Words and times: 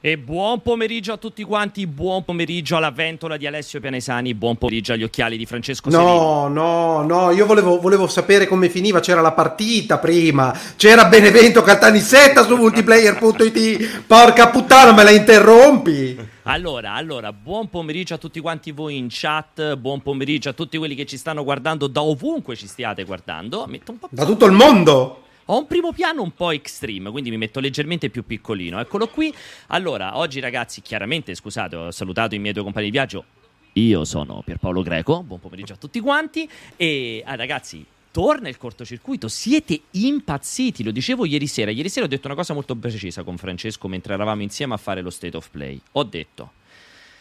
E 0.00 0.16
buon 0.16 0.62
pomeriggio 0.62 1.12
a 1.12 1.16
tutti 1.16 1.42
quanti, 1.42 1.84
buon 1.88 2.22
pomeriggio 2.22 2.76
alla 2.76 2.92
ventola 2.92 3.36
di 3.36 3.48
Alessio 3.48 3.80
Pianesani, 3.80 4.32
buon 4.32 4.54
pomeriggio 4.54 4.92
agli 4.92 5.02
occhiali 5.02 5.36
di 5.36 5.44
Francesco 5.44 5.90
No, 5.90 5.96
Serino. 5.96 6.48
no, 6.48 7.02
no, 7.02 7.30
io 7.32 7.44
volevo, 7.46 7.80
volevo 7.80 8.06
sapere 8.06 8.46
come 8.46 8.68
finiva, 8.68 9.00
c'era 9.00 9.20
la 9.20 9.32
partita 9.32 9.98
prima, 9.98 10.56
c'era 10.76 11.06
Benevento 11.06 11.62
Caltanissetta 11.62 12.44
su 12.44 12.54
multiplayer.it, 12.54 14.02
porca 14.06 14.50
puttana 14.50 14.92
me 14.92 15.02
la 15.02 15.10
interrompi! 15.10 16.16
Allora, 16.44 16.92
allora, 16.92 17.32
buon 17.32 17.68
pomeriggio 17.68 18.14
a 18.14 18.18
tutti 18.18 18.38
quanti 18.38 18.70
voi 18.70 18.96
in 18.96 19.08
chat, 19.10 19.74
buon 19.74 20.00
pomeriggio 20.00 20.50
a 20.50 20.52
tutti 20.52 20.78
quelli 20.78 20.94
che 20.94 21.06
ci 21.06 21.16
stanno 21.16 21.42
guardando 21.42 21.88
da 21.88 22.02
ovunque 22.04 22.54
ci 22.54 22.68
stiate 22.68 23.02
guardando. 23.02 23.66
Metto 23.66 23.90
un 23.90 23.98
po' 23.98 24.06
Da 24.12 24.24
tutto 24.24 24.46
il 24.46 24.52
mondo! 24.52 25.24
Ho 25.50 25.58
un 25.58 25.66
primo 25.66 25.92
piano 25.92 26.22
un 26.22 26.32
po' 26.32 26.50
extreme, 26.50 27.10
quindi 27.10 27.30
mi 27.30 27.38
metto 27.38 27.58
leggermente 27.58 28.10
più 28.10 28.24
piccolino. 28.26 28.78
Eccolo 28.80 29.08
qui. 29.08 29.32
Allora, 29.68 30.18
oggi 30.18 30.40
ragazzi, 30.40 30.82
chiaramente, 30.82 31.34
scusate, 31.34 31.74
ho 31.74 31.90
salutato 31.90 32.34
i 32.34 32.38
miei 32.38 32.52
due 32.52 32.62
compagni 32.62 32.86
di 32.86 32.90
viaggio. 32.90 33.24
Io 33.72 34.04
sono 34.04 34.42
Pierpaolo 34.44 34.82
Greco, 34.82 35.22
buon 35.22 35.40
pomeriggio 35.40 35.72
a 35.72 35.76
tutti 35.76 36.00
quanti. 36.00 36.46
E 36.76 37.22
ah, 37.24 37.34
ragazzi, 37.34 37.82
torna 38.10 38.50
il 38.50 38.58
cortocircuito. 38.58 39.28
Siete 39.28 39.80
impazziti, 39.92 40.84
lo 40.84 40.90
dicevo 40.90 41.24
ieri 41.24 41.46
sera. 41.46 41.70
Ieri 41.70 41.88
sera 41.88 42.04
ho 42.04 42.08
detto 42.10 42.26
una 42.26 42.36
cosa 42.36 42.52
molto 42.52 42.74
precisa 42.74 43.22
con 43.22 43.38
Francesco 43.38 43.88
mentre 43.88 44.12
eravamo 44.12 44.42
insieme 44.42 44.74
a 44.74 44.78
fare 44.78 45.00
lo 45.00 45.08
state 45.08 45.34
of 45.34 45.48
play. 45.48 45.80
Ho 45.92 46.04
detto, 46.04 46.52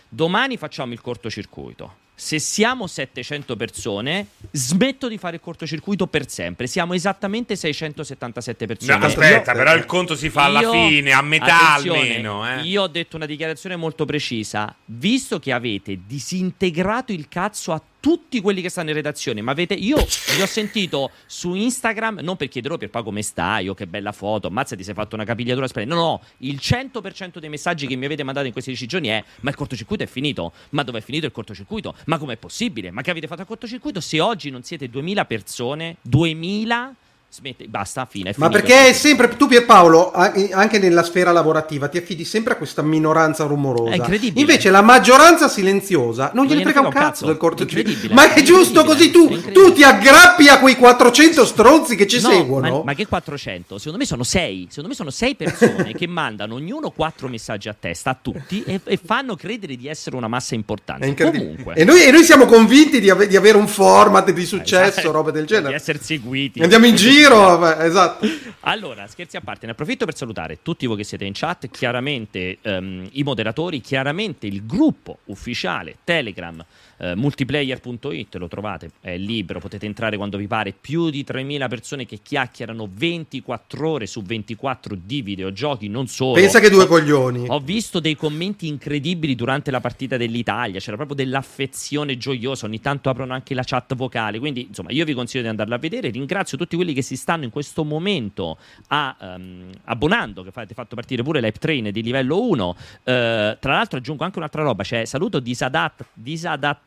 domani 0.09 0.57
facciamo 0.57 0.91
il 0.91 0.99
cortocircuito. 0.99 2.05
Se 2.19 2.39
siamo 2.39 2.87
700 2.87 3.55
persone, 3.55 4.25
smetto 4.49 5.07
di 5.07 5.19
fare 5.19 5.35
il 5.35 5.41
cortocircuito 5.41 6.07
per 6.07 6.27
sempre. 6.27 6.65
Siamo 6.65 6.93
esattamente 6.95 7.55
677 7.55 8.65
persone. 8.65 8.97
No, 8.97 9.05
aspetta, 9.05 9.51
Io- 9.51 9.57
però 9.57 9.75
il 9.75 9.85
conto 9.85 10.15
si 10.15 10.31
fa 10.31 10.45
alla 10.45 10.61
Io- 10.61 10.71
fine, 10.71 11.11
a 11.11 11.21
metà 11.21 11.75
almeno. 11.75 12.49
Eh. 12.49 12.61
Io 12.63 12.81
ho 12.81 12.87
detto 12.87 13.17
una 13.17 13.27
dichiarazione 13.27 13.75
molto 13.75 14.05
precisa. 14.05 14.73
Visto 14.85 15.37
che 15.37 15.51
avete 15.51 15.99
disintegrato 16.07 17.11
il 17.11 17.27
cazzo 17.29 17.71
a 17.71 17.77
tutti 17.77 17.95
quelli 18.41 18.61
che 18.61 18.69
stanno 18.69 18.89
in 18.89 18.95
redazione, 18.95 19.41
ma 19.41 19.51
avete. 19.51 19.73
Io 19.73 19.97
vi 19.97 20.41
ho 20.41 20.45
sentito 20.45 21.11
su 21.25 21.53
Instagram, 21.53 22.19
non 22.21 22.35
per 22.37 22.47
chiederò 22.47 22.77
per 22.77 22.89
come 22.89 23.21
stai 23.21 23.67
o 23.67 23.73
che 23.73 23.87
bella 23.87 24.11
foto, 24.11 24.47
ammazza 24.47 24.75
ti 24.75 24.83
sei 24.83 24.93
fatto 24.93 25.15
una 25.15 25.23
capigliatura 25.23 25.67
splendida. 25.67 25.95
No, 25.95 26.01
no, 26.01 26.21
il 26.39 26.59
100% 26.61 27.39
dei 27.39 27.49
messaggi 27.49 27.87
che 27.87 27.95
mi 27.95 28.05
avete 28.05 28.23
mandato 28.23 28.45
in 28.45 28.51
questi 28.51 28.71
10 28.71 28.85
giorni 28.85 29.07
è: 29.09 29.23
Ma 29.41 29.49
il 29.49 29.55
cortocircuito 29.55 30.03
è 30.03 30.07
finito? 30.07 30.53
Ma 30.69 30.83
dove 30.83 30.99
è 30.99 31.01
finito 31.01 31.25
il 31.25 31.31
cortocircuito? 31.31 31.95
Ma 32.05 32.17
com'è 32.17 32.37
possibile? 32.37 32.91
Ma 32.91 33.01
che 33.01 33.11
avete 33.11 33.27
fatto 33.27 33.41
al 33.41 33.47
cortocircuito? 33.47 33.99
Se 33.99 34.19
oggi 34.19 34.49
non 34.49 34.63
siete 34.63 34.89
2000 34.89 35.25
persone, 35.25 35.97
2000. 36.01 36.95
Smette, 37.29 37.65
basta, 37.67 38.07
fine. 38.09 38.33
Ma 38.37 38.49
perché 38.49 38.87
è 38.87 38.93
sempre, 38.93 39.27
tu 39.35 39.47
Pierpaolo, 39.47 40.11
anche 40.13 40.79
nella 40.79 41.03
sfera 41.03 41.31
lavorativa, 41.31 41.87
ti 41.87 41.97
affidi 41.97 42.23
sempre 42.25 42.53
a 42.53 42.55
questa 42.55 42.81
minoranza 42.81 43.43
rumorosa. 43.43 43.91
È 43.91 43.95
incredibile. 43.97 44.39
Invece 44.39 44.71
la 44.71 44.81
maggioranza 44.81 45.47
silenziosa 45.47 46.31
non 46.33 46.45
gliene 46.45 46.61
gliene 46.61 46.71
frega 46.71 46.87
un 46.87 46.93
cazzo 46.93 47.05
cazzo. 47.05 47.25
del 47.25 47.37
cortocircuito. 47.37 47.89
Incredibile. 47.89 48.13
Ma 48.27 48.33
è 48.33 48.41
giusto 48.41 48.83
così, 48.85 49.11
tu, 49.11 49.39
tu 49.51 49.71
ti 49.73 49.83
aggrappi 49.83 50.47
a 50.47 50.57
quei 50.59 50.75
400 50.77 51.45
stronzi 51.45 51.95
che 51.95 52.07
ci 52.07 52.19
No, 52.21 52.29
seguono. 52.31 52.77
Ma, 52.77 52.83
ma 52.85 52.93
che 52.95 53.05
400? 53.05 53.77
Secondo 53.77 53.97
me 53.99 54.05
sono 54.05 54.23
6. 54.23 54.65
Secondo 54.69 54.89
me 54.89 54.95
sono 54.95 55.09
6 55.11 55.35
persone 55.35 55.93
che 55.93 56.07
mandano 56.07 56.55
ognuno 56.55 56.89
4 56.89 57.27
messaggi 57.27 57.67
a 57.69 57.75
testa 57.77 58.11
a 58.11 58.17
tutti 58.19 58.63
e, 58.65 58.79
e 58.83 58.99
fanno 59.03 59.35
credere 59.35 59.75
di 59.75 59.87
essere 59.87 60.15
una 60.15 60.29
massa 60.29 60.55
importante. 60.55 61.05
È 61.05 61.07
incredibile. 61.09 61.49
Comunque, 61.49 61.75
E 61.75 61.83
noi, 61.83 62.03
e 62.03 62.09
noi 62.09 62.23
siamo 62.23 62.45
convinti 62.45 62.99
di, 62.99 63.09
ave- 63.11 63.27
di 63.27 63.35
avere 63.35 63.57
un 63.57 63.67
format 63.67 64.31
di 64.31 64.45
successo, 64.45 64.99
Esatto, 65.01 65.11
robe 65.11 65.31
del 65.33 65.41
Di 65.43 65.47
genere. 65.53 65.75
essere 65.75 65.99
seguiti. 66.01 66.61
Andiamo 66.61 66.85
in 66.87 66.95
giro, 66.95 67.25
vabbè, 67.35 67.83
esatto. 67.85 68.25
Allora, 68.61 69.07
scherzi 69.07 69.37
a 69.37 69.41
parte, 69.41 69.65
ne 69.65 69.73
approfitto 69.73 70.05
per 70.05 70.15
salutare 70.15 70.61
tutti 70.61 70.85
voi 70.85 70.97
che 70.97 71.03
siete 71.03 71.25
in 71.25 71.33
chat, 71.33 71.69
chiaramente 71.69 72.57
ehm, 72.61 73.09
i 73.11 73.23
moderatori, 73.23 73.81
chiaramente 73.81 74.47
il 74.47 74.65
gruppo 74.65 75.19
ufficiale 75.25 75.97
Telegram 76.03 76.63
eh, 76.97 77.15
multiplayer.it, 77.15 78.35
lo 78.35 78.47
trovate, 78.47 78.91
è 79.01 79.17
libero, 79.17 79.59
potete 79.59 79.85
entrare 79.85 80.17
quando 80.17 80.37
vi 80.37 80.47
pare, 80.47 80.73
più 80.79 81.09
di 81.09 81.23
3.000 81.27 81.67
persone 81.67 82.05
che 82.05 82.19
chiacchierano 82.21 82.89
24 82.91 83.89
ore 83.89 84.05
su 84.07 84.21
24 84.21 84.97
di 85.01 85.21
videogiochi, 85.21 85.87
non 85.87 86.07
solo. 86.07 86.33
Pensa 86.33 86.59
che 86.59 86.69
due 86.69 86.87
coglioni. 86.87 87.45
Ho 87.47 87.59
visto 87.59 87.99
dei 87.99 88.15
commenti 88.15 88.67
incredibili 88.67 89.35
durante 89.35 89.71
la 89.71 89.79
partita 89.79 90.17
dell'Italia, 90.17 90.79
c'era 90.79 90.95
proprio 90.95 91.15
dell'affezione 91.15 92.17
gioiosa, 92.17 92.65
ogni 92.65 92.81
tanto 92.81 93.09
aprono 93.09 93.33
anche 93.33 93.53
la 93.53 93.63
chat 93.63 93.95
vocale, 93.95 94.39
quindi 94.39 94.67
insomma 94.67 94.91
io 94.91 95.05
vi 95.05 95.13
consiglio 95.13 95.43
di 95.43 95.49
andarla 95.49 95.75
a 95.75 95.79
vedere, 95.79 96.09
ringrazio 96.09 96.57
tutti 96.57 96.75
quelli 96.75 96.93
che 96.93 97.01
si 97.01 97.15
stanno 97.15 97.43
in 97.43 97.49
questo 97.49 97.83
momento 97.83 98.57
a, 98.87 99.15
ehm, 99.19 99.69
abbonando, 99.85 100.43
che 100.43 100.51
avete 100.53 100.73
fatto 100.73 100.95
partire 100.95 101.23
pure 101.23 101.41
l'App 101.41 101.55
Train 101.55 101.91
di 101.91 102.01
livello 102.01 102.41
1, 102.41 102.75
Eh, 103.03 103.57
tra 103.59 103.73
l'altro 103.73 103.97
aggiungo 103.97 104.23
anche 104.23 104.37
un'altra 104.37 104.63
roba, 104.63 104.83
c'è 104.83 105.05
saluto 105.05 105.39
disadat, 105.39 106.05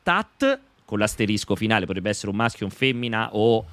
disadattat, 0.03 0.59
con 0.85 0.99
l'asterisco 0.99 1.55
finale, 1.55 1.87
potrebbe 1.87 2.11
essere 2.11 2.31
un 2.31 2.37
maschio, 2.37 2.67
un 2.67 2.73
femmina 2.73 3.31
o 3.33 3.65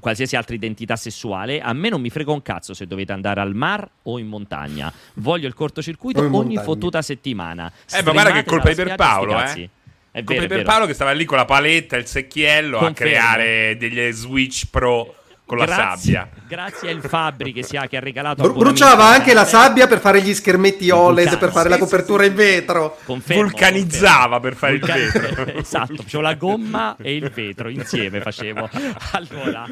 qualsiasi 0.00 0.36
altra 0.36 0.54
identità 0.54 0.96
sessuale, 0.96 1.60
a 1.60 1.72
me 1.72 1.88
non 1.88 2.00
mi 2.00 2.10
frega 2.10 2.30
un 2.30 2.42
cazzo 2.42 2.74
se 2.74 2.86
dovete 2.86 3.12
andare 3.12 3.40
al 3.40 3.54
mar 3.54 3.88
o 4.02 4.18
in 4.18 4.26
montagna. 4.26 4.92
Voglio 5.14 5.46
il 5.46 5.54
cortocircuito 5.54 6.20
ogni 6.20 6.30
montagna. 6.30 6.62
fottuta 6.62 7.02
settimana. 7.02 7.72
Eh, 7.90 8.02
ma 8.02 8.12
guarda 8.12 8.32
che 8.32 8.44
colpa 8.44 8.68
di 8.68 8.74
Pierpaolo, 8.74 9.32
sti 9.32 9.40
eh. 9.40 9.44
cazzi. 9.44 9.70
È 10.10 10.24
Come 10.24 10.40
vero, 10.40 10.54
è 10.54 10.56
per. 10.56 10.64
Paolo 10.66 10.86
che 10.86 10.94
stava 10.94 11.12
lì 11.12 11.24
con 11.24 11.36
la 11.36 11.44
paletta 11.44 11.96
e 11.96 12.00
il 12.00 12.06
secchiello 12.06 12.78
Confermo. 12.78 12.88
a 12.88 13.22
creare 13.22 13.76
degli 13.76 14.10
Switch 14.12 14.66
Pro 14.70 15.14
con 15.48 15.56
la 15.56 15.64
Grazie- 15.64 16.12
sabbia. 16.12 16.28
Grazie 16.46 16.90
al 16.90 17.00
Fabri 17.00 17.52
che, 17.54 17.62
si 17.62 17.78
ha, 17.78 17.86
che 17.86 17.96
ha 17.96 18.00
regalato 18.00 18.42
Bru- 18.42 18.58
bruciava 18.58 19.06
anche 19.06 19.32
la 19.32 19.46
sabbia 19.46 19.86
per 19.86 19.98
fare 19.98 20.20
gli 20.20 20.34
schermetti 20.34 20.90
OLED, 20.90 21.14
Vulcano. 21.28 21.38
per 21.38 21.50
fare 21.50 21.68
la 21.70 21.74
Sì, 21.76 21.80
copertura 21.80 22.24
in 22.26 22.34
vetro. 22.34 22.98
Confermo, 23.04 23.42
Vulcanizzava 23.44 24.40
per 24.40 24.54
fare 24.56 24.74
il 24.74 24.80
Vulcan- 24.80 24.98
vetro. 25.10 25.46
esatto, 25.58 25.96
facevo 26.02 26.22
la 26.22 26.34
gomma 26.34 26.96
e 27.00 27.16
il 27.16 27.30
vetro 27.30 27.70
insieme 27.70 28.20
facevo. 28.20 28.68
Allora, 29.12 29.66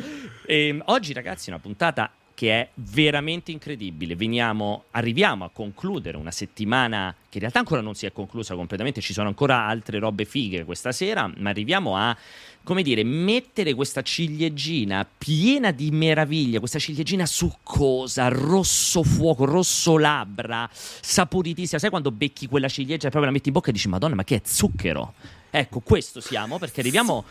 ehm, 0.46 0.82
oggi 0.86 1.12
ragazzi 1.12 1.50
una 1.50 1.58
puntata 1.58 2.10
che 2.36 2.52
è 2.52 2.68
veramente 2.74 3.50
incredibile. 3.50 4.14
Veniamo, 4.14 4.84
arriviamo 4.90 5.44
a 5.44 5.50
concludere 5.50 6.18
una 6.18 6.30
settimana 6.30 7.14
che 7.30 7.38
in 7.38 7.40
realtà 7.40 7.60
ancora 7.60 7.80
non 7.80 7.94
si 7.94 8.04
è 8.04 8.12
conclusa 8.12 8.54
completamente, 8.54 9.00
ci 9.00 9.14
sono 9.14 9.28
ancora 9.28 9.64
altre 9.64 9.98
robe 9.98 10.26
fighe 10.26 10.66
questa 10.66 10.92
sera, 10.92 11.32
ma 11.38 11.48
arriviamo 11.48 11.96
a 11.96 12.14
come 12.62 12.82
dire, 12.82 13.04
mettere 13.04 13.72
questa 13.72 14.02
ciliegina 14.02 15.08
piena 15.16 15.70
di 15.70 15.90
meraviglia, 15.92 16.58
questa 16.58 16.78
ciliegina 16.78 17.24
succosa, 17.24 18.28
rosso 18.28 19.02
fuoco, 19.02 19.46
rosso 19.46 19.96
labbra, 19.96 20.68
saporitissima. 20.72 21.80
Sai 21.80 21.88
quando 21.88 22.10
becchi 22.10 22.48
quella 22.48 22.68
ciliegia 22.68 23.06
e 23.06 23.10
proprio 23.10 23.26
la 23.26 23.30
metti 23.30 23.48
in 23.48 23.54
bocca 23.54 23.70
e 23.70 23.72
dici 23.72 23.88
Madonna, 23.88 24.14
ma 24.14 24.24
che 24.24 24.36
è 24.36 24.40
zucchero? 24.44 25.14
Ecco, 25.50 25.80
questo 25.80 26.20
siamo 26.20 26.58
perché 26.58 26.80
arriviamo 26.80 27.24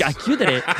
a 0.00 0.12
chiudere. 0.12 0.62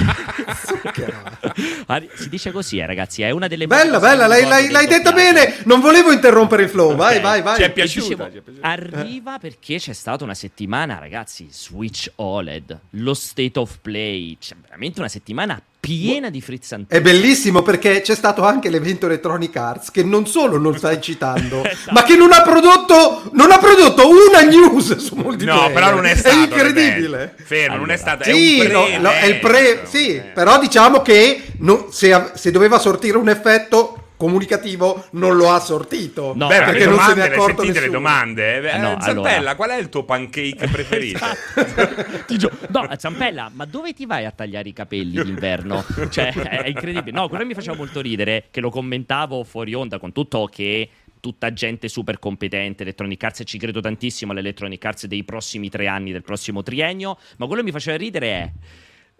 Si 2.14 2.28
dice 2.28 2.50
così, 2.52 2.78
eh, 2.78 2.86
ragazzi. 2.86 3.22
È 3.22 3.30
una 3.30 3.46
delle 3.46 3.66
Bella, 3.66 3.98
bella, 3.98 4.26
l'hai, 4.26 4.44
l'hai- 4.44 4.70
l'hai 4.70 4.86
detta 4.86 5.12
bene. 5.12 5.62
Non 5.64 5.80
volevo 5.80 6.10
interrompere 6.12 6.64
il 6.64 6.68
flow. 6.68 6.94
Vai, 6.94 7.16
Ok. 7.16 7.22
vai, 7.22 7.42
vai. 7.42 7.56
Ci 7.56 7.62
è 7.62 7.66
E 7.66 7.70
piaciuta, 7.70 8.28
dicevo, 8.28 8.58
arriva 8.60 9.38
perché 9.38 9.78
c'è 9.78 9.92
stata 9.92 10.24
una 10.24 10.34
settimana, 10.34 10.98
ragazzi, 10.98 11.48
Switch 11.50 12.10
OLED, 12.16 12.78
lo 12.90 13.14
State 13.14 13.58
of 13.58 13.78
Play, 13.80 14.36
c'è 14.38 14.54
veramente 14.60 14.98
una 15.00 15.08
settimana 15.08 15.60
piena 15.84 16.30
di 16.30 16.40
frizzanti. 16.40 16.94
È 16.94 17.00
bellissimo 17.02 17.60
perché 17.62 18.00
c'è 18.00 18.14
stato 18.14 18.42
anche 18.42 18.70
l'evento 18.70 19.04
Electronic 19.06 19.54
Arts 19.56 19.90
che 19.90 20.02
non 20.02 20.26
solo 20.26 20.56
non 20.58 20.76
stai 20.78 21.00
citando, 21.02 21.62
Esatto. 21.62 21.92
ma 21.92 22.02
che 22.04 22.16
non 22.16 22.32
ha 22.32 22.40
prodotto 22.42 23.28
non 23.32 23.50
ha 23.52 23.58
prodotto 23.58 24.08
una 24.08 24.40
news 24.42 24.96
su 24.96 25.14
multiplayer. 25.16 25.68
No, 25.68 25.72
però 25.74 25.90
non 25.94 26.06
è 26.06 26.14
stato. 26.16 26.36
È 26.36 26.38
incredibile. 26.40 27.34
Fermo, 27.44 27.76
non 27.76 27.90
è 27.90 27.94
Allora. 27.94 27.96
stato. 27.96 28.24
Sì, 28.24 28.60
è 28.60 28.64
un 28.66 28.72
no, 28.72 28.84
pre, 28.84 28.98
no, 28.98 29.10
è 29.10 29.24
il 29.26 29.38
pre, 29.38 29.82
sì, 29.84 30.14
eh. 30.14 30.20
però 30.34 30.58
diciamo 30.58 31.02
che 31.02 31.42
no- 31.58 31.88
se, 31.90 32.30
se 32.34 32.50
doveva 32.50 32.78
sortire 32.78 33.18
un 33.18 33.28
effetto 33.28 33.98
comunicativo 34.16 35.06
non 35.12 35.36
lo 35.36 35.50
ha 35.50 35.58
sortito. 35.60 36.32
No, 36.36 36.46
Beh, 36.46 36.58
perché 36.58 36.78
le 36.80 36.86
non 36.86 36.98
se 37.00 37.14
ne 37.14 37.24
è 37.24 37.28
le 37.28 37.34
accorto 37.34 37.62
sentite 37.62 37.80
le 37.80 37.86
nessuno. 37.86 37.98
domande? 37.98 38.60
Eh, 38.60 38.74
Eh, 38.74 38.78
no, 38.78 39.00
Zampella, 39.00 39.36
allora. 39.36 39.54
qual 39.56 39.70
è 39.70 39.76
il 39.78 39.88
tuo 39.88 40.04
pancake 40.04 40.68
preferito? 40.68 41.18
Esatto. 41.24 42.62
No, 42.74 42.88
Zampella, 42.96 43.50
ma 43.52 43.64
dove 43.66 43.92
ti 43.92 44.06
vai 44.06 44.24
a 44.24 44.30
tagliare 44.30 44.68
i 44.68 44.72
capelli 44.72 45.22
d'inverno? 45.22 45.84
Cioè, 46.10 46.32
è 46.32 46.68
incredibile. 46.68 47.16
No, 47.16 47.28
quello 47.28 47.42
che 47.42 47.48
mi 47.48 47.54
faceva 47.54 47.76
molto 47.76 48.00
ridere, 48.00 48.46
che 48.50 48.60
lo 48.60 48.70
commentavo 48.70 49.44
fuori 49.44 49.74
onda, 49.74 49.98
con 49.98 50.12
tutto 50.12 50.46
che 50.46 50.88
tutta 51.20 51.52
gente 51.52 51.88
super 51.88 52.18
competente, 52.18 52.82
Electronic 52.82 53.22
Arts, 53.22 53.40
e 53.40 53.44
ci 53.44 53.58
credo 53.58 53.80
tantissimo 53.80 54.32
all'Electronic 54.32 54.84
Arts 54.84 55.06
dei 55.06 55.24
prossimi 55.24 55.68
tre 55.70 55.86
anni, 55.86 56.12
del 56.12 56.22
prossimo 56.22 56.62
triennio, 56.62 57.16
ma 57.38 57.46
quello 57.46 57.60
che 57.62 57.66
mi 57.68 57.72
faceva 57.72 57.96
ridere 57.96 58.26
è... 58.28 58.52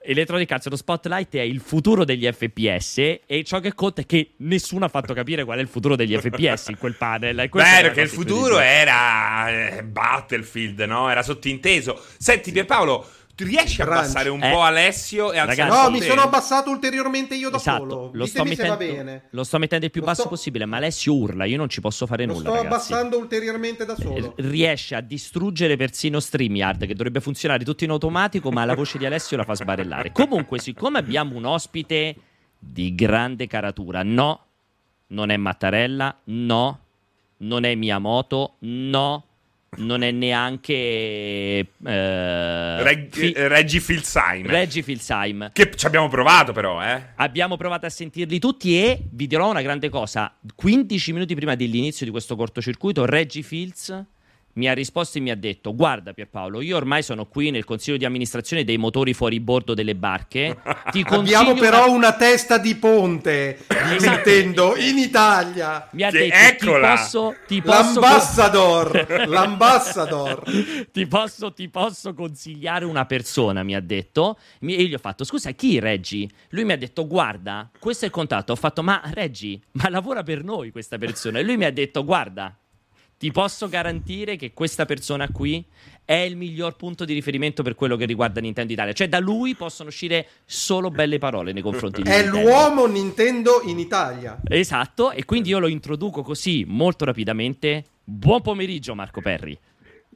Electronic 0.07 0.51
Arts, 0.51 0.69
lo 0.69 0.77
spotlight 0.77 1.35
è 1.35 1.41
il 1.41 1.61
futuro 1.61 2.05
degli 2.05 2.31
FPS 2.31 2.99
e 3.27 3.43
ciò 3.45 3.61
che 3.61 3.75
conta 3.75 4.03
è 4.03 4.07
che 4.07 4.33
nessuno 4.39 4.85
ha 4.85 4.89
fatto 4.89 5.15
capire 5.15 5.45
qual 5.45 5.59
è 5.59 5.61
il 5.63 5.69
futuro 5.69 5.97
degli 5.97 6.15
FPS 6.17 6.69
in 6.69 6.79
quel 6.79 6.95
panel. 6.95 7.49
Beh, 7.51 7.81
perché 7.81 8.03
il 8.03 8.09
futuro 8.09 8.59
era 8.59 9.77
eh, 9.77 9.83
Battlefield, 9.83 10.81
no? 10.81 11.09
Era 11.09 11.23
sottinteso. 11.23 12.01
Senti, 12.19 12.53
Pierpaolo, 12.53 13.07
riesci 13.39 13.81
a 13.83 13.85
abbassare 13.85 14.29
un 14.29 14.43
Eh. 14.43 14.51
po' 14.51 14.63
Alessio 14.63 15.33
e 15.33 15.39
alzare 15.39 15.69
Ragazzi- 15.69 15.83
No, 15.83 15.91
mi 15.91 16.01
sono 16.01 16.21
abbassato 16.23 16.71
ulteriormente 16.71 17.35
io 17.35 17.51
da 17.51 17.57
Esatto, 17.57 17.79
solo. 17.89 18.11
lo 18.13 18.27
sto, 18.27 18.45
mettendo, 18.45 18.77
bene. 18.77 19.23
lo 19.31 19.43
sto 19.45 19.59
mettendo 19.59 19.85
il 19.87 19.91
più 19.91 20.01
Lo 20.01 20.07
basso 20.07 20.21
sto- 20.23 20.31
possibile, 20.31 20.65
ma 20.67 20.77
Alessio 20.77 21.15
urla, 21.15 21.45
io 21.45 21.57
non 21.57 21.69
ci 21.69 21.81
posso 21.81 22.07
fare 22.07 22.27
Lo 22.27 22.35
nulla, 22.35 22.45
sto 22.51 22.55
ragazzi. 22.63 22.75
abbassando 22.93 23.19
ulteriormente 23.19 23.85
da 23.85 23.97
solo. 23.97 24.35
R- 24.37 24.43
Riesce 24.49 24.95
a 24.95 25.01
distruggere 25.01 25.77
persino 25.77 26.21
StreamYard, 26.21 26.87
che 26.87 26.95
dovrebbe 26.95 27.21
funzionare 27.21 27.65
tutto 27.65 27.85
in 27.85 27.91
automatico, 27.91 28.51
ma 28.51 28.65
la 28.65 28.75
voce 28.75 28.99
di 28.99 29.07
Alessio 29.07 29.37
la 29.37 29.45
fa 29.45 29.55
sbarellare. 29.55 30.13
Comunque, 30.13 30.59
siccome 30.61 30.99
abbiamo 30.99 31.35
un 31.37 31.45
ospite 31.45 32.15
di 32.59 32.95
grande 32.95 33.47
caratura, 33.47 34.03
no, 34.03 34.47
non 35.09 35.31
è 35.31 35.37
Mattarella, 35.37 36.21
no, 36.25 36.79
non 37.39 37.65
è 37.65 37.75
Miyamoto, 37.75 38.55
no, 38.61 39.25
non 39.79 40.03
è 40.03 40.11
neanche 40.11 40.73
eh, 40.73 41.67
Reg- 42.83 43.15
Fi- 43.15 43.33
eh, 43.33 43.49
Reggie 43.49 43.81
Filsheim. 43.81 44.47
Reggie 44.47 44.83
Filsheim. 44.83 45.51
Che 45.53 45.71
ci 45.75 45.87
abbiamo 45.87 46.09
provato 46.09 46.53
però, 46.53 46.83
eh. 46.83 47.01
Abbiamo 47.17 47.57
provato 47.57 47.87
a 47.87 47.91
sentirli 47.91 48.39
tutti 48.39 48.79
e 48.79 49.01
vi 49.11 49.27
dirò 49.27 49.51
una 49.51 49.63
grande 49.63 49.89
cosa. 49.89 50.35
15 50.55 51.13
minuti 51.13 51.35
prima 51.35 51.55
dell'inizio 51.55 52.05
di 52.07 52.13
questo 52.13 52.37
cortocircuito, 52.37 53.05
Reggie 53.05 53.43
Fields 53.43 54.05
mi 54.55 54.69
ha 54.69 54.73
risposto 54.73 55.19
e 55.19 55.21
mi 55.21 55.31
ha 55.31 55.37
detto: 55.37 55.75
Guarda, 55.75 56.13
Pierpaolo, 56.13 56.61
io 56.61 56.77
ormai 56.77 57.03
sono 57.03 57.27
qui 57.27 57.51
nel 57.51 57.65
consiglio 57.65 57.97
di 57.97 58.05
amministrazione 58.05 58.65
dei 58.65 58.77
motori 58.77 59.13
fuori 59.15 59.41
bordo 59.41 59.75
delle 59.75 59.95
barche. 59.95 60.57
Ti 60.91 61.03
consiglio 61.05 61.39
Abbiamo 61.39 61.59
però 61.61 61.85
una- 61.87 61.95
una 61.95 62.13
testa 62.17 62.59
di 62.59 62.75
ponte 62.77 63.59
Nintendo 63.99 64.77
in 64.77 64.99
Italia. 64.99 65.89
Mi 65.93 66.03
ha 66.03 66.11
Che- 66.11 66.19
detto: 66.19 66.65
eccola! 66.67 66.95
Ti 66.95 67.01
posso. 67.01 67.35
Ti 67.47 67.63
posso 67.63 68.01
L'ambassador, 68.01 69.27
l'ambassador. 69.29 70.43
ti, 70.93 71.07
posso, 71.07 71.53
ti 71.53 71.69
posso 71.69 72.15
consigliare 72.15 72.85
una 72.85 73.07
persona, 73.07 73.63
mi 73.63 73.75
ha 73.75 73.81
detto. 73.81 74.39
E 74.61 74.67
io 74.73 74.87
gli 74.89 74.95
ho 74.95 74.99
fatto, 74.99 75.25
scusa, 75.25 75.51
chi 75.53 75.79
Reggi? 75.79 76.31
Lui 76.51 76.65
mi 76.65 76.73
ha 76.73 76.79
detto, 76.79 77.07
guarda, 77.07 77.71
questo 77.79 78.05
è 78.05 78.09
il 78.09 78.15
contatto. 78.15 78.53
Ho 78.53 78.57
fatto, 78.57 78.83
ma 78.83 79.01
Reggi, 79.13 79.61
ma 79.73 79.89
lavora 79.89 80.23
per 80.23 80.43
noi 80.45 80.71
questa 80.71 80.99
persona? 80.99 81.39
E 81.39 81.43
lui 81.43 81.57
mi 81.57 81.65
ha 81.65 81.73
detto, 81.73 82.05
guarda, 82.05 82.57
ti 83.19 83.31
posso 83.31 83.69
garantire 83.69 84.37
che 84.37 84.53
questa 84.53 84.85
persona 84.85 85.29
qui 85.29 85.65
è 86.05 86.15
il 86.15 86.37
miglior 86.37 86.77
punto 86.77 87.05
di 87.05 87.15
riferimento 87.15 87.63
per 87.63 87.75
quello 87.75 87.97
che 87.97 88.05
riguarda 88.05 88.41
Nintendo 88.41 88.73
Italia. 88.73 88.93
Cioè, 88.93 89.09
da 89.09 89.21
lui 89.21 89.55
possono 89.55 89.89
uscire 89.89 90.27
solo 90.45 90.91
belle 90.91 91.19
parole 91.19 91.53
nei 91.53 91.63
confronti 91.63 92.03
di 92.03 92.11
È 92.11 92.23
Nintendo. 92.23 92.49
l'uomo 92.49 92.87
Nintendo 92.87 93.63
in 93.65 93.79
Italia. 93.79 94.41
Esatto, 94.47 95.13
e 95.13 95.25
quindi 95.25 95.49
io 95.51 95.59
lo 95.59 95.69
introduco 95.69 96.23
così 96.23 96.65
molto 96.67 97.05
rapidamente. 97.05 97.85
Buon 98.05 98.43
pomeriggio, 98.43 98.95
Marco 98.95 99.23
Perri. 99.23 99.59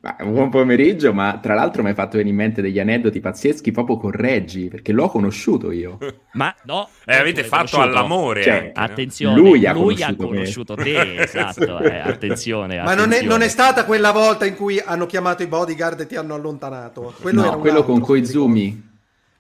Buon 0.01 0.49
pomeriggio, 0.49 1.13
ma 1.13 1.41
tra 1.43 1.55
l'altro 1.55 1.83
mi 1.83 1.89
hai 1.89 1.95
fatto 1.95 2.19
venire 2.19 2.31
in 2.31 2.37
mente 2.37 2.63
degli 2.63 2.79
aneddoti 2.79 3.19
pazzeschi 3.19 3.73
proprio 3.73 3.97
con 3.97 4.13
Reggi, 4.13 4.69
perché 4.69 4.93
l'ho 4.93 5.09
conosciuto 5.09 5.73
io. 5.73 5.99
Ma 6.35 6.55
no, 6.65 6.89
Eh, 7.05 7.17
avete 7.17 7.43
fatto 7.43 7.77
conosciuto. 7.77 7.81
all'amore. 7.83 8.43
Cioè, 8.45 8.53
anche? 8.53 8.73
Attenzione, 8.75 9.37
Lui 9.41 9.67
ha 9.67 9.73
lui 9.73 10.01
ha 10.01 10.15
conosciuto 10.15 10.29
me. 10.29 10.35
conosciuto 10.37 10.75
te, 10.77 11.15
esatto, 11.23 11.79
eh, 11.81 11.99
attenzione. 11.99 12.77
Ma 12.77 12.95
non 12.95 12.99
è, 13.11 13.17
attenzione. 13.17 13.27
non 13.27 13.43
è 13.43 13.49
stata 13.49 13.85
quella 13.85 14.13
volta 14.13 14.47
in 14.47 14.55
cui 14.55 14.79
hanno 14.79 15.07
chiamato 15.07 15.43
i 15.43 15.47
bodyguard 15.49 15.99
e 16.01 16.07
ti 16.07 16.15
hanno 16.15 16.35
allontanato. 16.35 17.15
Quello 17.21 17.43
era 17.43 17.51
no, 17.53 17.59
quello 17.59 17.79
altro, 17.79 17.93
con 17.93 18.01
Koizumi. 18.01 18.63
ricordi. 18.63 18.87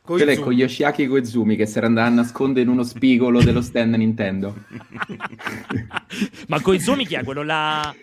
Quello 0.02 0.22
è 0.22 0.34
Koizumi. 0.34 0.44
con 0.44 0.52
Yoshiaki 0.54 1.06
Koizumi 1.06 1.54
che 1.56 1.66
si 1.66 1.78
era 1.78 1.86
andato 1.86 2.08
a 2.10 2.14
nascondere 2.14 2.62
in 2.64 2.68
uno 2.72 2.82
spigolo 2.82 3.42
dello 3.42 3.60
stand 3.60 3.94
Nintendo. 3.94 4.56
Ma 6.48 6.60
Koizumi 6.60 7.06
chi 7.06 7.14
è? 7.14 7.22
Quello 7.22 7.42
là... 7.44 7.94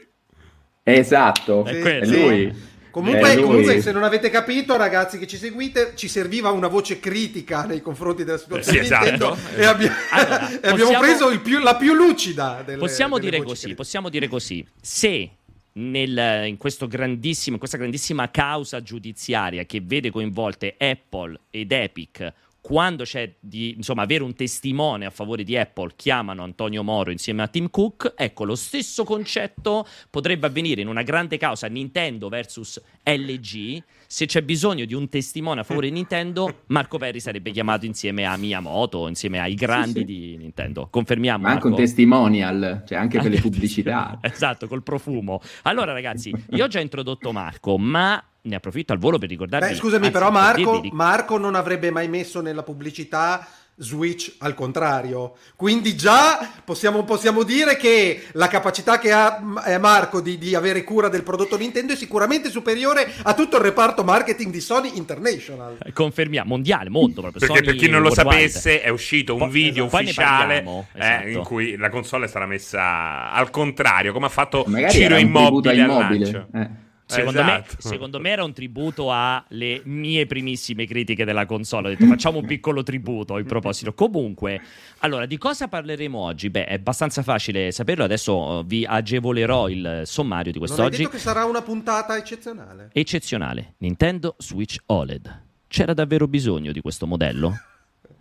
Esatto, 0.87 1.65
È 1.65 1.81
è, 1.81 2.05
lui. 2.05 2.53
Comunque, 2.91 3.33
lui. 3.35 3.43
comunque, 3.43 3.81
se 3.81 3.91
non 3.91 4.03
avete 4.03 4.29
capito, 4.29 4.77
ragazzi 4.77 5.17
che 5.17 5.25
ci 5.25 5.35
seguite, 5.37 5.93
ci 5.95 6.07
serviva 6.07 6.51
una 6.51 6.67
voce 6.67 6.99
critica 6.99 7.65
nei 7.65 7.81
confronti 7.81 8.23
della 8.23 8.37
situazione 8.37 8.77
Sì, 8.77 8.83
esatto. 8.85 9.03
Nintendo 9.09 9.37
e, 9.57 9.65
abbia- 9.65 9.93
Allora, 10.11 10.47
e 10.47 10.55
abbiamo 10.55 10.75
possiamo- 10.77 10.99
preso 10.99 11.29
il 11.31 11.39
più- 11.41 11.59
la 11.59 11.75
più 11.75 11.93
lucida 11.93 12.61
delle 12.63 12.77
Possiamo 12.77 13.17
delle 13.17 13.31
dire 13.31 13.37
voci 13.37 13.49
così, 13.49 13.59
critiche. 13.61 13.81
possiamo 13.81 14.09
dire 14.09 14.27
così. 14.27 14.65
Se 14.79 15.29
nel- 15.73 16.43
in, 16.45 16.57
questo 16.57 16.87
grandissimo, 16.87 17.53
in 17.53 17.59
questa 17.59 17.77
grandissima 17.77 18.29
causa 18.29 18.81
giudiziaria 18.83 19.65
che 19.65 19.81
vede 19.83 20.11
coinvolte 20.11 20.75
Apple 20.77 21.37
ed 21.49 21.71
Epic, 21.71 22.31
quando 22.65 23.03
c'è 23.03 23.31
di 23.39 23.75
insomma, 23.75 24.01
avere 24.01 24.23
un 24.23 24.33
testimone 24.33 25.05
a 25.05 25.11
favore 25.11 25.43
di 25.43 25.55
Apple, 25.55 25.91
chiamano 25.95 26.41
Antonio 26.41 26.81
Moro 26.81 27.11
insieme 27.11 27.43
a 27.43 27.47
Tim 27.47 27.69
Cook, 27.69 28.15
ecco 28.17 28.43
lo 28.43 28.55
stesso 28.55 29.03
concetto 29.03 29.85
potrebbe 30.09 30.47
avvenire 30.47 30.81
in 30.81 30.87
una 30.87 31.03
grande 31.03 31.37
causa 31.37 31.67
Nintendo 31.67 32.27
versus 32.27 32.81
LG. 33.03 33.83
Se 34.07 34.25
c'è 34.25 34.41
bisogno 34.41 34.85
di 34.85 34.93
un 34.93 35.09
testimone 35.09 35.61
a 35.61 35.63
favore 35.63 35.87
di 35.87 35.93
Nintendo, 35.93 36.61
Marco 36.67 36.97
Perri 36.97 37.19
sarebbe 37.19 37.51
chiamato 37.51 37.85
insieme 37.85 38.25
a 38.25 38.37
Miyamoto, 38.37 39.07
insieme 39.07 39.39
ai 39.39 39.55
grandi 39.55 39.99
sì. 39.99 40.05
di 40.05 40.37
Nintendo. 40.37 40.87
Confermiamo. 40.89 41.43
Ma 41.43 41.49
anche 41.51 41.65
un 41.65 41.71
Marco? 41.71 41.85
testimonial, 41.85 42.83
cioè 42.87 42.97
anche 42.97 43.19
per 43.19 43.29
le 43.29 43.35
Anche- 43.37 43.49
pubblicità. 43.49 44.17
esatto, 44.21 44.67
col 44.67 44.83
profumo. 44.83 45.41
Allora, 45.63 45.91
ragazzi, 45.91 46.33
io 46.51 46.63
ho 46.63 46.67
già 46.67 46.79
introdotto 46.79 47.31
Marco, 47.31 47.77
ma 47.77 48.23
ne 48.41 48.55
approfitto 48.55 48.93
al 48.93 48.99
volo 48.99 49.17
per 49.17 49.29
ricordarvi. 49.29 49.69
Beh, 49.69 49.75
scusami, 49.75 50.05
anzi, 50.05 50.11
però 50.11 50.31
per 50.31 50.33
Marco, 50.33 50.81
Marco 50.91 51.37
non 51.37 51.55
avrebbe 51.55 51.89
mai 51.89 52.07
messo 52.07 52.41
nella 52.41 52.63
pubblicità 52.63 53.45
Switch 53.77 54.35
al 54.39 54.53
contrario. 54.53 55.33
Quindi 55.55 55.95
già 55.95 56.49
possiamo, 56.63 57.03
possiamo 57.03 57.43
dire 57.43 57.75
che 57.75 58.23
la 58.33 58.47
capacità 58.47 58.97
che 58.99 59.11
ha 59.11 59.41
eh, 59.65 59.77
Marco 59.77 60.21
di, 60.21 60.37
di 60.37 60.55
avere 60.55 60.83
cura 60.83 61.09
del 61.09 61.23
prodotto 61.23 61.57
Nintendo 61.57 61.93
è 61.93 61.95
sicuramente 61.95 62.49
superiore 62.49 63.11
a 63.23 63.33
tutto 63.33 63.57
il 63.57 63.63
reparto 63.63 64.03
marketing 64.03 64.51
di 64.51 64.61
Sony 64.61 64.91
International. 64.95 65.77
Eh, 65.83 65.91
Confermiamo, 65.91 66.47
mondiale, 66.49 66.89
mondo 66.89 67.21
proprio. 67.21 67.39
Perché 67.39 67.55
Sony 67.57 67.65
per 67.65 67.75
chi 67.75 67.89
non 67.89 68.01
lo 68.01 68.07
worldwide. 68.09 68.49
sapesse 68.49 68.81
è 68.81 68.89
uscito 68.89 69.33
un 69.33 69.39
Poi- 69.39 69.49
video 69.49 69.83
ne 69.83 69.89
ufficiale 69.93 70.53
parliamo, 70.61 70.87
eh, 70.93 70.99
esatto. 70.99 71.27
in 71.27 71.43
cui 71.43 71.75
la 71.77 71.89
console 71.89 72.27
sarà 72.27 72.45
messa 72.45 73.31
al 73.31 73.49
contrario, 73.49 74.13
come 74.13 74.27
ha 74.27 74.29
fatto 74.29 74.63
Magari 74.67 74.93
Ciro 74.93 75.17
Immobile 75.17 75.81
a 75.81 75.83
al 75.83 75.89
Immobile. 75.89 76.31
lancio. 76.31 76.47
Eh. 76.53 76.83
Secondo, 77.07 77.39
Esatto. 77.39 77.73
me, 77.75 77.81
secondo 77.81 78.19
me 78.19 78.29
era 78.31 78.43
un 78.43 78.51
tributo 78.51 79.11
alle 79.11 79.79
mie 79.85 80.25
primissime 80.25 80.85
critiche 80.87 81.23
della 81.23 81.45
console. 81.45 81.87
Ho 81.87 81.91
detto 81.91 82.05
facciamo 82.07 82.39
un 82.39 82.45
piccolo 82.45 82.81
tributo 82.81 83.37
in 83.37 83.45
proposito. 83.45 83.93
Comunque, 83.93 84.59
allora, 84.99 85.27
di 85.27 85.37
cosa 85.37 85.67
parleremo 85.67 86.17
oggi? 86.17 86.49
Beh, 86.49 86.65
è 86.65 86.73
abbastanza 86.73 87.21
facile 87.21 87.71
saperlo. 87.71 88.03
Adesso 88.05 88.59
eh, 88.59 88.63
vi 88.65 88.85
agevolerò 88.85 89.69
il 89.69 90.01
sommario 90.05 90.51
di 90.51 90.57
Non 90.57 90.67
hai 90.67 90.73
quest'oggi. 90.75 90.97
detto 91.03 91.09
che 91.11 91.19
sarà 91.19 91.45
una 91.45 91.61
puntata 91.61 92.17
eccezionale. 92.17 92.89
Eccezionale, 92.91 93.73
Nintendo 93.77 94.35
Switch 94.39 94.77
OLED. 94.87 95.41
C'era 95.67 95.93
davvero 95.93 96.27
bisogno 96.27 96.71
di 96.71 96.81
questo 96.81 97.05
modello? 97.05 97.53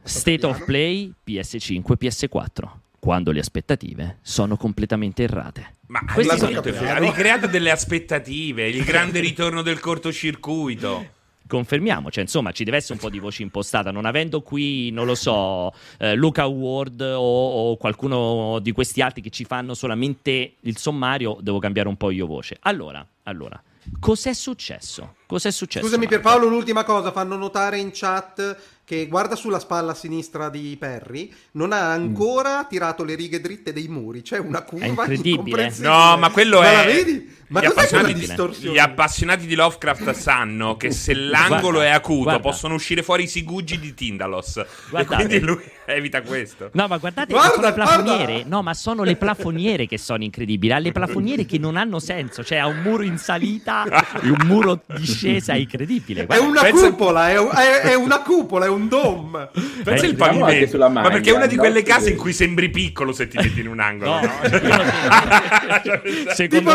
State 0.02 0.44
of 0.44 0.62
Play 0.66 1.10
PS5 1.26 1.82
PS4. 1.98 2.69
Quando 2.98 3.32
le 3.32 3.40
aspettative 3.40 4.19
sono 4.22 4.56
completamente 4.56 5.22
errate. 5.22 5.75
Ma 5.86 6.00
sono- 6.22 6.50
capito? 6.50 6.84
ha 6.84 6.98
ricreato 6.98 7.46
delle 7.46 7.70
aspettative, 7.70 8.69
il 8.69 8.84
grande 8.84 9.20
ritorno 9.20 9.62
del 9.62 9.81
cortocircuito. 9.81 11.12
Confermiamo, 11.46 12.10
cioè 12.10 12.22
insomma 12.22 12.53
ci 12.53 12.64
deve 12.64 12.79
essere 12.79 12.94
un 12.94 13.00
po' 13.00 13.10
di 13.10 13.19
voce 13.19 13.43
impostata, 13.43 13.91
non 13.91 14.06
avendo 14.06 14.41
qui, 14.41 14.91
non 14.91 15.05
lo 15.05 15.14
so, 15.14 15.74
eh, 15.98 16.14
Luca 16.14 16.46
Ward 16.46 17.03
o, 17.03 17.70
o 17.70 17.76
qualcuno 17.76 18.58
di 18.60 18.72
questi 18.72 19.03
altri 19.03 19.20
che 19.20 19.29
ci 19.29 19.44
fanno 19.44 19.74
solamente 19.74 20.55
il 20.60 20.79
sommario, 20.79 21.36
devo 21.43 21.58
cambiare 21.58 21.88
un 21.88 21.98
po' 21.98 22.10
io 22.10 22.26
voce. 22.26 22.56
Allora, 22.62 23.06
allora, 23.24 23.62
cos'è 24.00 24.32
successo? 24.32 25.17
Cos'è 25.26 25.50
successo? 25.50 25.84
Scusami 25.84 26.06
Marco? 26.06 26.20
Pierpaolo, 26.20 26.48
l'ultima 26.48 26.82
cosa, 26.82 27.12
fanno 27.12 27.36
notare 27.36 27.79
in 27.79 27.91
chat 27.93 28.56
che 28.84 29.06
guarda 29.08 29.34
sulla 29.34 29.58
spalla 29.58 29.94
sinistra 29.94 30.50
di 30.50 30.76
Perry, 30.79 31.32
non 31.53 31.72
ha 31.72 31.91
ancora 31.91 32.64
tirato 32.69 33.03
le 33.03 33.14
righe 33.14 33.41
dritte 33.41 33.72
dei 33.72 33.88
muri, 33.88 34.22
c'è 34.22 34.38
una 34.38 34.62
curva 34.62 34.84
incredibile. 34.86 35.72
No, 35.79 36.17
ma 36.19 36.31
quello 36.31 36.60
Ma 36.60 36.70
è. 36.70 36.74
la 36.76 36.84
vedi? 36.84 37.36
Ma 37.48 37.60
gli, 37.60 37.67
appassionati, 37.67 38.15
distorsione? 38.15 38.74
gli 38.74 38.79
appassionati 38.79 39.46
di 39.46 39.55
Lovecraft 39.55 40.10
sanno 40.13 40.77
che 40.77 40.91
se 40.91 41.15
l'angolo 41.15 41.79
Guarda, 41.79 41.84
è 41.84 41.91
acuto 41.91 42.22
guarda. 42.22 42.41
possono 42.41 42.74
uscire 42.74 43.03
fuori 43.03 43.24
i 43.24 43.27
sigugi 43.29 43.79
di 43.79 43.94
Tindalos. 43.94 44.56
E 44.56 44.67
Guardate. 44.91 45.24
quindi 45.27 45.41
lui 45.44 45.60
evita 45.86 46.22
questo. 46.22 46.70
No, 46.72 46.86
ma 46.89 46.96
guardate, 46.96 47.32
Guarda, 47.32 47.53
sono 47.55 47.67
le 47.67 47.72
plafoniere. 47.72 48.44
No, 48.46 48.63
ma 48.63 48.74
sono 48.74 49.03
le 49.05 49.17
plafoniere 49.17 49.86
che 49.86 49.98
sono 49.98 50.22
incredibili. 50.24 50.72
Ha 50.72 50.79
le 50.79 50.93
plafoniere 50.93 51.44
che 51.46 51.58
non 51.58 51.77
hanno 51.77 51.98
senso. 51.98 52.43
Cioè, 52.43 52.58
ha 52.58 52.67
un 52.67 52.79
muro 52.82 53.03
in 53.03 53.19
salita 53.19 53.84
e 54.22 54.29
un 54.31 54.41
muro 54.46 54.82
discesa 54.96 55.55
incredibile. 55.55 56.22
È 56.22 56.27
Guarda, 56.27 56.44
una 56.46 56.60
pensa- 56.63 56.89
cupola, 56.91 57.31
è, 57.31 57.36
è- 57.36 57.81
è 57.91 57.94
una 57.94 58.20
cupola, 58.22 58.65
è 58.65 58.69
un 58.69 58.89
dome. 58.89 59.51
Pensa 59.84 60.05
Eh, 60.06 60.08
il 60.08 60.17
pavimento. 60.17 60.69
sulla 60.70 60.89
Ma 60.89 61.01
maglia, 61.03 61.10
perché 61.10 61.31
è 61.31 61.34
una 61.34 61.46
di 61.46 61.56
quelle 61.56 61.81
no? 61.81 61.86
case 61.86 62.10
in 62.10 62.17
cui 62.17 62.32
sembri 62.32 62.70
piccolo 62.70 63.13
se 63.13 63.29
ti 63.29 63.36
metti 63.36 63.60
in 63.60 63.69
un 63.69 63.81
angolo. 63.81 64.10
No, 64.15 64.20
no? 64.20 64.29
io- 65.84 66.03
secondo 66.34 66.56
Tipo 66.58 66.74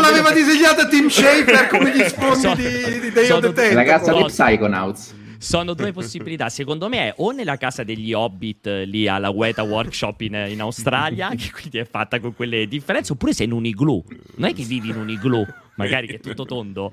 l'aveva 0.60 0.84
disegnata 0.84 0.88
Tim 0.88 1.08
Schafer 1.10 1.66
come 1.68 1.96
gli 1.96 2.02
sfondi 2.08 2.40
Sono- 2.40 2.54
di, 2.54 3.00
di 3.00 3.10
Day 3.10 3.24
sono- 3.26 3.46
of 3.48 3.54
the 3.54 3.60
Tentacle. 3.62 3.84
Casa 3.84 4.12
di? 4.12 4.24
Psychonauts. 4.24 5.14
Sono 5.38 5.72
due 5.72 5.90
possibilità. 5.92 6.50
Secondo 6.50 6.88
me 6.90 7.08
è 7.08 7.14
o 7.16 7.30
nella 7.30 7.56
casa 7.56 7.82
degli 7.82 8.12
Hobbit 8.12 8.66
eh, 8.66 8.84
lì 8.84 9.08
alla 9.08 9.30
Weta 9.30 9.62
Workshop 9.62 10.20
in, 10.20 10.34
in 10.48 10.60
Australia, 10.60 11.30
che 11.36 11.50
quindi 11.50 11.78
è 11.78 11.86
fatta 11.86 12.20
con 12.20 12.34
quelle 12.34 12.68
differenze, 12.68 13.12
oppure 13.12 13.32
sei 13.32 13.46
in 13.46 13.52
un 13.52 13.64
igloo. 13.64 14.04
Non 14.36 14.50
è 14.50 14.54
che 14.54 14.64
vivi 14.64 14.90
in 14.90 14.96
un 14.96 15.08
igloo, 15.08 15.46
magari 15.76 16.06
che 16.08 16.16
è 16.16 16.20
tutto 16.20 16.44
tondo. 16.44 16.92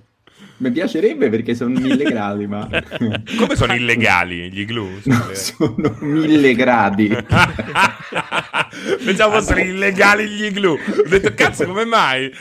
Mi 0.59 0.71
piacerebbe 0.71 1.29
perché 1.29 1.53
sono 1.53 1.77
mille 1.79 2.03
gradi, 2.03 2.47
ma... 2.47 2.67
Come 3.37 3.55
sono 3.55 3.75
illegali 3.75 4.51
gli 4.51 4.61
igloo? 4.61 4.89
No, 5.03 5.29
sono 5.33 5.95
mille 5.99 6.55
gradi. 6.55 7.09
Pensavo 9.05 9.33
fossero 9.39 9.59
illegali 9.59 10.27
gli 10.27 10.45
igloo. 10.45 10.73
Ho 10.73 11.07
detto, 11.07 11.31
cazzo, 11.35 11.65
come 11.65 11.85
mai? 11.85 12.31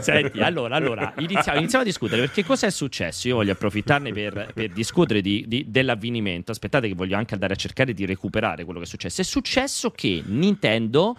Senti, 0.00 0.40
allora, 0.40 0.76
allora 0.76 1.14
iniziamo, 1.16 1.58
iniziamo, 1.58 1.82
a 1.82 1.86
discutere 1.86 2.20
perché 2.20 2.44
cosa 2.44 2.66
è 2.66 2.70
successo? 2.70 3.28
Io 3.28 3.36
voglio 3.36 3.52
approfittarne 3.52 4.12
per, 4.12 4.50
per 4.52 4.68
discutere 4.70 5.22
di, 5.22 5.44
di, 5.46 5.64
dell'avvenimento. 5.66 6.52
Aspettate, 6.52 6.88
che 6.88 6.94
voglio 6.94 7.16
anche 7.16 7.32
andare 7.32 7.54
a 7.54 7.56
cercare 7.56 7.94
di 7.94 8.04
recuperare 8.04 8.64
quello 8.64 8.80
che 8.80 8.84
è 8.84 8.88
successo. 8.88 9.22
È 9.22 9.24
successo 9.24 9.90
che 9.92 10.22
Nintendo 10.26 11.16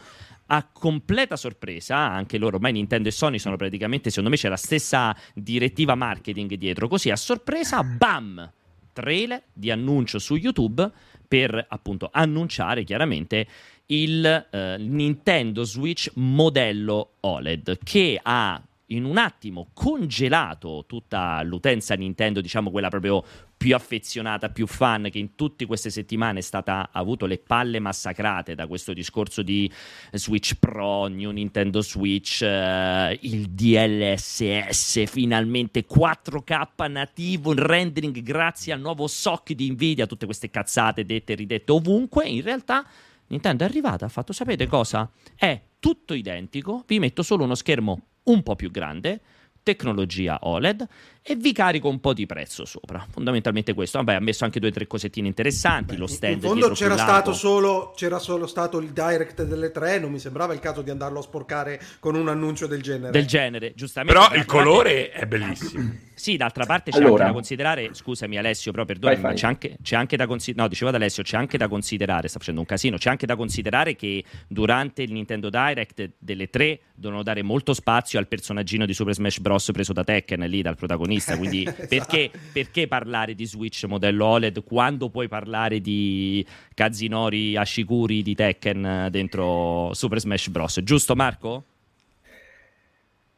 a 0.54 0.68
completa 0.72 1.38
sorpresa, 1.38 1.96
anche 1.96 2.38
loro 2.38 2.58
ormai 2.58 2.74
Nintendo 2.74 3.08
e 3.08 3.12
Sony 3.12 3.40
sono 3.40 3.56
praticamente, 3.56 4.10
secondo 4.10 4.30
me 4.30 4.36
c'è 4.36 4.50
la 4.50 4.58
stessa 4.58 5.16
direttiva 5.34 5.96
marketing 5.96 6.56
dietro, 6.56 6.90
così 6.90 7.10
a 7.10 7.16
sorpresa, 7.16 7.82
bam, 7.84 8.52
trailer 8.92 9.44
di 9.54 9.72
annuncio 9.72 10.20
su 10.20 10.36
YouTube 10.36 10.92
per 11.26 11.66
appunto 11.70 12.10
annunciare 12.12 12.84
chiaramente 12.84 13.48
il 13.88 14.26
eh, 14.26 14.76
Nintendo 14.78 15.64
Switch 15.64 16.12
modello 16.16 17.14
OLED 17.22 17.80
che 17.82 18.20
ha 18.22 18.62
in 18.92 19.06
un 19.06 19.18
attimo 19.18 19.70
congelato 19.74 20.86
tutta 20.88 21.42
l'utenza 21.44 21.96
Nintendo, 21.96 22.42
diciamo 22.42 22.72
quella 22.72 22.90
proprio 22.90 23.24
più 23.56 23.76
affezionata, 23.76 24.50
più 24.50 24.66
fan, 24.66 25.10
che 25.12 25.20
in 25.20 25.36
tutte 25.36 25.68
queste 25.68 25.92
settimane 25.92 26.40
è 26.40 26.42
stata, 26.42 26.90
ha 26.92 27.00
avuto 27.00 27.28
le 27.28 27.38
palle 27.38 27.80
massacrate 27.80 28.56
da 28.56 28.66
questo 28.66 28.92
discorso 28.92 29.44
di 29.44 29.72
Switch 30.14 30.56
Pro, 30.56 31.06
New 31.06 31.30
Nintendo 31.30 31.82
Switch, 31.82 32.42
eh, 32.42 33.20
il 33.22 33.50
DLSS, 33.50 35.04
finalmente 35.06 35.86
4K 35.86 36.90
nativo, 36.90 37.52
in 37.52 37.64
rendering 37.64 38.20
grazie 38.22 38.74
al 38.74 38.80
nuovo 38.80 39.06
SOC 39.06 39.54
di 39.54 39.70
Nvidia, 39.70 40.08
tutte 40.08 40.26
queste 40.26 40.50
cazzate 40.50 41.06
dette 41.06 41.34
e 41.34 41.36
ridette 41.36 41.72
ovunque, 41.72 42.28
in 42.28 42.42
realtà 42.42 42.84
Nintendo 43.32 43.64
è 43.64 43.68
arrivata, 43.68 44.06
ha 44.06 44.10
fatto 44.10 44.34
sapete 44.34 44.68
cosa? 44.68 45.10
È 45.36 45.60
tutto 45.80 46.14
identico, 46.14 46.84
vi 46.86 47.00
metto 47.00 47.24
solo 47.24 47.46
uno 47.46 47.56
schermo 47.56 48.08
un 48.24 48.44
po' 48.44 48.58
più 48.58 48.70
grande, 48.70 49.22
tecnologia 49.64 50.38
OLED 50.42 50.86
e 51.24 51.36
vi 51.36 51.52
carico 51.54 51.88
un 51.88 52.00
po' 52.00 52.14
di 52.14 52.26
prezzo 52.26 52.66
sopra. 52.66 53.06
Fondamentalmente 53.10 53.74
questo. 53.74 54.00
Vabbè, 54.00 54.16
ha 54.16 54.20
messo 54.20 54.44
anche 54.44 54.60
due 54.60 54.70
o 54.70 54.72
tre 54.72 54.88
cosettine 54.88 55.28
interessanti. 55.28 55.94
Beh, 55.94 56.00
lo 56.00 56.08
stand 56.08 56.34
in 56.34 56.42
fondo 56.42 56.70
c'era 56.72 56.98
stato, 56.98 57.34
solo, 57.34 57.94
c'era 57.96 58.18
solo 58.18 58.48
stato 58.48 58.80
il 58.80 58.90
direct 58.90 59.44
delle 59.44 59.72
tre. 59.72 60.00
Non 60.00 60.12
mi 60.12 60.20
sembrava 60.20 60.54
il 60.54 60.60
caso 60.60 60.82
di 60.82 60.90
andarlo 60.90 61.20
a 61.20 61.22
sporcare 61.22 61.80
con 62.00 62.16
un 62.16 62.28
annuncio 62.28 62.66
del 62.66 62.82
genere. 62.82 63.12
Del 63.12 63.28
genere, 63.28 63.74
giustamente. 63.76 64.20
Però 64.20 64.34
il 64.36 64.46
colore 64.46 65.10
parte... 65.10 65.20
è 65.20 65.26
bellissimo. 65.28 66.10
Sì, 66.22 66.38
d'altra 66.38 66.66
parte 66.66 66.92
c'è 66.92 66.98
allora. 66.98 67.14
anche 67.14 67.26
da 67.26 67.32
considerare, 67.32 67.90
scusami 67.94 68.38
Alessio, 68.38 68.72
però 68.72 68.86
perdonami, 68.86 69.22
ma 69.22 69.34
c'è 69.34 69.48
anche, 69.48 69.78
c'è 69.82 69.96
anche 69.96 70.16
da 70.16 70.28
considerare, 70.28 70.64
no, 70.64 70.70
diceva 70.70 70.92
ad 70.92 70.96
Alessio, 70.96 71.24
c'è 71.24 71.36
anche 71.36 71.58
da 71.58 71.68
considerare, 71.68 72.28
sta 72.28 72.38
facendo 72.38 72.60
un 72.60 72.68
casino, 72.68 72.98
c'è 72.98 73.10
anche 73.10 73.26
da 73.26 73.36
considerare 73.36 73.96
che 73.96 74.24
durante 74.48 75.02
il 75.02 75.12
Nintendo 75.14 75.50
Direct 75.50 76.12
delle 76.20 76.52
tre 76.52 76.80
devono 76.94 77.24
dare 77.24 77.42
molto 77.42 77.74
spazio 77.74 78.20
al 78.20 78.28
personaggino 78.28 78.86
di 78.86 78.94
Super 78.94 79.16
Smash 79.16 79.40
Bros. 79.40 79.72
preso 79.74 79.94
da 79.94 80.04
Tekken, 80.04 80.42
lì 80.42 80.62
dal 80.62 80.76
protagonista, 80.76 81.10
quindi 81.20 81.64
esatto. 81.68 81.86
perché, 81.88 82.32
perché, 82.52 82.88
parlare 82.88 83.36
di 83.36 83.46
Switch 83.46 83.84
modello 83.86 84.26
OLED 84.26 84.64
quando 84.64 85.10
puoi 85.10 85.28
parlare 85.28 85.82
di 85.82 86.46
Kazinori 86.74 87.58
Ashikuri 87.58 88.22
di 88.22 88.36
Tekken 88.36 89.08
dentro 89.10 89.92
Super 89.94 90.20
Smash 90.20 90.50
Bros. 90.50 90.80
Giusto 90.84 91.16
Marco? 91.16 91.64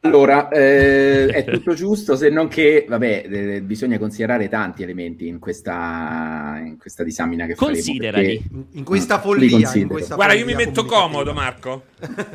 Allora, 0.06 0.50
eh, 0.50 1.28
è 1.28 1.44
tutto 1.50 1.74
giusto, 1.74 2.18
se 2.18 2.30
non 2.30 2.50
che, 2.50 2.86
vabbè, 2.88 3.26
eh, 3.26 3.62
bisogna 3.62 3.98
considerare 3.98 4.50
tanti 4.50 4.84
elementi 4.84 5.28
in 5.28 5.40
questa, 5.40 6.62
in 6.64 6.78
questa 6.78 7.04
disamina 7.04 7.46
che 7.46 7.56
Considerali. 7.56 8.42
faremo. 8.42 8.66
In 8.72 8.84
questa 8.84 9.20
follia. 9.20 9.72
In 9.76 9.88
questa 9.88 10.16
Guarda, 10.16 10.34
io 10.34 10.46
mi 10.46 10.56
metto 10.56 10.84
comodo, 10.84 11.34
Marco. 11.34 11.86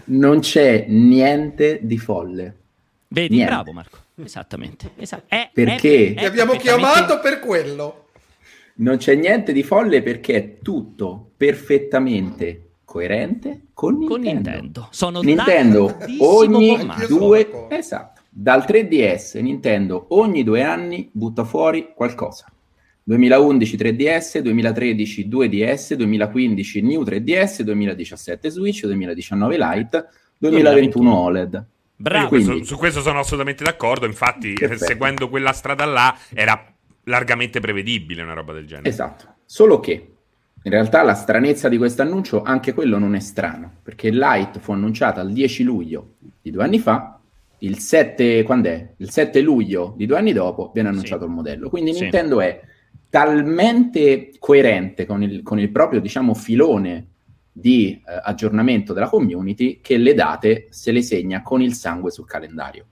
Non 0.05 0.41
c'è 0.41 0.87
niente 0.89 1.81
di 1.83 1.99
folle. 1.99 2.55
Vedi, 3.09 3.35
niente. 3.35 3.53
bravo 3.53 3.73
Marco. 3.73 3.99
Esattamente. 4.23 4.91
Esatto. 4.97 5.25
È, 5.29 5.51
perché? 5.53 6.15
Ti 6.17 6.25
abbiamo 6.25 6.55
chiamato 6.55 7.21
per 7.21 7.39
quello. 7.41 8.07
Non 8.77 8.97
c'è 8.97 9.15
niente 9.15 9.53
di 9.53 9.63
folle 9.63 10.03
perché 10.03 10.35
è 10.37 10.59
tutto 10.59 11.31
perfettamente 11.37 12.69
coerente 12.85 13.67
con 13.75 13.99
Nintendo. 13.99 14.15
Con 14.15 14.21
Nintendo. 14.21 14.89
Sono 14.91 15.21
Nintendo 15.21 15.99
ogni 16.19 16.79
due... 17.09 17.67
Esatto. 17.71 18.23
Dal 18.31 18.65
3DS 18.67 19.41
Nintendo 19.41 20.07
ogni 20.11 20.45
due 20.45 20.63
anni 20.63 21.11
butta 21.13 21.45
fuori 21.45 21.93
qualcosa. 21.95 22.47
2011 23.03 23.77
3DS, 23.77 24.39
2013 24.39 25.29
2DS, 25.29 25.95
2015 25.95 26.83
New 26.83 27.03
3DS, 27.03 27.63
2017 27.63 28.51
Switch, 28.51 28.85
2019 28.85 29.57
Lite, 29.59 30.09
2021 30.37 31.19
OLED. 31.19 31.67
Bravo. 32.01 32.29
Quindi, 32.29 32.65
su, 32.65 32.77
questo 32.77 33.01
sono 33.01 33.19
assolutamente 33.19 33.65
d'accordo, 33.65 34.07
infatti 34.07 34.55
seguendo 34.77 35.29
quella 35.29 35.53
strada 35.53 35.85
là 35.85 36.17
era 36.33 36.65
largamente 37.05 37.59
prevedibile 37.59 38.23
una 38.23 38.35
roba 38.35 38.53
del 38.53 38.67
genere. 38.67 38.89
Esatto, 38.89 39.35
solo 39.45 39.81
che 39.81 40.13
in 40.63 40.71
realtà 40.71 41.03
la 41.03 41.15
stranezza 41.15 41.69
di 41.69 41.77
questo 41.77 42.03
annuncio, 42.03 42.43
anche 42.43 42.73
quello 42.73 42.99
non 42.99 43.17
è 43.17 43.21
strano, 43.21 43.79
perché 43.83 44.11
Light 44.11 44.61
fu 44.61 44.73
annunciata 44.73 45.21
il 45.23 45.33
10 45.33 45.63
luglio 45.65 46.15
di 46.41 46.53
due 46.53 46.63
anni 46.63 46.79
fa, 46.79 47.19
il 47.59 47.79
7, 47.79 48.45
quando 48.45 48.69
è? 48.69 48.93
Il 48.99 49.11
7 49.11 49.41
luglio 49.41 49.95
di 49.97 50.07
due 50.07 50.19
anni 50.19 50.33
dopo 50.33 50.71
viene 50.73 50.91
annunciato 50.91 51.23
sì. 51.23 51.29
il 51.29 51.35
modello. 51.35 51.69
Quindi 51.69 51.95
sì. 51.95 52.03
Nintendo 52.03 52.41
è 52.41 52.61
talmente 53.11 54.31
coerente 54.39 55.05
con 55.05 55.23
il, 55.23 55.43
con 55.43 55.59
il 55.59 55.71
proprio, 55.71 56.01
diciamo, 56.01 56.35
filone 56.35 57.07
di 57.59 57.91
eh, 57.93 58.21
aggiornamento 58.23 58.93
della 58.93 59.09
community 59.09 59.81
che 59.81 59.97
le 59.97 60.15
date 60.15 60.69
se 60.71 60.93
le 60.93 61.03
segna 61.03 61.43
con 61.43 61.61
il 61.61 61.75
sangue 61.75 62.11
sul 62.11 62.27
calendario. 62.27 62.87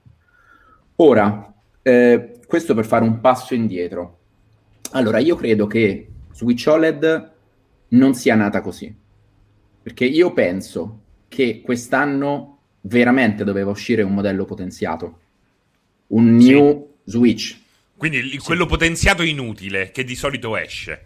Ora, 0.97 1.53
eh, 1.81 2.39
questo 2.45 2.73
per 2.73 2.85
fare 2.85 3.03
un 3.03 3.21
passo 3.21 3.53
indietro. 3.53 4.19
Allora, 4.91 5.19
io 5.19 5.35
credo 5.35 5.67
che 5.67 6.09
Switch 6.33 6.65
OLED 6.67 7.31
non 7.89 8.13
sia 8.13 8.35
nata 8.35 8.61
così. 8.61 8.93
Perché 9.81 10.05
io 10.05 10.33
penso 10.33 11.03
che 11.29 11.61
quest'anno 11.61 12.59
veramente 12.81 13.43
doveva 13.45 13.71
uscire 13.71 14.01
un 14.01 14.13
modello 14.13 14.43
potenziato, 14.43 15.19
un 16.07 16.35
new 16.35 16.95
sì. 17.05 17.11
Switch. 17.11 17.57
Quindi 17.95 18.31
sì. 18.31 18.37
quello 18.39 18.65
potenziato 18.65 19.23
inutile 19.23 19.91
che 19.91 20.03
di 20.03 20.15
solito 20.15 20.57
esce. 20.57 21.05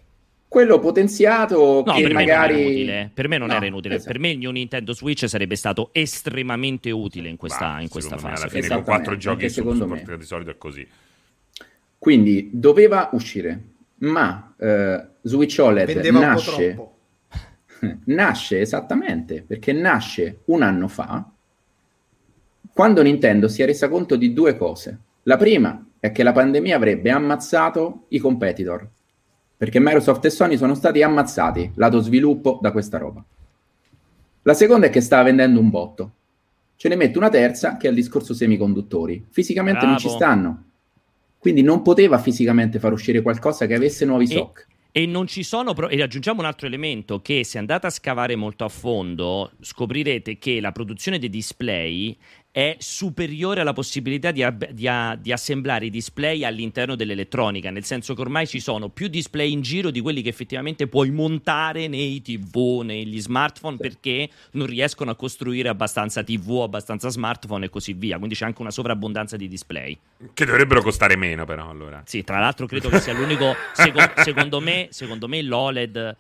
Quello 0.52 0.80
potenziato 0.80 1.82
no, 1.86 1.94
che 1.94 2.02
per 2.02 2.14
magari... 2.14 2.54
Me 2.56 2.62
inutile. 2.62 3.12
Per 3.14 3.28
me 3.30 3.38
non 3.38 3.48
no, 3.48 3.54
era 3.54 3.66
inutile. 3.66 3.96
Esatto. 3.96 4.12
Per 4.12 4.20
me 4.20 4.32
il 4.32 4.38
new 4.38 4.52
Nintendo 4.52 4.92
Switch 4.92 5.26
sarebbe 5.30 5.56
stato 5.56 5.92
estremamente 5.94 6.92
utile 6.92 7.30
in 7.30 7.38
questa, 7.38 7.76
bah, 7.76 7.82
in 7.82 7.88
questa 7.88 8.18
fase. 8.18 8.44
alla 8.44 8.52
fine 8.52 8.68
con 8.68 8.84
quattro 8.84 9.16
giochi 9.16 9.48
su, 9.48 9.62
secondo 9.62 9.88
me. 9.88 10.04
di 10.18 10.26
solito 10.26 10.50
è 10.50 10.58
così. 10.58 10.86
Quindi 11.98 12.50
doveva 12.52 13.08
uscire 13.14 13.62
ma 14.00 14.54
eh, 14.58 15.08
Switch 15.22 15.58
OLED 15.58 15.86
Vendeva 15.86 16.20
nasce, 16.20 16.88
nasce 18.08 18.60
esattamente 18.60 19.44
perché 19.48 19.72
nasce 19.72 20.40
un 20.48 20.64
anno 20.64 20.90
fa 20.90 21.32
quando 22.74 23.02
Nintendo 23.02 23.48
si 23.48 23.62
è 23.62 23.66
resa 23.66 23.88
conto 23.88 24.18
di 24.18 24.34
due 24.34 24.58
cose. 24.58 25.00
La 25.24 25.38
prima 25.38 25.86
è 25.98 26.12
che 26.12 26.24
la 26.24 26.34
pandemia 26.34 26.76
avrebbe 26.76 27.10
ammazzato 27.10 28.08
i 28.10 28.20
competitor 28.20 28.86
perché 29.62 29.80
Microsoft 29.80 30.26
e 30.26 30.32
Sony 30.32 30.58
sono 30.58 30.74
stati 30.74 31.04
ammazzati 31.04 31.74
lato 31.76 32.00
sviluppo 32.00 32.58
da 32.60 32.72
questa 32.72 32.98
roba. 32.98 33.24
La 34.42 34.56
seconda 34.56 34.88
è 34.88 34.90
che 34.90 35.02
stava 35.02 35.22
vendendo 35.22 35.60
un 35.60 35.70
botto. 35.70 36.12
Ce 36.76 36.90
ne 36.90 36.96
metto 36.96 37.20
una 37.20 37.30
terza 37.30 37.78
che 37.78 37.86
è 37.86 37.90
il 37.92 37.96
discorso 37.96 38.34
semiconduttori. 38.34 39.24
Fisicamente 39.30 39.82
Bravo. 39.82 39.92
non 39.92 40.00
ci 40.00 40.10
stanno 40.10 40.64
quindi 41.42 41.64
non 41.64 41.82
poteva 41.82 42.20
fisicamente 42.20 42.78
far 42.78 42.94
uscire 42.94 43.24
qualcosa 43.24 43.66
che 43.66 43.74
avesse 43.74 44.06
nuovi 44.06 44.28
SOC. 44.28 44.68
E 44.92 45.08
non 45.08 45.26
ci 45.26 45.42
sono, 45.42 45.74
pro- 45.74 45.90
e 45.90 46.00
aggiungiamo 46.00 46.40
un 46.42 46.46
altro 46.46 46.68
elemento, 46.68 47.20
che 47.20 47.44
se 47.44 47.58
andate 47.58 47.88
a 47.88 47.90
scavare 47.90 48.36
molto 48.36 48.64
a 48.64 48.70
fondo 48.70 49.52
scoprirete 49.60 50.38
che 50.38 50.62
la 50.62 50.72
produzione 50.72 51.18
dei 51.18 51.32
display 51.32 52.16
è 52.52 52.76
superiore 52.80 53.62
alla 53.62 53.72
possibilità 53.72 54.32
di, 54.32 54.44
ab- 54.44 54.72
di, 54.72 54.86
a- 54.86 55.16
di, 55.16 55.32
assemblare 55.32 55.86
i 55.86 55.90
display 55.90 56.44
all'interno 56.44 56.96
dell'elettronica, 56.96 57.70
nel 57.72 57.86
senso 57.86 58.14
che 58.14 58.22
ormai 58.22 58.46
ci 58.46 58.60
sono 58.60 58.90
più 58.90 59.08
display 59.08 59.54
in 59.54 59.62
giro 59.62 59.90
di 59.90 60.02
quelli 60.02 60.22
che 60.22 60.30
effettivamente 60.30 60.88
puoi 60.88 61.12
montare 61.12 61.88
nei 61.88 62.22
TV, 62.22 62.82
negli 62.84 63.22
smartphone, 63.22 63.78
sì. 63.78 63.82
perché 63.82 64.30
non 64.52 64.68
riescono 64.68 65.12
a 65.12 65.16
costruire 65.16 65.70
abbastanza 65.70 66.24
TV, 66.24 66.60
abbastanza 66.64 67.08
smartphone 67.08 67.66
e 67.66 67.70
così 67.70 67.94
via. 67.94 68.18
Quindi 68.18 68.36
c'è 68.36 68.46
anche 68.46 68.62
una 68.62 68.72
sovrabbondanza 68.72 69.38
di 69.38 69.48
display. 69.48 69.98
Che 70.34 70.46
dovrebbero 70.46 70.82
costare 70.82 71.16
meno, 71.16 71.46
però 71.46 71.70
allora. 71.70 72.04
Sì, 72.06 72.24
tra 72.26 72.40
l'altro 72.40 72.66
credo 72.66 72.90
che 72.90 73.00
sia 73.00 73.14
l'unico. 73.14 73.56
seco- 73.72 74.12
secondo, 74.18 74.60
me, 74.60 74.88
secondo 74.92 75.30
me 75.30 75.42
l'OLED 75.42 76.18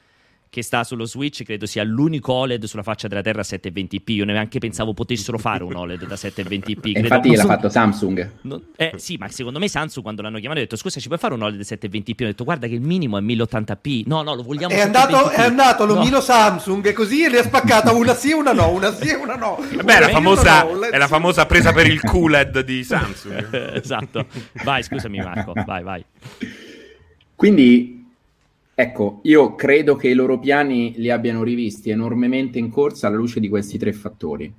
che 0.51 0.63
sta 0.63 0.83
sullo 0.83 1.05
Switch 1.05 1.43
credo 1.43 1.65
sia 1.65 1.81
l'unico 1.81 2.33
OLED 2.33 2.65
sulla 2.65 2.83
faccia 2.83 3.07
della 3.07 3.21
Terra 3.21 3.39
a 3.39 3.45
720p. 3.47 4.01
Io 4.11 4.25
neanche 4.25 4.59
pensavo 4.59 4.93
potessero 4.93 5.37
fare 5.37 5.63
un 5.63 5.73
OLED 5.73 6.05
da 6.05 6.15
720p. 6.15 6.81
Credo 6.91 6.99
infatti 6.99 7.29
l'ha 7.33 7.41
so- 7.41 7.47
fatto 7.47 7.69
Samsung. 7.69 8.31
non- 8.41 8.61
eh, 8.75 8.91
sì, 8.97 9.15
ma 9.17 9.29
secondo 9.29 9.59
me 9.59 9.69
Samsung 9.69 10.03
quando 10.03 10.21
l'hanno 10.21 10.39
chiamato 10.39 10.59
ha 10.59 10.63
detto 10.63 10.75
scusa 10.75 10.99
ci 10.99 11.07
puoi 11.07 11.19
fare 11.19 11.35
un 11.35 11.41
OLED 11.43 11.61
720p? 11.61 12.23
Ho 12.23 12.25
detto 12.25 12.43
guarda 12.43 12.67
che 12.67 12.73
il 12.73 12.81
minimo 12.81 13.17
è 13.17 13.21
1080p. 13.21 14.03
No, 14.07 14.23
no, 14.23 14.35
lo 14.35 14.43
vogliamo 14.43 14.73
È 14.73 14.81
andato, 14.81 15.15
720p. 15.15 15.29
è 15.31 15.41
andato 15.41 15.85
No. 15.85 15.93
l'omino 15.93 16.19
Samsung 16.19 16.85
e 16.85 16.91
così 16.91 17.23
e 17.23 17.29
le 17.29 17.39
ha 17.39 17.43
spaccata 17.43 17.93
una 17.93 18.13
sì 18.13 18.31
e 18.31 18.33
una 18.33 18.51
no, 18.51 18.71
una 18.71 18.93
sì 18.93 19.07
e 19.07 19.15
una 19.15 19.35
no. 19.37 19.55
Beh, 19.71 19.81
Una 19.83 19.95
è 19.95 19.99
la 20.01 20.05
sì 20.07 20.11
famosa, 20.11 20.65
una 20.65 20.73
no, 20.87 20.91
è 20.93 20.97
la 20.97 21.07
famosa 21.07 21.45
presa 21.45 21.71
per 21.71 21.87
il 21.87 22.01
QLED 22.01 22.59
di 22.59 22.83
Samsung. 22.83 23.71
esatto. 23.81 24.25
Vai, 24.65 24.83
scusami 24.83 25.17
Marco, 25.19 25.53
vai, 25.65 25.81
vai. 25.81 26.03
Quindi, 27.35 28.00
ecco, 28.73 29.19
io 29.23 29.55
credo 29.55 29.95
che 29.95 30.09
i 30.09 30.13
loro 30.13 30.39
piani 30.39 30.93
li 30.97 31.09
abbiano 31.09 31.43
rivisti 31.43 31.89
enormemente 31.89 32.59
in 32.59 32.69
corsa 32.69 33.07
alla 33.07 33.17
luce 33.17 33.39
di 33.39 33.49
questi 33.49 33.77
tre 33.77 33.93
fattori. 33.93 34.53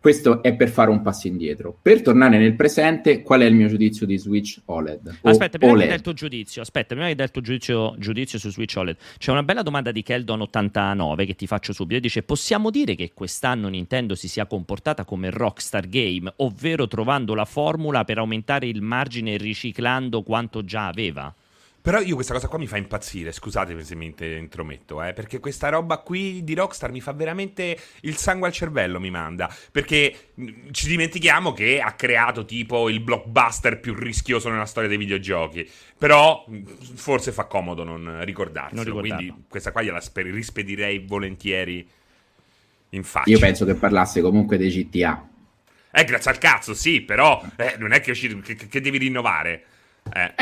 Questo 0.00 0.42
è 0.42 0.56
per 0.56 0.70
fare 0.70 0.88
un 0.88 1.02
passo 1.02 1.26
indietro. 1.26 1.76
Per 1.82 2.00
tornare 2.00 2.38
nel 2.38 2.56
presente, 2.56 3.20
qual 3.20 3.42
è 3.42 3.44
il 3.44 3.54
mio 3.54 3.68
giudizio 3.68 4.06
di 4.06 4.16
Switch 4.16 4.58
OLED? 4.64 5.18
Aspetta, 5.20 5.58
prima 5.58 5.72
che 5.72 5.76
OLED. 5.76 5.88
dai 5.88 5.96
il 5.96 6.02
tuo 6.02 6.14
giudizio, 6.14 6.62
aspetta, 6.62 6.94
prima 6.94 7.12
che 7.12 7.22
il 7.22 7.30
tuo 7.30 7.42
giudizio, 7.42 7.94
giudizio 7.98 8.38
su 8.38 8.50
Switch 8.50 8.74
OLED, 8.78 8.96
c'è 9.18 9.30
una 9.30 9.42
bella 9.42 9.60
domanda 9.60 9.92
di 9.92 10.02
Keldon89 10.06 11.26
che 11.26 11.34
ti 11.34 11.46
faccio 11.46 11.74
subito. 11.74 12.00
Dice: 12.00 12.22
Possiamo 12.22 12.70
dire 12.70 12.94
che 12.94 13.10
quest'anno 13.12 13.68
Nintendo 13.68 14.14
si 14.14 14.26
sia 14.26 14.46
comportata 14.46 15.04
come 15.04 15.28
Rockstar 15.28 15.86
Game, 15.86 16.32
ovvero 16.36 16.88
trovando 16.88 17.34
la 17.34 17.44
formula 17.44 18.02
per 18.04 18.16
aumentare 18.16 18.68
il 18.68 18.80
margine 18.80 19.36
riciclando 19.36 20.22
quanto 20.22 20.64
già 20.64 20.86
aveva? 20.86 21.30
Però 21.82 21.98
io 22.00 22.14
questa 22.14 22.34
cosa 22.34 22.46
qua 22.46 22.58
mi 22.58 22.66
fa 22.66 22.76
impazzire, 22.76 23.32
scusatemi 23.32 23.82
se 23.82 23.94
mi 23.94 24.04
int- 24.04 24.20
intrometto, 24.20 25.02
eh, 25.02 25.14
perché 25.14 25.38
questa 25.40 25.70
roba 25.70 25.96
qui 25.98 26.44
di 26.44 26.52
Rockstar 26.54 26.90
mi 26.92 27.00
fa 27.00 27.12
veramente 27.12 27.74
il 28.02 28.16
sangue 28.16 28.48
al 28.48 28.52
cervello, 28.52 29.00
mi 29.00 29.08
manda, 29.08 29.50
perché 29.72 30.32
mh, 30.34 30.50
ci 30.72 30.88
dimentichiamo 30.88 31.54
che 31.54 31.80
ha 31.80 31.92
creato 31.94 32.44
tipo 32.44 32.90
il 32.90 33.00
blockbuster 33.00 33.80
più 33.80 33.94
rischioso 33.94 34.50
nella 34.50 34.66
storia 34.66 34.90
dei 34.90 34.98
videogiochi, 34.98 35.66
però 35.96 36.44
mh, 36.46 36.62
forse 36.96 37.32
fa 37.32 37.44
comodo 37.44 37.82
non 37.82 38.24
ricordarselo, 38.24 38.92
Non 38.92 39.00
quindi 39.00 39.32
questa 39.48 39.72
qua 39.72 39.80
gliela 39.80 40.00
sper- 40.02 40.26
rispedirei 40.32 40.98
volentieri 40.98 41.88
in 42.90 43.04
faccia. 43.04 43.30
Io 43.30 43.38
penso 43.38 43.64
che 43.64 43.74
parlasse 43.74 44.20
comunque 44.20 44.58
dei 44.58 44.70
GTA. 44.70 45.26
Eh, 45.92 46.04
grazie 46.04 46.30
al 46.30 46.38
cazzo, 46.38 46.74
sì, 46.74 47.00
però 47.00 47.42
eh, 47.56 47.76
non 47.78 47.92
è 47.92 48.00
che, 48.00 48.08
è 48.08 48.10
uscito- 48.10 48.38
che, 48.40 48.54
che- 48.54 48.68
che 48.68 48.80
devi 48.80 48.98
rinnovare. 48.98 49.64
Eh. 50.12 50.32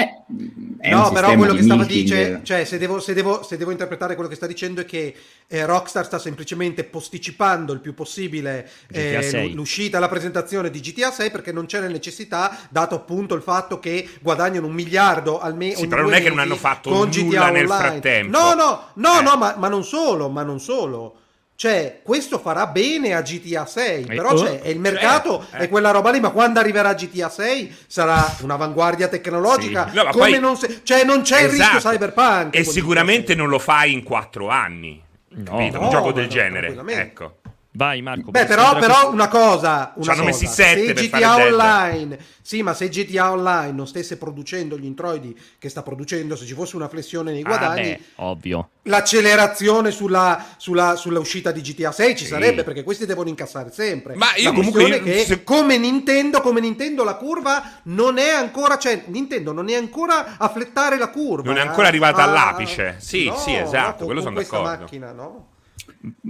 Eh, 0.81 0.91
no, 0.91 1.11
però 1.11 1.35
quello 1.35 1.55
che 1.55 1.63
stava 1.63 1.85
dicendo, 1.85 2.45
cioè 2.45 2.65
se 2.65 2.79
devo, 2.79 3.01
se, 3.01 3.13
devo, 3.15 3.43
se 3.43 3.57
devo 3.57 3.71
interpretare 3.71 4.15
quello 4.15 4.29
che 4.29 4.37
sta 4.37 4.47
dicendo 4.47 4.81
è 4.83 4.85
che 4.85 5.15
eh, 5.47 5.65
Rockstar 5.67 6.05
sta 6.05 6.19
semplicemente 6.19 6.85
posticipando 6.85 7.73
il 7.73 7.81
più 7.81 7.95
possibile 7.95 8.69
eh, 8.91 9.13
GTA 9.13 9.23
6. 9.23 9.51
l- 9.51 9.55
l'uscita 9.55 9.99
la 9.99 10.09
presentazione 10.09 10.71
di 10.71 10.81
GTA 10.81 11.11
6 11.11 11.31
perché 11.31 11.53
non 11.53 11.67
c'è 11.67 11.81
la 11.81 11.89
necessità, 11.89 12.57
dato 12.71 12.95
appunto 12.95 13.35
il 13.35 13.43
fatto 13.43 13.79
che 13.79 14.09
guadagnano 14.21 14.67
un 14.67 14.75
miliardo 14.75 15.41
al 15.41 15.57
mese. 15.57 15.77
Sì, 15.77 15.87
però 15.89 16.03
non 16.03 16.15
è 16.15 16.23
che 16.23 16.29
non 16.29 16.39
hanno 16.39 16.57
fatto 16.57 16.91
nulla 16.91 17.51
nel 17.51 17.67
frattempo. 17.67 18.39
No, 18.39 18.55
no, 18.55 18.83
no, 18.95 19.19
Eh. 19.19 19.23
no, 19.23 19.37
ma, 19.37 19.55
ma 19.59 19.69
non 19.69 19.85
solo, 19.85 20.29
ma 20.29 20.43
non 20.43 20.61
solo. 20.61 21.17
Cioè, 21.61 22.03
questo 22.05 22.39
farà 22.39 22.69
bene 22.69 23.15
a 23.15 23.21
GTA 23.21 23.67
6, 23.67 24.05
però 24.05 24.31
oh, 24.31 24.39
cioè, 24.39 24.61
è 24.61 24.69
il 24.69 24.79
mercato 24.79 25.41
certo, 25.41 25.57
eh. 25.57 25.65
è 25.65 25.69
quella 25.69 25.91
roba 25.91 26.13
lì, 26.13 26.21
ma 26.21 26.31
quando 26.31 26.61
arriverà 26.61 26.95
GTA 26.95 27.29
6 27.29 27.75
sarà 27.89 28.37
un'avanguardia 28.43 29.09
tecnologica 29.09 29.89
Sì. 29.89 29.97
No, 29.97 30.05
come 30.13 30.31
poi- 30.31 30.39
non 30.39 30.57
se- 30.57 30.83
cioè 30.85 31.03
non 31.03 31.23
c'è 31.23 31.41
il 31.41 31.49
rischio 31.49 31.79
Esatto. 31.79 31.97
cyberpunk 31.97 32.55
E 32.55 32.63
sicuramente 32.63 33.35
non 33.35 33.49
lo 33.49 33.59
fai 33.59 33.93
in 33.93 34.05
quattro 34.05 34.49
anni. 34.51 35.03
capito? 35.45 35.79
No, 35.79 35.85
un 35.87 35.91
gioco 35.91 36.13
del 36.13 36.27
no, 36.27 36.31
genere. 36.31 36.77
Ecco. 36.87 37.38
Vai, 37.79 38.03
Marco. 38.03 38.33
Beh, 38.33 38.45
però, 38.45 38.77
però 38.77 39.13
una 39.13 39.29
cosa, 39.29 39.93
una 39.95 40.03
Ci 40.05 40.11
hanno 40.11 40.23
cosa, 40.25 40.25
messi 40.25 40.47
sette 40.49 40.97
se 40.97 41.07
GTA. 41.07 41.37
Online, 41.37 42.19
sì, 42.43 42.61
ma 42.65 42.75
se 42.75 42.89
GTA 42.89 43.31
Online 43.31 43.71
non 43.71 43.87
stesse 43.87 44.17
producendo 44.17 44.77
gli 44.77 44.85
introiti 44.85 45.39
che 45.61 45.69
sta 45.69 45.83
producendo, 45.85 46.35
se 46.35 46.45
ci 46.45 46.55
fosse 46.55 46.75
una 46.75 46.89
flessione 46.89 47.31
nei 47.31 47.43
Ah, 47.43 47.47
guadagni, 47.47 47.83
beh, 47.93 48.01
ovvio. 48.17 48.71
l'accelerazione 48.83 49.93
sulla, 49.93 50.45
sulla, 50.57 50.97
sulla 50.97 51.21
uscita 51.21 51.53
di 51.53 51.61
GTA 51.61 51.93
6 51.93 52.17
ci 52.17 52.25
Sì. 52.25 52.31
sarebbe 52.31 52.65
perché 52.65 52.83
questi 52.83 53.07
devono 53.07 53.29
incassare 53.29 53.71
sempre. 53.71 54.17
Ma 54.17 54.35
io 54.35 54.49
La 54.51 54.57
comunque 54.57 54.83
io- 54.83 55.01
che 55.05 55.25
se- 55.25 55.45
come 55.45 55.79
Nintendo, 55.79 56.41
come 56.41 56.59
Nintendo 56.59 57.05
la 57.05 57.15
curva 57.15 57.63
non 57.85 58.19
è 58.19 58.31
ancora, 58.31 58.77
cioè 58.77 59.05
Nintendo 59.07 59.53
non 59.53 59.69
è 59.71 59.77
ancora 59.77 60.35
a 60.37 60.49
flettare 60.49 60.99
la 60.99 61.11
curva. 61.11 61.49
Non 61.49 61.59
è 61.59 61.61
ancora 61.61 61.87
arrivata 61.87 62.23
Ah, 62.23 62.25
all'apice. 62.25 62.97
Sì, 62.99 63.27
no, 63.27 63.37
sì, 63.37 63.55
esatto, 63.55 64.01
no, 64.01 64.07
quello 64.07 64.15
con 64.15 64.23
sono 64.23 64.35
questa 64.35 64.57
d'accordo. 64.57 64.81
macchina, 64.83 65.13
no? 65.13 65.47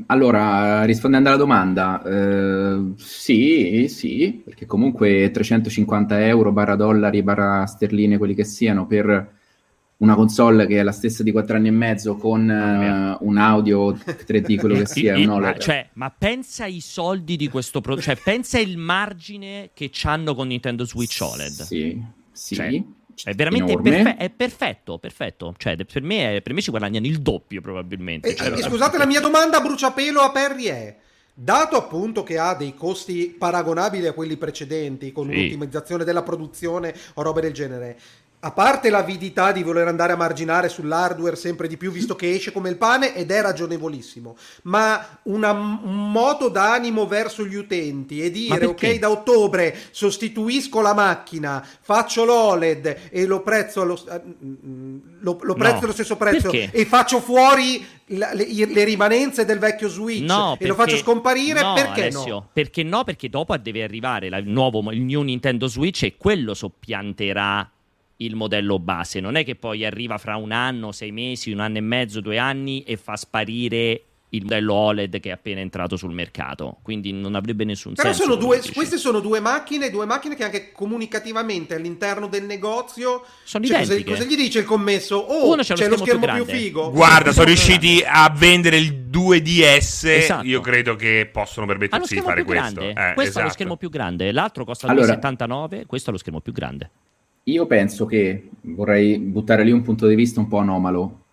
Allora, 0.07 0.85
rispondendo 0.85 1.29
alla 1.29 1.37
domanda, 1.37 2.03
eh, 2.03 2.93
sì, 2.97 3.87
sì, 3.89 4.41
perché 4.45 4.65
comunque 4.65 5.31
350 5.31 6.27
euro 6.27 6.53
barra 6.53 6.75
dollari 6.75 7.23
barra 7.23 7.67
sterline, 7.67 8.17
quelli 8.17 8.35
che 8.35 8.45
siano, 8.45 8.87
per 8.87 9.37
una 9.99 10.15
console 10.15 10.67
che 10.67 10.79
è 10.79 10.83
la 10.83 10.93
stessa 10.93 11.23
di 11.23 11.33
4 11.33 11.57
anni 11.57 11.69
e 11.69 11.73
mezzo 11.73 12.17
con 12.17 12.49
eh, 12.49 13.17
un 13.21 13.37
audio 13.37 13.93
3D, 13.93 14.57
quello 14.59 14.77
che 14.77 14.87
sia, 14.87 15.17
I- 15.17 15.27
OLED. 15.27 15.41
ma, 15.41 15.59
cioè, 15.59 15.89
ma 15.95 16.15
pensa 16.17 16.65
ai 16.65 16.81
soldi 16.81 17.37
di 17.37 17.49
questo 17.49 17.81
prodotto, 17.81 18.05
cioè 18.05 18.17
pensa 18.17 18.59
il 18.59 18.79
margine 18.79 19.71
che 19.75 19.91
c'hanno 19.93 20.35
con 20.35 20.47
Nintendo 20.47 20.85
Switch 20.85 21.19
OLED. 21.21 21.51
Sì, 21.51 22.03
sì. 22.33 22.55
Cioè, 22.55 22.83
È 23.25 23.35
veramente 23.35 23.77
perfe- 23.81 24.17
è 24.17 24.31
perfetto, 24.31 24.99
perfetto. 24.99 25.55
Cioè, 25.57 25.77
per 25.77 26.03
me, 26.03 26.37
è- 26.37 26.43
per 26.43 26.53
me 26.53 26.61
ci 26.61 26.71
guadagnano 26.71 27.07
il 27.07 27.21
doppio 27.21 27.61
probabilmente. 27.61 28.29
E, 28.29 28.35
Cioè, 28.35 28.53
e 28.53 28.63
scusate, 28.63 28.99
la 28.99 29.07
mia 29.07 29.21
domanda 29.21 29.59
a 29.59 29.61
bruciapelo 29.61 30.21
a 30.21 30.31
Perry 30.31 30.65
è: 30.65 30.97
dato 31.35 31.77
appunto 31.77 32.25
che 32.25 32.37
ha 32.37 32.55
dei 32.55 32.75
costi 32.75 33.35
paragonabili 33.39 34.07
a 34.09 34.13
quelli 34.13 34.37
precedenti, 34.37 35.13
con 35.13 35.29
Sì. 35.31 35.37
un'ottimizzazione 35.39 36.03
della 36.05 36.23
produzione 36.23 36.93
o 37.15 37.23
robe 37.23 37.41
del 37.41 37.53
genere. 37.53 37.97
A 38.41 38.53
parte 38.53 38.89
l'avidità 38.89 39.51
di 39.51 39.65
voler 39.65 39.89
andare 39.89 40.13
a 40.13 40.17
marginare 40.17 40.69
sull'hardware 40.69 41.35
sempre 41.35 41.67
di 41.67 41.77
più, 41.77 41.91
visto 41.91 42.15
che 42.15 42.33
esce 42.33 42.53
come 42.53 42.69
il 42.69 42.77
pane 42.77 43.13
ed 43.17 43.33
è 43.33 43.41
ragionevolissimo, 43.43 44.37
ma 44.63 45.19
una- 45.25 45.51
un 45.51 46.13
moto 46.13 46.49
d'animo 46.49 47.09
verso 47.09 47.45
gli 47.45 47.57
utenti 47.57 48.23
e 48.23 48.31
dire 48.31 48.59
perché? 48.69 48.91
ok, 48.93 48.99
da 49.01 49.11
ottobre 49.11 49.77
sostituisco 49.91 50.81
la 50.81 50.95
macchina, 50.95 51.67
faccio 51.81 52.25
l'OLED 52.25 53.09
e 53.11 53.27
lo 53.27 53.41
prezzo 53.43 53.81
allo, 53.81 54.01
eh, 54.09 54.23
mm, 54.45 54.99
lo, 55.19 55.39
lo 55.43 55.55
prezzo 55.55 55.75
No. 55.75 55.83
allo 55.83 55.93
stesso 55.93 56.17
prezzo 56.17 56.51
Perché? 56.51 56.71
e 56.71 56.85
faccio 56.85 57.19
fuori 57.19 57.85
la- 58.13 58.33
le, 58.35 58.47
le 58.67 58.85
rimanenze 58.85 59.45
del 59.45 59.59
vecchio 59.59 59.89
Switch 59.89 60.23
No, 60.23 60.57
e 60.61 60.67
lo 60.69 60.75
perché- 60.77 60.93
faccio 60.93 60.97
scomparire, 61.03 61.61
no, 61.61 61.75
perché 61.75 62.03
Alessio, 62.03 62.33
no? 62.35 62.49
Perché 62.53 62.85
no? 62.85 63.03
Perché 63.03 63.29
dopo 63.29 63.57
deve 63.57 63.83
arrivare 63.83 64.29
la- 64.29 64.37
il 64.39 64.49
nuovo, 64.49 64.93
il 64.93 65.01
new 65.03 65.23
Nintendo 65.23 65.67
Switch 65.67 66.05
e 66.05 66.17
quello 66.17 66.55
soppianterà 66.55 67.69
il 68.21 68.35
modello 68.37 68.79
base. 68.79 69.21
Non 69.21 69.37
è 69.37 69.45
che 69.45 69.55
poi 69.57 69.85
arriva 69.85 70.19
fra 70.19 70.37
un 70.37 70.53
anno, 70.53 70.93
sei 70.93 71.13
mesi, 71.13 71.51
un 71.53 71.61
anno 71.61 71.79
e 71.79 71.83
mezzo, 71.83 72.21
due 72.21 72.39
anni 72.39 72.83
e 72.83 72.97
fa 72.97 73.17
sparire 73.17 74.03
il 74.33 74.43
modello 74.43 74.75
OLED 74.75 75.21
che 75.21 75.31
è 75.31 75.33
appena 75.33 75.61
entrato 75.61 75.97
sul 75.97 76.13
mercato. 76.13 76.79
Quindi 76.83 77.13
non 77.13 77.35
avrebbe 77.35 77.65
nessun 77.65 77.95
Però 77.95 78.13
senso. 78.13 78.35
dici. 78.37 78.73
queste 78.75 78.99
sono 78.99 79.21
due 79.21 79.41
macchine, 79.41 79.89
due 79.89 80.05
macchine 80.05 80.35
che 80.35 80.45
anche 80.45 80.71
comunicativamente 80.73 81.75
all'interno 81.75 82.27
del 82.27 82.45
negozio 82.45 83.25
Sono 83.45 83.65
cioè, 83.65 83.79
cosa, 83.79 83.93
identiche. 83.95 84.19
cosa 84.19 84.29
gli 84.29 84.37
dice 84.37 84.59
il 84.59 84.65
commesso? 84.67 85.17
Oh, 85.17 85.47
Uno 85.47 85.57
lo 85.57 85.63
c'è 85.63 85.71
lo 85.71 85.97
schermo 85.97 86.05
schermo 86.05 86.35
più 86.35 86.45
figo. 86.45 86.91
Guarda, 86.91 87.31
sono 87.33 87.45
No, 87.47 87.53
riusciti 87.53 88.03
a 88.07 88.29
vendere 88.37 88.77
il 88.77 89.07
2DS. 89.11 90.07
Esatto. 90.09 90.45
Io 90.47 90.61
credo 90.61 90.95
che 90.97 91.27
possono 91.33 91.65
permettersi 91.67 92.15
di 92.17 92.21
fare 92.21 92.43
questo. 92.45 92.81
Eh, 92.83 92.93
questo 92.93 93.05
ha 93.05 93.15
lo 93.15 93.29
esatto. 93.29 93.49
schermo 93.51 93.77
più 93.77 93.89
grande. 93.89 94.31
L'altro 94.33 94.65
costa 94.67 94.89
Allora- 94.89 95.07
2,79. 95.19 95.87
Questo 95.87 96.11
ha 96.11 96.13
lo 96.13 96.19
schermo 96.19 96.41
più 96.41 96.53
grande. 96.53 96.91
Io 97.49 97.65
penso 97.65 98.05
che 98.05 98.51
vorrei 98.61 99.19
buttare 99.19 99.65
lì 99.65 99.71
un 99.71 99.81
punto 99.81 100.07
di 100.07 100.15
vista 100.15 100.39
un 100.39 100.49
po' 100.49 100.59
anomalo. 100.59 101.25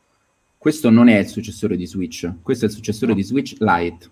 Questo 0.58 0.90
non 0.90 1.10
è 1.10 1.18
il 1.20 1.28
successore 1.28 1.76
di 1.76 1.86
Switch, 1.86 2.32
questo 2.42 2.64
è 2.66 2.68
il 2.70 2.74
successore 2.74 3.14
di 3.14 3.22
Switch 3.22 3.56
Lite. 3.60 4.10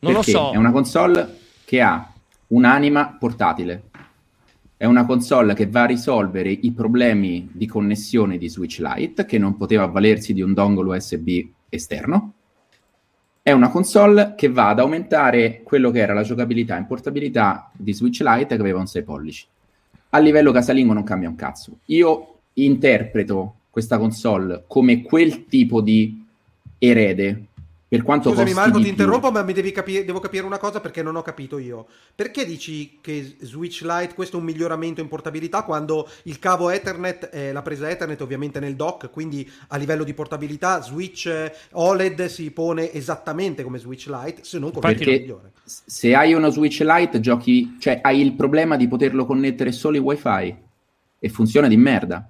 Non 0.00 0.12
perché 0.12 0.32
lo 0.32 0.38
so. 0.38 0.50
È 0.50 0.56
una 0.56 0.72
console 0.72 1.38
che 1.64 1.80
ha 1.80 2.12
un'anima 2.48 3.16
portatile. 3.16 3.84
È 4.76 4.84
una 4.86 5.06
console 5.06 5.54
che 5.54 5.68
va 5.68 5.82
a 5.82 5.86
risolvere 5.86 6.50
i 6.50 6.72
problemi 6.72 7.48
di 7.52 7.66
connessione 7.66 8.36
di 8.36 8.48
Switch 8.48 8.80
Lite, 8.80 9.26
che 9.26 9.38
non 9.38 9.56
poteva 9.56 9.84
avvalersi 9.84 10.34
di 10.34 10.42
un 10.42 10.52
dongle 10.52 10.96
USB 10.96 11.28
esterno. 11.68 12.32
È 13.40 13.52
una 13.52 13.68
console 13.68 14.34
che 14.36 14.48
va 14.48 14.70
ad 14.70 14.80
aumentare 14.80 15.62
quello 15.62 15.92
che 15.92 16.00
era 16.00 16.12
la 16.12 16.24
giocabilità 16.24 16.76
in 16.76 16.86
portabilità 16.86 17.70
di 17.72 17.94
Switch 17.94 18.20
Lite 18.20 18.56
che 18.56 18.60
aveva 18.60 18.80
un 18.80 18.86
6 18.88 19.02
pollici. 19.04 19.46
A 20.14 20.18
livello 20.18 20.52
casalingo 20.52 20.92
non 20.92 21.02
cambia 21.02 21.28
un 21.28 21.34
cazzo. 21.34 21.78
Io 21.86 22.38
interpreto 22.52 23.54
questa 23.70 23.98
console 23.98 24.62
come 24.68 25.02
quel 25.02 25.46
tipo 25.46 25.80
di 25.80 26.24
erede 26.78 27.46
per 27.94 28.02
quanto 28.02 28.30
Scusami 28.30 28.52
costi 28.52 28.60
Marco, 28.60 28.78
di 28.78 28.84
ti 28.84 28.92
più. 28.92 29.02
interrompo, 29.04 29.30
ma 29.30 29.42
mi 29.42 29.52
devi 29.52 29.70
capire, 29.70 30.04
devo 30.04 30.18
capire 30.18 30.44
una 30.44 30.58
cosa 30.58 30.80
perché 30.80 31.02
non 31.02 31.14
ho 31.14 31.22
capito 31.22 31.58
io. 31.58 31.86
Perché 32.14 32.44
dici 32.44 32.98
che 33.00 33.36
Switch 33.40 33.82
Lite 33.82 34.14
questo 34.14 34.36
è 34.36 34.40
un 34.40 34.46
miglioramento 34.46 35.00
in 35.00 35.06
portabilità 35.06 35.62
quando 35.62 36.08
il 36.24 36.40
cavo 36.40 36.70
Ethernet, 36.70 37.30
eh, 37.32 37.52
la 37.52 37.62
presa 37.62 37.88
Ethernet 37.88 38.20
ovviamente 38.20 38.58
nel 38.58 38.74
dock, 38.74 39.10
quindi 39.10 39.48
a 39.68 39.76
livello 39.76 40.02
di 40.02 40.12
portabilità 40.12 40.82
Switch 40.82 41.30
OLED 41.72 42.26
si 42.26 42.50
pone 42.50 42.92
esattamente 42.92 43.62
come 43.62 43.78
Switch 43.78 44.06
Lite, 44.08 44.42
se 44.42 44.58
non 44.58 44.72
con 44.72 44.82
Infatti- 44.90 45.08
migliore. 45.10 45.52
Se 45.64 46.14
hai 46.14 46.34
uno 46.34 46.50
Switch 46.50 46.80
Lite, 46.80 47.20
giochi, 47.20 47.76
cioè 47.78 48.00
hai 48.02 48.20
il 48.20 48.34
problema 48.34 48.76
di 48.76 48.88
poterlo 48.88 49.24
connettere 49.24 49.70
solo 49.72 49.96
in 49.96 50.02
wifi 50.02 50.56
e 51.18 51.28
funziona 51.28 51.68
di 51.68 51.76
merda. 51.76 52.28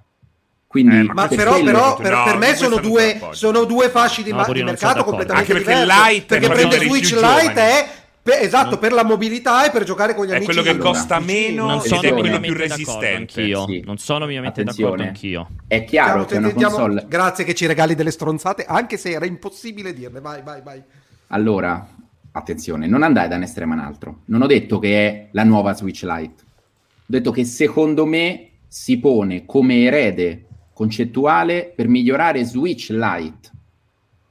Quindi, 0.75 0.97
Eh, 0.97 1.03
ma 1.03 1.13
Ma 1.13 1.27
per 1.29 1.37
però, 1.37 1.63
però 1.63 1.87
No, 1.89 1.95
per, 1.95 2.11
no, 2.11 2.23
per 2.25 2.37
me 2.37 2.53
sono 2.53 2.77
due, 2.79 3.17
sono 3.17 3.33
sono 3.33 3.63
due 3.63 3.87
fasci 3.89 4.23
di, 4.23 4.31
No, 4.31 4.35
ma- 4.37 4.43
di 4.43 4.51
sono 4.59 4.65
mercato 4.65 5.03
completamente 5.05 5.51
Anche 5.53 5.63
perché 5.65 5.79
diversi. 5.81 6.11
Lite 6.13 6.25
perché 6.25 6.47
per 6.47 6.55
prende 6.57 6.77
Switch 6.85 7.11
Lite 7.13 7.53
è 7.61 7.87
per- 8.21 8.41
esatto 8.41 8.77
per 8.77 8.91
la 8.91 9.05
mobilità 9.05 9.65
e 9.65 9.71
per 9.71 9.85
giocare 9.85 10.13
con 10.13 10.25
gli 10.25 10.31
È 10.31 10.35
amici 10.35 10.51
quello 10.51 10.63
che 10.63 10.77
costa 10.77 11.19
meno 11.19 11.61
Non 11.65 11.75
No, 11.75 11.81
ed 11.83 11.87
sono 11.87 12.01
è 12.01 12.11
quello 12.11 12.39
più 12.41 12.53
resistente. 12.55 13.39
anch'io. 13.39 13.65
Sì. 13.67 13.83
Non 13.85 13.97
sono 13.97 14.25
minimamente 14.25 14.61
Attenzione. 14.61 14.89
d'accordo 14.91 15.09
anch'io. 15.11 15.47
È 15.65 15.83
chiaro 15.85 16.07
Sentiamo- 16.19 16.25
che 16.27 16.37
una 16.37 16.47
sentiamo- 16.49 16.75
console... 16.75 17.05
Grazie 17.07 17.43
che 17.45 17.53
ci 17.55 17.65
regali 17.67 17.95
delle 17.95 18.11
stronzate, 18.11 18.65
anche 18.67 18.97
se 18.97 19.11
era 19.11 19.25
impossibile 19.25 19.93
dirle. 19.93 20.19
Vai, 20.19 20.41
vai, 20.43 20.61
vai. 20.61 20.81
Allora, 21.27 21.87
attenzione, 22.33 22.87
non 22.87 23.01
andai 23.03 23.29
da 23.29 23.35
un 23.37 23.43
estremo 23.43 23.73
a 23.73 23.77
un 23.77 23.81
altro. 23.83 24.17
Non 24.25 24.41
ho 24.41 24.47
detto 24.47 24.77
che 24.79 25.07
è 25.07 25.27
la 25.31 25.43
nuova 25.45 25.73
Switch 25.73 26.01
Lite. 26.03 26.43
Ho 26.43 27.05
detto 27.05 27.31
che 27.31 27.45
secondo 27.45 28.05
me 28.05 28.49
si 28.67 28.97
pone 28.99 29.45
come 29.45 29.83
erede 29.83 30.45
concettuale 30.75 31.71
per 31.73 31.87
migliorare 31.87 32.43
Switch 32.43 32.89
Lite. 32.89 33.49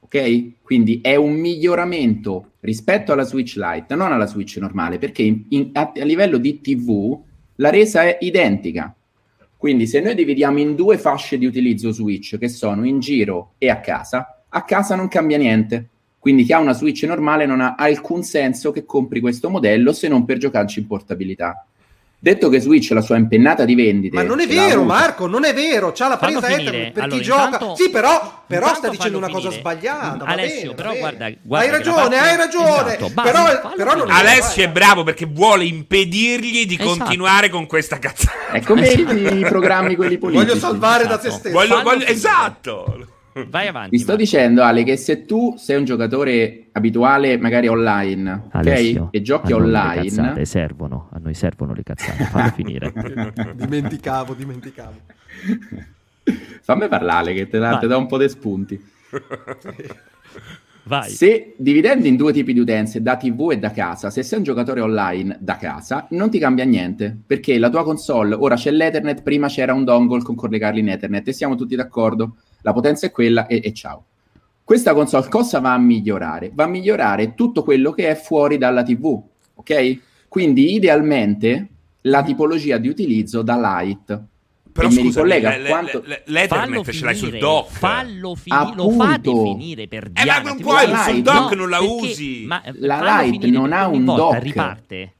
Ok? 0.01 0.61
Quindi 0.61 0.99
è 1.01 1.15
un 1.15 1.33
miglioramento 1.33 2.51
rispetto 2.59 3.11
alla 3.11 3.23
Switch 3.23 3.55
Lite, 3.55 3.95
non 3.95 4.11
alla 4.11 4.27
Switch 4.27 4.57
normale, 4.57 4.99
perché 4.99 5.23
in- 5.23 5.69
a, 5.73 5.91
a 5.95 6.03
livello 6.03 6.37
di 6.37 6.61
TV 6.61 7.19
la 7.55 7.71
resa 7.71 8.03
è 8.03 8.19
identica. 8.21 8.93
Quindi 9.57 9.87
se 9.87 9.99
noi 10.01 10.13
dividiamo 10.13 10.59
in 10.59 10.75
due 10.75 10.99
fasce 10.99 11.39
di 11.39 11.47
utilizzo 11.47 11.91
Switch, 11.91 12.37
che 12.37 12.47
sono 12.47 12.85
in 12.85 12.99
giro 12.99 13.53
e 13.57 13.69
a 13.69 13.79
casa, 13.79 14.43
a 14.47 14.63
casa 14.63 14.95
non 14.95 15.07
cambia 15.07 15.39
niente. 15.39 15.89
Quindi 16.19 16.43
chi 16.43 16.53
ha 16.53 16.59
una 16.59 16.73
Switch 16.73 17.01
normale 17.03 17.47
non 17.47 17.59
ha 17.59 17.73
alcun 17.73 18.21
senso 18.21 18.71
che 18.71 18.85
compri 18.85 19.19
questo 19.19 19.49
modello 19.49 19.93
se 19.93 20.07
non 20.07 20.25
per 20.25 20.37
giocarci 20.37 20.79
in 20.81 20.85
portabilità. 20.85 21.65
Detto 22.25 22.49
che 22.49 22.59
Switch 22.59 22.89
la 22.89 23.01
sua 23.01 23.17
impennata 23.17 23.65
di 23.65 23.75
vendite... 23.75 24.15
Ma 24.15 24.23
non 24.23 24.39
è 24.39 24.47
vero, 24.47 24.81
Marco, 24.83 25.27
non 25.27 25.45
è 25.45 25.53
vero. 25.53 25.91
C'ha 25.93 26.07
la 26.07 26.17
presa. 26.17 26.39
Ethernet 26.49 26.91
per 26.91 27.03
Allora, 27.03 27.17
chi 27.19 27.23
gioca. 27.23 27.43
intanto- 27.43 27.75
sì, 27.75 27.89
però, 27.91 28.41
però 28.47 28.73
sta 28.73 28.89
dicendo 28.89 29.17
una 29.19 29.27
cosa 29.29 29.51
finire. 29.51 29.59
sbagliata. 29.59 30.25
Alessio, 30.25 30.61
bene, 30.61 30.73
però 30.73 30.95
guarda- 30.97 31.29
guarda 31.43 31.65
hai 31.67 31.71
ragione, 31.71 31.95
parte- 32.01 32.17
hai 32.17 32.35
ragione. 32.35 32.95
Esatto, 32.95 33.09
basta, 33.13 33.31
però, 33.31 33.45
fallo 33.61 33.75
però 33.75 33.95
non. 33.95 34.09
Alessio 34.09 34.63
è 34.63 34.69
bravo 34.69 35.03
perché 35.03 35.27
vuole 35.27 35.65
impedirgli 35.65 36.65
di 36.65 36.73
Esatto. 36.79 36.97
continuare 36.97 37.49
con 37.49 37.67
questa 37.67 37.99
cazzata. 37.99 38.53
È 38.53 38.61
come 38.61 38.87
i, 38.87 39.01
i 39.41 39.45
programmi 39.47 39.95
quelli 39.95 40.17
politici. 40.17 40.45
Voglio 40.47 40.57
salvare 40.59 41.03
da 41.05 41.19
Esatto. 41.19 41.29
se 41.29 41.37
stesso. 41.37 41.53
Voglio- 41.55 41.81
voglio- 41.83 41.99
finire. 41.99 42.11
esatto. 42.11 43.07
Vai 43.43 43.67
avanti. 43.67 43.89
Ti 43.89 43.97
sto 43.97 44.11
Marco. 44.11 44.23
dicendo, 44.23 44.63
Ale, 44.63 44.83
che 44.83 44.95
se 44.95 45.25
tu 45.25 45.55
sei 45.57 45.77
un 45.77 45.83
giocatore 45.83 46.67
abituale, 46.71 47.37
magari 47.37 47.67
online, 47.67 48.47
Alessio, 48.51 49.03
ok? 49.03 49.09
E 49.11 49.21
giochi 49.21 49.51
noi 49.51 49.59
Le 49.59 49.65
online, 49.65 50.03
cazzate 50.03 50.45
servono, 50.45 51.09
a 51.11 51.19
noi 51.21 51.33
servono 51.33 51.73
le 51.73 51.83
cazzate, 51.83 52.23
fallo 52.31 52.51
finire. 52.51 52.93
dimenticavo, 53.55 54.33
dimenticavo. 54.35 54.95
fammi 56.61 56.87
parlare 56.87 57.33
che 57.33 57.49
te, 57.49 57.59
te 57.59 57.87
do 57.87 57.97
un 57.97 58.07
po' 58.07 58.17
di 58.17 58.29
spunti. 58.29 58.81
Vai. 60.87 61.09
Se 61.09 61.55
dividendo 61.57 62.07
in 62.07 62.15
due 62.15 62.31
tipi 62.31 62.53
di 62.53 62.59
utenze, 62.59 63.01
da 63.01 63.17
TV 63.17 63.49
e 63.51 63.57
da 63.57 63.71
casa, 63.71 64.11
se 64.11 64.23
sei 64.23 64.37
un 64.37 64.43
giocatore 64.45 64.79
online 64.79 65.35
da 65.41 65.57
casa, 65.57 66.07
non 66.11 66.29
ti 66.29 66.37
cambia 66.37 66.63
niente, 66.63 67.17
perché 67.25 67.57
la 67.57 67.69
tua 67.69 67.83
console, 67.83 68.35
ora 68.35 68.55
c'è 68.55 68.71
l'Ethernet, 68.71 69.23
prima 69.23 69.47
c'era 69.47 69.73
un 69.73 69.83
dongle 69.83 70.21
con 70.21 70.35
collegarli 70.35 70.79
in 70.79 70.89
Ethernet 70.89 71.27
e 71.27 71.33
siamo 71.33 71.55
tutti 71.55 71.75
d'accordo, 71.75 72.35
la 72.65 72.73
potenza 72.73 73.05
è 73.05 73.11
quella 73.11 73.45
e, 73.45 73.61
e 73.63 73.71
ciao. 73.73 74.03
Questa 74.63 74.95
console 74.95 75.29
cosa 75.29 75.59
va 75.59 75.73
a 75.73 75.77
migliorare? 75.77 76.49
Va 76.51 76.63
a 76.63 76.67
migliorare 76.67 77.35
tutto 77.35 77.61
quello 77.61 77.91
che 77.91 78.09
è 78.09 78.15
fuori 78.15 78.57
dalla 78.57 78.81
TV, 78.81 79.21
ok? 79.53 79.99
Quindi 80.27 80.73
idealmente 80.73 81.67
la 82.01 82.23
tipologia 82.23 82.77
di 82.79 82.87
utilizzo 82.87 83.43
da 83.43 83.55
light. 83.59 84.23
Però 84.71 84.89
e 84.89 84.91
mi 84.91 85.01
ricollega 85.03 85.49
le- 85.49 85.55
a 85.55 85.59
le- 85.59 85.69
quanto... 85.69 86.01
le- 86.03 86.23
Fallo 86.25 86.31
l'Ethernet 86.33 86.89
ce 86.91 87.05
l'hai 87.05 87.15
sul 87.15 87.25
finire, 87.27 87.45
dock. 87.45 87.69
Fallo 87.71 88.35
finire, 88.35 88.73
lo 88.75 88.89
fate 88.89 89.31
finire 89.31 89.87
per 89.87 90.09
Eh, 90.13 90.25
ma 90.25 90.39
non 90.39 90.57
puoi, 90.59 90.85
voglio- 90.87 90.97
sul 91.03 91.21
dock 91.21 91.49
No, 91.51 91.55
non 91.61 91.69
la 91.69 91.77
perché- 91.77 91.93
usi. 91.93 92.43
Ma, 92.47 92.63
eh, 92.63 92.71
La 92.79 93.21
Lite 93.21 93.31
finire, 93.39 93.51
non 93.51 93.71
ha 93.71 93.87
un 93.87 94.03
volta 94.03 94.21
dock. 94.23 94.43
Riparte. 94.43 95.13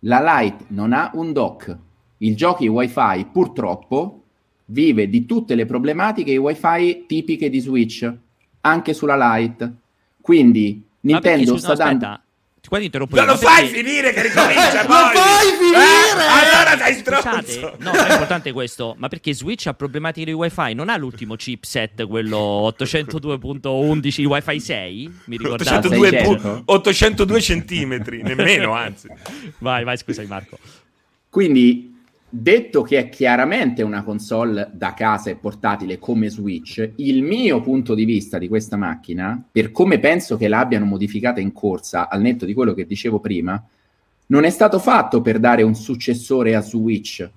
La 0.00 0.38
Lite 0.40 0.64
non 0.68 0.92
ha 0.92 1.10
un 1.14 1.32
dock. 1.32 1.76
Il 2.18 2.36
giochi 2.36 2.68
wifi 2.68 3.26
purtroppo 3.32 4.22
vive 4.66 5.08
di 5.08 5.26
tutte 5.26 5.54
le 5.54 5.64
problematiche 5.66 6.36
wifi 6.36 7.04
tipiche 7.06 7.48
di 7.48 7.60
Switch, 7.60 8.10
anche 8.62 8.92
sulla 8.94 9.36
Lite. 9.36 9.72
Quindi 10.20 10.82
Nintendo 11.00 11.52
scusa, 11.52 11.74
sta 11.74 11.84
no, 11.84 11.90
dando... 11.90 12.06
aspetta, 12.06 12.22
qua 12.68 12.78
ti 12.78 12.84
interrompo 12.86 13.14
Non 13.16 13.26
lo 13.26 13.36
fai 13.36 13.62
perché- 13.68 13.76
finire 13.84 14.12
che 14.12 14.22
ricomincia 14.22 14.82
Lo 14.82 14.86
poi. 14.88 15.14
fai 15.14 15.46
finire! 15.56 15.78
Eh, 15.78 16.26
allora 16.26 16.74
Scusate, 16.92 17.46
stronzo. 17.52 17.76
no, 17.78 17.92
è 17.92 18.10
importante 18.12 18.52
questo, 18.52 18.94
ma 18.98 19.06
perché 19.06 19.32
Switch 19.34 19.66
ha 19.68 19.74
problematiche 19.74 20.26
di 20.26 20.32
wifi, 20.32 20.74
non 20.74 20.88
ha 20.88 20.96
l'ultimo 20.96 21.36
chipset, 21.36 22.04
quello 22.08 22.74
802.11 22.76 24.24
wifi 24.24 24.60
6? 24.60 25.12
Mi 25.26 25.36
ricordate? 25.36 25.70
802, 25.88 26.08
Sei 26.08 26.22
pu- 26.24 26.32
certo? 26.32 26.62
802 26.64 27.40
centimetri, 27.40 28.22
nemmeno 28.22 28.72
anzi. 28.72 29.08
Vai, 29.58 29.84
vai, 29.84 29.96
scusami 29.96 30.26
Marco. 30.26 30.58
Quindi, 31.30 31.95
detto 32.38 32.82
che 32.82 32.98
è 32.98 33.08
chiaramente 33.08 33.82
una 33.82 34.02
console 34.02 34.70
da 34.72 34.92
casa 34.94 35.30
e 35.30 35.36
portatile 35.36 35.98
come 35.98 36.28
Switch, 36.28 36.92
il 36.96 37.22
mio 37.22 37.60
punto 37.60 37.94
di 37.94 38.04
vista 38.04 38.36
di 38.36 38.46
questa 38.46 38.76
macchina, 38.76 39.42
per 39.50 39.72
come 39.72 39.98
penso 39.98 40.36
che 40.36 40.48
l'abbiano 40.48 40.84
modificata 40.84 41.40
in 41.40 41.52
corsa, 41.52 42.08
al 42.08 42.20
netto 42.20 42.44
di 42.44 42.52
quello 42.52 42.74
che 42.74 42.86
dicevo 42.86 43.20
prima, 43.20 43.62
non 44.26 44.44
è 44.44 44.50
stato 44.50 44.78
fatto 44.78 45.22
per 45.22 45.38
dare 45.38 45.62
un 45.62 45.74
successore 45.74 46.54
a 46.54 46.60
Switch, 46.60 47.28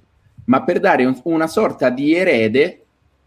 ma 0.46 0.64
per 0.64 0.80
dare 0.80 1.06
un- 1.06 1.20
una 1.24 1.48
sorta 1.48 1.90
di 1.90 2.14
erede 2.14 2.84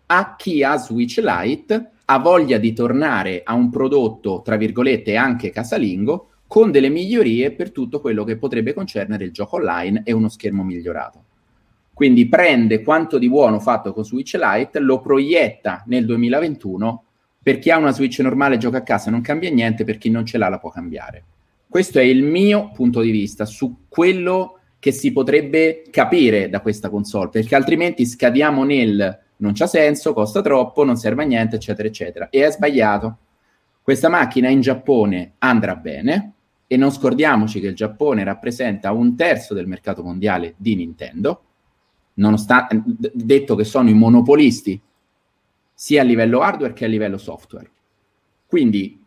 a 0.07 0.35
chi 0.37 0.63
ha 0.63 0.77
Switch 0.77 1.21
Lite, 1.23 1.91
ha 2.05 2.19
voglia 2.19 2.59
di 2.59 2.73
tornare 2.75 3.43
a 3.45 3.55
un 3.55 3.71
prodotto, 3.71 4.43
tra 4.45 4.57
virgolette, 4.57 5.17
anche 5.17 5.51
casalingo, 5.51 6.29
con 6.47 6.71
delle 6.71 6.91
migliorie 6.91 7.53
per 7.53 7.71
tutto 7.71 8.01
quello 8.01 8.25
che 8.25 8.37
potrebbe 8.37 8.75
concernere 8.75 9.25
il 9.25 9.33
gioco 9.33 9.57
online 9.57 10.03
e 10.05 10.13
uno 10.13 10.29
schermo 10.29 10.63
migliorato. 10.63 11.25
Quindi 12.03 12.27
prende 12.27 12.83
quanto 12.83 13.17
di 13.17 13.29
buono 13.29 13.61
fatto 13.61 13.93
con 13.93 14.05
Switch 14.05 14.35
Lite, 14.35 14.81
lo 14.81 14.99
proietta 14.99 15.85
nel 15.87 16.05
2021, 16.05 17.05
per 17.41 17.61
chi 17.61 17.71
ha 17.71 17.77
una 17.77 17.93
Switch 17.93 18.19
normale 18.19 18.57
gioca 18.57 18.79
a 18.79 18.83
casa 18.83 19.09
non 19.09 19.21
cambia 19.21 19.53
niente, 19.53 19.85
per 19.85 19.99
chi 19.99 20.11
non 20.11 20.27
ce 20.27 20.37
l'ha 20.37 20.49
la 20.49 20.59
può 20.59 20.69
cambiare. 20.71 21.23
Questo 21.69 22.01
è 22.01 22.03
il 22.03 22.25
mio 22.25 22.73
punto 22.75 23.03
di 23.03 23.13
vista 23.13 23.45
su 23.45 23.85
quello 23.89 24.59
che 24.81 24.91
si 24.91 25.13
potrebbe 25.13 25.85
capire 25.93 26.49
da 26.49 26.61
questa 26.61 26.91
console, 26.91 27.29
perché 27.29 27.55
altrimenti 27.55 28.05
scadiamo 28.05 28.65
nel 28.65 29.21
non 29.37 29.53
c'ha 29.55 29.69
senso, 29.69 30.13
costa 30.13 30.43
troppo, 30.43 30.83
non 30.83 30.97
serve 30.97 31.23
a 31.23 31.27
niente, 31.27 31.55
eccetera, 31.55 31.87
eccetera. 31.87 32.31
E 32.31 32.45
è 32.45 32.51
sbagliato. 32.51 33.19
Questa 33.81 34.09
macchina 34.09 34.49
in 34.49 34.61
Giappone 34.61 35.35
andrà 35.39 35.77
bene 35.77 36.33
e 36.67 36.77
non 36.77 36.91
scordiamoci 36.91 37.61
che 37.61 37.69
il 37.69 37.77
Giappone 37.77 38.25
rappresenta 38.25 38.91
un 38.91 39.15
terzo 39.15 39.55
del 39.55 39.69
mercato 39.69 40.03
mondiale 40.03 40.55
di 40.57 40.75
Nintendo, 40.75 41.43
nonostante 42.15 42.83
detto 43.13 43.55
che 43.55 43.65
sono 43.65 43.89
i 43.89 43.95
monopolisti 43.95 44.81
sia 45.73 46.03
a 46.03 46.05
livello 46.05 46.41
hardware 46.41 46.73
che 46.73 46.85
a 46.85 46.89
livello 46.89 47.19
software. 47.19 47.71
Quindi 48.47 49.01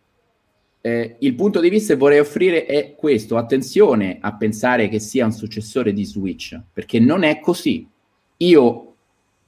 eh, 0.81 1.15
il 1.19 1.35
punto 1.35 1.59
di 1.59 1.69
vista 1.69 1.93
che 1.93 1.99
vorrei 1.99 2.19
offrire 2.19 2.65
è 2.65 2.95
questo: 2.95 3.37
attenzione 3.37 4.17
a 4.19 4.35
pensare 4.35 4.87
che 4.87 4.99
sia 4.99 5.25
un 5.25 5.31
successore 5.31 5.93
di 5.93 6.05
Switch, 6.05 6.59
perché 6.73 6.99
non 6.99 7.23
è 7.23 7.39
così. 7.39 7.87
Io, 8.37 8.95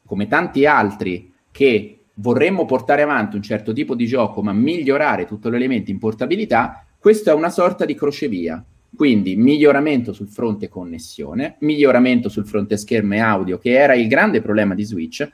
come 0.05 0.27
tanti 0.27 0.65
altri 0.65 1.33
che 1.51 2.05
vorremmo 2.15 2.65
portare 2.65 3.01
avanti 3.01 3.35
un 3.35 3.41
certo 3.41 3.73
tipo 3.73 3.95
di 3.95 4.05
gioco, 4.05 4.41
ma 4.41 4.53
migliorare 4.53 5.25
tutto 5.25 5.49
l'elemento 5.49 5.91
in 5.91 5.99
portabilità, 5.99 6.85
questo 6.97 7.29
è 7.29 7.33
una 7.33 7.49
sorta 7.49 7.85
di 7.85 7.93
crocevia. 7.93 8.63
Quindi 8.97 9.35
miglioramento 9.35 10.11
sul 10.11 10.27
fronte 10.27 10.69
connessione, 10.69 11.57
miglioramento 11.59 12.29
sul 12.29 12.47
fronte 12.47 12.77
schermo 12.77 13.13
e 13.13 13.19
audio, 13.19 13.59
che 13.59 13.69
era 13.69 13.93
il 13.93 14.07
grande 14.07 14.41
problema 14.41 14.73
di 14.73 14.83
Switch, 14.83 15.31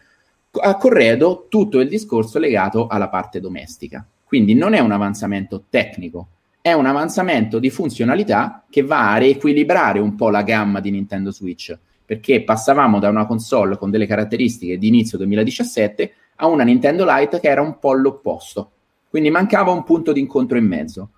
a 0.52 0.76
corredo 0.76 1.45
tutto 1.47 1.80
il 1.80 1.88
discorso 1.88 2.39
legato 2.39 2.88
alla 2.88 3.08
parte 3.08 3.39
domestica. 3.39 4.06
Quindi 4.26 4.54
non 4.54 4.73
è 4.73 4.80
un 4.80 4.91
avanzamento 4.91 5.63
tecnico, 5.69 6.28
è 6.60 6.73
un 6.73 6.88
avanzamento 6.88 7.58
di 7.58 7.69
funzionalità 7.69 8.65
che 8.69 8.82
va 8.82 9.13
a 9.13 9.15
riequilibrare 9.15 9.99
un 9.99 10.15
po' 10.15 10.30
la 10.30 10.43
gamma 10.43 10.82
di 10.82 10.91
Nintendo 10.91 11.32
Switch, 11.32 11.73
perché 12.04 12.43
passavamo 12.43 12.99
da 12.99 13.08
una 13.08 13.26
console 13.26 13.78
con 13.78 13.89
delle 13.89 14.06
caratteristiche 14.06 14.78
di 14.78 14.89
inizio 14.89 15.17
2017 15.19 16.13
a 16.36 16.47
una 16.47 16.65
Nintendo 16.65 17.06
Lite 17.08 17.39
che 17.39 17.47
era 17.47 17.62
un 17.62 17.80
po' 17.80 17.93
l'opposto. 17.93 18.71
Quindi 19.10 19.30
mancava 19.30 19.71
un 19.71 19.86
punto 19.86 20.12
di 20.12 20.19
incontro 20.19 20.58
in 20.58 20.65
mezzo. 20.65 21.12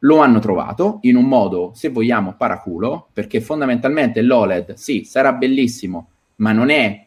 Lo 0.00 0.18
hanno 0.18 0.38
trovato 0.38 0.98
in 1.02 1.16
un 1.16 1.24
modo, 1.24 1.72
se 1.74 1.88
vogliamo, 1.88 2.34
paraculo, 2.36 3.08
perché 3.12 3.40
fondamentalmente 3.40 4.22
l'OLED, 4.22 4.74
sì, 4.74 5.04
sarà 5.04 5.32
bellissimo, 5.32 6.08
ma 6.36 6.52
non 6.52 6.70
è 6.70 7.04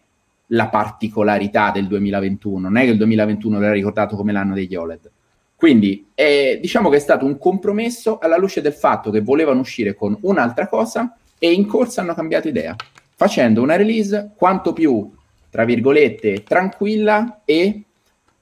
la 0.48 0.68
particolarità 0.68 1.72
del 1.72 1.88
2021, 1.88 2.60
non 2.60 2.78
è 2.78 2.84
che 2.84 2.92
il 2.92 2.98
2021 2.98 3.60
l'ha 3.60 3.72
ricordato 3.72 4.16
come 4.16 4.32
l'anno 4.32 4.54
degli 4.54 4.76
OLED. 4.76 5.10
Quindi 5.56 6.08
eh, 6.16 6.58
diciamo 6.60 6.90
che 6.90 6.98
è 6.98 7.00
stato 7.00 7.24
un 7.24 7.38
compromesso 7.38 8.18
alla 8.18 8.38
luce 8.38 8.62
del 8.62 8.74
fatto 8.74 9.12
che 9.12 9.22
volevano 9.22 9.60
uscire 9.60 9.94
con 9.94 10.18
un'altra 10.22 10.68
cosa 10.68 11.16
e 11.38 11.52
in 11.52 11.68
corsa 11.68 12.02
hanno 12.02 12.16
cambiato 12.16 12.48
idea, 12.48 12.76
facendo 13.16 13.62
una 13.62 13.76
release 13.76 14.32
quanto 14.36 14.74
più, 14.74 15.10
tra 15.50 15.64
virgolette, 15.64 16.44
tranquilla 16.44 17.42
e 17.46 17.84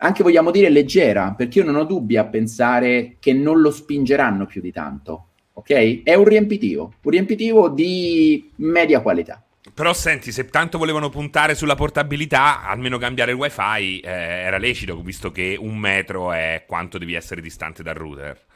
anche 0.02 0.24
vogliamo 0.24 0.52
dire 0.52 0.70
leggera, 0.70 1.34
perché 1.36 1.60
io 1.60 1.66
non 1.66 1.76
ho 1.76 1.84
dubbi 1.84 2.18
a 2.18 2.26
pensare 2.26 3.18
che 3.20 3.34
non 3.34 3.60
lo 3.60 3.72
spingeranno 3.72 4.46
più 4.46 4.62
di 4.62 4.72
tanto. 4.72 5.26
Ok? 5.54 6.04
È 6.04 6.14
un 6.14 6.24
riempitivo, 6.24 6.94
un 7.02 7.12
riempitivo 7.12 7.70
di 7.70 8.50
media 8.58 9.02
qualità. 9.02 9.44
Però 9.74 9.94
senti, 9.94 10.32
se 10.32 10.46
tanto 10.46 10.78
volevano 10.78 11.10
puntare 11.10 11.54
sulla 11.54 11.76
portabilità, 11.76 12.64
almeno 12.64 12.98
cambiare 12.98 13.32
il 13.32 13.38
wifi 13.38 14.00
eh, 14.00 14.10
era 14.10 14.58
lecito, 14.58 15.02
visto 15.02 15.32
che 15.32 15.58
un 15.60 15.78
metro 15.78 16.32
è 16.32 16.64
quanto 16.66 16.98
devi 16.98 17.14
essere 17.14 17.42
distante 17.42 17.84
dal 17.84 17.96
router 17.96 18.48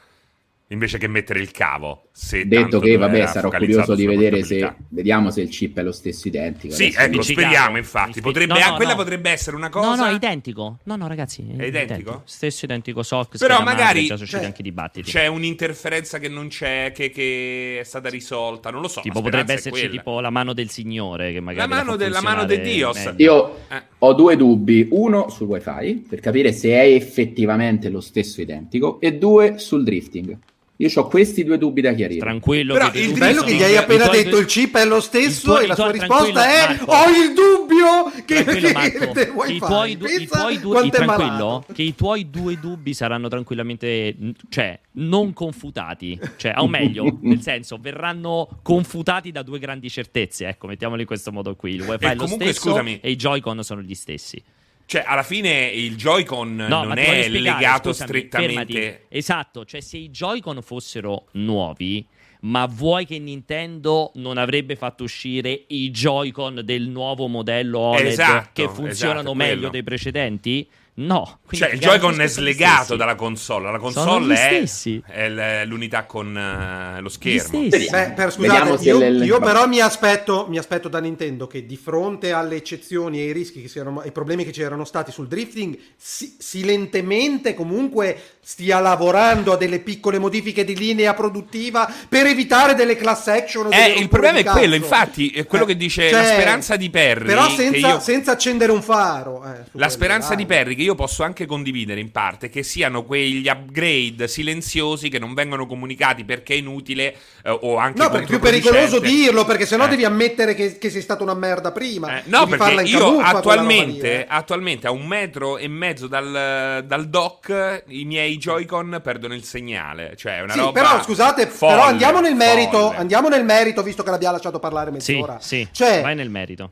invece 0.68 0.98
che 0.98 1.08
mettere 1.08 1.40
il 1.40 1.50
cavo. 1.50 2.08
Se 2.12 2.46
Detto 2.46 2.78
che, 2.78 2.96
vabbè, 2.96 3.26
sarò 3.26 3.50
curioso 3.50 3.94
di 3.94 4.06
vedere 4.06 4.44
se 4.44 4.74
vediamo 4.88 5.30
se 5.30 5.40
il 5.42 5.48
chip 5.48 5.78
è 5.78 5.82
lo 5.82 5.92
stesso 5.92 6.28
identico. 6.28 6.74
Sì, 6.74 6.94
ecco, 6.96 7.22
speriamo 7.22 7.76
infatti. 7.76 8.20
Potrebbe, 8.20 8.54
no, 8.54 8.68
no, 8.68 8.76
quella 8.76 8.92
no. 8.92 8.96
potrebbe 8.96 9.30
essere 9.30 9.56
una 9.56 9.68
cosa. 9.68 9.94
No, 9.94 10.10
no, 10.10 10.14
identico. 10.14 10.78
No, 10.84 10.96
no, 10.96 11.06
ragazzi. 11.06 11.42
È, 11.42 11.64
identico? 11.64 11.82
identico? 11.82 12.22
Stesso 12.24 12.64
identico 12.64 13.02
SOC. 13.02 13.38
Però 13.38 13.62
magari 13.62 14.06
c'è, 14.06 14.44
anche 14.44 14.62
dibattiti. 14.62 15.10
c'è 15.10 15.26
un'interferenza 15.26 16.18
che 16.18 16.28
non 16.28 16.48
c'è, 16.48 16.92
che, 16.94 17.10
che, 17.10 17.78
è 17.80 17.84
stata 17.84 18.08
risolta. 18.08 18.70
Non 18.70 18.80
lo 18.80 18.88
so. 18.88 19.00
Tipo, 19.00 19.20
potrebbe 19.20 19.54
esserci 19.54 19.88
tipo 19.88 20.20
la 20.20 20.30
mano 20.30 20.52
del 20.52 20.70
Signore. 20.70 21.32
Che 21.32 21.40
magari 21.40 21.68
la 21.68 21.76
mano, 21.76 21.96
de, 21.96 22.08
la 22.08 22.22
mano 22.22 22.44
di 22.44 22.60
Dios. 22.60 23.12
Io 23.16 23.56
eh. 23.68 23.82
ho 23.98 24.12
due 24.14 24.36
dubbi. 24.36 24.88
Uno 24.90 25.28
sul 25.28 25.48
wifi, 25.48 26.06
per 26.08 26.20
capire 26.20 26.52
se 26.52 26.70
è 26.70 26.94
effettivamente 26.94 27.88
lo 27.88 28.00
stesso 28.00 28.40
identico, 28.40 29.00
e 29.00 29.14
due 29.14 29.58
sul 29.58 29.82
drifting. 29.82 30.38
Io 30.78 30.90
ho 30.92 31.06
questi 31.06 31.44
due 31.44 31.56
dubbi 31.56 31.80
da 31.80 31.92
chiarire. 31.92 32.18
Tranquillo. 32.18 32.72
Però 32.74 32.90
il 32.94 33.16
bello 33.16 33.42
che 33.42 33.54
gli 33.54 33.62
hai 33.62 33.76
appena 33.76 34.08
detto 34.08 34.30
due... 34.30 34.40
il 34.40 34.46
chip 34.46 34.76
è 34.76 34.84
lo 34.84 35.00
stesso 35.00 35.60
e 35.60 35.68
la 35.68 35.74
sua 35.76 35.90
risposta 35.92 36.46
è 36.46 36.66
Marco. 36.66 36.90
ho 36.90 37.04
il 37.10 37.32
dubbio 37.32 38.24
che, 38.24 38.44
che, 38.44 38.72
Marco, 38.74 39.12
che 39.12 39.52
i 39.52 39.58
tuoi, 39.58 39.96
du- 39.96 40.06
i 40.06 40.26
tuoi 40.26 40.58
due 40.58 40.90
tranquillo 40.90 41.64
che 41.72 41.82
i 41.82 41.94
tuoi 41.94 42.28
due 42.28 42.58
dubbi 42.58 42.92
saranno 42.92 43.28
tranquillamente 43.28 44.16
cioè 44.48 44.78
non 44.96 45.32
confutati, 45.32 46.18
cioè 46.36 46.54
o 46.56 46.66
meglio, 46.66 47.18
nel 47.22 47.40
senso 47.40 47.78
verranno 47.80 48.48
confutati 48.62 49.30
da 49.30 49.42
due 49.42 49.58
grandi 49.58 49.88
certezze, 49.88 50.48
ecco, 50.48 50.66
mettiamolo 50.66 51.00
in 51.00 51.06
questo 51.06 51.32
modo 51.32 51.54
qui. 51.54 51.74
Il 51.74 51.82
wifi 51.82 52.04
è 52.04 52.14
lo 52.14 52.26
stesso 52.26 52.68
scusami. 52.68 52.98
e 53.00 53.10
i 53.10 53.16
Joy-Con 53.16 53.62
sono 53.62 53.80
gli 53.80 53.94
stessi. 53.94 54.42
Cioè, 54.86 55.02
alla 55.06 55.22
fine 55.22 55.66
il 55.66 55.96
Joy-Con 55.96 56.56
no, 56.56 56.84
non 56.84 56.98
è 56.98 57.22
spiegare, 57.22 57.38
legato 57.40 57.92
scusami, 57.92 58.08
strettamente. 58.08 58.72
Fermati. 58.72 59.04
Esatto, 59.08 59.64
cioè 59.64 59.80
se 59.80 59.96
i 59.96 60.10
Joy-Con 60.10 60.60
fossero 60.62 61.26
nuovi, 61.32 62.06
ma 62.40 62.66
vuoi 62.66 63.06
che 63.06 63.18
Nintendo 63.18 64.12
non 64.16 64.36
avrebbe 64.36 64.76
fatto 64.76 65.04
uscire 65.04 65.64
i 65.68 65.90
Joy-Con 65.90 66.60
del 66.64 66.88
nuovo 66.88 67.26
modello 67.26 67.78
OLED 67.78 68.06
esatto, 68.06 68.50
che 68.52 68.68
funzionano 68.68 69.20
esatto, 69.20 69.34
meglio 69.34 69.54
quello. 69.54 69.70
dei 69.70 69.82
precedenti? 69.82 70.68
No. 70.96 71.40
Cioè, 71.50 71.70
il 71.70 71.80
Joy-Con 71.80 72.20
è 72.20 72.28
slegato 72.28 72.94
dalla 72.94 73.16
console. 73.16 73.70
La 73.72 73.78
console 73.78 74.34
è, 74.34 74.64
è, 75.06 75.64
l'unità 75.64 76.04
con 76.04 76.28
uh, 76.28 77.00
lo 77.00 77.08
schermo. 77.08 77.66
Beh, 77.68 78.12
per, 78.14 78.32
scusate, 78.32 78.84
io, 78.84 78.98
le... 78.98 79.24
io, 79.24 79.40
però 79.40 79.66
mi 79.66 79.80
aspetto, 79.80 80.46
mi 80.48 80.56
aspetto, 80.56 80.88
da 80.88 81.00
Nintendo 81.00 81.48
che 81.48 81.66
di 81.66 81.76
fronte 81.76 82.32
alle 82.32 82.56
eccezioni 82.56 83.18
e 83.18 83.22
ai 83.22 83.32
rischi 83.32 83.62
che 83.62 83.68
si 83.68 83.80
erano, 83.80 84.00
ai 84.00 84.12
problemi 84.12 84.44
che 84.44 84.52
ci 84.52 84.62
erano 84.62 84.84
stati 84.84 85.10
sul 85.10 85.26
drifting, 85.26 85.76
si, 85.96 86.36
silentemente 86.38 87.54
comunque 87.54 88.16
stia 88.40 88.78
lavorando 88.78 89.52
a 89.52 89.56
delle 89.56 89.80
piccole 89.80 90.18
modifiche 90.18 90.64
di 90.64 90.76
linea 90.76 91.14
produttiva 91.14 91.92
per 92.08 92.26
evitare 92.26 92.74
delle 92.74 92.94
class 92.94 93.26
action. 93.28 93.72
Eh, 93.72 93.94
il 93.98 94.08
problema 94.08 94.38
è 94.38 94.44
quello, 94.44 94.76
infatti, 94.76 95.30
è 95.30 95.44
quello 95.44 95.64
eh, 95.64 95.68
che 95.68 95.76
dice 95.76 96.10
cioè, 96.10 96.20
la 96.20 96.26
speranza 96.26 96.76
di 96.76 96.90
Perry. 96.90 97.26
Però 97.26 97.48
senza, 97.48 97.88
io... 97.88 98.00
senza 98.00 98.32
accendere 98.32 98.70
un 98.70 98.82
faro. 98.82 99.44
Eh, 99.44 99.64
la 99.72 99.88
speranza 99.88 100.34
di 100.34 100.46
Perry, 100.46 100.74
che 100.74 100.83
io 100.84 100.94
posso 100.94 101.22
anche 101.22 101.46
condividere 101.46 102.00
in 102.00 102.12
parte, 102.12 102.48
che 102.48 102.62
siano 102.62 103.04
quegli 103.04 103.48
upgrade 103.48 104.28
silenziosi 104.28 105.08
che 105.08 105.18
non 105.18 105.34
vengono 105.34 105.66
comunicati 105.66 106.24
perché 106.24 106.54
è 106.54 106.58
inutile 106.58 107.16
eh, 107.42 107.50
o 107.50 107.76
anche 107.76 108.02
No, 108.02 108.10
perché 108.10 108.24
è 108.24 108.28
più 108.28 108.38
pericoloso 108.38 108.98
dirlo, 108.98 109.44
perché 109.44 109.66
sennò 109.66 109.86
eh. 109.86 109.88
devi 109.88 110.04
ammettere 110.04 110.54
che, 110.54 110.78
che, 110.78 110.90
sei 110.90 111.02
stata 111.02 111.22
una 111.22 111.34
merda 111.34 111.72
prima. 111.72 112.18
Eh, 112.18 112.22
no, 112.26 112.46
perché 112.46 112.82
io 112.82 113.18
attualmente, 113.18 114.26
attualmente 114.28 114.86
a 114.86 114.90
un 114.90 115.06
metro 115.06 115.58
e 115.58 115.68
mezzo 115.68 116.06
dal, 116.06 116.84
dal 116.86 117.08
dock 117.08 117.84
i 117.88 118.04
miei 118.04 118.36
Joy-Con 118.36 119.00
perdono 119.02 119.34
il 119.34 119.44
segnale. 119.44 120.14
Cioè, 120.16 120.38
è 120.38 120.40
una 120.42 120.52
sì, 120.52 120.58
roba. 120.58 120.80
Però 120.80 121.02
scusate, 121.02 121.46
folle, 121.46 121.74
però 121.74 121.86
andiamo 121.86 122.20
nel 122.20 122.34
merito. 122.34 122.78
Folle. 122.78 122.96
Andiamo 122.96 123.28
nel 123.28 123.44
merito, 123.44 123.82
visto 123.82 124.02
che 124.02 124.10
l'abbiamo 124.10 124.34
lasciato 124.34 124.58
parlare 124.58 124.90
mezz'ora. 124.90 125.38
Sì, 125.40 125.62
sì. 125.62 125.68
Cioè, 125.72 126.02
vai 126.02 126.14
nel 126.14 126.30
merito. 126.30 126.70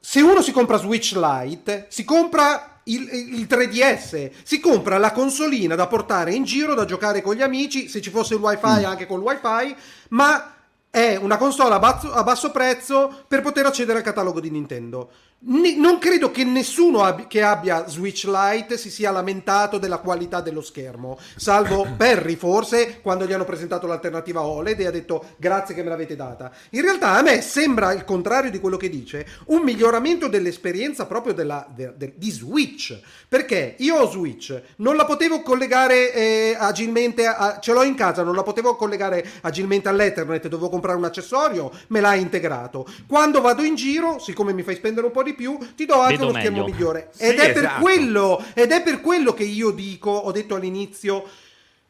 Se 0.00 0.20
uno 0.20 0.42
si 0.42 0.52
compra 0.52 0.76
Switch 0.76 1.14
Lite, 1.14 1.86
si 1.88 2.04
compra 2.04 2.73
il, 2.84 3.08
il, 3.12 3.46
3DS, 3.48 4.30
si 4.42 4.60
compra 4.60 4.98
la 4.98 5.12
consolina 5.12 5.74
da 5.74 5.86
portare 5.86 6.34
in 6.34 6.44
giro, 6.44 6.74
da 6.74 6.84
giocare 6.84 7.22
con 7.22 7.34
gli 7.34 7.42
amici, 7.42 7.88
se 7.88 8.00
ci 8.00 8.10
fosse 8.10 8.34
il 8.34 8.40
wifi 8.40 8.66
mm. 8.66 8.84
anche 8.84 9.06
col 9.06 9.20
wifi, 9.20 9.74
ma 10.10 10.54
è 10.90 11.16
una 11.16 11.36
console 11.36 11.74
a 11.74 11.78
basso, 11.78 12.12
a 12.12 12.22
basso 12.22 12.50
prezzo 12.50 13.24
per 13.26 13.42
poter 13.42 13.66
accedere 13.66 13.98
al 13.98 14.04
catalogo 14.04 14.40
di 14.40 14.50
Nintendo 14.50 15.10
non 15.46 15.98
credo 15.98 16.30
che 16.30 16.42
nessuno 16.42 17.02
ab- 17.02 17.26
che 17.26 17.42
abbia 17.42 17.86
Switch 17.86 18.24
Lite 18.24 18.78
si 18.78 18.90
sia 18.90 19.10
lamentato 19.10 19.76
della 19.76 19.98
qualità 19.98 20.40
dello 20.40 20.62
schermo, 20.62 21.18
salvo 21.36 21.86
Perry 21.96 22.36
forse 22.36 23.00
quando 23.02 23.26
gli 23.26 23.32
hanno 23.32 23.44
presentato 23.44 23.86
l'alternativa 23.86 24.42
OLED 24.42 24.80
e 24.80 24.86
ha 24.86 24.90
detto 24.90 25.32
grazie 25.36 25.74
che 25.74 25.82
me 25.82 25.90
l'avete 25.90 26.16
data. 26.16 26.50
In 26.70 26.80
realtà 26.80 27.10
a 27.10 27.22
me 27.22 27.42
sembra 27.42 27.92
il 27.92 28.04
contrario 28.04 28.50
di 28.50 28.58
quello 28.58 28.78
che 28.78 28.88
dice, 28.88 29.26
un 29.46 29.60
miglioramento 29.62 30.28
dell'esperienza 30.28 31.04
proprio 31.04 31.34
della, 31.34 31.66
de, 31.74 31.92
de, 31.94 32.14
di 32.16 32.30
Switch, 32.30 32.98
perché 33.28 33.74
io 33.78 33.96
ho 33.96 34.10
Switch, 34.10 34.58
non 34.76 34.96
la 34.96 35.04
potevo 35.04 35.42
collegare 35.42 36.12
eh, 36.14 36.56
agilmente, 36.58 37.26
a, 37.26 37.58
ce 37.60 37.72
l'ho 37.72 37.82
in 37.82 37.94
casa, 37.94 38.22
non 38.22 38.34
la 38.34 38.42
potevo 38.42 38.76
collegare 38.76 39.24
agilmente 39.42 39.90
all'Ethernet, 39.90 40.48
dovevo 40.48 40.70
comprare 40.70 40.96
un 40.96 41.04
accessorio, 41.04 41.70
me 41.88 42.00
l'ha 42.00 42.14
integrato. 42.14 42.86
Quando 43.06 43.42
vado 43.42 43.62
in 43.62 43.74
giro, 43.74 44.18
siccome 44.18 44.54
mi 44.54 44.62
fai 44.62 44.76
spendere 44.76 45.06
un 45.06 45.12
po' 45.12 45.22
di 45.22 45.33
più, 45.34 45.58
ti 45.74 45.84
do 45.84 46.00
anche 46.00 46.16
Vedo 46.16 46.30
uno 46.30 46.38
schermo 46.38 46.64
migliore. 46.64 47.10
Sì, 47.12 47.24
ed, 47.24 47.38
è 47.38 47.56
esatto. 47.56 47.80
quello, 47.80 48.42
ed 48.54 48.70
è 48.70 48.82
per 48.82 49.00
quello 49.00 49.34
che 49.34 49.44
io 49.44 49.70
dico, 49.70 50.10
ho 50.10 50.32
detto 50.32 50.54
all'inizio, 50.54 51.28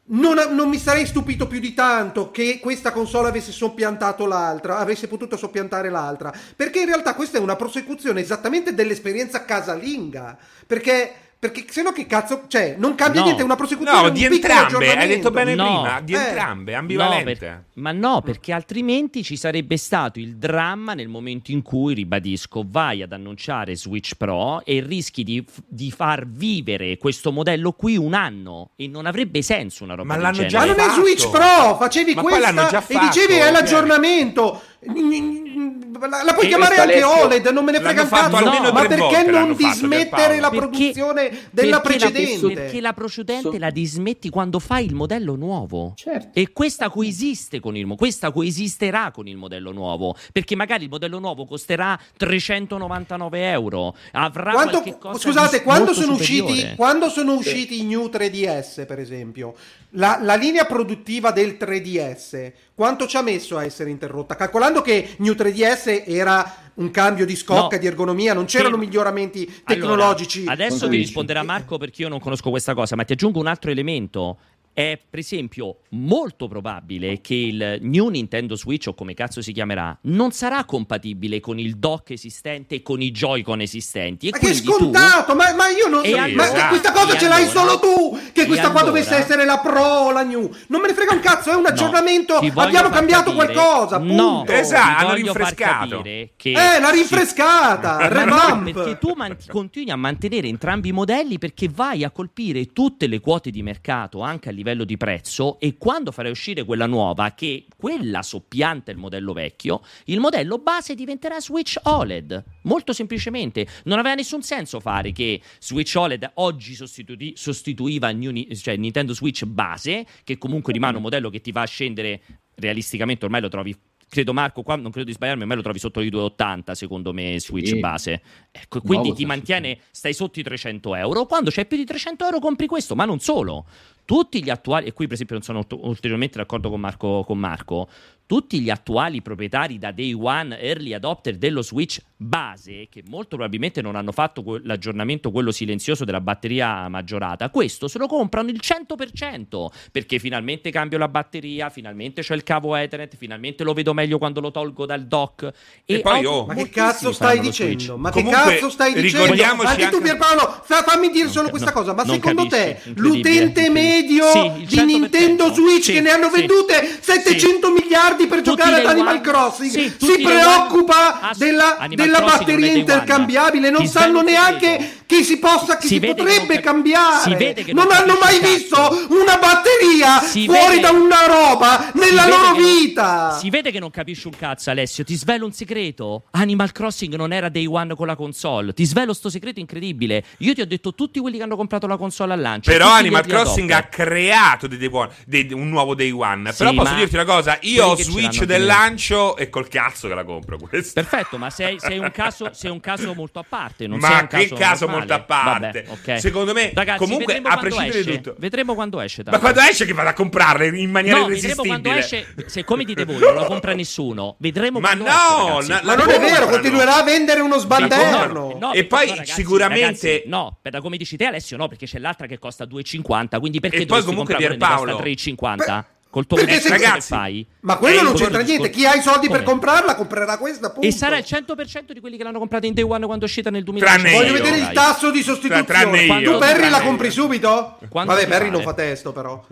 non, 0.07 0.37
non, 0.55 0.69
mi 0.69 0.79
sarei 0.79 1.07
stupito 1.07 1.47
più 1.47 1.61
di 1.61 1.73
tanto 1.73 2.31
che 2.31 2.59
questa 2.61 2.93
console 2.93 3.29
avesse 3.29 3.53
soppiantato 3.53 4.27
l'altra, 4.27 4.79
avesse 4.79 5.09
potuto 5.09 5.37
soppiantare 5.37 5.89
l'altra, 5.89 6.33
perché 6.55 6.81
in 6.81 6.87
realtà 6.87 7.15
questa 7.15 7.39
è 7.39 7.41
una 7.41 7.57
prosecuzione 7.57 8.21
esattamente 8.21 8.75
dell'esperienza 8.75 9.45
casalinga, 9.45 10.37
perché 10.67 11.13
perché 11.51 11.67
se 11.69 11.83
no 11.83 11.93
che 11.93 12.07
cazzo, 12.07 12.45
cioè, 12.49 12.75
non 12.79 12.95
cambia 12.95 13.21
no. 13.21 13.27
niente, 13.27 13.43
è 13.43 13.45
una 13.45 13.55
prosecuzione 13.55 14.01
No, 14.01 14.09
di 14.09 14.25
entrambe, 14.25 14.97
hai 14.97 15.09
detto 15.09 15.31
bene 15.31 15.55
no. 15.55 15.65
prima, 15.65 16.01
di 16.01 16.15
eh. 16.15 16.17
entrambe, 16.17 16.75
ambivalente. 16.75 17.31
No, 17.33 17.37
per, 17.37 17.65
ma 17.75 17.93
no, 17.93 18.23
perché 18.23 18.53
altrimenti 18.53 19.23
ci 19.23 19.37
sarebbe 19.37 19.77
stato 19.77 20.19
il 20.19 20.37
dramma 20.37 20.95
nel 20.95 21.09
momento 21.09 21.51
in 21.51 21.61
cui, 21.61 21.93
ribadisco, 21.93 22.65
vai 22.67 23.03
ad 23.03 23.13
annunciare 23.13 23.77
Switch 23.77 24.15
Pro 24.15 24.65
e 24.65 24.81
rischi 24.81 25.23
di, 25.23 25.45
di 25.67 25.91
far 25.91 26.27
vivere 26.27 26.97
questo 26.97 27.31
modello 27.31 27.73
qui 27.73 27.99
un 27.99 28.15
anno 28.15 28.71
e 28.77 28.89
non 28.89 29.05
avrebbe 29.05 29.43
senso 29.43 29.85
una 29.85 29.95
roba 29.95 30.15
Ma 30.15 30.21
l'hanno 30.23 30.47
già 30.47 30.61
Ma 30.61 30.65
non 30.65 30.79
è 30.79 30.89
Switch 30.93 31.29
Pro, 31.29 31.77
facevi 31.77 32.15
ma 32.15 32.23
questa 32.23 32.87
e 32.87 32.99
dicevi 33.01 33.35
è 33.35 33.51
l'aggiornamento. 33.51 34.63
La, 34.85 36.23
la 36.23 36.33
puoi 36.35 36.47
e 36.47 36.49
chiamare 36.49 36.77
anche 36.77 37.03
OLED, 37.03 37.47
non 37.49 37.65
me 37.65 37.73
ne 37.73 37.81
frega 37.81 38.03
un 38.03 38.09
cazzo. 38.09 38.41
No, 38.41 38.73
ma 38.73 38.87
perché 38.87 39.23
non 39.31 39.55
dismettere 39.55 40.41
la 40.41 40.51
produzione 40.51 41.29
perché, 41.29 41.49
della 41.51 41.81
perché 41.81 41.99
precedente? 41.99 42.47
La, 42.47 42.55
perché 42.55 42.81
la 42.81 42.93
precedente 42.93 43.51
so. 43.51 43.59
la 43.59 43.71
dismetti 43.71 44.29
quando 44.29 44.59
fai 44.59 44.85
il 44.85 44.95
modello 44.95 45.37
nuovo. 45.37 45.93
Certo. 45.97 46.39
E 46.39 46.53
questa 46.53 46.91
coesiste 46.91 47.61
con 47.61 47.77
il 47.77 47.87
questa 47.97 48.33
coesisterà 48.33 49.11
con 49.13 49.29
il 49.29 49.37
modello 49.37 49.73
nuovo. 49.73 50.17
Perché 50.33 50.57
magari 50.57 50.85
il 50.85 50.91
modello 50.91 51.19
nuovo 51.19 51.47
costerà 51.47 51.99
399 52.17 53.51
euro. 53.51 53.95
Avrà 54.13 54.53
quanto, 54.53 54.83
Scusate, 55.19 55.63
quando 55.63 55.95
sono, 55.95 56.15
usciti, 56.15 56.75
quando 56.77 57.09
sono 57.09 57.35
usciti 57.35 57.81
i 57.81 57.85
New 57.85 58.07
3DS, 58.07 58.87
per 58.87 58.99
esempio, 58.99 59.55
la, 59.95 60.19
la 60.23 60.35
linea 60.35 60.65
produttiva 60.65 61.31
del 61.31 61.57
3DS 61.59 62.53
quanto 62.75 63.07
ci 63.07 63.17
ha 63.17 63.23
messo 63.23 63.57
a 63.57 63.65
essere 63.65 63.91
interrotta? 63.91 64.37
Calcolando 64.37 64.83
che 64.83 65.15
New 65.19 65.35
3DS 65.35 66.05
era 66.07 66.57
un 66.75 66.91
cambio 66.91 67.25
di 67.25 67.37
scocca, 67.37 67.77
No. 67.77 67.79
di 67.79 67.87
ergonomia, 67.87 68.35
non 68.35 68.47
c'erano 68.47 68.77
Che- 68.77 68.85
miglioramenti 68.85 69.43
Allora, 69.45 69.63
tecnologici. 69.65 70.45
adesso 70.47 70.71
Cosa 70.75 70.87
vi 70.89 70.97
risponderà 70.97 71.43
Marco 71.45 71.79
perché 71.79 72.03
io 72.03 72.09
non 72.09 72.19
conosco 72.21 72.51
questa 72.51 72.75
cosa, 72.75 72.97
ma 72.97 73.05
ti 73.05 73.13
aggiungo 73.13 73.39
un 73.39 73.47
altro 73.47 73.71
elemento. 73.71 74.39
È 74.75 74.99
per 75.09 75.21
esempio 75.21 75.77
molto 75.91 76.49
probabile 76.49 77.21
che 77.21 77.35
il 77.37 77.79
new 77.83 78.09
Nintendo 78.09 78.57
Switch 78.57 78.89
o 78.89 78.95
come 78.95 79.15
cazzo 79.15 79.41
si 79.41 79.53
chiamerà 79.53 79.97
non 80.03 80.33
sarà 80.33 80.65
compatibile 80.65 81.39
con 81.39 81.61
il 81.61 81.77
dock 81.77 82.11
esistente 82.11 82.75
e 82.75 82.83
con 82.83 83.01
i 83.01 83.13
Joy-Con 83.13 83.61
esistenti. 83.61 84.27
E 84.27 84.31
Ma 84.33 84.39
che 84.39 84.47
quindi 84.49 84.65
tu- 84.67 84.73
scontato, 84.73 85.37
ma, 85.37 85.55
ma 85.55 85.69
io 85.69 85.87
non 85.89 86.05
so. 86.05 86.17
allora- 86.17 86.53
ma 86.53 86.69
questa 86.69 86.91
cosa 86.91 87.17
ce 87.17 87.29
l'hai 87.29 87.45
allora- 87.49 87.61
solo 87.61 87.79
tu. 87.79 88.19
Che 88.33 88.47
questa 88.47 88.71
qua 88.73 88.81
allora- 88.81 88.99
dovesse 88.99 89.15
essere 89.15 89.45
la 89.45 89.59
Pro 89.61 89.81
o 89.85 90.11
la 90.11 90.25
New. 90.25 90.53
Non 90.67 90.81
me 90.81 90.89
ne 90.89 90.95
frega 90.95 91.13
un 91.13 91.21
cazzo, 91.21 91.53
è 91.53 91.55
un 91.55 91.63
No, 91.63 91.69
aggiornamento. 91.69 92.35
voglio 92.41 92.61
Abbiamo 92.61 92.89
cambiato 92.89 93.33
capire- 93.33 93.53
qualcosa. 93.55 93.99
Punto. 94.01 94.13
No, 94.23 94.45
Esatto, 94.49 95.07
hanno 95.07 95.15
rinfrescato. 95.15 96.03
che 96.03 96.33
Eh, 96.51 96.81
la 96.81 96.89
si- 96.91 96.97
rinfrescata, 96.97 97.99
no, 97.99 98.09
revamp. 98.09 98.73
perché 98.73 98.99
tu 98.99 99.13
man- 99.15 99.37
continui 99.47 99.91
a 99.93 99.97
mantenere 99.97 100.49
entrambi 100.49 100.89
i 100.89 100.93
modelli 100.93 101.39
perché 101.39 101.69
vai 101.73 102.03
a 102.03 102.11
colpire 102.11 102.67
tutte 102.73 103.07
le 103.07 103.21
quote 103.21 103.51
di 103.53 103.63
mercato 103.63 104.21
anche 104.21 104.49
a 104.49 104.51
livello 104.51 104.63
di 104.85 104.97
prezzo 104.97 105.61
e 105.61 105.77
quando 105.77 106.11
farai 106.11 106.31
uscire 106.31 106.65
quella 106.65 106.87
nuova 106.87 107.33
che 107.35 107.67
quella 107.77 108.23
soppianta 108.23 108.91
il 108.91 108.97
modello 108.97 109.33
vecchio, 109.33 109.83
il 110.07 110.21
modello 110.21 110.59
base 110.59 110.95
diventerà 110.95 111.41
Switch 111.41 111.79
OLED. 111.83 112.43
Molto 112.63 112.93
semplicemente, 112.93 113.67
non 113.85 113.99
aveva 113.99 114.15
nessun 114.15 114.43
senso 114.43 114.81
fare 114.81 115.13
che 115.13 115.41
Switch 115.61 115.95
OLED 115.95 116.31
oggi 116.35 116.75
sostitui- 116.75 117.35
sostituiva 117.37 118.11
new 118.11 118.33
cioè 118.55 118.77
Nintendo 118.77 119.13
Switch 119.13 119.45
base, 119.45 120.07
che 120.25 120.39
comunque 120.39 120.73
rimane 120.73 120.97
un 120.97 121.03
modello 121.03 121.29
che 121.29 121.41
ti 121.41 121.53
va 121.53 121.63
a 121.63 121.67
scendere 121.67 122.21
realisticamente 122.57 123.25
ormai 123.25 123.41
lo 123.41 123.49
trovi 123.49 123.77
credo 124.15 124.33
Marco 124.33 124.63
qua 124.63 124.77
non 124.77 124.93
credo 124.93 125.09
di 125.09 125.13
sbagliarmi 125.13 125.43
ormai 125.43 125.57
lo 125.57 125.63
trovi 125.65 125.81
sotto 125.81 125.99
i 126.01 126.09
280 126.09 126.75
secondo 126.77 127.13
me 127.13 127.41
Switch 127.41 127.67
Sì. 127.69 127.81
base. 127.81 128.23
Ecco 128.53 128.79
quindi 128.81 129.09
Nuovo, 129.09 129.19
ti 129.19 129.27
mantiene 129.27 129.79
stai 129.91 130.15
sotto 130.15 130.39
i 130.39 130.45
300 130.45 130.95
euro. 130.95 131.27
Quando 131.27 131.51
c'è 131.51 131.67
più 131.67 131.77
di 131.77 131.85
300 131.85 132.25
euro 132.25 132.39
compri 132.39 132.69
questo 132.69 132.95
ma 132.95 133.05
non 133.05 133.19
solo. 133.19 133.67
Tutti 134.05 134.45
gli 134.45 134.51
attuali 134.51 134.87
e 134.87 134.93
qui 134.93 135.07
per 135.07 135.15
esempio 135.15 135.35
non 135.35 135.43
sono 135.45 135.59
ult- 135.59 135.73
ulteriormente 135.81 136.39
d'accordo 136.39 136.71
con 136.71 136.79
Marco, 136.79 137.25
con 137.27 137.39
Marco 137.39 137.89
tutti 138.27 138.61
gli 138.61 138.71
attuali 138.71 139.21
proprietari 139.23 139.79
da 139.79 139.91
day 139.93 140.13
one 140.13 140.59
early 140.59 140.95
adopter 140.95 141.37
dello 141.37 141.63
Switch 141.63 141.99
base 142.17 142.87
che 142.91 143.03
molto 143.09 143.37
probabilmente 143.37 143.83
non 143.83 143.97
hanno 143.97 144.13
fatto 144.13 144.43
que- 144.43 144.61
l'aggiornamento 144.65 145.31
quello 145.31 145.51
silenzioso 145.53 146.05
della 146.05 146.21
batteria 146.23 146.89
maggiorata 146.89 147.51
questo 147.51 147.87
se 147.87 147.99
lo 147.99 148.07
comprano 148.07 148.49
il 148.49 148.61
100% 148.63 149.67
perché 149.93 150.19
finalmente 150.19 150.71
cambio 150.71 150.97
la 150.97 151.09
batteria 151.09 151.69
finalmente 151.69 152.23
c'è 152.23 152.35
il 152.35 152.43
cavo 152.45 152.75
Ethernet 152.77 153.15
finalmente 153.17 153.63
lo 153.63 153.75
vedo 153.75 153.93
meglio 153.93 154.17
quando 154.19 154.41
lo 154.41 154.51
tolgo 154.51 154.87
dal 154.87 155.05
dock 155.07 155.51
E 155.85 156.01
poi, 156.01 156.17
auto- 156.25 156.31
oh, 156.31 156.47
Ma 156.47 156.55
che 156.55 156.71
cazzo 156.71 157.13
stai 157.13 157.37
lo 157.37 157.43
Switch. 157.53 157.67
dicendo? 157.75 157.99
Ma 157.99 158.11
Comunque, 158.11 158.41
che 158.43 158.51
cazzo 158.55 158.71
stai 158.71 158.93
dicendo? 158.95 159.23
ricordiamoci 159.25 159.67
Anche 159.67 159.89
tu 159.91 160.01
Pierpaolo, 160.01 160.61
fa- 160.65 160.83
fammi 160.83 161.11
dire 161.11 161.29
solo 161.29 161.51
questa 161.51 161.73
no, 161.73 161.77
cosa, 161.77 161.93
ma 161.93 162.05
secondo 162.07 162.47
capisci, 162.47 162.93
te 162.95 163.01
l'utente 163.01 163.69
medio 163.69 164.25
Sì, 164.31 164.51
di 164.67 164.77
100%. 164.77 164.85
Nintendo 164.85 165.53
Switch 165.53 165.85
Sì, 165.85 165.93
che 165.93 166.01
ne 166.01 166.11
hanno 166.11 166.31
sì. 166.31 166.39
vendute 166.39 166.99
700 167.01 167.71
miliardi 167.71 168.14
per 168.27 168.39
Tutti 168.43 168.51
giocare 168.51 168.81
ad 168.81 168.87
Animal 168.87 169.15
one. 169.17 169.21
Crossing 169.21 169.71
Sì, 169.71 169.95
si 169.99 170.23
preoccupa 170.23 170.95
one. 171.21 171.29
Ass- 171.31 171.39
della, 171.39 171.87
della 171.91 172.21
batteria 172.21 172.73
intercambiabile, 172.73 173.71
non 173.71 173.87
sanno 173.87 174.23
neanche 174.23 175.03
che 175.07 175.23
si 175.23 175.39
possa, 175.39 175.77
che 175.77 175.87
Si 175.87 175.95
si, 175.95 176.01
potrebbe 176.01 176.55
non 176.55 176.63
cambiare. 176.63 177.23
si 177.23 177.35
vede 177.35 177.63
che 177.65 177.73
non 177.73 177.87
non 177.87 177.97
hanno 177.97 178.17
mai 178.21 178.41
visto 178.41 178.77
una 179.11 179.37
batteria 179.37 180.21
Si 180.23 180.47
fuori 180.47 180.77
vede- 180.77 180.81
da 180.81 180.91
una 180.91 181.27
roba 181.27 181.91
nella 181.95 182.27
loro 182.27 182.53
che 182.55 182.61
non- 182.61 182.75
vita. 182.81 183.37
si 183.39 183.51
vede 183.51 183.71
che 183.71 183.79
non 183.79 183.91
capisci 183.91 184.27
un 184.27 184.33
cazzo, 184.37 184.71
Alessio. 184.71 185.05
Ti 185.05 185.15
svelo 185.15 185.45
un 185.45 185.53
segreto. 185.53 186.25
Animal 186.33 186.73
Crossing 186.73 187.15
non 187.17 187.33
era 187.33 187.49
day 187.51 187.67
one 187.67 187.95
con 187.95 188.07
la 188.07 188.17
console. 188.17 188.73
Ti 188.73 188.85
svelo 188.85 189.13
sto 189.13 189.29
segreto 189.29 189.61
incredibile. 189.61 190.25
Io 190.39 190.55
ti 190.55 190.61
ho 190.63 190.67
detto 190.67 190.95
tutti 190.95 191.21
quelli 191.21 191.37
che 191.37 191.43
hanno 191.43 191.57
comprato 191.57 191.87
la 191.87 191.97
console 191.99 192.33
al 192.33 192.41
lancio. 192.41 192.71
Però 192.71 192.89
Animal 192.91 193.27
Crossing 193.27 193.71
ha 193.73 193.83
creato 193.85 194.67
dei 194.67 194.79
day 194.79 194.89
one- 194.91 195.11
dei- 195.27 195.53
un 195.53 195.69
nuovo 195.69 195.95
day 195.95 196.11
one. 196.11 196.51
Sì, 196.53 196.59
Però 196.59 196.73
posso 196.73 196.95
dirti 196.95 197.15
una 197.15 197.25
cosa: 197.25 197.59
io 197.63 197.87
ho 197.87 197.95
Switch 198.11 198.45
del 198.45 198.65
lancio 198.65 199.37
e 199.37 199.49
col 199.51 199.69
cazzo 199.69 200.09
che 200.09 200.15
la 200.15 200.25
compro 200.25 200.59
questa. 200.59 201.01
Perfetto, 201.03 201.39
ma 201.39 201.51
sei, 201.51 201.79
sei 201.79 201.99
un 201.99 202.11
caso, 202.11 202.51
sei 202.53 202.71
un 202.71 202.81
caso 202.81 203.15
molto 203.15 203.39
a 203.39 203.45
parte. 203.49 203.87
Non 203.87 203.99
Ma 203.99 204.09
sei 204.09 204.21
un 204.21 204.27
che 204.29 204.37
caso, 204.49 204.55
caso 204.57 204.87
normale. 204.87 205.07
molto 205.07 205.15
a 205.15 205.21
parte? 205.27 205.83
Vabbè, 205.83 206.13
ok. 206.15 206.21
Secondo 206.21 206.53
me, 206.53 206.71
Ragazzi, 206.75 206.99
comunque, 206.99 207.27
vedremo 207.27 207.49
a 207.49 207.51
quando 207.59 207.69
prescindere 207.75 207.99
esce. 208.01 208.11
da 208.11 208.17
tutto. 208.17 208.37
Vedremo 208.39 208.75
quando 208.75 209.01
esce. 209.01 209.23
Ma 209.25 209.31
tanto. 209.31 209.41
quando 209.41 209.61
esce 209.71 209.85
che 209.87 209.93
vado 209.93 210.09
a 210.09 210.13
comprarle 210.13 210.67
in 210.79 210.91
maniera 210.91 211.19
No, 211.19 211.27
vedremo 211.27 211.63
quando 211.63 211.89
irresistibile? 211.89 212.35
esce. 212.39 212.51
Se 212.51 212.65
come 212.65 212.85
dite 212.85 213.05
voi, 213.05 213.19
non 213.19 213.35
la 213.35 213.45
compra 213.45 213.73
nessuno. 213.75 214.37
Vedremo 214.39 214.81
Ma 214.81 214.89
quando 214.97 215.05
no, 215.05 215.59
esce, 215.61 215.73
ragazzi. 215.73 215.87
Ma 215.87 215.95
non 215.95 216.11
è 216.11 216.19
vero, 216.21 216.47
continuerà 216.49 216.97
a 216.97 217.03
vendere 217.03 217.41
uno 217.41 217.59
sbanderno. 217.59 218.49
No, 218.53 218.57
no, 218.59 218.73
E 218.73 218.85
poi 218.85 219.09
ragazzi, 219.09 219.33
sicuramente- 219.33 220.09
ragazzi, 220.09 220.23
no, 220.29 220.59
per 220.61 220.73
da 220.73 220.81
come 220.81 220.97
dici 220.97 221.17
te 221.17 221.25
Alessio 221.27 221.57
no, 221.57 221.69
perché 221.69 221.87
c'è 221.87 221.99
l'altra 221.99 222.27
che 222.27 222.39
costa 222.39 222.65
2,50, 222.65 223.39
quindi 223.39 223.61
perché 223.61 223.77
E 223.77 223.87
poi 223.87 224.03
dovresti 224.03 224.11
comunque 224.11 224.37
Pierpaolo- 224.37 224.93
costa 224.93 225.03
3,50? 225.09 225.85
Col 226.15 226.29
tuo 226.29 226.37
perché 226.37 226.61
se- 226.61 226.69
che 226.71 226.79
ragazzi, 226.79 227.09
fai? 227.09 227.45
Ma 227.63 227.77
quello 227.77 227.99
È 227.99 228.03
non 228.05 228.13
il 228.13 228.19
c'entra 228.21 228.39
discorso- 228.43 228.63
niente. 228.63 228.79
Chi 228.79 228.87
ha 228.87 228.95
i 228.95 229.03
soldi 229.03 229.27
per 229.29 229.39
Come? 229.43 229.51
comprarla 229.51 229.95
comprerà 229.97 230.39
questa. 230.39 230.71
Punto. 230.71 230.87
E 230.87 230.93
sarà 230.93 231.17
il 231.19 231.25
100% 231.27 231.93
di 231.93 231.99
quelli 231.99 232.17
che 232.17 232.23
l'hanno 232.23 232.39
comprata 232.39 232.67
in 232.67 232.73
day 232.75 232.85
one 232.85 233.05
quando 233.05 233.25
è 233.25 233.29
uscita 233.29 233.51
nel 233.51 233.65
2000. 233.65 233.85
Tranne 233.85 234.13
Voglio 234.13 234.27
io, 234.29 234.33
vedere 234.35 234.57
il 234.59 234.63
dai. 234.67 234.75
tasso 234.75 235.11
di 235.11 235.23
sostituzione. 235.23 235.65
Tranne 235.65 236.03
io, 236.05 236.33
tu 236.33 236.39
Perry 236.39 236.53
tranne 236.55 236.71
la 236.71 236.79
io. 236.79 236.85
compri 236.85 237.11
subito? 237.11 237.79
Quando 237.89 238.13
Vabbè, 238.15 238.29
Perry 238.29 238.49
non 238.51 238.63
fa 238.63 238.75
testo, 238.75 239.11
però. 239.13 239.45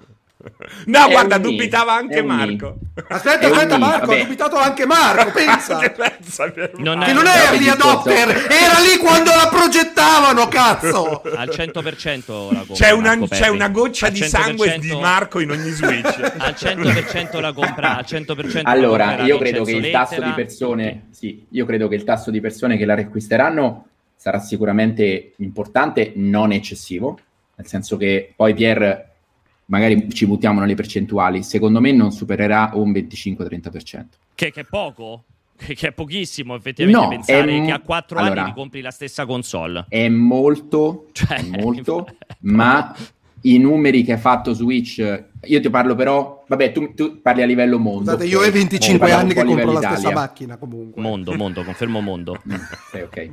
No, 0.87 1.07
È 1.07 1.11
guarda, 1.11 1.39
dubitava 1.39 1.95
è 1.95 1.99
anche 1.99 2.23
Marco. 2.23 2.77
Aspetta, 3.09 3.47
È 3.47 3.51
aspetta, 3.51 3.79
Marco. 3.79 4.07
vabbè. 4.07 4.21
Ha 4.21 4.23
dubitato 4.25 4.57
anche 4.57 4.87
Marco. 4.87 5.31
Pensa. 5.31 5.79
Che 5.83 5.91
pensa? 5.91 6.53
Non 6.77 7.01
Che 7.01 7.13
non 7.13 7.27
è 7.27 7.37
early 7.45 7.69
adopter, 7.69 8.29
era 8.29 8.79
lì 8.81 8.99
quando 8.99 9.31
la 9.31 9.49
progettavano, 9.49 10.49
cazzo. 10.49 11.23
Al 11.23 11.49
100% 11.49 12.53
la 12.53 12.59
compra. 12.59 12.75
C'è 12.75 12.91
una, 12.91 13.19
c'è 13.29 13.49
una 13.49 13.69
goccia 13.69 14.07
Al 14.07 14.13
di 14.13 14.23
sangue 14.23 14.77
100% 14.77 14.79
di 14.79 14.97
Marco 14.97 15.41
in 15.41 15.51
ogni 15.51 15.71
Switch. 15.71 16.19
Al 16.39 16.55
100% 16.57 17.41
la 17.41 17.53
compra, 17.53 17.97
al 17.97 18.05
100% 18.07 18.63
la 18.63 18.71
Allora, 18.71 19.23
io 19.23 19.39
credo 19.39 19.65
che 19.65 19.73
il 19.73 19.91
tasso 19.91 20.21
di 20.21 20.31
persone, 20.33 21.07
sì, 21.11 21.47
io 21.51 21.67
credo 21.67 21.89
che 21.89 21.95
il 21.95 22.05
tasso 22.05 22.31
di 22.31 22.41
persone 22.41 22.77
che 22.77 22.85
la 22.85 22.95
riacquisteranno 22.95 23.87
sarà 24.17 24.39
sicuramente 24.39 25.33
importante, 25.37 26.13
non 26.15 26.53
eccessivo, 26.53 27.19
nel 27.57 27.67
senso 27.67 27.97
che 27.97 28.33
poi 28.35 28.55
Pier, 28.55 29.11
magari 29.67 30.09
ci 30.13 30.27
buttiamo 30.27 30.61
nelle 30.61 30.75
percentuali, 30.75 31.43
secondo 31.43 31.81
me 31.81 31.93
non 31.93 32.13
supererà 32.13 32.71
un 32.75 32.91
25-30%. 32.93 34.05
Che, 34.35 34.51
che 34.51 34.61
è 34.61 34.65
poco? 34.65 35.25
Che, 35.57 35.75
è 35.89 35.93
pochissimo, 35.93 36.57
effettivamente, 36.57 37.01
No, 37.01 37.09
pensare 37.09 37.61
m- 37.61 37.67
che 37.67 37.71
a 37.73 37.79
4 37.81 38.19
allora- 38.19 38.43
anni 38.43 38.51
ti 38.53 38.57
compri 38.57 38.81
la 38.81 38.91
stessa 38.91 39.25
console. 39.27 39.87
È 39.89 40.09
molto, 40.09 41.09
Cioè, 41.13 41.37
è 41.37 41.43
molto, 41.61 42.09
ma 42.41 42.95
i 43.43 43.59
numeri 43.59 44.03
che 44.03 44.13
ha 44.15 44.19
fatto 44.19 44.53
Switch, 44.55 45.25
io 45.45 45.61
ti 45.61 45.71
parlo 45.71 45.95
però, 45.95 46.45
vabbè, 46.47 46.73
tu, 46.73 46.95
tu 46.95 47.21
parli 47.21 47.43
a 47.43 47.47
livello 47.47 47.79
mondo. 47.79 48.11
Scusate, 48.13 48.25
io 48.27 48.41
ho 48.41 48.51
25 48.51 48.99
Parliamo 48.99 49.23
anni 49.23 49.35
che 49.35 49.45
compro 49.45 49.73
la 49.73 49.79
stessa 49.81 49.99
Italia. 50.01 50.17
macchina 50.17 50.57
comunque. 50.57 51.03
Mondo, 51.03 51.33
mondo, 51.35 51.65
confermo 51.65 52.01
mondo. 52.01 52.41
Mm, 52.49 52.55
ok, 53.03 53.03
ok. 53.03 53.29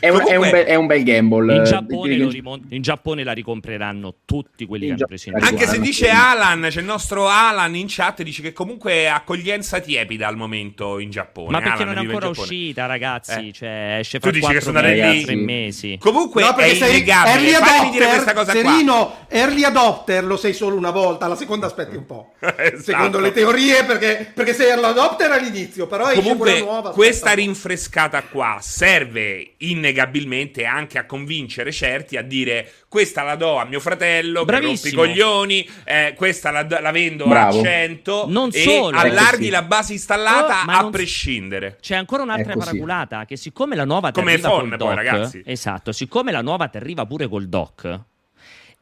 È 0.00 0.08
un, 0.08 0.16
è 0.16 0.20
un 0.20 0.24
Comunque- 0.24 0.50
bel, 0.50 0.64
è 0.64 0.74
un 0.76 0.86
bel 0.86 1.02
gamble. 1.02 1.54
In 1.56 1.60
eh, 1.60 1.64
Giappone, 1.64 2.16
che- 2.16 2.28
rimon- 2.28 2.66
in 2.70 2.80
Giappone 2.80 3.22
la 3.22 3.32
ricompreranno 3.32 4.14
tutti 4.24 4.64
quelli 4.64 4.86
che 4.86 4.92
In 4.92 4.96
hanno 4.96 5.06
preso 5.06 5.28
in. 5.28 5.36
Anche 5.38 5.66
se 5.66 5.78
dice 5.78 6.06
sì. 6.06 6.10
Alan, 6.10 6.66
c'è 6.70 6.78
il 6.80 6.86
nostro 6.86 7.28
Alan 7.28 7.74
in 7.76 7.84
chat, 7.86 8.22
dice 8.22 8.40
che 8.40 8.54
comunque 8.54 8.92
è 8.92 9.04
accoglienza 9.06 9.78
tiepida 9.80 10.26
al 10.26 10.36
momento 10.38 10.98
in 11.00 11.10
Giappone. 11.10 11.50
Ma 11.50 11.60
perché 11.60 11.82
Alan 11.82 11.94
non 11.94 12.04
è 12.04 12.06
ancora 12.06 12.28
uscita, 12.28 12.86
ragazzi? 12.86 13.48
Eh. 13.48 13.52
Cioè, 13.52 13.96
esce 13.98 14.18
Tu 14.20 14.28
fra 14.30 14.38
dici 14.38 14.52
che 14.52 14.60
sono 14.62 14.78
andati 14.78 15.00
mesi, 15.00 15.16
lì- 15.18 15.24
tre 15.24 15.34
mesi. 15.36 15.96
Comunque 16.00 16.42
No, 16.44 16.54
perché 16.54 16.70
è 16.70 16.74
sei 16.76 16.90
innegabile. 16.96 17.34
early 17.34 17.52
Fammi 17.66 17.90
dire 17.90 18.06
questa 18.06 18.30
adopter, 18.30 18.34
cosa 18.54 18.62
qua. 18.62 18.70
Serino, 18.72 19.14
early 19.28 19.62
adopter 19.64 20.24
lo 20.24 20.36
sei 20.38 20.54
solo 20.54 20.76
una 20.76 20.90
volta, 20.90 20.99
la 21.18 21.36
seconda 21.36 21.66
aspetti 21.66 21.96
un 21.96 22.06
po'. 22.06 22.32
Esatto. 22.60 22.82
Secondo 22.82 23.18
le 23.20 23.32
teorie, 23.32 23.84
perché, 23.84 24.30
perché 24.34 24.52
sei 24.54 24.68
early 24.68 24.84
adopter 24.84 25.30
all'inizio, 25.30 25.86
però 25.86 26.08
esce 26.08 26.20
Comunque, 26.22 26.50
quella 26.52 26.64
nuova. 26.64 26.90
questa 26.90 27.32
rinfrescata 27.32 28.22
qua 28.24 28.58
serve 28.60 29.54
innegabilmente 29.58 30.64
anche 30.64 30.98
a 30.98 31.06
convincere 31.06 31.72
certi 31.72 32.16
a 32.16 32.22
dire 32.22 32.70
questa 32.88 33.22
la 33.22 33.36
do 33.36 33.56
a 33.56 33.64
mio 33.64 33.80
fratello 33.80 34.44
per 34.44 34.58
Bravissimo. 34.60 35.02
coglioni, 35.02 35.68
eh, 35.84 36.14
questa 36.16 36.50
la, 36.50 36.66
la 36.80 36.90
vendo 36.90 37.26
Bravo. 37.26 37.60
a 37.60 37.62
100 37.62 38.24
Non 38.28 38.50
e 38.52 38.62
solo. 38.62 38.96
allarghi 38.98 39.28
Ecco 39.30 39.42
sì. 39.44 39.50
la 39.50 39.62
base 39.62 39.92
installata 39.92 40.64
Oh, 40.66 40.70
a 40.70 40.80
non- 40.82 40.90
prescindere. 40.90 41.78
C'è 41.80 41.94
ancora 41.96 42.22
un'altra 42.22 42.52
È 42.52 42.56
paraculata 42.56 43.24
che 43.24 43.36
siccome 43.36 43.76
la 43.76 43.84
nuova 43.84 44.10
Come 44.10 44.32
arriva 44.32 44.48
iPhone, 44.48 44.68
col 44.70 44.78
poi, 44.78 44.88
dock, 44.88 44.94
ragazzi. 44.96 45.42
esatto, 45.46 45.92
siccome 45.92 46.32
la 46.32 46.42
nuova 46.42 46.68
ti 46.68 46.76
arriva 46.76 47.06
pure 47.06 47.28
col 47.28 47.48
dock 47.48 48.00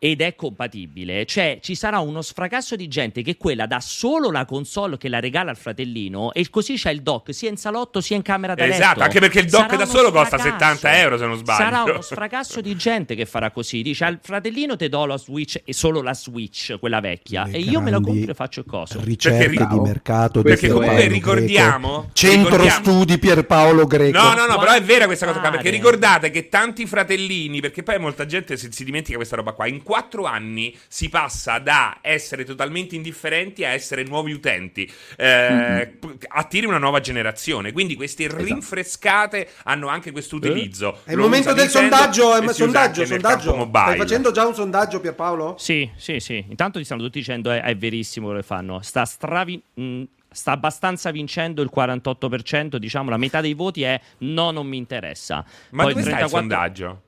ed 0.00 0.20
è 0.20 0.36
compatibile, 0.36 1.26
cioè 1.26 1.58
ci 1.60 1.74
sarà 1.74 1.98
uno 1.98 2.22
sfracasso 2.22 2.76
di 2.76 2.86
gente 2.86 3.22
che 3.22 3.36
quella 3.36 3.66
dà 3.66 3.80
solo 3.80 4.30
la 4.30 4.44
console 4.44 4.96
che 4.96 5.08
la 5.08 5.18
regala 5.18 5.50
al 5.50 5.56
fratellino 5.56 6.32
e 6.32 6.48
così 6.50 6.74
c'è 6.74 6.90
il 6.92 7.02
dock 7.02 7.34
sia 7.34 7.48
in 7.50 7.56
salotto 7.56 8.00
sia 8.00 8.14
in 8.14 8.22
camera 8.22 8.54
da 8.54 8.64
letto. 8.64 8.76
Esatto, 8.76 9.00
anche 9.00 9.18
perché 9.18 9.40
il 9.40 9.48
dock 9.48 9.70
Sarà 9.70 9.76
da 9.76 9.86
solo 9.86 10.12
costa 10.12 10.38
sfracasso. 10.38 10.76
70 10.78 10.98
euro, 11.00 11.18
se 11.18 11.26
non 11.26 11.36
sbaglio. 11.36 11.58
Sarà 11.64 11.82
uno 11.82 12.00
sfracasso 12.00 12.60
di 12.60 12.76
gente 12.76 13.14
che 13.16 13.26
farà 13.26 13.50
così. 13.50 13.82
Dice 13.82 14.04
al 14.04 14.20
fratellino 14.22 14.76
te 14.76 14.88
do 14.88 15.04
la 15.04 15.16
Switch 15.16 15.60
e 15.64 15.72
solo 15.72 16.00
la 16.00 16.14
Switch, 16.14 16.76
quella 16.78 17.00
vecchia, 17.00 17.46
Le 17.46 17.56
e 17.56 17.60
io 17.60 17.80
me 17.80 17.90
la 17.90 17.98
compro 18.00 18.30
e 18.30 18.34
faccio 18.34 18.60
il 18.60 18.66
coso. 18.66 19.00
Ricerche 19.02 19.48
Perché- 19.48 19.66
di 19.66 19.80
mercato 19.80 20.42
Perché 20.42 20.68
comunque 20.68 20.94
Greco. 20.94 21.12
ricordiamo- 21.12 22.10
Centro 22.12 22.50
ricordiamo- 22.62 22.84
studi 22.84 23.18
Pierpaolo 23.18 23.86
Greco. 23.86 24.16
No, 24.16 24.34
no, 24.34 24.46
no, 24.46 24.58
però 24.58 24.72
è 24.74 24.82
vera 24.82 25.06
questa 25.06 25.26
cosa 25.26 25.40
qua. 25.40 25.50
Perché 25.50 25.70
ricordate 25.70 26.30
che 26.30 26.48
tanti 26.48 26.86
fratellini, 26.86 27.60
perché 27.60 27.82
poi 27.82 27.98
molta 27.98 28.26
gente 28.26 28.56
si, 28.56 28.68
si 28.70 28.84
dimentica 28.84 29.16
questa 29.16 29.34
roba 29.34 29.52
qua. 29.52 29.66
In 29.66 29.82
quattro 29.88 30.24
anni 30.26 30.76
si 30.86 31.08
passa 31.08 31.58
da 31.58 31.96
essere 32.02 32.44
totalmente 32.44 32.94
indifferenti 32.94 33.64
a 33.64 33.70
essere 33.70 34.02
nuovi 34.02 34.32
utenti. 34.32 34.86
Eh, 35.16 35.96
p- 35.98 36.26
Attiri 36.28 36.66
una 36.66 36.76
nuova 36.76 37.00
generazione. 37.00 37.72
Quindi 37.72 37.94
queste 37.94 38.26
Esatto. 38.26 38.44
rinfrescate 38.44 39.48
hanno 39.64 39.88
anche 39.88 40.10
questo 40.10 40.36
utilizzo. 40.36 41.00
È 41.04 41.12
il 41.12 41.16
Lo 41.16 41.22
momento 41.22 41.54
del 41.54 41.64
Nintendo 41.64 41.96
sondaggio, 41.96 42.36
eh, 42.36 42.38
usa 42.40 42.52
sondaggio, 42.52 43.06
sondaggio. 43.06 43.68
Stai 43.70 43.96
facendo 43.96 44.30
già 44.30 44.46
un 44.46 44.54
sondaggio 44.54 45.00
Pierpaolo? 45.00 45.54
Sì, 45.58 45.90
sì, 45.96 46.20
sì. 46.20 46.44
Intanto 46.46 46.78
ti 46.78 46.84
stanno 46.84 47.00
tutti 47.00 47.18
dicendo 47.20 47.50
è, 47.50 47.62
è 47.62 47.74
verissimo 47.74 48.26
quello 48.26 48.40
che 48.42 48.46
fanno. 48.46 48.82
Sta 48.82 49.06
stravi- 49.06 49.62
mh, 49.72 50.02
Sta 50.30 50.52
abbastanza 50.52 51.10
vincendo 51.10 51.62
il 51.62 51.70
48%, 51.74 52.76
diciamo 52.76 53.08
la 53.08 53.16
metà 53.16 53.40
dei 53.40 53.54
voti 53.54 53.82
è 53.82 53.98
no, 54.18 54.50
non 54.50 54.66
mi 54.66 54.76
interessa. 54.76 55.42
Ma 55.70 55.84
Poi 55.84 55.94
dove 55.94 56.04
sta 56.04 56.10
il 56.10 56.16
34 56.28 56.38
sondaggio? 56.38 57.02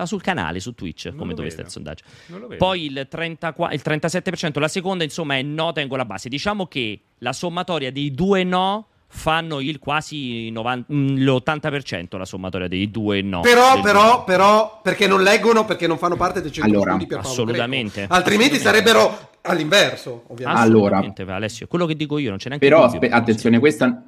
Sta 0.00 0.06
sul 0.06 0.22
canale, 0.22 0.60
su 0.60 0.72
Twitch, 0.72 1.06
Non 1.06 1.16
come 1.16 1.34
dove 1.34 1.50
sta 1.50 1.60
il 1.60 1.68
sondaggio. 1.68 2.04
Non 2.26 2.40
lo 2.40 2.46
vedo. 2.46 2.64
Poi 2.64 2.86
il, 2.86 3.06
34 3.08 3.74
il 3.74 3.82
37%, 3.84 4.58
la 4.58 4.68
seconda 4.68 5.04
insomma 5.04 5.36
è 5.36 5.42
no, 5.42 5.72
tengo 5.72 5.96
la 5.96 6.06
base. 6.06 6.28
Diciamo 6.30 6.66
che 6.66 7.00
la 7.18 7.32
sommatoria 7.34 7.92
dei 7.92 8.10
due 8.12 8.42
no 8.44 8.86
fanno 9.12 9.60
il 9.60 9.78
quasi 9.78 10.50
90 10.50 10.92
mm, 10.92 11.16
l'80% 11.16 12.16
la 12.16 12.24
sommatoria 12.24 12.68
dei 12.68 12.90
due 12.90 13.20
no. 13.20 13.40
Però, 13.40 13.80
però, 13.80 14.24
però, 14.24 14.80
perché 14.82 15.06
non 15.06 15.22
leggono, 15.22 15.64
perché 15.64 15.86
non 15.86 15.98
fanno 15.98 16.16
parte 16.16 16.40
del 16.40 16.52
centro 16.52 16.72
Allora, 16.72 16.90
studi 16.92 17.06
Pierpaolo 17.06 17.32
assolutamente. 17.32 17.98
Greco. 18.00 18.14
Altrimenti 18.14 18.54
Assolutamente. 18.56 18.88
sarebbero 18.92 19.30
all'inverso, 19.42 20.24
ovviamente. 20.28 20.62
Allora. 20.62 21.12
Alessio, 21.34 21.66
quello 21.66 21.84
che 21.86 21.94
dico 21.96 22.16
io 22.18 22.30
non 22.30 22.38
c'è 22.38 22.48
neanche 22.48 22.66
Però 22.66 22.86
dubbio. 22.86 23.00
aspe- 23.00 23.14
attenzione, 23.14 23.58
questa, 23.58 24.02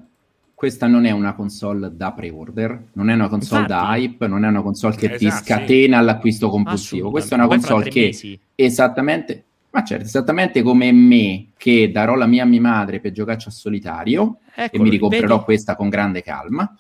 questa 0.63 0.87
non 0.87 1.07
è 1.07 1.11
una 1.11 1.33
console 1.35 1.91
da 1.93 2.13
pre-order, 2.13 2.91
non 2.93 3.11
è 3.11 3.15
una 3.15 3.27
console 3.27 3.67
da 3.67 3.81
Infatti. 3.81 4.01
hype, 4.01 4.29
non 4.29 4.45
è 4.45 4.49
una 4.49 4.63
console 4.63 4.95
che 4.95 5.17
ti 5.17 5.27
Esatto, 5.27 5.43
scatena 5.45 6.01
l'acquisto 6.01 6.49
compulsivo. 6.51 7.11
Questa 7.11 7.35
è 7.35 7.39
una 7.39 7.49
Poi 7.49 7.57
console 7.57 7.89
che 7.91 8.01
mesi- 8.03 8.39
esattamente, 8.55 9.43
ma 9.71 9.83
certo, 9.83 10.05
esattamente 10.05 10.63
come 10.63 10.93
me 10.93 11.47
che 11.57 11.91
darò 11.91 12.15
la 12.15 12.27
mia 12.27 12.45
a 12.45 12.47
mia 12.47 12.61
madre 12.61 13.01
per 13.01 13.11
giocarci 13.11 13.49
a 13.49 13.51
solitario 13.51 14.37
e 14.55 14.67
Eccolo, 14.67 14.85
mi 14.85 14.91
ricomprerò 14.91 15.35
vedi? 15.35 15.45
questa 15.47 15.75
con 15.75 15.89
grande 15.89 16.23
calma. 16.23 16.79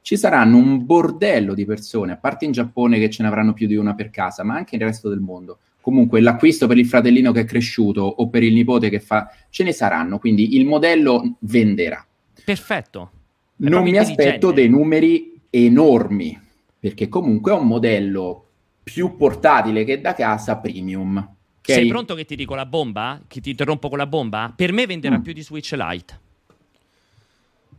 Ci 0.00 0.16
saranno 0.16 0.56
un 0.56 0.86
bordello 0.86 1.54
di 1.54 1.64
persone, 1.64 2.12
a 2.12 2.16
parte 2.16 2.44
in 2.44 2.52
Giappone 2.52 3.00
che 3.00 3.10
ce 3.10 3.22
ne 3.22 3.28
avranno 3.30 3.52
più 3.52 3.66
di 3.66 3.74
una 3.74 3.96
per 3.96 4.10
casa, 4.10 4.44
ma 4.44 4.54
anche 4.54 4.76
nel 4.76 4.86
resto 4.86 5.08
del 5.08 5.18
mondo. 5.18 5.58
Comunque 5.80 6.20
l'acquisto 6.20 6.68
per 6.68 6.78
il 6.78 6.86
fratellino 6.86 7.32
che 7.32 7.40
è 7.40 7.44
cresciuto 7.44 8.02
o 8.02 8.28
per 8.28 8.44
il 8.44 8.54
nipote 8.54 8.90
che 8.90 9.00
fa, 9.00 9.28
ce 9.50 9.64
ne 9.64 9.72
saranno, 9.72 10.20
quindi 10.20 10.54
il 10.54 10.64
modello 10.66 11.34
venderà. 11.40 12.06
Perfetto. 12.44 13.10
Non 13.56 13.82
mi 13.82 13.96
aspetto 13.96 14.50
dei 14.50 14.68
numeri 14.68 15.40
enormi, 15.50 16.38
perché 16.78 17.08
comunque 17.08 17.52
è 17.52 17.54
un 17.54 17.66
modello 17.66 18.48
più 18.82 19.16
portatile 19.16 19.84
che 19.84 20.00
da 20.00 20.12
casa 20.14 20.56
premium. 20.58 21.16
ok? 21.16 21.70
Sei 21.72 21.86
pronto 21.86 22.14
che 22.14 22.24
ti 22.24 22.36
dico 22.36 22.54
la 22.54 22.66
bomba? 22.66 23.22
Che 23.26 23.40
ti 23.40 23.50
interrompo 23.50 23.88
con 23.88 23.96
la 23.98 24.06
bomba? 24.06 24.52
Per 24.54 24.72
me 24.72 24.86
venderà 24.86 25.18
Mm. 25.18 25.22
più 25.22 25.32
di 25.32 25.42
Switch 25.42 25.72
Lite. 25.72 26.20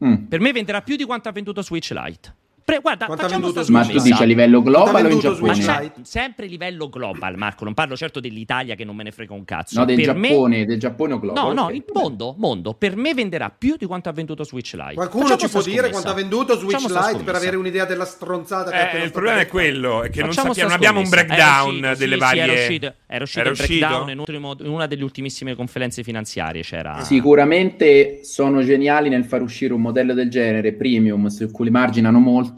Mm. 0.04 0.14
Per 0.26 0.40
me 0.40 0.52
venderà 0.52 0.82
più 0.82 0.96
di 0.96 1.04
quanto 1.04 1.30
ha 1.30 1.32
venduto 1.32 1.62
Switch 1.62 1.92
Lite. 1.92 2.34
Pre- 2.66 2.80
guarda, 2.80 3.06
Quanto 3.06 3.26
facciamo 3.28 3.50
sta 3.52 3.64
Ma 3.72 3.86
tu 3.86 4.00
dici 4.00 4.24
a 4.24 4.26
livello 4.26 4.64
global 4.64 5.06
o 5.06 5.10
in 5.10 5.20
Giappone? 5.20 5.54
C'è 5.54 5.92
sempre 6.02 6.48
livello 6.48 6.90
global, 6.90 7.38
Marco. 7.38 7.64
Non 7.64 7.76
parlo 7.76 7.96
certo 7.96 8.20
dell'Italia 8.20 8.74
che 8.74 8.84
non 8.84 8.96
me 8.96 9.04
ne 9.04 9.12
frega 9.12 9.36
un 9.36 9.46
cazzo. 9.46 9.78
No, 9.78 9.86
del 9.86 10.02
per 10.02 10.16
me- 10.16 10.30
Giappone, 10.30 10.66
del 10.66 10.80
Giappone 10.80 11.14
o 11.14 11.20
global? 11.20 11.44
No, 11.46 11.54
no, 11.54 11.64
ok. 11.68 11.74
il 11.76 11.84
mondo, 11.94 12.34
mondo, 12.40 12.74
per 12.74 12.96
me 12.96 13.14
venderà 13.14 13.52
più 13.56 13.76
di 13.78 13.86
quanto 13.86 14.10
ha 14.10 14.14
venduto 14.14 14.44
Switch 14.44 14.74
Lite. 14.74 14.96
Qualcuno 14.96 15.26
Facciamo 15.28 15.42
ci 15.42 15.50
può 15.50 15.62
dire 15.62 15.76
scommessa. 15.78 15.92
quanto 16.02 16.10
ha 16.10 16.14
venduto 16.16 16.58
Switch 16.58 16.80
Facciamo 16.82 17.08
Lite 17.12 17.24
per 17.24 17.36
avere 17.36 17.56
un'idea 17.56 17.86
della 17.86 18.06
stronzata 18.06 18.72
che 18.72 18.78
ha 18.78 18.92
Eh, 18.94 19.04
il 19.04 19.12
problema 19.12 19.40
è 19.42 19.48
quello, 19.48 20.02
è 20.02 20.10
che 20.10 20.24
non 20.24 20.34
sappiamo, 20.34 20.60
non 20.64 20.72
abbiamo 20.72 21.00
un 21.02 21.06
scommessa. 21.06 21.26
breakdown 21.36 21.68
uscito- 21.76 21.96
delle 22.00 22.14
sì, 22.16 22.20
varie... 22.20 22.42
Sì, 22.42 22.50
era 22.50 22.62
uscito, 22.64 22.94
era 23.06 23.24
uscito 23.24 23.40
Era 23.42 23.50
il 23.52 23.56
breakdown 23.58 23.92
uscito? 23.94 24.12
in, 24.12 24.20
ultimo- 24.20 24.56
in 24.62 24.70
una 24.74 24.88
delle 24.88 25.04
ultimissime 25.04 25.54
conferenze 25.56 26.02
finanziarie. 26.02 26.64
C'era. 26.64 27.04
Sicuramente 27.04 28.22
sono 28.24 28.64
geniali 28.64 29.10
nel 29.10 29.26
far 29.26 29.44
uscire 29.44 29.72
un 29.72 29.82
modello 29.82 30.16
del 30.16 30.32
genere 30.32 30.74
premium 30.74 31.28
su 31.28 31.52
cui 31.52 31.70
marginano 31.70 32.18
molto 32.18 32.54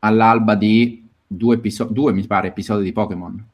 all'alba 0.00 0.54
di 0.54 1.06
due, 1.26 1.56
episo- 1.56 1.84
due 1.90 2.12
mi 2.12 2.26
pare, 2.26 2.48
episodi 2.48 2.84
di 2.84 2.92
Pokémon. 2.92 3.44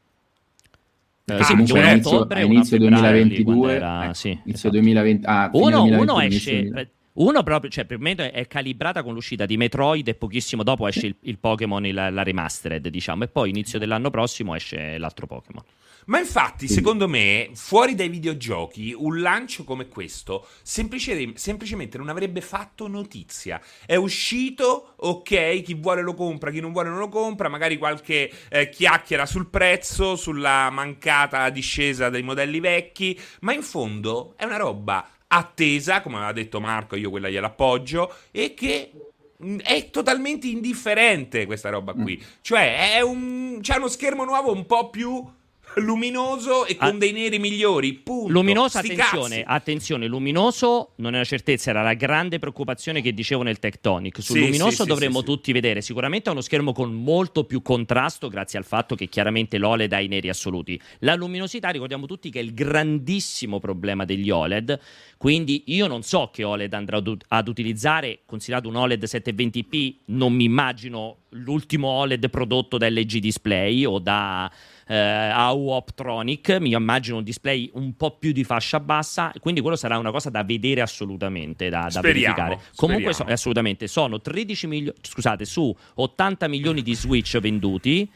Eh, 1.28 1.34
Ah, 1.34 1.42
sì, 1.42 1.52
comunque 1.52 1.82
a 1.82 1.90
inizio- 1.90 2.26
a 2.28 2.40
inizio 2.40 2.78
febbraio, 2.78 2.94
lì, 3.24 3.32
2022, 3.34 3.44
quando 3.44 3.68
era- 3.70 4.10
eh, 4.10 4.14
sì, 4.14 4.28
inizio 4.28 4.52
esatto. 4.52 4.70
2020, 4.70 5.26
ah, 5.26 5.50
Uno, 5.54 5.70
2021, 5.80 6.02
uno 6.12 6.20
esce. 6.20 6.50
2020. 6.52 6.90
Uno 7.16 7.42
proprio, 7.42 7.70
cioè, 7.70 7.84
per 7.86 7.98
me 7.98 8.14
è 8.14 8.46
calibrata 8.46 9.02
con 9.02 9.14
l'uscita 9.14 9.46
di 9.46 9.56
Metroid 9.56 10.06
e 10.06 10.14
pochissimo 10.14 10.62
dopo 10.62 10.86
esce 10.86 11.06
il, 11.06 11.14
il 11.20 11.38
Pokémon, 11.38 11.84
il- 11.86 11.94
la 11.94 12.22
remastered, 12.22 12.86
diciamo, 12.88 13.24
e 13.24 13.28
poi 13.28 13.48
inizio 13.48 13.78
dell'anno 13.78 14.10
prossimo 14.10 14.54
esce 14.54 14.98
l'altro 14.98 15.26
Pokémon. 15.26 15.62
Ma 16.06 16.20
infatti, 16.20 16.68
secondo 16.68 17.08
me, 17.08 17.50
fuori 17.54 17.96
dai 17.96 18.08
videogiochi, 18.08 18.94
un 18.96 19.20
lancio 19.20 19.64
come 19.64 19.88
questo 19.88 20.46
semplice- 20.62 21.32
semplicemente 21.34 21.98
non 21.98 22.08
avrebbe 22.08 22.40
fatto 22.40 22.86
notizia. 22.86 23.60
È 23.84 23.96
uscito, 23.96 24.94
ok, 24.96 25.62
chi 25.62 25.74
vuole 25.74 26.02
lo 26.02 26.14
compra, 26.14 26.52
chi 26.52 26.60
non 26.60 26.70
vuole 26.70 26.90
non 26.90 26.98
lo 26.98 27.08
compra, 27.08 27.48
magari 27.48 27.76
qualche 27.76 28.30
eh, 28.48 28.68
chiacchiera 28.68 29.26
sul 29.26 29.48
prezzo, 29.48 30.14
sulla 30.14 30.70
mancata 30.70 31.50
discesa 31.50 32.08
dei 32.08 32.22
modelli 32.22 32.60
vecchi, 32.60 33.18
ma 33.40 33.52
in 33.52 33.62
fondo 33.62 34.34
è 34.36 34.44
una 34.44 34.58
roba 34.58 35.08
attesa, 35.26 36.02
come 36.02 36.16
aveva 36.16 36.32
detto 36.32 36.60
Marco, 36.60 36.94
io 36.94 37.10
quella 37.10 37.28
gliela 37.28 37.48
appoggio, 37.48 38.14
e 38.30 38.54
che 38.54 38.92
mh, 39.38 39.56
è 39.56 39.90
totalmente 39.90 40.46
indifferente 40.46 41.46
questa 41.46 41.68
roba 41.68 41.94
qui. 41.94 42.24
Cioè, 42.42 42.94
è 42.94 43.00
un, 43.00 43.58
c'è 43.60 43.76
uno 43.76 43.88
schermo 43.88 44.24
nuovo 44.24 44.52
un 44.52 44.66
po' 44.66 44.88
più 44.88 45.34
luminoso 45.80 46.64
e 46.66 46.76
con 46.76 46.88
Ah. 46.88 46.92
dei 46.92 47.12
neri 47.12 47.38
migliori. 47.38 47.92
Punto. 47.94 48.32
Luminoso, 48.32 48.78
Sti 48.78 48.92
attenzione, 48.92 49.42
cazzi. 49.42 49.44
attenzione, 49.46 50.06
luminoso 50.06 50.92
non 50.96 51.12
è 51.12 51.16
una 51.16 51.24
certezza, 51.24 51.70
era 51.70 51.82
la 51.82 51.94
grande 51.94 52.38
preoccupazione 52.38 53.02
che 53.02 53.12
dicevo 53.12 53.42
nel 53.42 53.58
Tectonic. 53.58 54.22
Sul 54.22 54.36
Sì, 54.36 54.40
luminoso 54.44 54.82
sì, 54.82 54.88
dovremmo 54.88 55.18
sì, 55.20 55.24
tutti 55.26 55.52
vedere, 55.52 55.82
sicuramente 55.82 56.28
è 56.28 56.32
uno 56.32 56.40
schermo 56.40 56.72
con 56.72 56.92
molto 56.92 57.44
più 57.44 57.60
contrasto 57.62 58.28
grazie 58.28 58.58
al 58.58 58.64
fatto 58.64 58.94
che 58.94 59.08
chiaramente 59.08 59.58
l'OLED 59.58 59.92
ha 59.92 60.00
i 60.00 60.08
neri 60.08 60.28
assoluti. 60.28 60.80
La 61.00 61.14
luminosità 61.14 61.68
ricordiamo 61.68 62.06
tutti 62.06 62.30
che 62.30 62.40
è 62.40 62.42
il 62.42 62.54
grandissimo 62.54 63.58
problema 63.58 64.04
degli 64.04 64.30
OLED, 64.30 64.78
quindi 65.18 65.64
io 65.66 65.86
non 65.86 66.02
so 66.02 66.30
che 66.32 66.42
OLED 66.44 66.72
andrà 66.72 67.02
ad 67.28 67.48
utilizzare, 67.48 68.20
considerato 68.24 68.68
un 68.68 68.76
OLED 68.76 69.04
720p, 69.04 69.94
non 70.06 70.32
mi 70.32 70.44
immagino 70.44 71.18
l'ultimo 71.30 71.88
OLED 71.88 72.30
prodotto 72.30 72.78
da 72.78 72.88
LG 72.88 73.18
Display 73.18 73.84
o 73.84 73.98
da 73.98 74.50
eh, 74.88 74.94
AU 74.96 75.68
Optronic, 75.68 76.58
mi 76.60 76.70
immagino 76.70 77.16
un 77.16 77.24
display 77.24 77.70
un 77.74 77.96
po' 77.96 78.12
più 78.12 78.32
di 78.32 78.44
fascia 78.44 78.78
bassa, 78.78 79.32
quindi 79.40 79.60
quello 79.60 79.76
sarà 79.76 79.98
una 79.98 80.10
cosa 80.10 80.30
da 80.30 80.44
vedere 80.44 80.80
assolutamente, 80.80 81.68
da, 81.68 81.82
da 81.82 81.90
Speriamo, 81.90 82.34
verificare. 82.34 82.60
Comunque 82.76 83.12
so- 83.12 83.24
assolutamente 83.24 83.88
sono 83.88 84.20
13 84.20 84.66
milioni, 84.66 84.96
scusate, 85.00 85.44
su 85.44 85.74
80 85.94 86.48
milioni 86.48 86.82
di 86.82 86.94
Switch 86.94 87.38
venduti. 87.38 88.08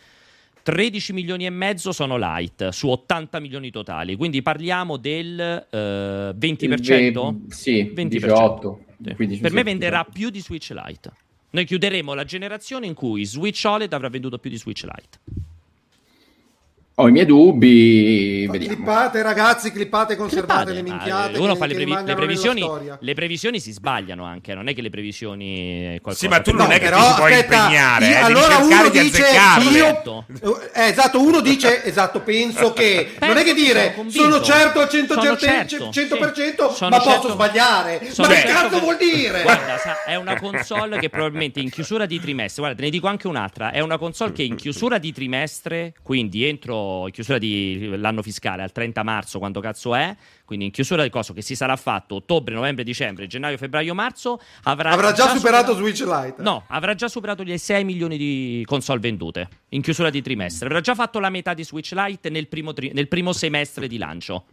13 0.62 1.14
milioni 1.14 1.46
e 1.46 1.50
mezzo 1.50 1.90
sono 1.90 2.18
light 2.18 2.68
su 2.68 2.88
80 2.88 3.40
milioni 3.40 3.70
totali, 3.70 4.14
quindi 4.14 4.42
parliamo 4.42 4.98
del 4.98 5.40
eh, 5.40 6.34
20%? 6.38 6.38
Ve- 6.38 7.54
sì, 7.54 7.92
20%. 7.94 8.08
18. 8.08 8.84
Sì. 9.02 9.14
15, 9.14 9.40
per 9.40 9.52
me 9.52 9.62
venderà 9.62 10.04
18. 10.06 10.12
più 10.12 10.30
di 10.30 10.40
Switch 10.40 10.70
Lite. 10.70 11.10
Noi 11.52 11.64
chiuderemo 11.64 12.12
la 12.12 12.24
generazione 12.24 12.86
in 12.86 12.94
cui 12.94 13.24
Switch 13.24 13.64
OLED 13.64 13.92
avrà 13.92 14.08
venduto 14.08 14.38
più 14.38 14.50
di 14.50 14.58
Switch 14.58 14.82
Lite. 14.82 15.48
Ho 17.00 17.08
i 17.08 17.12
miei 17.12 17.24
dubbi, 17.24 18.44
Ma 18.46 18.52
vediamo. 18.52 18.74
Clippate 18.74 19.22
ragazzi, 19.22 19.72
clippate, 19.72 20.16
conservate 20.16 20.72
le 20.74 20.80
Ah, 20.80 20.82
minchiate. 20.82 21.38
uno 21.38 21.52
che- 21.54 21.58
fa 21.58 21.64
le, 21.64 21.74
previ- 21.74 21.96
le 22.04 22.14
previsioni, 22.14 22.70
le 23.00 23.14
previsioni 23.14 23.58
si 23.58 23.72
sbagliano 23.72 24.24
anche, 24.24 24.52
non 24.54 24.68
è 24.68 24.74
che 24.74 24.82
le 24.82 24.90
previsioni 24.90 25.98
Sì, 26.10 26.28
ma 26.28 26.40
tu 26.40 26.52
non 26.52 26.66
No, 26.66 26.72
è 26.72 26.78
che 26.78 26.84
però, 26.84 26.98
ti 27.08 27.14
puoi 27.16 27.32
aspetta, 27.32 27.54
impegnare, 27.56 28.06
io- 28.06 28.12
eh, 28.12 28.16
allora 28.16 28.56
uno 28.58 28.88
di 28.90 29.00
dice 29.00 29.24
io 29.72 30.24
eh, 30.74 30.82
esatto, 30.88 31.20
uno 31.22 31.40
dice 31.40 31.84
esatto, 31.84 32.20
penso 32.20 32.72
che 32.74 33.12
non 33.20 33.36
è 33.38 33.42
che 33.44 33.54
Penso, 33.54 33.64
dire 33.64 33.94
sono 34.08 34.10
sono 34.10 34.40
certo 34.42 34.80
al 34.80 34.88
100%, 34.90 35.06
Sono 35.06 35.22
100%, 35.22 35.38
certo, 35.38 35.90
sì. 36.70 36.76
Sono 36.76 36.90
ma 36.90 37.00
certo. 37.00 37.20
posso 37.20 37.32
sbagliare. 37.32 38.00
Ma 38.02 38.26
che 38.26 38.34
certo 38.34 38.52
cazzo 38.52 38.78
vuol 38.80 38.96
dire? 38.98 39.40
Guarda, 39.42 39.78
sa- 39.78 40.04
è 40.04 40.16
una 40.16 40.38
console 40.38 40.98
che 40.98 41.08
probabilmente 41.08 41.60
in 41.60 41.70
chiusura 41.70 42.04
di 42.04 42.20
trimestre, 42.20 42.60
guarda, 42.62 42.76
te 42.78 42.84
ne 42.84 42.90
dico 42.90 43.06
anche 43.06 43.26
un'altra, 43.26 43.70
è 43.70 43.80
una 43.80 43.96
console 43.96 44.32
che 44.32 44.42
in 44.42 44.56
chiusura 44.56 44.98
di 44.98 45.12
trimestre, 45.12 45.94
quindi 46.02 46.44
entro 46.44 46.88
in 47.06 47.12
chiusura 47.12 47.38
di 47.38 47.92
l'anno 47.96 48.22
fiscale, 48.22 48.62
al 48.62 48.72
30 48.72 49.02
marzo, 49.02 49.38
quando 49.38 49.60
cazzo 49.60 49.94
è, 49.94 50.14
quindi 50.44 50.66
in 50.66 50.70
chiusura 50.70 51.02
del 51.02 51.10
coso 51.10 51.32
che 51.32 51.42
si 51.42 51.54
sarà 51.54 51.76
fatto 51.76 52.16
ottobre, 52.16 52.54
novembre, 52.54 52.84
dicembre, 52.84 53.26
gennaio, 53.26 53.56
febbraio, 53.56 53.94
marzo, 53.94 54.40
avrà, 54.64 54.90
Avrà 54.90 55.12
già 55.12 55.28
superato 55.28 55.74
Switch 55.74 56.00
Lite. 56.00 56.42
No, 56.42 56.64
avrà 56.68 56.94
già 56.94 57.08
superato 57.08 57.42
gli 57.42 57.56
6 57.56 57.84
milioni 57.84 58.16
di 58.16 58.62
console 58.66 59.00
vendute 59.00 59.48
in 59.70 59.82
chiusura 59.82 60.10
di 60.10 60.22
trimestre. 60.22 60.66
Avrà 60.66 60.80
già 60.80 60.94
fatto 60.94 61.18
la 61.18 61.30
metà 61.30 61.54
di 61.54 61.64
Switch 61.64 61.92
Lite 61.92 62.30
nel 62.30 62.48
primo, 62.48 62.72
tri- 62.72 62.92
nel 62.92 63.08
primo 63.08 63.32
semestre 63.32 63.88
di 63.88 63.98
lancio. 63.98 64.44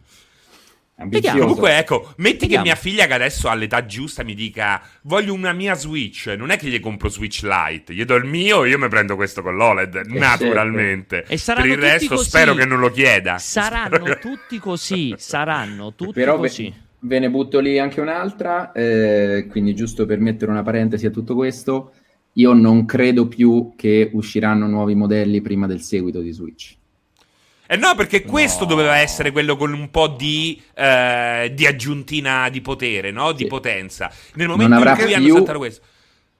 Ambizioso. 1.00 1.38
Comunque, 1.38 1.78
ecco, 1.78 2.12
metti 2.16 2.38
Vediamo. 2.46 2.64
che 2.64 2.68
mia 2.70 2.76
figlia, 2.76 3.06
che 3.06 3.12
adesso 3.14 3.48
ha 3.48 3.54
l'età 3.54 3.86
giusta, 3.86 4.24
mi 4.24 4.34
dica: 4.34 4.82
Voglio 5.02 5.32
una 5.32 5.52
mia 5.52 5.74
Switch. 5.74 6.26
Non 6.36 6.50
è 6.50 6.56
che 6.58 6.68
gli 6.68 6.80
compro 6.80 7.08
Switch 7.08 7.42
Lite, 7.44 7.94
gli 7.94 8.04
do 8.04 8.16
il 8.16 8.24
mio, 8.24 8.64
io 8.64 8.78
mi 8.78 8.88
prendo 8.88 9.14
questo 9.14 9.40
con 9.42 9.54
l'OLED. 9.54 10.06
naturalmente. 10.06 11.24
E 11.28 11.36
saranno 11.38 11.66
per 11.68 11.76
il 11.76 11.80
tutti 11.82 11.90
resto, 11.92 12.14
così. 12.16 12.28
spero 12.28 12.54
che 12.54 12.64
non 12.64 12.80
lo 12.80 12.90
chieda. 12.90 13.38
Saranno 13.38 13.94
Spero 13.96 14.04
che- 14.14 14.18
tutti 14.18 14.58
così, 14.58 15.14
saranno 15.16 15.94
tutti 15.94 16.12
Però 16.12 16.34
ve, 16.38 16.48
così. 16.48 16.74
ve 17.00 17.18
ne 17.20 17.30
butto 17.30 17.60
lì 17.60 17.78
anche 17.78 18.00
un'altra, 18.00 18.72
eh, 18.72 19.46
quindi 19.48 19.74
giusto 19.74 20.04
per 20.06 20.18
mettere 20.18 20.50
una 20.50 20.62
parentesi 20.62 21.06
a 21.06 21.10
tutto 21.10 21.34
questo, 21.34 21.92
io 22.32 22.52
non 22.54 22.84
credo 22.86 23.28
più 23.28 23.72
che 23.76 24.10
usciranno 24.12 24.66
nuovi 24.66 24.94
modelli 24.96 25.40
prima 25.40 25.66
del 25.66 25.80
seguito 25.80 26.20
di 26.20 26.32
Switch. 26.32 26.76
Eh 27.70 27.76
no, 27.76 27.94
perché 27.94 28.22
questo 28.22 28.64
No. 28.64 28.70
doveva 28.70 28.96
essere 28.96 29.30
quello 29.30 29.54
con 29.56 29.74
un 29.74 29.90
po' 29.90 30.06
di, 30.08 30.58
eh, 30.74 31.52
di 31.54 31.66
aggiuntina 31.66 32.48
di 32.48 32.62
potere, 32.62 33.10
no? 33.10 33.32
Di 33.32 33.42
Sì. 33.42 33.46
potenza. 33.46 34.10
Nel 34.34 34.46
Non 34.46 34.56
momento 34.56 34.80
in 34.80 34.88
avrà 34.88 35.02
cui 35.04 35.12
hanno 35.12 35.24
più- 35.24 35.34
saltato 35.34 35.58
questo. 35.58 35.82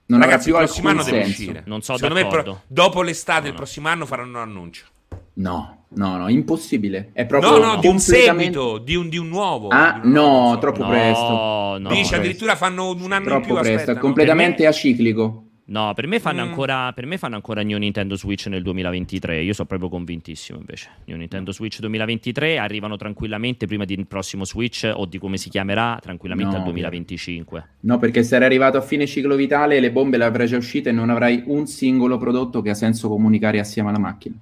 Non 0.07 0.19
Ragazzi, 0.21 0.49
avrà 0.49 0.63
il 0.63 0.69
più 0.69 0.81
prossimo 0.81 0.87
alcun 0.89 1.01
anno 1.03 1.11
deve 1.11 1.23
senso. 1.25 1.41
uscire. 1.41 1.63
Non 1.67 1.81
so 1.83 1.93
Secondo 1.93 2.15
me, 2.15 2.21
d'accordo. 2.23 2.51
pro- 2.51 2.61
dopo 2.65 3.01
l'estate 3.03 3.43
No, 3.45 3.49
no. 3.51 3.55
prossimo 3.57 3.87
anno 3.89 4.05
faranno 4.07 4.29
un 4.37 4.43
annuncio. 4.43 4.85
No, 5.33 5.85
no, 5.89 6.17
no, 6.17 6.27
impossibile. 6.29 7.11
È 7.13 7.21
No, 7.21 7.27
proprio 7.27 7.51
no, 7.51 7.57
di 7.57 7.85
un 7.87 7.93
completamente- 7.97 8.13
seguito, 8.51 8.77
di 8.79 8.95
un, 8.95 9.07
di 9.09 9.17
un 9.17 9.27
nuovo. 9.27 9.67
Ah, 9.67 9.99
di 10.01 10.07
un 10.07 10.13
nuovo 10.13 10.29
no, 10.31 10.39
console. 10.41 10.59
troppo 10.61 10.81
No, 10.83 10.89
presto. 10.89 11.21
no. 11.29 11.77
Troppo 11.77 11.89
Dice 11.89 11.99
presto. 11.99 12.15
addirittura 12.15 12.55
fanno 12.55 12.89
un 12.89 13.01
anno 13.11 13.15
in 13.17 13.23
Troppo 13.23 13.45
più. 13.45 13.53
presto, 13.53 13.69
è 13.69 13.73
aspettano. 13.75 13.99
completamente 13.99 14.65
aciclico. 14.65 15.43
No, 15.69 15.93
per 15.93 16.07
me 16.07 16.19
fanno 16.19 16.43
Mm. 16.43 16.47
ancora 16.49 16.91
per 16.93 17.05
me 17.05 17.17
fanno 17.19 17.35
ancora 17.35 17.61
New 17.61 17.77
Nintendo 17.77 18.15
Switch 18.15 18.47
nel 18.47 18.63
2023. 18.63 19.41
Io 19.41 19.53
sono 19.53 19.67
proprio 19.67 19.87
convintissimo 19.87 20.57
invece. 20.57 20.89
New 21.05 21.15
Nintendo 21.15 21.51
Switch 21.51 21.79
2023 21.79 22.57
arrivano 22.57 22.97
tranquillamente 22.97 23.67
prima 23.67 23.85
del 23.85 24.07
prossimo 24.07 24.45
Switch 24.45 24.89
o 24.91 25.05
di 25.05 25.19
come 25.19 25.37
si 25.37 25.49
chiamerà 25.49 25.99
tranquillamente 26.01 26.53
No, 26.53 26.57
al 26.59 26.63
2025. 26.63 27.67
No, 27.81 27.99
perché 27.99 28.23
se 28.23 28.35
eri 28.37 28.45
arrivato 28.45 28.77
a 28.77 28.81
fine 28.81 29.05
ciclo 29.05 29.35
vitale, 29.35 29.79
le 29.79 29.91
bombe 29.91 30.17
le 30.17 30.23
avrai 30.25 30.47
già 30.47 30.57
uscite 30.57 30.89
e 30.89 30.91
non 30.91 31.11
avrai 31.11 31.43
un 31.45 31.67
singolo 31.67 32.17
prodotto 32.17 32.63
che 32.63 32.71
ha 32.71 32.75
senso 32.75 33.07
comunicare 33.07 33.59
assieme 33.59 33.89
alla 33.89 33.99
macchina. 33.99 34.35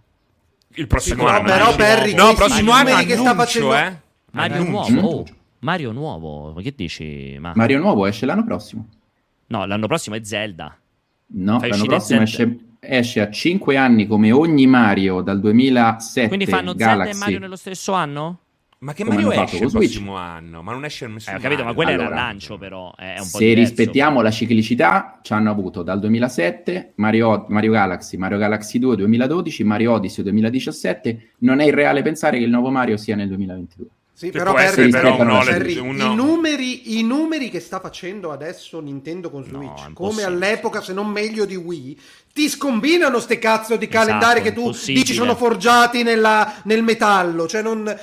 Il 0.75 0.88
prossimo 0.88 1.25
Però, 1.25 1.36
anno. 1.39 1.45
però? 1.45 1.75
Perry, 1.75 2.13
no, 2.13 2.34
prossimo 2.36 2.71
anno 2.71 2.95
che 3.03 3.15
sta 3.17 3.36
facendo- 3.36 3.75
eh. 3.75 3.93
Mario 4.32 4.61
Annuncio. 4.61 4.91
nuovo. 4.93 5.09
Oh, 5.17 5.25
Mario 5.59 5.91
nuovo. 5.91 6.53
Ma 6.53 6.61
che 6.61 6.73
dici? 6.73 7.36
Ma... 7.38 7.51
Mario 7.53 7.80
nuovo 7.80 8.05
esce 8.05 8.25
l'anno 8.25 8.45
prossimo. 8.45 8.88
No, 9.47 9.65
l'anno 9.65 9.88
prossimo 9.88 10.15
è 10.15 10.23
Zelda. 10.23 10.78
No, 11.30 11.59
Fai 11.59 11.69
l'anno 11.69 11.86
prossimo 11.86 12.21
esce, 12.21 12.57
esce 12.80 13.21
a 13.21 13.30
5 13.30 13.75
anni 13.75 14.07
come 14.07 14.32
ogni 14.32 14.65
Mario 14.65 15.21
dal 15.21 15.39
2007 15.39 16.28
Quindi 16.28 16.45
fanno 16.45 16.73
Galaxy. 16.73 17.03
Zelda 17.11 17.15
e 17.15 17.19
Mario 17.19 17.39
nello 17.39 17.55
stesso 17.55 17.91
anno? 17.93 18.39
Ma 18.80 18.93
che 18.93 19.03
Come 19.03 19.15
Mario 19.23 19.41
esce 19.43 19.55
il 19.63 19.71
prossimo 19.71 20.15
anno? 20.15 20.61
Ma 20.61 20.71
non 20.71 20.86
esce 20.86 21.07
nessun 21.07 21.34
Eh, 21.34 21.39
capito, 21.39 21.63
ma 21.63 21.73
Mario. 21.73 21.73
quello 21.75 21.89
era 21.89 22.01
il 22.03 22.07
Allora, 22.09 22.21
lancio 22.21 22.57
però, 22.59 22.93
è 22.95 23.09
un 23.09 23.15
po' 23.17 23.23
Se 23.23 23.39
diverso. 23.39 23.59
rispettiamo 23.61 24.21
la 24.21 24.30
ciclicità, 24.32 25.19
ci 25.23 25.34
hanno 25.34 25.49
avuto 25.49 25.82
dal 25.82 25.99
2007 25.99 26.93
Mario, 26.97 27.45
Mario 27.49 27.71
Galaxy, 27.71 28.17
Mario 28.17 28.38
Galaxy 28.38 28.78
2 28.78 28.95
2012, 28.97 29.63
Mario 29.63 29.93
Odyssey 29.93 30.23
2017. 30.23 31.32
Non 31.39 31.59
è 31.59 31.65
irreale 31.65 32.03
pensare 32.03 32.38
che 32.38 32.43
il 32.43 32.51
nuovo 32.51 32.69
Mario 32.69 32.97
sia 32.97 33.15
nel 33.15 33.28
2022. 33.30 33.88
Sì, 34.18 34.32
Che 34.32 34.39
però, 34.39 34.57
essere 34.57 34.89
però, 34.89 35.15
però 35.15 35.38
un 35.38 35.45
Perry, 35.45 35.78
OLED, 35.78 36.01
un- 36.01 36.11
i, 36.11 36.15
numeri, 36.15 36.97
i 36.97 37.03
numeri 37.03 37.51
che 37.51 37.59
sta 37.59 37.80
facendo 37.80 38.32
adesso 38.32 38.80
Nintendo 38.80 39.30
con 39.30 39.43
No, 39.45 39.59
Switch, 39.59 39.89
è 39.89 39.93
come 39.93 40.24
all'epoca, 40.24 40.82
se 40.82 40.91
non 40.91 41.05
meglio 41.07 41.45
di 41.45 41.55
Wii, 41.55 41.99
ti 42.34 42.49
scombinano 42.49 43.20
ste 43.20 43.38
cazzo 43.38 43.76
di 43.76 43.88
Esatto, 43.88 44.05
calendari 44.05 44.41
che 44.41 44.53
tu 44.53 44.72
dici 44.72 45.13
sono 45.13 45.36
forgiati 45.36 46.01
nella- 46.01 46.51
nel 46.63 46.82
metallo, 46.82 47.47
cioè 47.47 47.61
non, 47.61 47.95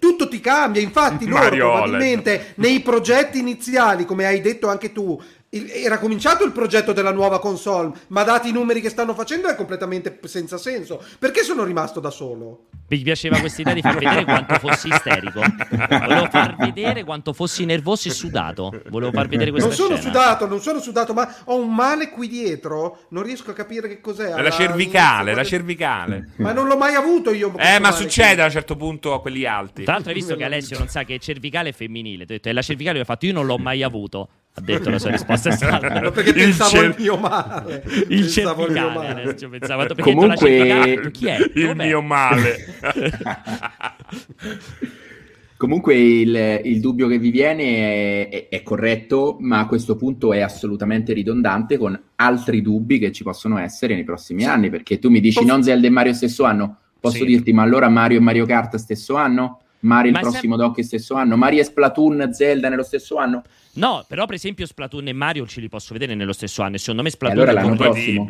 tutto 0.00 0.26
ti 0.26 0.40
cambia. 0.40 0.82
Infatti, 0.82 1.26
loro 1.28 1.42
Mario 1.44 1.70
probabilmente 1.70 2.54
nei 2.56 2.80
progetti 2.80 3.38
iniziali, 3.38 4.04
come 4.04 4.26
hai 4.26 4.40
detto 4.40 4.68
anche 4.68 4.90
tu, 4.90 5.20
era 5.48 5.98
cominciato 5.98 6.44
il 6.44 6.52
progetto 6.52 6.92
della 6.92 7.12
nuova 7.12 7.38
console, 7.38 7.92
ma 8.08 8.24
dati 8.24 8.48
i 8.48 8.52
numeri 8.52 8.80
che 8.80 8.90
stanno 8.90 9.14
facendo 9.14 9.48
è 9.48 9.54
completamente 9.54 10.18
senza 10.24 10.58
senso. 10.58 11.02
Perché 11.18 11.42
sono 11.42 11.64
rimasto 11.64 12.00
da 12.00 12.10
solo? 12.10 12.66
Mi 12.88 12.98
piaceva 13.00 13.40
questa 13.40 13.62
idea 13.62 13.74
di 13.74 13.80
far 13.80 13.96
vedere 13.96 14.24
quanto 14.24 14.58
fossi 14.58 14.88
isterico. 14.88 15.40
Volevo 15.88 16.28
far 16.30 16.54
vedere 16.56 17.02
quanto 17.04 17.32
fossi 17.32 17.64
nervoso 17.64 18.08
e 18.08 18.12
sudato. 18.12 18.82
Volevo 18.90 19.10
far 19.10 19.26
vedere 19.26 19.50
questa 19.50 19.68
Non 19.68 19.76
sono 19.76 19.96
scena. 19.96 20.10
sudato, 20.12 20.46
non 20.46 20.60
sono 20.60 20.78
sudato, 20.80 21.12
ma 21.12 21.34
ho 21.44 21.56
un 21.58 21.74
male 21.74 22.10
qui 22.10 22.28
dietro. 22.28 23.06
Non 23.10 23.24
riesco 23.24 23.50
a 23.50 23.54
capire 23.54 23.88
che 23.88 24.00
cos'è. 24.00 24.34
È 24.34 24.42
la 24.42 24.50
cervicale, 24.50 25.34
la 25.34 25.42
cervicale. 25.44 26.30
Ma 26.36 26.52
non 26.52 26.68
l'ho 26.68 26.76
mai 26.76 26.94
avuto 26.94 27.32
io. 27.32 27.52
Eh, 27.58 27.80
ma 27.80 27.90
succede 27.90 28.34
qui. 28.34 28.42
a 28.42 28.44
un 28.44 28.50
certo 28.50 28.76
punto 28.76 29.14
a 29.14 29.20
quelli 29.20 29.44
alti. 29.46 29.82
Tra 29.82 29.94
l'altro 29.94 30.10
hai 30.10 30.16
visto 30.16 30.36
che 30.36 30.44
Alessio 30.44 30.78
non 30.78 30.88
sa 30.88 31.02
che 31.02 31.16
è 31.16 31.18
cervicale 31.18 31.70
è 31.70 31.72
femminile. 31.72 32.24
Ti 32.24 32.32
ho 32.32 32.34
detto, 32.36 32.48
è 32.50 32.52
la 32.52 32.62
cervicale, 32.62 33.00
ho 33.00 33.04
fatto 33.04 33.26
io 33.26 33.32
non 33.32 33.46
l'ho 33.46 33.58
mai 33.58 33.82
avuto. 33.82 34.28
Ha 34.58 34.62
detto 34.62 34.88
la 34.88 34.98
sua 34.98 35.10
risposta 35.10 35.50
è 35.50 35.52
No, 35.52 35.58
stata 35.58 36.10
perché 36.10 36.30
Il 36.30 36.34
pensavo 36.34 36.70
cer- 36.70 36.96
il 36.98 37.02
mio 37.02 37.16
male. 37.18 37.82
il 38.08 38.20
Pensavo 38.20 38.66
il 38.66 38.72
mio 38.72 38.90
male. 38.90 39.08
Alessio 39.22 39.48
pensava 39.50 39.84
perché 39.86 40.02
Comunque- 40.14 41.10
chi 41.12 41.26
è? 41.26 41.36
Il 41.54 41.66
Dov'è? 41.66 41.86
mio 41.86 42.00
male. 42.02 42.56
Comunque 45.58 45.94
il, 45.96 46.60
il 46.64 46.80
dubbio 46.80 47.08
che 47.08 47.18
vi 47.18 47.30
viene 47.30 47.62
è, 47.64 48.28
è- 48.28 48.48
è 48.50 48.62
corretto, 48.62 49.38
ma 49.40 49.60
a 49.60 49.66
questo 49.66 49.96
punto 49.96 50.34
è 50.34 50.40
assolutamente 50.40 51.14
ridondante 51.14 51.78
con 51.78 51.98
altri 52.16 52.60
dubbi 52.60 52.98
che 52.98 53.10
ci 53.10 53.22
possono 53.22 53.56
essere 53.58 53.94
nei 53.94 54.04
prossimi 54.04 54.42
Sì. 54.42 54.48
anni, 54.48 54.68
perché 54.68 54.98
tu 54.98 55.08
mi 55.08 55.20
dici 55.20 55.38
Posso- 55.40 55.50
non 55.50 55.62
Zelda 55.62 55.86
e 55.86 55.90
Mario 55.90 56.12
stesso 56.12 56.44
anno, 56.44 56.76
posso 57.00 57.16
Sì. 57.18 57.24
dirti 57.24 57.52
ma 57.54 57.62
allora 57.62 57.88
Mario 57.88 58.18
e 58.18 58.20
Mario 58.20 58.44
Kart 58.44 58.76
stesso 58.76 59.14
anno? 59.16 59.60
Mario 59.80 60.12
Ma 60.12 60.18
il 60.20 60.24
se- 60.24 60.30
prossimo 60.30 60.56
Donkey 60.56 60.82
stesso 60.84 61.14
anno? 61.14 61.36
Mario 61.36 61.60
e 61.60 61.64
Splatoon 61.64 62.32
Zelda 62.32 62.68
nello 62.68 62.82
stesso 62.82 63.16
anno? 63.16 63.42
No, 63.74 64.04
però 64.08 64.24
per 64.26 64.34
esempio 64.36 64.66
Splatoon 64.66 65.08
e 65.08 65.12
Mario 65.12 65.46
ce 65.46 65.60
li 65.60 65.68
posso 65.68 65.92
vedere 65.92 66.14
nello 66.14 66.32
stesso 66.32 66.62
anno. 66.62 66.76
E 66.76 66.78
secondo 66.78 67.02
me 67.02 67.08
E 67.08 67.12
Splatoon 67.12 67.38
allora 67.40 67.50
è 67.60 67.62
l'anno 67.62 67.76
prossimo. 67.76 68.26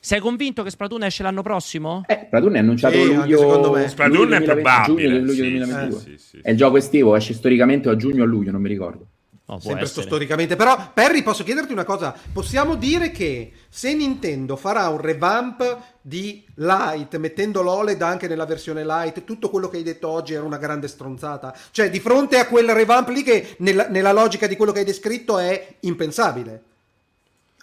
Sei 0.00 0.20
convinto 0.20 0.62
che 0.62 0.70
Splatoon 0.70 1.02
esce 1.04 1.22
l'anno 1.22 1.42
prossimo? 1.42 2.02
Eh, 2.06 2.24
Splatoon 2.26 2.54
è 2.54 2.58
annunciato 2.58 2.94
Sì, 3.02 3.14
luglio, 3.14 3.38
secondo 3.38 3.72
me. 3.72 3.88
Splatoon 3.88 4.16
luglio 4.16 4.34
è 4.34 4.38
2020, 4.38 4.62
probabile. 4.62 5.08
giugno, 5.08 5.18
luglio 5.18 5.32
sì, 5.44 5.50
2022. 5.50 6.00
sì, 6.00 6.06
sì, 6.10 6.16
sì. 6.28 6.38
È 6.42 6.50
il 6.50 6.56
gioco 6.56 6.76
estivo, 6.76 7.16
esce 7.16 7.34
storicamente 7.34 7.88
a 7.88 7.96
giugno 7.96 8.22
o 8.22 8.24
a 8.24 8.28
luglio, 8.28 8.50
non 8.52 8.60
mi 8.60 8.68
ricordo. 8.68 9.06
No, 9.48 9.58
Sempre 9.60 9.84
essere. 9.84 10.06
storicamente. 10.06 10.56
Però, 10.56 10.90
Perry, 10.92 11.22
posso 11.22 11.42
chiederti 11.42 11.72
una 11.72 11.84
cosa? 11.84 12.14
Possiamo 12.32 12.74
dire 12.74 13.10
che 13.10 13.52
se 13.70 13.94
Nintendo 13.94 14.56
farà 14.56 14.88
un 14.88 15.00
revamp 15.00 15.78
di 16.02 16.44
Lite, 16.56 17.16
mettendo 17.16 17.62
l'OLED 17.62 18.02
anche 18.02 18.28
nella 18.28 18.44
versione 18.44 18.84
Lite, 18.84 19.24
tutto 19.24 19.48
quello 19.48 19.70
che 19.70 19.78
hai 19.78 19.82
detto 19.82 20.08
oggi 20.08 20.34
era 20.34 20.44
una 20.44 20.58
grande 20.58 20.86
stronzata. 20.86 21.56
Cioè, 21.70 21.88
di 21.88 21.98
fronte 21.98 22.38
a 22.38 22.46
quel 22.46 22.74
revamp 22.74 23.08
lì 23.08 23.22
che 23.22 23.54
nella, 23.58 23.88
nella 23.88 24.12
logica 24.12 24.46
di 24.46 24.54
quello 24.54 24.72
che 24.72 24.80
hai 24.80 24.84
descritto 24.84 25.38
è 25.38 25.76
impensabile. 25.80 26.62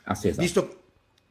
Ah, 0.05 0.15
sì, 0.15 0.29
esatto. 0.29 0.41
Visto... 0.41 0.79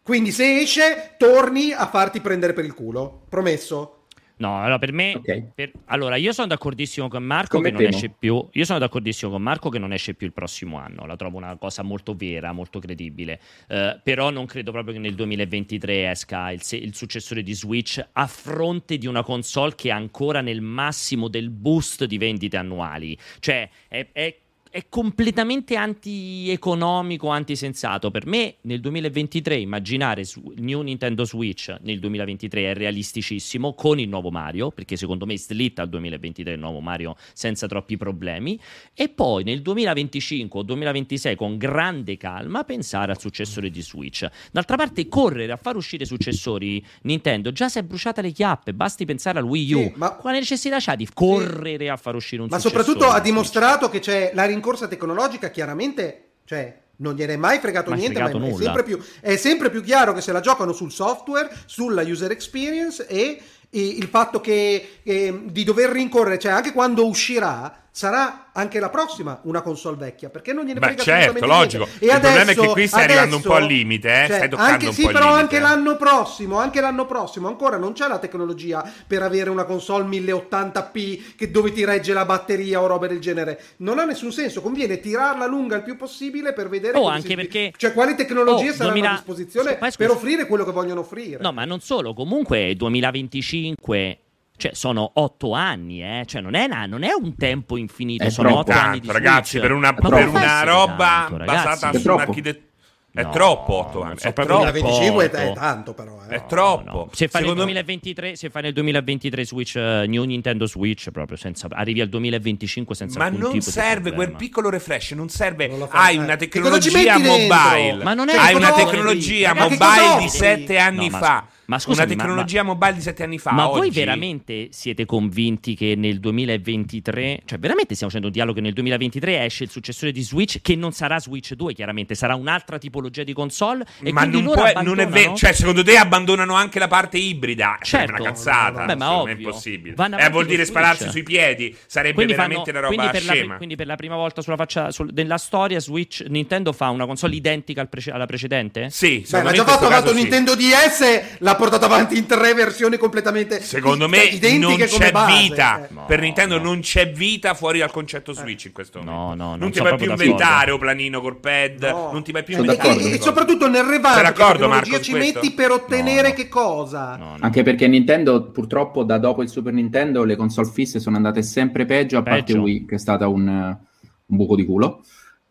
Quindi 0.04 0.30
se 0.30 0.60
esce, 0.60 1.14
torni 1.16 1.72
a 1.72 1.88
farti 1.88 2.20
prendere 2.20 2.52
per 2.52 2.64
il 2.64 2.74
culo. 2.74 3.22
Promesso. 3.28 4.03
No, 4.36 4.58
allora 4.58 4.78
per 4.78 4.92
me. 4.92 5.14
Ok. 5.14 5.42
per- 5.54 5.72
allora, 5.86 6.16
io 6.16 6.32
sono 6.32 6.48
d'accordissimo 6.48 7.08
con 7.08 7.22
Marco 7.22 7.60
che 7.60 7.70
non 7.70 7.82
esce 7.82 8.08
più. 8.08 8.46
Io 8.52 8.64
sono 8.64 8.78
d'accordissimo 8.78 9.30
con 9.30 9.42
Marco 9.42 9.68
che 9.68 9.78
non 9.78 9.92
esce 9.92 10.14
più 10.14 10.26
il 10.26 10.32
prossimo 10.32 10.78
anno. 10.78 11.06
La 11.06 11.16
trovo 11.16 11.36
una 11.36 11.56
cosa 11.56 11.82
molto 11.82 12.14
vera, 12.14 12.52
molto 12.52 12.78
credibile. 12.80 13.40
Eh, 13.68 14.00
però 14.02 14.30
non 14.30 14.46
credo 14.46 14.72
proprio 14.72 14.94
che 14.94 15.00
nel 15.00 15.14
2023 15.14 16.10
esca 16.10 16.50
il, 16.50 16.60
il 16.70 16.94
successore 16.94 17.42
di 17.42 17.54
Switch 17.54 18.04
a 18.12 18.26
fronte 18.26 18.98
di 18.98 19.06
una 19.06 19.22
console 19.22 19.74
che 19.76 19.88
è 19.88 19.92
ancora 19.92 20.40
nel 20.40 20.60
massimo 20.60 21.28
del 21.28 21.50
boost 21.50 22.04
di 22.04 22.18
vendite 22.18 22.56
annuali. 22.56 23.16
Cioè, 23.38 23.68
è. 23.88 24.08
è 24.12 24.36
è 24.74 24.86
completamente 24.88 25.76
antieconomico, 25.76 27.28
antisensato. 27.28 28.10
Per 28.10 28.26
me 28.26 28.56
nel 28.62 28.80
2023 28.80 29.54
immaginare 29.54 30.24
su- 30.24 30.52
New 30.56 30.80
Nintendo 30.80 31.24
Switch 31.24 31.72
nel 31.82 32.00
2023 32.00 32.70
è 32.72 32.74
realisticissimo 32.74 33.74
con 33.74 34.00
il 34.00 34.08
nuovo 34.08 34.32
Mario, 34.32 34.72
perché 34.72 34.96
secondo 34.96 35.26
me 35.26 35.38
slitta 35.38 35.82
al 35.82 35.88
2023 35.90 36.54
il 36.54 36.58
nuovo 36.58 36.80
Mario 36.80 37.14
senza 37.34 37.68
troppi 37.68 37.96
problemi, 37.96 38.58
e 38.94 39.08
poi 39.10 39.44
nel 39.44 39.62
2025 39.62 40.58
o 40.58 40.62
2026 40.64 41.36
con 41.36 41.56
grande 41.56 42.16
calma 42.16 42.64
pensare 42.64 43.12
al 43.12 43.20
successore 43.20 43.70
di 43.70 43.80
Switch. 43.80 44.26
D'altra 44.50 44.74
parte 44.74 45.06
correre 45.06 45.52
a 45.52 45.56
far 45.56 45.76
uscire 45.76 46.04
successori 46.04 46.84
Nintendo 47.02 47.52
già 47.52 47.68
si 47.68 47.78
è 47.78 47.84
bruciata 47.84 48.20
le 48.22 48.32
chiappe, 48.32 48.74
basti 48.74 49.04
pensare 49.04 49.38
al 49.38 49.44
Wii 49.44 49.72
U. 49.72 49.78
Sì, 49.78 49.92
ma- 49.94 50.14
Quale 50.16 50.40
necessità 50.40 50.78
c'ha 50.80 50.96
di 50.96 51.08
correre 51.14 51.90
a 51.90 51.96
far 51.96 52.16
uscire 52.16 52.42
un 52.42 52.48
Ma 52.50 52.58
successore? 52.58 52.82
soprattutto 52.84 53.14
ha 53.14 53.20
dimostrato 53.20 53.88
che 53.88 54.00
c'è 54.00 54.32
la 54.34 54.44
rincorsa 54.44 54.62
tecnologica, 54.88 55.50
chiaramente, 55.50 56.28
cioè, 56.44 56.80
non 56.96 57.14
gliene 57.14 57.34
è 57.34 57.36
mai 57.36 57.58
fregato 57.58 57.90
Mai 57.90 57.98
niente, 57.98 58.16
fregato 58.16 58.38
ma 58.38 58.46
è 58.46 58.48
sempre, 58.64 58.82
più, 58.84 58.98
è 59.20 59.36
sempre 59.36 59.70
più 59.70 59.82
chiaro 59.82 60.12
che 60.12 60.20
se 60.20 60.32
la 60.32 60.40
giocano 60.40 60.72
sul 60.72 60.92
software, 60.92 61.50
sulla 61.66 62.02
user 62.02 62.30
experience 62.30 63.06
e, 63.06 63.40
i- 63.70 63.98
il 63.98 64.06
fatto 64.06 64.40
che 64.40 65.00
eh, 65.02 65.42
di 65.46 65.64
dover 65.64 65.90
rincorrere, 65.90 66.38
cioè 66.38 66.52
anche 66.52 66.72
quando 66.72 67.06
uscirà, 67.06 67.82
sarà 67.96 68.50
anche 68.52 68.80
la 68.80 68.88
prossima 68.90 69.38
una 69.44 69.60
console 69.62 69.96
vecchia, 69.96 70.28
perché 70.28 70.52
non 70.52 70.64
gliene 70.64 70.80
Beh, 70.80 70.86
frega 70.86 71.02
certo, 71.04 71.46
logico. 71.46 71.84
niente. 71.84 72.04
E 72.04 72.06
Il 72.06 72.20
problema 72.20 72.38
è 72.38 72.42
adesso- 72.42 72.60
che 72.62 72.68
qui 72.72 72.86
stai 72.88 73.04
arrivando 73.04 73.36
un 73.36 73.42
po' 73.42 73.52
adesso- 73.52 73.62
al 73.68 73.72
limite, 73.72 74.08
eh, 74.08 74.26
cioè, 74.26 74.36
stai 74.36 74.48
toccando 74.48 74.72
anche, 74.72 74.86
un 74.88 74.92
sì, 74.92 75.02
po' 75.02 75.06
però 75.12 75.24
limite, 75.26 75.40
anche 75.42 75.58
l'anno 75.60 75.96
prossimo, 75.96 76.58
anche 76.58 76.80
l'anno 76.80 77.06
prossimo 77.06 77.46
ancora 77.46 77.76
non 77.76 77.92
c'è 77.92 78.08
la 78.08 78.18
tecnologia 78.18 78.92
per 79.06 79.22
avere 79.22 79.48
una 79.50 79.62
console 79.64 80.04
1080p 80.06 81.36
che 81.36 81.50
dove 81.52 81.70
ti 81.72 81.84
regge 81.84 82.12
la 82.12 82.24
batteria 82.24 82.80
o 82.80 82.86
robe 82.88 83.06
del 83.06 83.20
genere. 83.20 83.62
Non 83.78 84.00
ha 84.00 84.04
nessun 84.04 84.32
senso, 84.32 84.60
conviene 84.60 84.98
tirarla 84.98 85.46
lunga 85.46 85.76
il 85.76 85.84
più 85.84 85.96
possibile 85.96 86.52
per 86.52 86.68
vedere 86.68 86.98
Oh, 86.98 87.06
anche 87.06 87.28
si- 87.28 87.34
perché- 87.36 87.72
cioè 87.76 87.92
quali 87.92 88.16
tecnologie 88.16 88.70
Oh, 88.70 88.72
saranno 88.72 88.90
2000 88.90 89.10
a 89.10 89.14
disposizione 89.14 89.78
Sì, 89.88 89.96
per 89.96 90.10
offrire 90.10 90.46
quello 90.48 90.64
che 90.64 90.72
vogliono 90.72 91.00
offrire. 91.00 91.38
No, 91.40 91.52
ma 91.52 91.64
non 91.64 91.78
solo, 91.78 92.12
comunque 92.12 92.74
2025 92.76 94.18
cioè 94.56 94.72
sono 94.74 95.10
otto 95.14 95.52
anni, 95.52 96.02
eh? 96.02 96.24
cioè 96.26 96.40
non 96.40 96.54
è, 96.54 96.64
una- 96.64 96.86
non 96.86 97.02
è 97.02 97.12
un 97.12 97.34
tempo 97.36 97.76
infinito, 97.76 98.24
È 98.24 98.30
sono 98.30 98.58
otto 98.58 98.72
anni 98.72 99.00
di 99.00 99.10
ragazzi, 99.10 99.50
Switch. 99.58 99.66
per 99.66 99.72
una, 99.76 99.92
per 99.94 100.28
una 100.28 100.62
roba 100.62 101.26
tanto, 101.28 101.44
basata 101.44 101.92
su 101.98 102.12
un'architettura. 102.12 102.72
È 103.16 103.22
No, 103.22 103.30
troppo 103.30 103.74
8 103.74 103.98
non 104.00 104.06
anni. 104.08 104.18
so 104.18 104.26
È 104.28 104.32
troppo. 104.32 104.54
2025 104.72 105.30
è, 105.30 105.52
tanto 105.52 105.94
però. 105.94 106.18
eh. 106.28 106.34
È 106.34 106.46
troppo. 106.46 106.82
No, 106.90 107.08
Se 107.12 107.28
fai 107.28 107.42
nel 107.42 107.50
Secondo 107.50 107.64
me- 107.66 107.72
2023, 107.82 108.34
se 108.34 108.50
fai 108.50 108.62
nel 108.62 108.72
2023 108.72 109.44
Switch, 109.44 109.76
eh, 109.76 110.04
New 110.08 110.24
Nintendo 110.24 110.66
Switch, 110.66 111.10
proprio 111.12 111.36
senza, 111.36 111.68
arrivi 111.70 112.00
al 112.00 112.08
2025 112.08 112.92
senza 112.96 113.18
Ma 113.20 113.26
alcun 113.26 113.40
non 113.40 113.50
tipo 113.52 113.64
di 113.66 113.70
serve 113.70 114.12
quel 114.12 114.32
piccolo 114.34 114.68
refresh, 114.68 115.12
non 115.12 115.28
serve. 115.28 115.68
Non 115.68 115.86
Hai 115.92 116.16
eh. 116.16 116.18
una 116.18 116.34
tecnologia 116.34 117.16
mobile. 117.18 118.00
Ma 118.02 118.14
non 118.14 118.28
è 118.30 118.34
Hai 118.36 118.54
una 118.56 118.72
tecnologia 118.72 119.54
mobile 119.54 119.76
di 120.18 120.24
offri? 120.24 120.28
7 120.30 120.78
anni 120.78 121.04
No, 121.08 121.10
ma 121.12 121.18
fa. 121.18 121.46
Ma 121.66 121.78
scusami, 121.78 122.12
una 122.12 122.16
ma- 122.16 122.22
tecnologia 122.22 122.62
mobile 122.62 122.94
di 122.94 123.00
7 123.00 123.22
anni 123.22 123.38
fa. 123.38 123.52
Ma 123.52 123.66
voi 123.66 123.88
oggi- 123.88 123.98
veramente 123.98 124.68
siete 124.70 125.04
convinti 125.06 125.74
che 125.74 125.94
nel 125.96 126.20
2023, 126.20 127.42
cioè 127.44 127.58
veramente 127.58 127.94
stiamo 127.94 128.12
facendo 128.12 128.26
un 128.28 128.32
dialogo 128.32 128.56
che 128.56 128.62
nel 128.62 128.72
2023 128.72 129.44
esce 129.44 129.64
il 129.64 129.70
successore 129.70 130.12
di 130.12 130.22
Switch 130.22 130.60
che 130.62 130.74
non 130.76 130.92
sarà 130.92 131.18
Switch 131.20 131.52
2, 131.54 131.72
chiaramente 131.74 132.14
sarà 132.14 132.34
un'altra 132.34 132.78
tipologia 132.78 133.22
di 133.22 133.32
console 133.32 133.84
e 134.02 134.12
ma 134.12 134.20
quindi 134.20 134.36
non, 134.42 134.54
loro 134.54 134.70
può- 134.72 134.82
non 134.82 135.00
è 135.00 135.06
vero, 135.08 135.34
cioè 135.34 135.52
secondo 135.52 135.82
te 135.82 135.96
abbandonano 135.96 136.54
anche 136.54 136.78
la 136.78 136.88
parte 136.88 137.18
ibrida? 137.18 137.78
Cioè, 137.82 138.02
è 138.02 138.06
Certo. 138.06 138.22
una 138.22 138.30
cazzata, 138.30 138.84
Beh, 138.86 138.96
ma 138.96 139.06
è 139.06 139.08
ovvio. 139.14 139.34
impossibile. 139.48 139.94
Vanno 139.94 140.18
Eh, 140.18 140.28
vuol 140.30 140.44
dire 140.46 140.64
Switch. 140.64 140.78
spararsi 140.78 141.10
sui 141.10 141.22
piedi, 141.22 141.76
sarebbe 141.86 142.14
Quindi, 142.14 142.32
veramente 142.34 142.70
fanno- 142.72 142.78
una 142.78 142.88
roba 142.88 143.08
quindi 143.10 143.24
per, 143.26 143.46
la, 143.48 143.56
quindi 143.56 143.76
per 143.76 143.86
la 143.86 143.96
prima 143.96 144.16
volta 144.16 144.42
sulla 144.42 144.56
faccia 144.56 144.90
sul- 144.90 145.12
della 145.12 145.38
storia 145.38 145.80
Switch 145.80 146.24
Nintendo 146.28 146.72
fa 146.72 146.88
una 146.90 147.06
console 147.06 147.34
identica 147.34 147.80
al 147.80 147.88
prece- 147.88 148.10
alla 148.10 148.26
precedente? 148.26 148.90
Sì, 148.90 149.24
Beh, 149.30 149.42
ma 149.42 149.50
me 149.50 149.56
già 149.56 149.64
fatto, 149.64 149.86
ha 149.86 149.90
fatto 149.90 150.08
sì. 150.10 150.14
Nintendo 150.16 150.54
DS, 150.54 151.38
l'ha 151.54 151.60
portato 151.60 151.84
avanti 151.86 152.18
in 152.18 152.26
tre 152.26 152.52
versioni 152.54 152.96
completamente 152.96 153.60
Secondo 153.60 154.08
me 154.08 154.24
identiche 154.24 154.58
non 154.58 154.72
come 154.72 154.86
c'è 154.86 155.10
base. 155.12 155.40
vita. 155.42 155.84
Eh. 155.84 155.92
No, 155.94 156.04
per 156.06 156.20
Nintendo 156.20 156.56
no. 156.58 156.64
non 156.64 156.80
c'è 156.80 157.10
vita 157.10 157.54
fuori 157.54 157.78
dal 157.78 157.90
concetto 157.90 158.32
Switch 158.32 158.66
in 158.66 158.72
questo 158.72 159.02
No, 159.02 159.10
momento. 159.12 159.42
no, 159.42 159.48
non 159.50 159.58
non 159.58 159.70
ti 159.70 159.80
vai 159.80 159.96
più 159.96 160.10
inventare 160.10 160.70
o 160.70 160.78
planino 160.78 161.20
col 161.20 161.36
pad, 161.38 161.82
No. 161.82 162.10
non 162.12 162.22
ti 162.22 162.32
vai 162.32 162.42
più 162.42 162.56
E, 162.56 162.60
inventare. 162.60 163.00
e- 163.00 163.12
e 163.14 163.20
soprattutto 163.20 163.68
nel 163.68 163.82
che 163.86 163.98
d'accordo, 164.00 164.68
Marco, 164.68 165.00
ci 165.00 165.10
questo? 165.12 165.38
metti 165.40 165.52
per 165.52 165.70
ottenere 165.70 166.22
No, 166.22 166.28
no. 166.28 166.34
che 166.34 166.48
cosa? 166.48 167.16
No, 167.16 167.24
no. 167.24 167.36
Anche 167.40 167.62
perché 167.62 167.86
Nintendo, 167.88 168.50
purtroppo, 168.50 169.04
da 169.04 169.18
dopo 169.18 169.42
il 169.42 169.48
Super 169.48 169.72
Nintendo, 169.72 170.24
le 170.24 170.36
console 170.36 170.68
fisse 170.70 171.00
sono 171.00 171.16
andate 171.16 171.42
sempre 171.42 171.84
peggio, 171.86 172.18
a 172.18 172.22
parte 172.22 172.52
Peggio. 172.52 172.60
Wii, 172.62 172.84
che 172.86 172.94
è 172.96 172.98
stata 172.98 173.28
un, 173.28 173.46
un 173.46 174.36
buco 174.36 174.56
di 174.56 174.64
culo, 174.64 175.02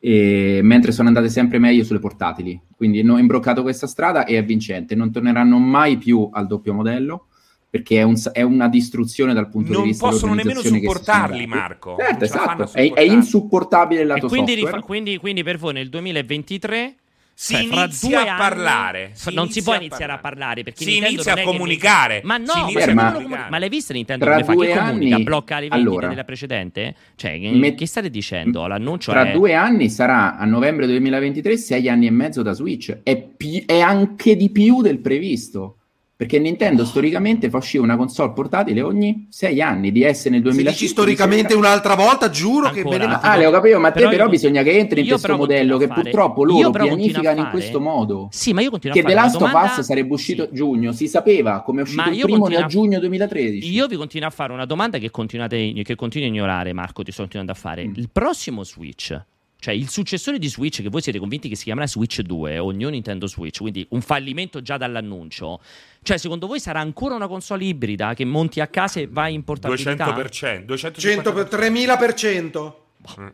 e- 0.06 0.60
mentre 0.64 0.91
sono 0.91 1.08
andate 1.08 1.30
sempre 1.30 1.60
meglio 1.60 1.86
sulle 1.86 1.99
portatili. 1.99 2.60
Quindi 2.76 2.99
hanno 2.99 3.18
imbroccato 3.18 3.62
questa 3.62 3.88
strada 3.88 4.26
e 4.26 4.38
è 4.38 4.43
vincente. 4.43 4.95
Non 4.95 5.14
torneranno 5.14 5.58
mai 5.60 5.97
più 5.97 6.28
al 6.30 6.45
doppio 6.45 6.74
modello, 6.74 7.28
perché 7.70 7.99
è, 7.99 8.04
un 8.04 8.16
è 8.34 8.41
una 8.41 8.68
distruzione 8.68 9.34
dal 9.34 9.47
punto 9.47 9.72
Non 9.72 9.84
di 9.84 9.88
vista 9.89 10.10
possono 10.10 10.34
nemmeno 10.34 10.60
dell'organizzazione 10.62 10.80
che 10.82 10.99
si 10.99 11.06
sono 11.06 11.18
supportarli. 11.28 11.47
Marco. 11.47 11.95
Certo, 11.97 12.14
Non 12.14 12.24
esatto. 12.24 12.78
È, 12.78 12.93
è 12.93 13.01
insupportabile 13.01 14.01
il 14.01 14.06
E 14.10 14.14
lato 14.14 14.28
quindi, 14.28 14.51
software. 14.51 14.76
rifa- 14.76 14.86
quindi, 14.86 15.18
quindi 15.18 15.43
per 15.43 15.58
voi 15.58 15.74
nel 15.74 15.88
2023 15.89 16.95
Si 17.36 17.56
cioè, 17.56 17.66
fra 17.66 17.84
inizia 17.86 18.08
due 18.10 18.18
a 18.18 18.22
anni- 18.22 18.38
parlare. 18.38 19.10
si 19.14 19.34
non 19.34 19.50
si 19.50 19.64
può 19.64 19.74
a 19.74 19.78
iniziare 19.78 20.12
a 20.12 20.18
parlare 20.20 20.64
perché 20.64 20.84
Si 20.84 20.92
Nintendo 20.92 21.14
inizia 21.16 21.34
a 21.34 21.42
comunicare. 21.44 22.22
Ma 22.24 22.36
Si 22.36 22.42
no, 22.46 22.54
ma, 22.54 22.60
a 22.60 22.62
comunicare. 22.62 23.14
comu- 23.14 23.50
ma 23.50 23.58
l'hai 23.60 23.70
vista 23.70 23.94
Nintendo 23.94 24.26
Tra 24.26 24.34
come 24.36 24.46
fa? 24.46 24.54
due 24.54 24.68
Che 24.68 24.78
comunica? 24.78 25.16
anni- 25.16 25.24
Blocca 25.24 25.56
le 25.60 25.68
vendite 25.70 25.90
allora, 25.90 26.08
della 26.08 26.24
precedente? 26.24 26.96
Cioè, 27.16 27.40
che, 27.40 27.50
met- 27.52 27.76
che 27.78 27.86
state 27.88 28.10
dicendo? 28.10 28.68
L'annuncio 28.68 29.12
Tra 29.12 29.30
è... 29.30 29.32
due 29.32 29.54
anni 29.56 29.90
sarà 29.90 30.38
a 30.38 30.46
novembre 30.46 30.86
2023, 30.86 31.58
sei 31.58 31.90
anni 31.90 32.06
e 32.06 32.12
mezzo 32.12 32.42
da 32.44 32.54
Switch. 32.54 33.00
È, 33.04 33.18
pi- 33.18 33.64
è 33.66 33.80
anche 33.80 34.36
di 34.36 34.50
più 34.52 34.82
del 34.82 35.00
previsto. 35.00 35.78
Perché 36.16 36.38
Nintendo 36.38 36.86
storicamente 36.86 37.49
fa 37.49 37.57
uscire 37.57 37.82
una 37.84 37.97
console 37.97 38.34
portatile 38.34 38.82
ogni 38.82 39.26
sei 39.30 39.61
anni, 39.61 39.91
DS 39.91 40.03
nel 40.28 40.36
Se 40.36 40.41
2005. 40.41 40.64
dici 40.72 40.88
storicamente 40.88 41.53
un'altra 41.55 41.95
volta, 41.95 42.30
giuro 42.30 42.70
che 42.70 42.78
Ancora. 42.82 42.97
bene 42.97 43.11
Ma- 43.11 43.20
ma 43.22 43.32
Ah, 43.32 43.36
le 43.36 43.45
ho 43.47 43.51
capito, 43.51 43.80
ma 43.80 43.91
te 43.91 43.97
Però 43.99 44.09
però, 44.11 44.24
io- 44.26 44.30
bisogna 44.30 44.61
che 44.61 44.78
entri 44.78 44.99
in 44.99 45.05
io 45.05 45.11
questo 45.11 45.28
però 45.28 45.39
modello 45.39 45.78
che 45.78 45.88
continuo 45.88 46.03
purtroppo 46.11 46.43
loro 46.43 46.70
però 46.70 46.88
continuo 46.88 46.95
pianificano 47.22 47.39
in 47.45 47.49
questo 47.51 47.80
modo. 47.82 48.28
Sì, 48.32 48.53
ma 48.53 48.61
io 48.61 48.70
continuo 48.70 48.93
Che 48.95 49.01
a 49.01 49.03
The 49.03 49.09
fare 49.09 49.22
una 49.26 49.32
Last 49.34 49.41
of 49.41 49.49
domanda- 49.51 49.80
Us 49.80 49.86
sarebbe 49.86 50.14
uscito 50.14 50.43
Sì. 50.43 50.49
a 50.49 50.53
giugno, 50.53 50.91
si 50.91 51.07
sapeva 51.07 51.61
come 51.64 51.80
è 51.80 51.84
uscito 51.84 52.01
Ma 52.03 52.09
il 52.09 52.16
io 52.16 52.24
primo 52.26 52.39
continuo 52.41 52.64
a 52.64 52.68
giugno 52.68 52.99
2013. 52.99 53.72
Io 53.72 53.88
vi 53.88 53.95
continuo 53.95 54.28
a 54.28 54.32
fare 54.32 54.53
una 54.53 54.66
domanda 54.66 54.99
che 54.99 55.09
continuate 55.09 55.74
che 55.84 55.95
continui 55.95 56.28
a 56.28 56.30
ignorare, 56.32 56.74
Marco, 56.74 57.01
ti 57.03 57.11
sto 57.11 57.22
continuando 57.24 57.51
a 57.53 57.55
fare. 57.55 57.88
Mm. 57.88 57.93
Il 57.95 58.09
prossimo 58.11 58.64
Switch, 58.64 59.20
cioè 59.64 59.74
il 59.74 59.88
successore 59.88 60.39
di 60.39 60.49
Switch 60.49 60.82
che 60.82 60.89
voi 60.89 61.01
siete 61.01 61.20
convinti 61.20 61.47
che 61.47 61.55
si 61.55 61.64
chiamerà 61.64 61.88
Switch 61.88 62.20
2 62.20 62.57
o 62.57 62.72
New 62.72 62.89
Nintendo 62.89 63.28
Switch, 63.28 63.59
quindi 63.59 63.88
un 63.91 64.01
fallimento 64.01 64.61
già 64.61 64.76
dall'annuncio. 64.76 65.61
Cioè, 66.01 66.18
secondo 66.18 66.47
voi 66.47 66.59
sarà 66.59 66.82
ancora 66.82 67.16
una 67.16 67.30
console 67.30 67.64
ibrida 67.64 68.14
che 68.14 68.26
monti 68.26 68.59
a 68.59 68.68
casa 68.68 68.99
e 68.99 69.07
vai 69.09 69.34
in 69.34 69.45
portabilità? 69.45 70.14
200%, 70.18 70.66
250%. 70.66 70.97
100 70.97 71.32
per 71.32 71.47
3000%. 71.47 72.74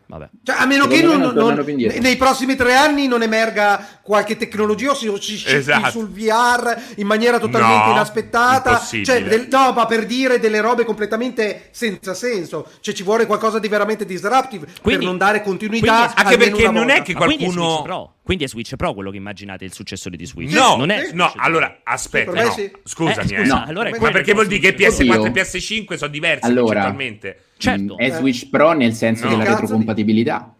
Vabbè. 0.08 0.30
Cioè, 0.44 0.56
a 0.58 0.66
meno 0.66 0.84
Secondo 0.90 0.96
che 1.12 1.18
me 1.18 1.24
non, 1.24 1.34
non 1.36 1.54
non- 1.56 2.02
nei 2.02 2.16
prossimi 2.18 2.56
tre 2.56 2.76
anni 2.76 3.08
non 3.08 3.22
emerga 3.22 3.86
qualche 4.02 4.36
tecnologia 4.36 4.92
o 4.92 4.96
si, 4.96 5.08
si 5.20 5.38
scippi 5.38 5.54
Esatto. 5.56 5.90
sul 5.92 6.10
VR 6.10 6.76
in 6.96 7.06
maniera 7.06 7.38
totalmente 7.40 7.86
No, 7.86 7.92
inaspettata. 7.92 8.80
Cioè, 8.80 9.24
del- 9.24 9.48
no, 9.50 9.72
ma 9.74 9.86
per 9.86 10.06
dire 10.06 10.40
delle 10.40 10.60
robe 10.62 10.84
completamente 10.86 11.68
senza 11.72 12.14
senso. 12.14 12.68
Cioè, 12.82 12.94
ci 12.94 13.04
vuole 13.04 13.26
qualcosa 13.28 13.60
di 13.60 13.68
veramente 13.68 14.06
disruptive 14.06 14.66
Quindi- 14.82 15.00
per 15.00 15.02
non 15.04 15.18
dare 15.18 15.44
continuità. 15.44 16.12
quindi- 16.14 16.14
Anche 16.16 16.38
perché 16.38 16.72
non 16.72 16.90
è 16.90 17.02
che 17.04 17.14
Ma 17.14 17.26
quindi 17.26 17.44
è 17.46 17.54
qualcuno-. 17.54 18.14
Quindi 18.30 18.46
è 18.46 18.48
Switch 18.48 18.76
Pro 18.76 18.94
quello 18.94 19.10
che 19.10 19.18
immaginate 19.18 19.66
il 19.66 19.74
successore 19.74 20.16
di 20.16 20.24
Switch. 20.28 20.54
No, 20.54 20.76
non 20.76 20.92
è 20.92 21.06
sì. 21.06 21.16
No, 21.16 21.32
2. 21.34 21.42
allora 21.44 21.80
aspetta, 21.84 22.32
Sì, 22.38 22.46
no. 22.46 22.52
sì. 22.52 22.72
Scusami, 22.84 23.32
Eh, 23.32 23.34
eh. 23.34 23.40
scusa, 23.40 23.56
No. 23.56 23.64
allora 23.66 23.90
è 23.90 24.00
Ma 24.00 24.12
perché 24.12 24.34
vuol 24.34 24.46
dire 24.46 24.60
che 24.60 24.74
prossimo 24.76 25.14
PS4 25.16 25.16
e 25.16 25.30
Oddio. 25.30 25.42
PS5 25.42 25.94
sono 25.96 26.12
diversi 26.12 26.46
Allora, 26.46 26.66
concettualmente? 26.66 27.42
Certo. 27.58 27.98
È 27.98 28.06
Eh. 28.06 28.12
Switch 28.12 28.50
Pro 28.52 28.74
nel 28.74 28.94
senso 28.94 29.24
No. 29.24 29.30
della 29.32 29.44
Cazzo 29.46 29.62
retrocompatibilità. 29.62 30.54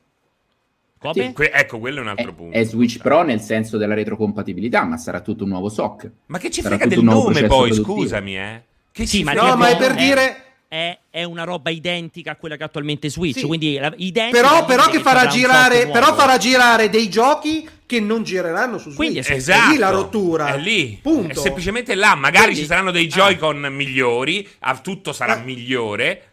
Come? 0.98 1.32
Que- 1.34 1.52
ecco, 1.54 1.78
quello 1.78 2.00
è 2.00 2.02
un 2.02 2.08
È, 2.08 2.10
altro 2.10 2.34
punto. 2.34 2.58
è 2.58 2.64
Switch 2.64 2.98
Pro 2.98 3.22
nel 3.22 3.40
senso 3.40 3.78
della 3.78 3.94
retrocompatibilità, 3.94 4.84
ma 4.86 4.98
sarà 4.98 5.20
tutto 5.22 5.44
un 5.44 5.50
nuovo 5.52 5.70
SOC. 5.70 6.10
Ma 6.26 6.40
che 6.40 6.50
ci 6.50 6.64
Sarà 6.64 6.76
frega 6.76 6.90
del 6.96 7.04
nome 7.04 7.46
poi, 7.46 7.70
produttivo. 7.70 7.84
scusami, 8.00 8.36
eh? 8.36 8.64
Che 8.92 9.06
Sì, 9.06 9.18
ci 9.18 9.24
ma 9.24 9.34
No, 9.34 9.56
ma 9.56 9.70
è 9.70 9.78
per 9.78 9.94
dire- 9.94 10.36
È, 10.72 10.96
è 11.10 11.24
una 11.24 11.46
roba 11.46 11.72
identica 11.72 12.32
a 12.34 12.36
quella 12.36 12.56
che 12.56 12.64
attualmente 12.64 13.10
Switch. 13.10 13.40
Sì. 13.40 13.46
Quindi 13.48 13.80
la- 13.80 13.92
identica 13.98 14.40
Però, 14.40 14.66
però 14.66 14.88
che 14.88 15.00
farà 15.00 15.26
girare, 15.26 15.88
però 15.88 16.14
farà 16.14 16.38
girare 16.38 16.90
dei 16.90 17.10
giochi 17.10 17.68
che 17.88 18.00
non 18.00 18.22
gireranno 18.22 18.78
su 18.78 18.92
Switch. 18.92 18.96
Quindi 18.98 19.18
è 19.18 19.24
È 19.24 19.32
Esatto. 19.34 19.72
lì 19.72 19.78
la 19.80 19.90
rottura. 19.90 20.54
È 20.54 20.58
lì. 20.60 21.00
Punto. 21.02 21.32
È 21.32 21.42
semplicemente 21.42 21.96
là. 21.96 22.14
Magari 22.14 22.44
Quindi- 22.46 22.62
ci 22.62 22.68
saranno 22.68 22.92
dei 22.92 23.06
Ah. 23.06 23.10
Joy-Con 23.10 23.58
migliori. 23.72 24.48
ah, 24.60 24.78
tutto 24.78 25.12
sarà 25.12 25.42
Eh. 25.42 25.44
migliore. 25.44 26.29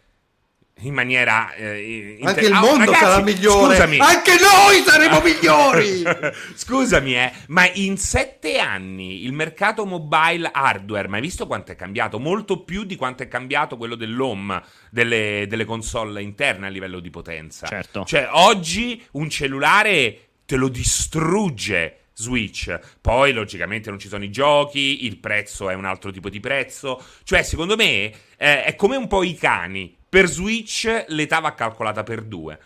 In 0.81 0.93
maniera. 0.93 1.53
eh, 1.55 2.17
Anche 2.21 2.41
inter- 2.41 2.43
il 2.43 2.51
Ah, 2.53 2.59
mondo 2.59 2.85
ragazzi, 2.85 3.03
sarà 3.03 3.21
migliore. 3.23 3.75
Scusami. 3.75 3.97
Anche 3.97 4.31
noi 4.39 4.83
saremo 4.85 5.21
migliori. 5.25 6.03
Scusami, 6.55 7.15
eh, 7.15 7.31
ma 7.47 7.67
in 7.73 7.97
sette 7.97 8.59
anni 8.59 9.23
il 9.23 9.33
mercato 9.33 9.85
mobile 9.85 10.49
hardware, 10.51 11.07
ma 11.07 11.15
hai 11.15 11.21
visto 11.21 11.47
quanto 11.47 11.71
è 11.71 11.75
cambiato? 11.75 12.19
Molto 12.19 12.63
più 12.63 12.83
di 12.83 12.95
quanto 12.95 13.23
è 13.23 13.27
cambiato 13.27 13.75
quello 13.77 13.95
dell'home, 13.95 14.61
delle, 14.91 15.45
delle 15.47 15.65
console 15.65 16.21
interne 16.21 16.67
a 16.67 16.69
livello 16.69 16.99
di 16.99 17.09
potenza. 17.09 17.65
Certo. 17.65 18.03
Cioè, 18.05 18.29
oggi 18.31 19.03
un 19.13 19.29
cellulare 19.29 20.19
te 20.45 20.55
lo 20.57 20.67
distrugge. 20.67 21.97
Switch, 22.19 22.79
poi 22.99 23.31
logicamente 23.31 23.91
non 23.91 23.99
ci 23.99 24.07
sono 24.07 24.23
i 24.23 24.31
giochi, 24.31 25.05
il 25.05 25.17
prezzo 25.19 25.69
è 25.69 25.75
un 25.75 25.85
altro 25.85 26.09
tipo 26.09 26.29
di 26.31 26.39
prezzo, 26.39 26.99
cioè 27.23 27.43
secondo 27.43 27.75
me 27.75 28.11
eh, 28.37 28.63
è 28.63 28.75
come 28.75 28.95
un 28.95 29.05
po' 29.07 29.21
i 29.21 29.35
cani, 29.35 29.95
per 30.09 30.27
Switch 30.27 31.05
l'età 31.07 31.39
va 31.39 31.53
calcolata 31.53 32.03
per 32.03 32.21
due. 32.21 32.57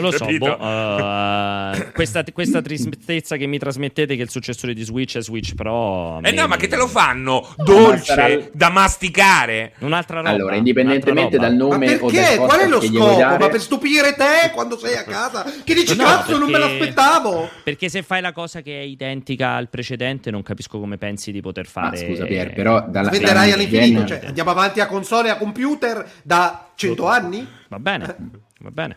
Non 0.00 0.10
lo 0.10 0.16
so, 0.16 0.26
boh, 0.26 0.56
uh, 0.60 1.92
questa, 1.92 2.22
questa 2.32 2.60
tristezza 2.60 3.36
che 3.36 3.46
mi 3.46 3.58
trasmettete 3.58 4.14
che 4.16 4.22
il 4.22 4.30
successore 4.30 4.74
di 4.74 4.82
Switch 4.82 5.16
è 5.16 5.22
Switch 5.22 5.54
Pro. 5.54 6.20
Eh 6.22 6.32
no, 6.32 6.46
ma 6.46 6.56
che 6.56 6.68
te 6.68 6.76
lo 6.76 6.86
fanno? 6.86 7.46
ma 7.56 7.64
Dolce, 7.64 8.04
sarà- 8.04 8.38
da 8.52 8.70
masticare. 8.70 9.72
Un'altra 9.78 10.18
roba. 10.18 10.28
Allora, 10.30 10.54
indipendentemente 10.56 11.36
un'altra 11.36 11.48
dal 11.48 11.58
roba. 11.58 11.76
Ma 11.78 11.84
nome 11.84 11.94
o 12.00 12.06
perché? 12.10 12.36
dal 12.36 12.46
Qual 12.46 12.60
è 12.60 12.68
lo 12.68 12.80
scopo? 12.80 13.16
dare, 13.18 13.38
Ma 13.38 13.48
per 13.48 13.60
stupire 13.60 14.14
te 14.14 14.50
quando 14.52 14.76
sei 14.78 14.96
a 14.96 15.04
casa? 15.04 15.44
Che 15.64 15.74
dici, 15.74 15.96
No, 15.96 16.04
cazzo, 16.04 16.36
non 16.38 16.50
me 16.50 16.58
perché- 16.58 16.78
l'aspettavo! 16.78 17.48
Perché 17.64 17.88
se 17.88 18.02
fai 18.02 18.20
la 18.20 18.32
cosa 18.32 18.60
che 18.60 18.78
è 18.78 18.82
identica 18.82 19.54
al 19.54 19.68
precedente, 19.68 20.30
non 20.30 20.42
capisco 20.42 20.78
come 20.78 20.98
pensi 20.98 21.32
di 21.32 21.40
poter 21.40 21.64
Ma 21.74 21.82
fare. 21.82 21.96
scusa 21.96 22.24
Pier, 22.26 22.52
però 22.52 22.84
dalla 22.88 23.08
Venderai 23.10 23.48
la 23.48 23.54
all'infinito, 23.54 24.04
cioè 24.04 24.20
andiamo 24.26 24.50
avanti 24.50 24.80
a 24.80 24.86
console 24.86 25.28
e 25.28 25.30
a 25.30 25.36
computer 25.36 26.06
da 26.22 26.68
100 26.74 27.06
anni? 27.06 27.46
Va 27.68 27.78
bene, 27.78 28.16
va 28.60 28.70
bene. 28.70 28.96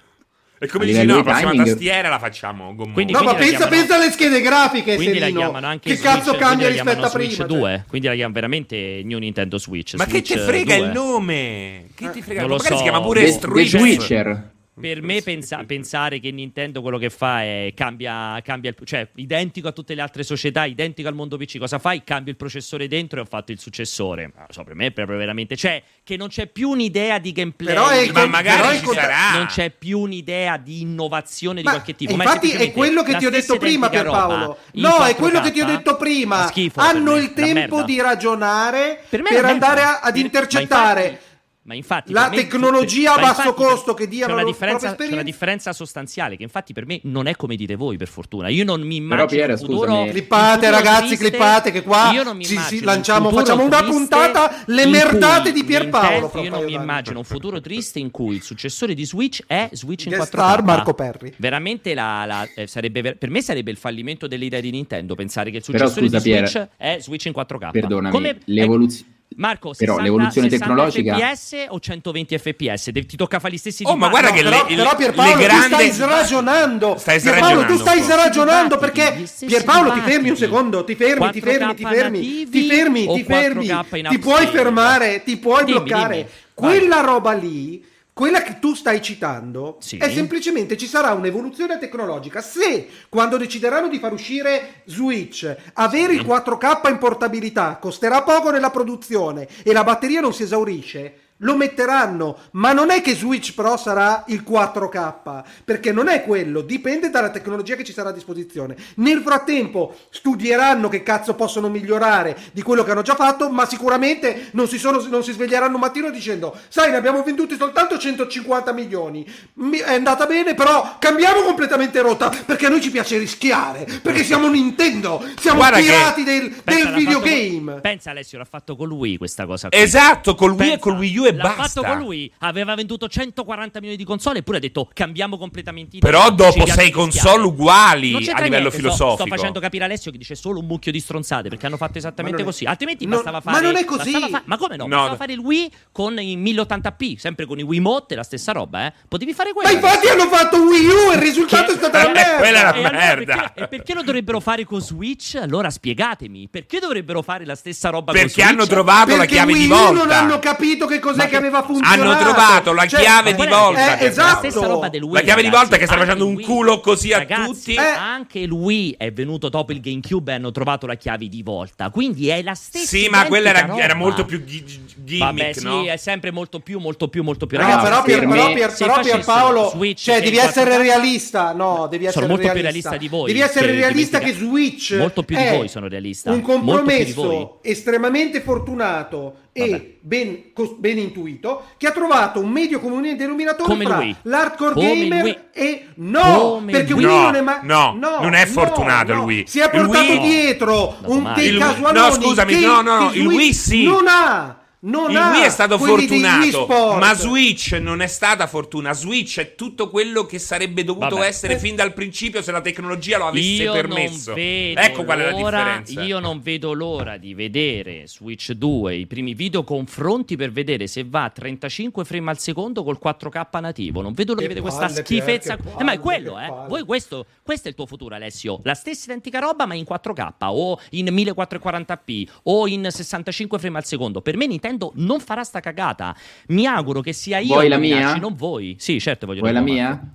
E 0.62 0.68
come 0.68 0.86
dici, 0.86 1.06
no, 1.06 1.16
la 1.18 1.24
prossima 1.24 1.52
timing- 1.52 1.68
tastiera 1.70 2.10
la 2.10 2.20
facciamo 2.20 2.76
gommosa. 2.76 2.92
Quindi- 2.94 3.14
No, 3.14 3.20
ma 3.20 3.32
la 3.32 3.38
pensa, 3.38 3.50
chiamano- 3.58 3.72
pensa 3.78 3.96
alle 3.96 4.12
schede 4.12 4.42
grafiche, 4.42 4.96
Quindi 4.96 5.20
la 5.20 5.30
chiamano 5.30 5.68
anche 5.68 5.90
Che 5.90 5.96
Switch, 5.96 6.12
cazzo 6.12 6.24
quindi 6.32 6.40
cambia 6.44 6.68
rispetto 6.70 7.06
a 7.06 7.10
prima? 7.10 7.24
Switch 7.32 7.36
cioè? 7.38 7.48
2, 7.48 7.86
quindi 7.88 8.08
la 8.08 8.14
chiamano 8.14 8.34
veramente 8.34 9.02
New 9.06 9.20
Nintendo 9.20 9.58
Switch. 9.58 9.94
Ma 9.96 10.04
che 10.06 10.10
Switch 10.12 10.34
ti 10.34 10.38
frega 10.40 10.76
2. 10.76 10.86
il 10.86 10.92
nome? 10.92 11.86
Che 11.96 12.10
ti 12.12 12.22
frega? 12.22 12.42
Non 12.42 12.50
lo 12.50 12.56
Magari 12.58 12.74
so. 12.76 12.78
si 12.78 12.84
chiama 12.84 13.02
pure 13.02 13.24
The, 13.24 13.40
The. 13.40 13.66
Switcher. 13.66 14.50
Per 14.80 15.02
me 15.02 15.22
pensa- 15.22 15.64
pensare 15.66 16.20
che 16.20 16.32
Nintendo 16.32 16.82
quello 16.82 16.98
che 16.98 17.10
fa 17.10 17.42
è 17.42 17.72
cambia, 17.76 18.40
cambia 18.44 18.70
il, 18.70 18.76
cioè 18.86 19.08
identico 19.16 19.68
a 19.68 19.72
tutte 19.72 19.94
le 19.96 20.02
altre 20.02 20.24
società, 20.24 20.66
identico 20.66 21.08
al 21.08 21.16
mondo 21.16 21.38
PC, 21.38 21.58
cosa 21.58 21.80
fai? 21.80 22.04
Cambio 22.04 22.32
il 22.32 22.38
processore 22.38 22.88
dentro 22.88 23.20
e 23.20 23.22
ho 23.24 23.26
fatto 23.26 23.52
il 23.52 23.60
successore. 23.60 24.32
Ma, 24.36 24.42
lo 24.48 24.54
so, 24.54 24.64
per 24.64 24.76
me 24.76 24.88
è 24.88 24.92
proprio 24.92 25.18
veramente, 25.18 25.56
cioè 25.56 25.82
che 26.04 26.16
non 26.18 26.28
c'è 26.30 26.48
più 26.48 26.70
un'idea 26.70 27.20
di 27.20 27.32
gameplay. 27.32 27.74
Però 27.74 27.88
è 27.90 28.12
Ma 28.12 28.26
magari 28.28 28.80
però 28.80 28.94
sarà. 28.94 29.32
non 29.38 29.46
c'è 29.48 29.70
più 29.70 30.00
un'idea 30.00 30.58
di 30.58 30.82
innovazione 30.82 31.60
di 31.60 31.66
Ma 31.66 31.72
qualche 31.72 31.96
tipo. 31.96 32.16
Ma 32.16 32.24
infatti 32.24 32.52
è 32.52 32.72
quello 32.72 33.04
che 33.04 33.16
ti 33.18 33.26
ho 33.26 33.30
detto 33.30 33.58
prima 33.58 33.88
roba 33.90 34.56
in 34.74 34.82
No, 34.82 35.04
è 35.04 35.12
4K. 35.12 35.16
quello 35.16 35.42
che 35.42 35.52
ti 35.52 35.62
ho 35.62 35.66
detto 35.66 35.98
prima. 35.98 36.48
schifo 36.48 36.80
per 36.82 36.90
Hanno 36.96 37.16
il 37.16 37.34
tempo 37.34 37.84
di 37.84 38.00
ragionare 38.02 39.04
Per 39.10 39.22
per, 39.24 39.46
andare 39.46 39.82
a- 39.82 40.00
ad 40.00 40.14
Per- 40.14 40.22
intercettare. 40.24 41.22
Ma 41.70 41.76
infatti, 41.76 42.12
La 42.14 42.30
per 42.30 42.32
me- 42.32 42.36
tecnologia 42.48 43.14
a 43.14 43.20
basso 43.20 43.42
infatti 43.50 43.54
costo 43.64 43.94
che 43.94 44.06
c'è 44.06 44.10
diano 44.10 44.34
una 44.34 44.42
la 44.42 44.48
differenza, 44.48 44.96
c'è 44.96 45.12
una 45.12 45.22
differenza 45.22 45.72
sostanziale 45.72 46.36
che 46.36 46.42
infatti 46.42 46.74
per 46.74 46.88
me 46.88 47.00
non 47.04 47.28
è 47.28 47.36
come 47.36 47.56
dite 47.56 47.76
voi 47.76 47.96
per 47.96 48.08
fortuna. 48.08 48.48
Io 48.48 48.64
non 48.64 48.82
mi 48.82 49.00
Però, 49.00 49.14
immagino 49.14 49.28
Piero, 49.28 49.52
un 49.52 49.58
futuro 49.60 49.86
scusami. 49.86 50.02
un 50.02 50.10
Clippate 50.10 50.70
ragazzi, 50.72 51.06
triste. 51.10 51.30
clippate 51.30 51.72
che 51.72 51.84
qua 51.84 52.10
Io 52.12 52.24
non 52.24 52.38
mi 52.38 52.46
ci- 52.46 52.58
ci 52.58 52.78
un 52.80 52.86
lanciamo, 52.86 53.26
futuro 53.30 53.46
facciamo 53.46 53.66
una 53.66 53.84
puntata 53.84 54.64
le 54.66 54.86
merdate 54.88 55.52
di 55.52 55.64
Pierpaolo 55.64 56.32
un 56.34 56.44
Io 56.44 56.50
non 56.50 56.64
mi 56.64 56.74
immagino 56.74 57.20
un 57.20 57.24
futuro 57.26 57.62
triste 57.62 58.00
in 58.00 58.10
cui 58.10 58.38
il 58.38 58.42
successore 58.42 58.96
di 58.96 59.06
Switch 59.06 59.44
è 59.46 59.70
Switch 59.74 60.06
in 60.06 60.14
Guest 60.16 60.32
4K. 60.34 60.42
star 60.42 60.64
Marco 60.64 60.94
Perri. 60.96 61.34
Veramente 61.38 61.94
la, 61.94 62.26
la- 62.26 62.48
eh, 62.56 62.66
sarebbe 62.66 63.02
ver- 63.02 63.18
per 63.18 63.30
me 63.30 63.44
sarebbe 63.44 63.70
il 63.70 63.78
fallimento 63.78 64.26
dell'idea 64.26 64.60
di 64.60 64.72
Nintendo 64.72 65.14
pensare 65.14 65.52
che 65.52 65.58
il 65.58 65.64
Però, 65.64 65.78
successore 65.88 66.08
scusa, 66.08 66.18
di 66.18 66.24
Pier, 66.24 66.48
Switch 66.50 66.68
è 66.78 66.98
Switch 67.00 67.26
in 67.26 67.34
4K. 67.34 67.70
Perdonami, 67.70 68.12
Come- 68.16 68.38
l'evoluzione... 68.46 69.18
Marco, 69.36 69.74
Però 69.78 69.94
60 69.94 70.02
l'evoluzione 70.02 70.50
60 70.50 70.66
tecnologica- 70.74 71.16
fps 71.36 71.66
o 71.70 71.80
120 71.80 72.38
fps? 72.38 72.90
De- 72.90 73.06
ti 73.06 73.16
tocca 73.16 73.40
fare 73.40 73.54
gli 73.54 73.58
stessi 73.58 73.84
Oh, 73.86 73.94
di 73.94 74.00
ma 74.00 74.10
guarda 74.10 74.32
che 74.32 74.42
però, 74.44 74.50
le- 74.68 74.76
però 74.76 74.90
le- 74.90 74.96
Pierpaolo, 74.98 75.36
le 75.38 75.44
grandi- 75.44 75.68
tu 75.70 75.74
stai 75.76 75.92
sragionando. 75.92 76.98
Stai 76.98 77.22
Pierpaolo, 77.22 77.46
sragionando 77.60 77.74
tu 77.74 77.80
stai 77.80 78.02
sragionando. 78.02 78.78
perché 78.78 79.26
Pierpaolo 79.46 79.92
ti 79.94 80.00
fermi 80.02 80.30
un 80.30 80.36
secondo, 80.36 80.84
ti 80.84 80.96
fermi, 80.96 81.32
ti 81.32 81.42
fermi, 81.42 81.76
ti 81.76 81.84
4K 81.84 81.96
fermi, 81.96 82.20
ti 82.20 82.46
fermi, 82.56 83.06
ti 83.08 83.24
fermi, 83.24 83.66
4K 83.68 83.98
in 83.98 84.08
ti 84.10 84.20
puoi 84.20 84.48
fermare, 84.48 85.24
ti 85.24 85.38
puoi 85.38 85.64
Dimmi, 85.64 85.80
bloccare. 85.84 86.30
Quella 86.54 87.00
roba 87.02 87.32
lì 87.34 87.82
quella 88.20 88.42
che 88.42 88.60
tu 88.60 88.76
stai 88.76 89.02
citando 89.02 89.78
Sì. 89.80 89.96
è 89.96 90.10
semplicemente 90.12 90.76
ci 90.76 90.88
sarà 90.88 91.14
un'evoluzione 91.14 91.78
tecnologica. 91.78 92.42
Se 92.42 92.90
quando 93.08 93.38
decideranno 93.38 93.88
di 93.88 93.98
far 93.98 94.12
uscire 94.12 94.82
Switch, 94.88 95.56
avere 95.76 96.16
il 96.16 96.26
4K 96.26 96.90
in 96.90 96.98
portabilità 96.98 97.78
costerà 97.78 98.22
poco 98.24 98.52
nella 98.52 98.72
produzione 98.72 99.48
e 99.64 99.72
la 99.72 99.86
batteria 99.86 100.20
non 100.20 100.34
si 100.34 100.44
esaurisce, 100.44 101.29
lo 101.40 101.56
metteranno, 101.56 102.38
ma 102.52 102.74
non 102.74 102.90
è 102.92 103.02
che 103.02 103.16
Switch 103.16 103.54
Pro 103.54 103.78
sarà 103.78 104.24
il 104.28 104.44
4K, 104.48 105.44
perché 105.64 105.92
non 105.92 106.08
è 106.08 106.24
quello, 106.24 106.62
dipende 106.62 107.10
dalla 107.10 107.30
tecnologia 107.30 107.76
che 107.76 107.84
ci 107.84 107.94
sarà 107.94 108.10
a 108.10 108.14
disposizione. 108.14 108.76
Nel 108.96 109.22
frattempo 109.22 109.96
studieranno 110.10 110.90
che 110.90 111.02
cazzo 111.04 111.36
possono 111.36 111.70
migliorare 111.70 112.38
di 112.52 112.62
quello 112.62 112.84
che 112.84 112.92
hanno 112.92 113.02
già 113.02 113.16
fatto, 113.16 113.50
ma 113.50 113.66
sicuramente 113.66 114.50
non 114.52 114.68
si, 114.68 114.78
sono- 114.78 115.02
non 115.10 115.24
si 115.24 115.32
sveglieranno 115.32 115.76
un 115.76 115.80
mattino 115.82 116.10
dicendo, 116.10 116.58
sai, 116.68 116.92
ne 116.92 116.98
abbiamo 116.98 117.24
venduti 117.24 117.56
soltanto 117.56 117.98
150 117.98 118.72
milioni, 118.74 119.26
Mi- 119.54 119.78
è 119.80 119.94
andata 119.96 120.26
bene, 120.26 120.54
però 120.56 120.96
cambiamo 121.00 121.42
completamente 121.42 122.02
rotta, 122.02 122.30
perché 122.46 122.66
a 122.66 122.70
noi 122.70 122.82
ci 122.82 122.92
piace 122.92 123.18
rischiare, 123.18 123.86
perché 124.02 124.24
siamo 124.24 124.50
Nintendo, 124.50 125.24
siamo 125.40 125.60
Guarda 125.60 125.78
che- 125.78 125.84
pirati 125.84 126.24
del, 126.24 126.50
Pensa, 126.64 126.84
del 126.84 126.92
l'ha 126.92 126.98
videogame. 126.98 127.72
con- 127.74 127.82
pensa 127.82 128.10
Alessio, 128.12 128.38
l'ha 128.38 128.46
fatto 128.46 128.76
con 128.76 128.88
lui 128.88 129.18
questa 129.18 129.46
cosa. 129.46 129.70
qui. 129.70 129.80
Esatto, 129.80 130.36
col 130.36 130.52
Wii 130.52 130.74
e 130.74 130.80
col 130.80 130.98
Wii 130.98 131.18
U 131.18 131.26
e 131.30 131.36
l'ha 131.36 131.44
basta. 131.56 131.64
fatto 131.82 131.84
con 131.84 131.98
lui. 132.00 132.32
Aveva 132.40 132.76
venduto 132.76 133.08
140 133.08 133.80
milioni 133.80 133.98
di 133.98 134.04
console 134.06 134.40
eppure 134.40 134.58
ha 134.58 134.60
detto 134.60 134.90
cambiamo 134.94 135.38
completamente 135.38 135.98
idea. 135.98 136.10
Però 136.12 136.30
dopo 136.32 136.66
sei 136.68 136.92
console 136.92 137.44
uguali 137.44 138.14
a 138.16 138.18
c'entra 138.20 138.44
livello 138.44 138.70
niente, 138.70 138.70
sto- 138.70 138.78
filosofico. 138.78 139.28
Sto, 139.28 139.36
facendo 139.36 139.60
capire 139.60 139.84
Alessio 139.86 140.12
che 140.12 140.18
dice 140.18 140.36
solo 140.36 140.60
un 140.60 140.66
mucchio 140.66 140.92
di 140.92 141.00
stronzate 141.00 141.50
perché 141.50 141.66
hanno 141.66 141.78
fatto 141.78 141.98
esattamente 141.98 142.40
Ma 142.40 142.44
così. 142.46 142.66
Altrimenti 142.66 143.06
No, 143.06 143.16
bastava 143.16 143.42
ma 143.44 143.52
fare. 143.54 143.66
non 143.66 143.76
è 143.76 143.86
così. 143.86 144.12
fa- 144.12 144.42
ma 144.46 144.58
come 144.58 144.76
no? 144.76 144.84
No, 144.84 144.90
Bastava 144.90 145.10
no. 145.12 145.16
fare 145.18 145.34
il 145.34 145.40
Wii 145.40 145.72
con 145.92 146.20
i 146.20 146.38
1080p, 146.38 147.18
sempre 147.18 147.46
con 147.46 147.60
i 147.60 147.64
Wiimote, 147.64 148.16
la 148.16 148.24
stessa 148.24 148.52
roba, 148.52 148.86
eh. 148.88 148.94
Potevi 149.08 149.34
fare 149.34 149.54
quello. 149.54 149.70
Ma 149.70 149.74
infatti 149.76 150.08
hanno 150.08 150.28
fatto 150.28 150.58
Wii 150.58 150.86
U 150.86 151.12
e 151.12 151.16
il 151.16 151.22
risultato 151.22 151.66
Che- 151.68 151.74
è 151.74 151.78
stata 151.78 152.04
la 152.04 152.10
Eh, 152.10 152.14
merda. 152.14 152.38
quella 152.38 152.60
era 152.60 152.74
E 152.74 152.78
allora 152.78 152.92
merda. 152.98 153.36
perché, 153.36 153.60
e 153.64 153.68
perché 153.68 153.94
lo 153.94 154.04
dovrebbero 154.04 154.40
fare 154.40 154.64
con 154.66 154.82
Switch? 154.82 155.36
Allora 155.36 155.70
spiegatemi, 155.70 156.48
perché 156.50 156.80
dovrebbero 156.80 157.22
fare 157.22 157.46
la 157.46 157.56
stessa 157.56 157.90
roba 157.90 158.12
con 158.12 158.14
Perché 158.22 158.30
Switch? 158.30 158.48
hanno 158.50 158.66
trovato 158.66 159.12
la 159.12 159.18
Perché 159.18 159.34
chiave 159.36 159.52
Wii 159.54 159.62
di 159.66 159.72
U 159.72 159.76
volta. 159.76 159.92
non 160.04 160.12
hanno 160.12 160.40
capito 160.40 160.86
che 160.86 161.00
cos'è 161.00 161.19
Ma 161.20 161.24
che 161.26 161.30
che- 161.32 161.36
aveva 161.38 161.64
funzionato. 161.64 162.02
Hanno 162.02 162.18
trovato 162.18 162.74
la 162.74 162.88
Cioè, 162.88 163.00
chiave 163.00 163.34
di 163.36 163.42
è- 163.44 163.48
volta. 163.48 163.98
eh, 164.00 164.06
esatto. 164.06 164.28
La 164.44 164.50
stessa 164.50 164.66
roba 164.68 164.90
del 164.90 165.04
Wii. 165.04 165.14
La 165.14 165.22
chiave 165.22 165.42
di 165.42 165.48
ragazzi. 165.48 165.64
volta 165.70 165.78
che 165.78 165.92
Anche 165.92 166.06
facendo 166.06 166.28
un 166.28 166.42
culo 166.42 166.80
così 166.80 167.14
a 167.14 167.18
Ragazzi, 167.20 167.46
tutti. 167.52 167.74
Eh. 167.76 167.80
Anche 167.80 168.40
il 168.40 168.52
Wii 168.52 168.96
è 168.98 169.12
venuto 169.12 169.50
dopo 169.50 169.72
il 169.72 169.82
GameCube 169.82 170.32
e 170.32 170.36
hanno 170.36 170.52
trovato 170.52 170.86
la 170.88 170.96
chiave 170.96 171.28
di 171.28 171.42
volta. 171.44 171.90
Quindi 171.90 172.30
è 172.30 172.42
la 172.42 172.54
stessa 172.56 172.86
Sì, 172.86 173.08
ma 173.10 173.26
quella 173.26 173.50
era, 173.50 173.78
era 173.78 173.96
molto 173.96 174.26
più 174.26 174.44
gi- 174.44 174.64
gi- 174.64 174.80
gimmick, 174.96 175.26
Vabbè, 175.26 175.54
sì, 175.54 175.64
no? 175.64 175.84
è 175.86 175.98
sempre 175.98 176.32
molto 176.32 176.60
più, 176.60 176.80
molto 176.80 177.08
più, 177.08 177.24
molto 177.24 177.46
più. 177.48 177.58
Ragazzi, 177.58 177.84
però, 177.84 178.02
per 178.04 178.28
però, 178.28 178.70
se 178.70 178.86
però 178.86 179.00
Pierpaolo, 179.02 179.70
Switch 179.70 180.02
cioè 180.04 180.22
devi 180.22 180.38
essere 180.38 180.70
4K 180.72 180.82
realista, 180.82 181.52
no, 181.54 181.88
devi 181.90 182.06
essere 182.06 182.26
Sono 182.26 182.36
molto 182.36 182.52
più 182.52 182.62
realista. 182.62 182.98
di 182.98 183.08
voi, 183.08 183.28
Devi 183.28 183.40
essere 183.42 183.72
realista 183.72 184.20
che 184.20 184.34
Switch 184.34 184.96
Molto 184.98 185.24
più 185.24 185.36
di 185.38 185.48
voi 185.50 185.68
sono 185.68 185.88
realista. 185.88 186.30
Un 186.32 186.38
di 186.38 186.42
compromesso 186.44 187.60
estremamente 187.64 188.42
fortunato. 188.42 189.34
E 189.66 189.98
ben, 190.02 190.54
cos- 190.54 190.76
ben 190.78 190.98
intuito 190.98 191.64
che 191.78 191.88
ha 191.88 191.92
trovato 191.92 192.40
un 192.40 192.50
medio 192.50 192.80
comune 192.80 193.16
denominatore 193.16 193.70
Come 193.70 193.86
fra 193.86 193.96
lui. 193.98 194.16
l'hardcore 194.24 194.74
Come 194.74 194.94
gamer 195.08 195.22
lui. 195.22 195.38
e 195.54 195.86
no, 195.96 196.22
Come 196.22 196.72
perché 196.72 196.94
lui. 196.94 197.04
No, 197.04 197.22
non 197.22 197.36
è 197.36 197.42
mai 197.42 197.60
no, 197.64 197.96
non 198.00 198.34
è 198.34 198.46
fortunato 198.46 199.12
il 199.14 199.18
Wii. 199.20 199.44
Si 199.48 199.60
è 199.60 199.70
portato 199.70 200.18
dietro 200.18 200.98
No, 201.02 201.12
un 201.14 201.32
dei 201.36 201.58
casualoni 201.58 202.08
no, 202.08 202.14
scusami, 202.14 202.54
che- 202.54 202.66
no, 202.66 202.82
no, 202.82 203.00
no, 203.00 203.10
che 203.10 203.20
il 203.20 203.28
Wii 203.28 203.54
sì. 203.54 203.84
Non 203.84 204.06
ha 204.08 204.58
non 204.82 205.12
Il 205.12 205.18
ha 205.18 205.32
Wii 205.32 205.42
è 205.44 205.50
stato 205.50 205.78
fortunato, 205.78 206.66
ma 206.98 207.14
Switch 207.14 207.74
non 207.74 208.02
è 208.02 208.08
stata 208.08 208.48
fortuna. 208.48 208.94
Switch 208.94 209.40
è 209.40 209.56
tutto 209.56 209.90
quello 209.90 210.26
che 210.26 210.40
sarebbe 210.40 210.86
dovuto 210.86 211.16
Vabbè. 211.18 211.28
essere 211.28 211.60
fin 211.60 211.76
dal 211.76 211.94
principio 211.94 212.42
se 212.42 212.52
la 212.52 212.62
tecnologia 212.62 213.18
lo 213.18 213.28
avesse 213.28 213.64
Io 213.64 213.74
permesso. 213.74 214.34
Ecco 214.36 215.04
qual 215.04 215.20
è 215.20 215.32
la 215.32 215.34
differenza. 215.34 216.02
Io 216.02 216.20
non 216.20 216.40
vedo 216.42 216.72
l'ora 216.72 217.18
di 217.18 217.34
vedere 217.34 218.08
Switch 218.08 218.52
2, 218.54 218.96
i 218.96 219.06
primi 219.06 219.34
video 219.34 219.66
confronti 219.66 220.38
per 220.38 220.52
vedere 220.54 220.88
se 220.88 221.04
va 221.06 221.26
a 221.26 221.30
35 221.30 222.06
frame 222.06 222.30
al 222.30 222.40
secondo 222.40 222.84
col 222.86 223.00
4K 223.04 223.60
nativo. 223.60 224.02
Non 224.02 224.14
vedo 224.14 224.34
l'ora 224.34 224.48
di 224.48 224.54
Che 224.54 224.62
vedere 224.62 224.76
questa 224.76 224.94
palle, 224.94 225.06
schifezza. 225.06 225.58
Che 225.58 225.62
Eh, 225.62 225.84
ma 225.84 225.92
è 225.92 225.96
palle, 225.96 226.00
quello, 226.00 226.40
eh. 226.40 226.48
palle. 226.48 226.68
Voi 226.70 226.86
questo, 226.86 227.26
questo 227.44 227.68
è 227.68 227.72
il 227.72 227.76
tuo 227.76 227.86
futuro, 227.86 228.16
Alessio. 228.16 228.62
La 228.64 228.76
stessa 228.76 229.06
identica 229.06 229.40
roba, 229.40 229.66
ma 229.66 229.74
in 229.74 229.84
4K 229.84 230.34
o 230.52 230.80
in 230.92 231.08
1440p 231.08 232.28
o 232.44 232.66
in 232.68 232.88
65 232.90 233.60
frame 233.60 233.78
al 233.78 233.86
secondo. 233.86 234.22
Per 234.22 234.38
me 234.38 234.48
Nintendo 234.48 234.68
non 234.96 235.20
farà 235.20 235.44
sta 235.44 235.60
cagata. 235.60 236.16
Mi 236.48 236.66
auguro 236.66 237.02
che 237.02 237.14
sia 237.14 237.40
io 237.40 237.54
Vuoi 237.54 237.68
la 237.68 237.76
nominarci, 237.76 238.12
mia? 238.14 238.22
non 238.22 238.36
voi. 238.36 238.76
Sì, 238.80 239.00
certo, 239.00 239.26
voglio 239.26 239.40
Vuoi 239.42 239.54
la 239.54 239.62
mia? 239.62 239.88
Marco. 239.90 240.08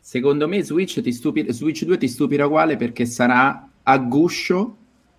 Secondo 0.00 0.48
me 0.48 0.62
Switch, 0.62 1.00
ti 1.00 1.12
stupi- 1.12 1.46
Switch 1.52 1.84
2 1.84 1.96
ti 1.98 2.08
stupirà 2.08 2.46
uguale 2.46 2.76
perché 2.76 3.06
sarà 3.06 3.68
a 3.82 3.98
guscio 3.98 4.76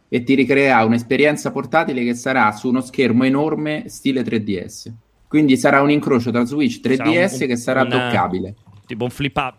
e 0.10 0.24
ti 0.24 0.36
ricreerà 0.36 0.84
un'esperienza 0.84 1.52
portatile 1.52 2.04
che 2.04 2.14
sarà 2.16 2.52
su 2.52 2.68
uno 2.68 2.82
schermo 2.82 3.24
enorme 3.24 3.86
stile 3.88 4.24
3DS. 4.24 4.92
Quindi 5.28 5.58
sarà 5.58 5.82
un 5.82 5.90
incrocio 5.90 6.30
tra 6.32 6.44
Switch 6.46 6.80
3DS 6.82 6.98
Sarà 7.28 7.44
un- 7.44 7.48
che 7.48 7.56
sarà 7.56 7.82
un- 7.84 7.90
doccabile. 7.90 8.56
Tipo 8.86 9.06
un 9.06 9.10
flip 9.10 9.36
up. 9.38 9.56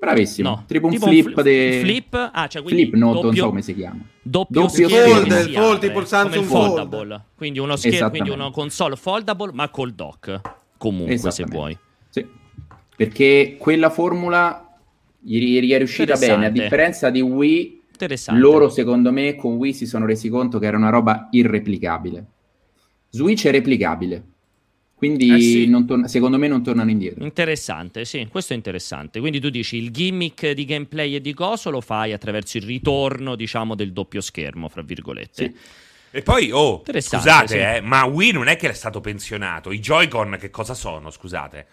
Bravissimo. 0.00 0.48
No, 0.48 0.64
tipo 0.66 0.86
un 0.86 0.92
tipo 0.92 1.06
flip 1.06 1.32
fli- 1.34 1.42
de... 1.42 1.78
flip, 1.82 2.30
ah, 2.32 2.46
cioè 2.48 2.62
quindi 2.62 2.82
Flip, 2.86 2.94
no, 2.94 3.12
non 3.12 3.22
doppio- 3.22 3.42
so 3.42 3.48
come 3.48 3.60
si 3.62 3.74
chiama. 3.74 4.00
doppio, 4.22 4.60
Doppio 4.62 4.88
schermo 4.88 5.14
fold, 5.26 5.52
fold, 5.52 5.78
tipo 5.80 6.00
il 6.00 6.06
Samsung 6.06 6.42
il 6.42 6.48
Fold. 6.48 6.66
foldable. 6.68 7.24
Quindi 7.36 7.58
uno 7.58 7.76
schermo, 7.76 8.08
quindi 8.10 8.30
una 8.30 8.50
console 8.50 8.96
foldable 8.96 9.52
ma 9.52 9.68
col 9.68 9.92
dock 9.92 10.40
comunque 10.78 11.30
se 11.30 11.44
vuoi. 11.44 11.76
Sì. 12.08 12.26
perché 12.96 13.56
quella 13.58 13.90
formula 13.90 14.74
gli, 15.20 15.60
gli 15.60 15.70
è 15.70 15.76
riuscita 15.76 16.16
bene, 16.16 16.46
a 16.46 16.50
differenza 16.50 17.10
di 17.10 17.20
Wii, 17.20 17.82
Interessante. 17.92 18.40
loro 18.40 18.70
secondo 18.70 19.12
me 19.12 19.36
con 19.36 19.56
Wii 19.56 19.74
si 19.74 19.84
sono 19.86 20.06
resi 20.06 20.30
conto 20.30 20.58
che 20.58 20.64
era 20.66 20.78
una 20.78 20.88
roba 20.88 21.28
irreplicabile. 21.30 22.24
Switch 23.10 23.46
è 23.46 23.50
replicabile, 23.50 24.22
quindi 25.00 25.34
Eh 25.34 25.40
sì. 25.40 25.66
non 25.66 25.86
torna- 25.86 26.08
secondo 26.08 26.36
me 26.36 26.46
non 26.46 26.62
tornano 26.62 26.90
indietro. 26.90 27.24
Interessante, 27.24 28.04
sì, 28.04 28.28
questo 28.30 28.52
è 28.52 28.56
interessante. 28.56 29.18
Quindi 29.18 29.40
tu 29.40 29.48
dici 29.48 29.78
il 29.78 29.90
gimmick 29.90 30.50
di 30.50 30.66
gameplay 30.66 31.14
e 31.14 31.22
di 31.22 31.32
coso 31.32 31.70
lo 31.70 31.80
fai 31.80 32.12
attraverso 32.12 32.58
il 32.58 32.64
ritorno, 32.64 33.34
diciamo, 33.34 33.74
del 33.74 33.94
doppio 33.94 34.20
schermo, 34.20 34.68
fra 34.68 34.82
virgolette. 34.82 35.44
Sì. 35.44 35.56
E 36.10 36.20
poi, 36.20 36.50
oh, 36.52 36.82
scusate, 36.84 37.46
sì. 37.46 37.56
eh, 37.56 37.80
ma 37.80 38.04
Wii 38.04 38.32
non 38.32 38.48
è 38.48 38.56
che 38.56 38.68
è 38.68 38.74
stato 38.74 39.00
pensionato. 39.00 39.72
I 39.72 39.80
Joy-Con 39.80 40.36
che 40.38 40.50
cosa 40.50 40.74
sono, 40.74 41.08
scusate? 41.08 41.66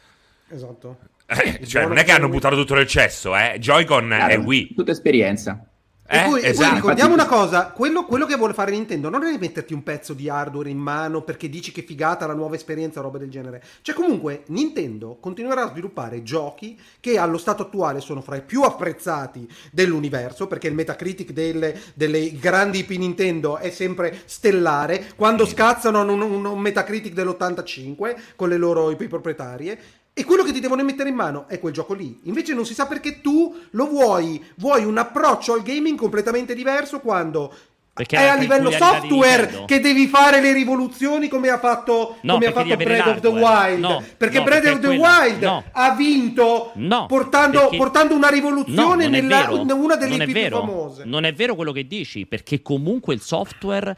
Esatto. 0.48 0.98
Eh, 1.26 1.68
cioè, 1.68 1.86
non 1.86 1.98
è 1.98 2.06
che 2.06 2.14
hanno 2.14 2.30
buttato 2.30 2.56
tutto 2.56 2.76
nel 2.76 2.88
cesso, 2.88 3.36
eh. 3.36 3.58
Joy-Con 3.60 4.14
è 4.14 4.26
Chiaro, 4.26 4.42
Wii. 4.44 4.74
Tutta 4.74 4.92
esperienza. 4.92 5.70
E 6.10 6.20
Eh, 6.20 6.24
poi, 6.30 6.42
esatto. 6.46 6.76
ricordiamo 6.76 7.14
una 7.14 7.26
cosa, 7.26 7.72
quello, 7.72 8.06
quello 8.06 8.26
che 8.26 8.38
vuole 8.38 8.54
fare 8.54 8.72
Nintendo 8.72 9.10
non 9.10 9.24
è 9.26 9.38
metterti 9.38 9.74
un 9.74 9.84
pezzo 9.84 10.14
di 10.14 10.30
hardware 10.30 10.70
in 10.70 10.78
mano 10.78 11.22
perché 11.22 11.50
dici 11.50 11.74
che 11.74 11.82
figata 11.82 12.26
la 12.26 12.34
nuova 12.34 12.56
esperienza 12.56 13.00
o 13.00 13.04
roba 13.04 13.18
del 13.18 13.30
genere. 13.30 13.62
Cioè 13.82 13.94
comunque 13.94 14.44
Nintendo 14.48 15.18
continuerà 15.20 15.64
a 15.64 15.70
sviluppare 15.70 16.24
giochi 16.24 16.80
che 17.02 17.18
allo 17.18 17.38
stato 17.38 17.64
attuale 17.64 18.00
sono 18.00 18.22
fra 18.22 18.38
i 18.38 18.42
più 18.42 18.62
apprezzati 18.62 19.50
dell'universo 19.72 20.48
perché 20.48 20.68
il 20.68 20.76
Metacritic 20.76 21.32
delle, 21.32 21.78
delle 21.94 22.32
grandi 22.38 22.80
IP 22.80 22.92
Nintendo 22.92 23.58
è 23.58 23.70
sempre 23.70 24.22
stellare. 24.24 25.08
Quando 25.18 25.46
scazzano 25.46 26.02
un, 26.04 26.22
un- 26.22 26.46
un 26.46 26.60
Metacritic 26.60 27.12
dell'85 27.12 28.16
con 28.38 28.48
le 28.48 28.56
loro 28.58 28.90
IP 28.92 29.08
proprietarie. 29.08 29.80
E 30.20 30.26
quello 30.26 30.42
che 30.42 30.52
ti 30.52 30.60
devono 30.60 30.84
mettere 30.84 31.10
in 31.10 31.16
mano 31.16 31.46
è 31.48 31.60
quel 31.60 31.74
gioco 31.74 31.94
lì. 31.94 32.22
Invece 32.24 32.56
non 32.56 32.66
si 32.66 32.74
sa 32.74 32.88
perché 32.88 33.22
tu 33.22 33.56
lo 33.70 33.86
vuoi. 33.86 34.44
Vuoi 34.56 34.84
un 34.84 34.98
approccio 34.98 35.54
al 35.54 35.62
gaming 35.62 35.96
completamente 35.96 36.56
diverso 36.56 37.00
quando 37.02 37.54
Perché 37.94 38.18
è 38.18 38.28
a 38.28 38.36
livello 38.36 38.72
software 38.72 39.64
che 39.68 39.80
devi 39.80 40.08
fare 40.08 40.42
le 40.42 40.54
rivoluzioni 40.54 41.28
come 41.28 41.50
ha 41.50 41.60
fatto, 41.60 42.18
No, 42.22 42.34
come 42.34 42.46
ha 42.48 42.52
fatto 42.52 42.76
Breath 42.76 43.08
of 43.08 43.20
the. 43.20 43.28
Wild. 43.28 43.80
No, 43.80 44.04
perché 44.18 44.38
no, 44.40 44.44
Breath 44.44 44.62
perché 44.64 44.76
of 44.76 44.80
the 44.82 44.88
quella- 44.98 45.20
Wild 45.22 45.64
ha 45.72 45.96
vinto 45.96 46.72
portando, 47.08 47.60
perché- 47.62 47.78
portando 47.78 48.16
una 48.16 48.30
rivoluzione 48.30 49.08
nella, 49.08 49.50
una 49.52 49.96
delle 49.98 50.18
non 50.18 50.26
più 50.32 50.50
famose. 50.50 51.04
Non 51.06 51.26
è 51.26 51.34
vero 51.34 51.54
quello 51.54 51.72
che 51.72 51.86
dici, 51.86 52.26
perché 52.26 52.64
comunque 52.64 53.14
il 53.14 53.22
software 53.22 53.96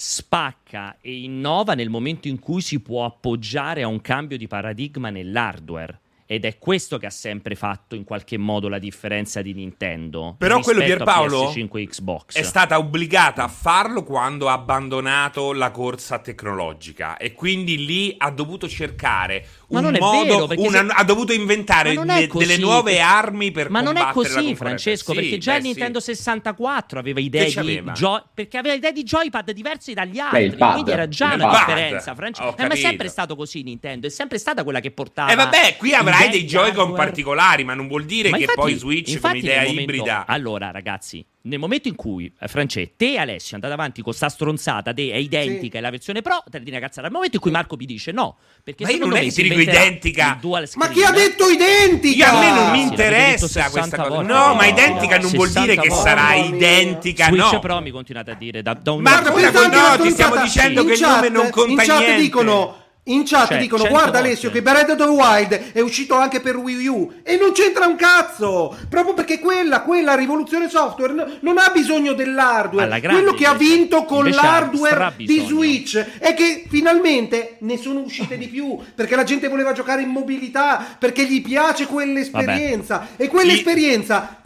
spacca 0.00 0.98
e 1.00 1.22
innova 1.22 1.74
nel 1.74 1.90
momento 1.90 2.28
in 2.28 2.38
cui 2.38 2.60
si 2.60 2.78
può 2.78 3.04
appoggiare 3.04 3.82
a 3.82 3.88
un 3.88 4.00
cambio 4.00 4.38
di 4.38 4.46
paradigma 4.46 5.10
nell'hardware. 5.10 5.98
Ed 6.24 6.44
è 6.44 6.56
questo 6.58 6.98
che 6.98 7.06
ha 7.06 7.10
sempre 7.10 7.56
fatto 7.56 7.96
in 7.96 8.04
qualche 8.04 8.38
modo 8.38 8.68
la 8.68 8.78
differenza 8.78 9.42
di 9.42 9.54
Nintendo. 9.54 10.36
Però 10.38 10.60
quello 10.60 10.84
Pierpaolo 10.84 11.50
PS5 11.50 11.88
Xbox. 11.88 12.36
È 12.36 12.42
stata 12.42 12.78
obbligata 12.78 13.42
a 13.42 13.48
farlo 13.48 14.04
quando 14.04 14.48
ha 14.48 14.52
abbandonato 14.52 15.52
la 15.52 15.72
corsa 15.72 16.20
tecnologica 16.20 17.16
e 17.16 17.32
quindi 17.32 17.84
lì 17.84 18.14
ha 18.18 18.30
dovuto 18.30 18.68
cercare 18.68 19.44
Ma 19.70 19.78
un 19.80 19.84
non 19.84 19.94
è 19.96 19.98
modo, 19.98 20.46
vero, 20.46 20.60
una- 20.62 20.86
se- 20.86 20.92
ha 20.94 21.04
dovuto 21.04 21.32
inventare 21.34 21.94
de- 21.94 22.26
così, 22.26 22.46
delle 22.46 22.58
nuove 22.58 22.92
perché- 22.92 23.00
armi 23.00 23.50
per 23.50 23.68
Ma 23.70 23.80
non 23.82 23.96
è 23.96 24.00
la 24.00 24.10
così. 24.12 24.54
Francesco, 24.54 25.12
Sì, 25.12 25.18
perché 25.20 25.38
già 25.38 25.54
beh. 25.56 25.60
Nintendo 25.60 26.00
64 26.00 26.98
aveva 26.98 27.20
idee 27.20 27.44
di 27.46 27.52
c'aveva? 27.52 27.92
gio- 27.92 28.24
perché 28.32 28.56
aveva 28.58 28.74
idee 28.74 28.92
di 28.92 29.02
joypad 29.02 29.50
diverse 29.50 29.92
dagli 29.92 30.18
altri, 30.18 30.44
il 30.44 30.56
pad, 30.56 30.72
quindi 30.72 30.90
era 30.90 31.06
già 31.08 31.34
una 31.34 31.48
pad. 31.48 31.66
differenza, 31.66 32.14
Francesco. 32.14 32.56
Eh, 32.56 32.66
ma 32.66 32.72
è 32.74 32.76
sempre 32.76 33.08
stato 33.08 33.36
così 33.36 33.62
Nintendo, 33.62 34.06
è 34.06 34.10
sempre 34.10 34.38
stata 34.38 34.64
quella 34.64 34.80
che 34.80 34.90
portava 34.90 35.30
Eh 35.30 35.34
vabbè, 35.34 35.76
qui 35.78 35.92
avrai 35.92 36.30
dei 36.30 36.44
Joy-Con 36.44 36.84
hardware. 36.86 37.04
particolari, 37.04 37.64
ma 37.64 37.74
non 37.74 37.88
vuol 37.88 38.04
dire 38.04 38.30
Ma 38.30 38.36
che 38.36 38.44
infatti- 38.44 38.60
poi 38.60 38.74
Switch 38.78 39.20
come 39.20 39.38
idea 39.38 39.62
momento- 39.64 39.80
ibrida... 39.82 40.24
Allora, 40.26 40.70
ragazzi, 40.70 41.24
nel 41.42 41.58
momento 41.58 41.88
in 41.88 41.94
cui 41.94 42.30
eh, 42.40 42.48
France, 42.48 42.92
te 42.96 43.12
e 43.12 43.18
Alessio 43.18 43.54
andate 43.56 43.72
avanti 43.72 44.02
con 44.02 44.12
sta 44.12 44.28
stronzata, 44.28 44.92
de- 44.92 45.12
è 45.12 45.16
identica, 45.16 45.72
Sì. 45.72 45.76
è 45.76 45.80
la 45.80 45.90
versione 45.90 46.20
Pro, 46.22 46.42
te 46.50 46.58
ne 46.58 46.64
di 46.64 46.70
una 46.70 46.80
cazzata. 46.80 47.02
Nel 47.02 47.12
momento 47.12 47.36
in 47.36 47.42
cui 47.42 47.50
Marco 47.50 47.76
mi 47.76 47.86
dice 47.86 48.12
no, 48.12 48.36
perché 48.62 48.84
Ma 48.84 48.90
io 48.90 48.94
secondo 48.96 49.14
non 49.16 49.22
è 49.24 49.26
me 49.26 49.32
che 49.32 49.42
ti 49.42 49.48
dico 49.58 49.70
inventerà 49.70 49.88
identica. 49.88 50.38
Ma 50.74 50.88
chi 50.88 51.02
ha 51.02 51.10
detto 51.10 51.48
identica? 51.48 52.30
Io 52.30 52.36
a 52.36 52.40
me 52.40 52.50
non 52.50 52.70
mi 52.70 52.82
interessa 52.82 53.46
60 53.46 53.70
questa 53.70 53.96
cosa. 54.08 54.22
No, 54.22 54.54
ma 54.54 54.66
identica 54.66 55.18
non 55.18 55.30
vuol 55.30 55.48
60 55.48 55.60
dire 55.60 55.80
che 55.80 55.90
sarà 55.90 56.34
identica, 56.34 57.28
no. 57.28 57.58
Pro 57.58 57.80
mi 57.80 57.90
continuate 57.90 58.30
a 58.30 58.34
dire 58.34 58.62
da, 58.62 58.74
da 58.74 58.92
un 58.92 59.02
Ma 59.02 59.20
no, 59.20 60.02
ti 60.02 60.10
stiamo 60.10 60.36
dicendo 60.36 60.84
che 60.84 60.92
il 60.94 61.00
nome 61.00 61.28
non 61.28 61.50
conta 61.50 61.82
niente. 61.82 62.20
dicono 62.20 62.76
in 63.08 63.24
chat 63.24 63.48
Cioè, 63.48 63.58
dicono 63.58 63.82
100 63.82 63.94
guarda 63.96 64.12
volte. 64.18 64.26
Alessio 64.28 64.50
che 64.50 64.62
Breath 64.62 64.90
of 64.90 64.96
the 64.96 65.02
Wild 65.04 65.72
è 65.72 65.80
uscito 65.80 66.14
anche 66.14 66.40
per 66.40 66.56
Wii 66.56 66.86
U 66.88 67.12
e 67.22 67.36
non 67.36 67.52
c'entra 67.52 67.86
un 67.86 67.96
cazzo 67.96 68.76
proprio 68.88 69.14
perché 69.14 69.38
quella, 69.38 69.82
quella 69.82 70.14
rivoluzione 70.14 70.68
software 70.68 71.38
non 71.40 71.58
ha 71.58 71.70
bisogno 71.72 72.12
dell'hardware 72.12 73.00
grande, 73.00 73.08
quello 73.22 73.32
che 73.36 73.46
ha 73.46 73.52
invece. 73.52 73.74
vinto 73.74 74.04
con 74.04 74.26
ha 74.26 74.30
l'hardware 74.30 75.12
di. 75.16 75.44
Switch 75.46 75.96
è 76.18 76.34
che 76.34 76.64
finalmente 76.68 77.56
ne 77.60 77.76
sono 77.78 78.00
uscite 78.00 78.36
di 78.36 78.48
più 78.48 78.76
perché 78.94 79.16
la 79.16 79.24
gente 79.24 79.48
voleva 79.48 79.72
giocare 79.72 80.02
in 80.02 80.08
mobilità 80.08 80.84
perché 80.98 81.24
gli 81.24 81.40
piace 81.42 81.86
quell'esperienza 81.86 83.08
e 83.16 83.28
quell'esperienza 83.28 84.40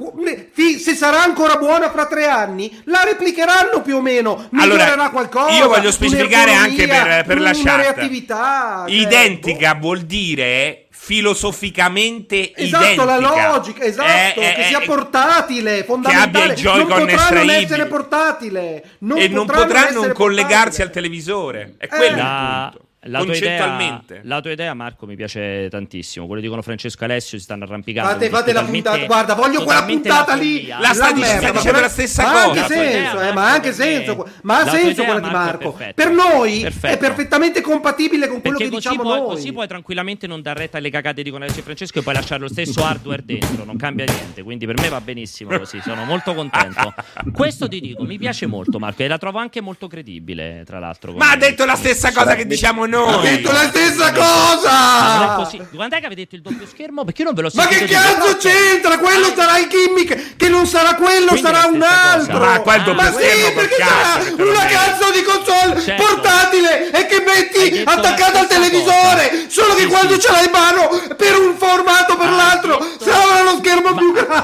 fi- 0.52 0.78
se 0.78 0.94
sarà 0.94 1.22
ancora 1.22 1.56
buona 1.56 1.90
fra 1.90 2.06
tre 2.06 2.26
anni 2.28 2.80
la 2.84 3.02
replicheranno 3.04 3.80
più 3.82 3.96
o 3.96 4.00
meno 4.00 4.48
Allora, 4.52 4.84
migliorerà 4.84 5.10
qualcosa 5.10 5.50
io 5.56 5.68
voglio 5.68 5.90
specificare 5.90 6.52
anche 6.52 6.86
per, 6.86 7.24
per 7.26 7.40
la 7.40 7.52
chat. 7.52 7.76
reattività 7.76 8.51
cioè, 8.86 8.96
Identica 8.96 9.74
vuol 9.74 10.00
dire 10.00 10.86
filosoficamente 10.90 12.54
Esatto, 12.54 12.84
identica. 12.84 13.04
la 13.04 13.18
logica, 13.18 13.84
esatto, 13.84 14.08
Eh, 14.08 14.32
che 14.34 14.54
eh, 14.54 14.64
sia 14.66 14.80
eh, 14.82 14.86
portatile, 14.86 15.84
fondamentale. 15.84 16.44
abbia 16.44 16.52
i 16.52 16.56
Joy-Con 16.56 16.88
non 16.88 16.98
potrà 16.98 17.04
non 17.04 17.20
estraibili. 17.20 17.64
essere 17.64 17.86
portatile. 17.86 18.84
Non 19.00 19.18
e 19.18 19.28
non 19.28 19.46
potrà 19.46 19.90
non 19.90 20.12
collegarsi 20.12 20.80
portatile. 20.80 20.84
al 20.84 20.90
televisore. 20.90 21.74
È 21.78 21.84
Eh. 21.84 21.88
quello 21.88 22.16
La, 22.16 22.70
il 22.72 22.78
punto. 22.78 22.91
La 23.06 23.22
tua, 23.24 23.34
idea, 23.34 24.00
la 24.22 24.40
tua 24.40 24.52
idea, 24.52 24.74
Marco, 24.74 25.06
mi 25.06 25.16
piace 25.16 25.68
tantissimo. 25.68 26.26
Quello 26.26 26.40
dicono 26.40 26.62
Francesco 26.62 27.02
e 27.02 27.04
Alessio 27.06 27.36
si 27.36 27.42
stanno 27.44 27.64
arrampicando. 27.64 28.10
Fate, 28.12 28.28
fate 28.28 28.52
la 28.52 28.62
puntata, 28.62 29.04
guarda, 29.06 29.34
voglio 29.34 29.64
quella 29.64 29.82
puntata 29.82 30.34
lì. 30.34 30.66
La 30.68 30.78
la 30.78 30.92
sta 30.94 31.12
dicendo 31.12 31.60
per- 31.60 31.80
la 31.80 31.88
stessa 31.88 32.22
ma 32.22 32.28
ha 32.28 32.32
cosa. 32.32 32.46
anche 32.48 32.60
La 32.60 32.66
tua 32.66 32.74
senso, 32.76 33.16
idea, 33.16 33.28
eh, 33.28 33.32
ma 33.32 33.50
anche 33.52 33.72
senso, 33.72 34.28
ma 34.42 34.60
ha 34.60 34.68
senso 34.68 35.02
quella 35.04 35.20
di 35.20 35.30
Marco. 35.30 35.72
Per 35.94 36.10
noi 36.10 36.60
Perfetto. 36.60 36.94
è 36.94 36.98
perfettamente 36.98 37.60
compatibile 37.60 38.28
con 38.28 38.40
quello 38.40 38.56
Perché 38.58 38.70
che 38.70 38.76
diciamo 38.76 39.02
puoi, 39.02 39.18
noi. 39.18 39.28
così 39.28 39.52
puoi 39.52 39.66
tranquillamente 39.66 40.26
non 40.28 40.40
dar 40.40 40.56
retta 40.56 40.78
alle 40.78 40.90
cagate 40.90 41.22
di 41.24 41.30
Alessio 41.30 41.60
e 41.60 41.64
Francesco 41.64 41.98
e 41.98 42.02
poi 42.02 42.14
lasciare 42.14 42.40
lo 42.40 42.48
stesso 42.48 42.84
hardware 42.84 43.24
dentro, 43.24 43.64
non 43.64 43.76
cambia 43.76 44.04
niente. 44.04 44.44
Quindi 44.44 44.64
per 44.64 44.78
me 44.80 44.88
va 44.88 45.00
benissimo 45.00 45.58
così, 45.58 45.80
sono 45.80 46.04
molto 46.04 46.34
contento. 46.34 46.94
Questo 47.32 47.66
ti 47.66 47.80
dico, 47.80 48.04
mi 48.04 48.18
piace 48.18 48.46
molto, 48.46 48.78
Marco, 48.78 49.02
e 49.02 49.08
la 49.08 49.18
trovo 49.18 49.38
anche 49.38 49.60
molto 49.60 49.88
credibile, 49.88 50.62
tra 50.64 50.78
l'altro. 50.78 51.12
Ma 51.14 51.32
ha 51.32 51.36
detto 51.36 51.64
la 51.64 51.74
stessa 51.74 52.12
cosa 52.12 52.36
che 52.36 52.46
diciamo 52.46 52.84
Ha 52.84 52.86
noi. 52.98 53.22
detto 53.22 53.52
la 53.52 53.68
stessa 53.68 54.04
Ma 54.04 54.10
non 54.10 54.14
è 54.14 54.18
cosa! 54.18 55.34
così. 55.36 55.60
Quando 55.74 55.96
è 55.96 56.00
che 56.00 56.06
avete 56.06 56.20
detto 56.22 56.34
il 56.36 56.42
doppio 56.42 56.66
schermo? 56.66 57.04
Perché 57.04 57.22
io 57.22 57.26
non 57.28 57.34
ve 57.36 57.42
l'ho 57.42 57.50
Ma 57.54 57.62
sentito 57.62 57.84
che 57.86 57.92
cazzo 57.92 58.36
c'entra? 58.36 58.98
Quello 58.98 59.26
Ah, 59.26 59.32
sarà 59.36 59.58
il 59.58 59.68
gimmick, 59.68 60.36
che 60.36 60.48
non 60.48 60.66
sarà 60.66 60.94
quello, 60.94 61.28
Quindi 61.32 61.42
sarà 61.42 61.66
un 61.66 61.76
stessa 61.80 61.94
cosa. 61.94 62.12
altro. 62.12 62.38
Ma 62.38 62.60
qua 62.60 62.74
il 62.76 62.82
doppio 62.82 63.02
Ma 63.02 63.12
schermo 63.12 63.46
sì, 63.46 63.52
perché 63.52 63.76
cazzo, 63.76 63.92
sarà 64.02 64.24
che 64.36 64.42
lo 64.42 64.50
una 64.50 64.64
cazzo 64.66 65.10
di 65.12 65.22
console 65.22 65.80
Certo. 65.82 66.02
portatile 66.04 66.90
e 66.90 67.06
che 67.06 67.22
metti 67.24 67.82
attaccata 67.84 68.38
al 68.40 68.46
televisore. 68.46 69.28
cosa. 69.30 69.44
Solo 69.48 69.74
che 69.74 69.82
Sì, 69.82 69.86
quando 69.88 70.14
sì. 70.14 70.20
ce 70.20 70.30
l'hai 70.32 70.44
in 70.44 70.50
mano 70.50 70.88
per 71.16 71.38
un 71.38 71.56
formato 71.56 72.12
o 72.12 72.16
per 72.16 72.26
Hai 72.28 72.36
l'altro 72.36 72.78
detto- 72.78 73.04
sarà 73.10 73.42
lo 73.42 73.56
schermo 73.58 73.94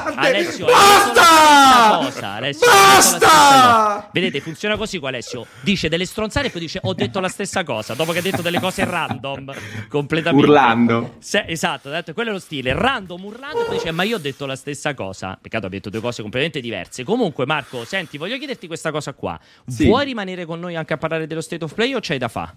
Grande. 0.03 0.28
Alessio, 0.28 0.66
Basta! 0.66 1.99
cosa, 1.99 2.28
Alessio. 2.34 2.66
Basta! 2.66 4.11
Vedete, 4.12 4.40
funziona 4.40 4.76
così 4.76 4.99
qua 4.99 5.09
Alessio. 5.09 5.46
Dice 5.61 5.88
delle 5.88 6.07
stronzate 6.07 6.46
e 6.46 6.51
poi 6.51 6.61
dice 6.61 6.80
ho 6.82 6.94
detto 6.94 7.20
la 7.20 7.28
stessa 7.28 7.64
cosa. 7.64 7.94
Dopo 7.94 8.12
che 8.12 8.18
ha 8.18 8.22
detto 8.22 8.42
delle 8.42 8.61
cose 8.61 8.84
random, 8.84 9.53
completamente. 9.88 10.46
Urlando. 10.46 11.14
Se- 11.18 11.44
esatto, 11.46 11.88
ha 11.88 11.92
detto, 11.92 12.12
quello 12.12 12.30
è 12.30 12.32
lo 12.32 12.38
stile. 12.38 12.72
Random 12.72 13.24
urlando 13.24 13.62
e 13.62 13.64
poi 13.64 13.76
dice 13.76 13.90
ma 13.90 14.03
io 14.03 14.16
ho 14.16 14.20
detto 14.20 14.46
la 14.46 14.57
stessa 14.57 14.94
cosa. 14.94 15.38
Peccato 15.40 15.66
abbia 15.66 15.78
detto 15.78 15.90
due 15.90 16.01
cose 16.01 16.22
completamente 16.22 16.61
diverse. 16.61 17.05
Comunque 17.05 17.46
Marco, 17.46 17.84
senti, 17.84 18.18
voglio 18.18 18.38
chiederti 18.38 18.66
questa 18.66 18.90
cosa 18.90 19.12
qua. 19.14 19.38
Sì. 19.66 19.86
Vuoi 19.86 20.05
rimanere 20.05 20.44
con 20.44 20.61
noi 20.61 20.76
anche 20.76 20.92
a 20.94 20.99
parlare 20.99 21.26
dello 21.26 21.40
State 21.40 21.64
of 21.64 21.74
Play 21.74 21.94
o 21.94 21.99
c'hai 22.01 22.18
da 22.18 22.28
fa? 22.28 22.55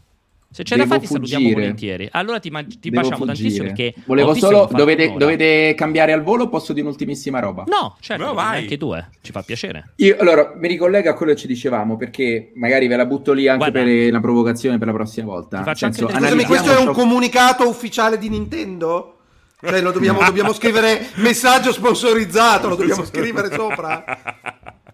Se 0.53 0.63
c'è 0.63 0.75
da 0.75 0.83
Devo 0.83 0.95
fa 0.95 0.99
ti 0.99 1.07
salutiamo 1.07 1.49
volentieri. 1.49 2.09
Allora 2.11 2.39
ti, 2.39 2.49
ma- 2.49 2.61
ti 2.65 2.89
baciamo 2.89 3.25
tantissimo 3.25 3.63
perché... 3.67 3.93
Volevo 4.05 4.33
solo. 4.33 4.67
Dovete, 4.69 5.13
dovete 5.17 5.73
cambiare 5.75 6.11
al 6.11 6.23
volo 6.23 6.43
o 6.43 6.49
posso 6.49 6.73
dire 6.73 6.85
un'ultimissima 6.85 7.39
roba? 7.39 7.63
No, 7.67 7.95
certo, 8.01 8.25
No, 8.25 8.33
vai. 8.33 8.63
anche 8.63 8.77
tu, 8.77 8.93
eh. 8.93 9.05
ci 9.21 9.31
fa 9.31 9.43
piacere. 9.43 9.93
Io, 9.95 10.17
allora, 10.19 10.51
mi 10.57 10.67
ricollego 10.67 11.09
a 11.09 11.13
quello 11.13 11.31
che 11.31 11.37
ci 11.39 11.47
dicevamo, 11.47 11.95
perché 11.95 12.51
magari 12.55 12.87
ve 12.87 12.97
la 12.97 13.05
butto 13.05 13.31
lì 13.31 13.47
anche 13.47 13.69
Guarda. 13.69 13.89
per 13.89 14.11
la 14.11 14.19
provocazione 14.19 14.77
per 14.77 14.87
la 14.87 14.93
prossima 14.93 15.25
volta. 15.27 15.57
Anche 15.59 15.75
senso, 15.75 16.05
delle- 16.07 16.19
Scusami, 16.19 16.43
questo 16.43 16.71
è 16.71 16.77
un 16.79 16.83
ciò- 16.85 16.91
comunicato 16.91 17.67
ufficiale 17.69 18.17
di 18.17 18.27
Nintendo? 18.27 19.15
Cioè, 19.63 19.79
lo 19.79 19.91
dobbiamo, 19.91 20.19
dobbiamo 20.23 20.53
scrivere 20.53 21.07
messaggio 21.15 21.71
sponsorizzato, 21.71 22.67
lo 22.67 22.75
dobbiamo 22.75 23.05
scrivere 23.05 23.51
sopra. 23.53 24.03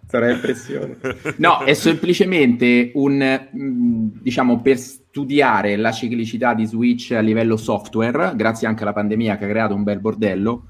Sarà 0.07 0.31
impressione. 0.31 0.97
No, 1.37 1.59
è 1.59 1.73
semplicemente 1.73 2.91
un, 2.95 3.17
mh, 3.51 4.21
diciamo, 4.21 4.61
per 4.61 4.77
studiare 4.77 5.75
la 5.75 5.91
ciclicità 5.91 6.53
di 6.53 6.65
Switch 6.65 7.11
a 7.11 7.19
livello 7.19 7.57
software, 7.57 8.33
grazie 8.35 8.67
anche 8.67 8.83
alla 8.83 8.93
pandemia 8.93 9.37
che 9.37 9.45
ha 9.45 9.49
creato 9.49 9.75
un 9.75 9.83
bel 9.83 9.99
bordello. 9.99 10.65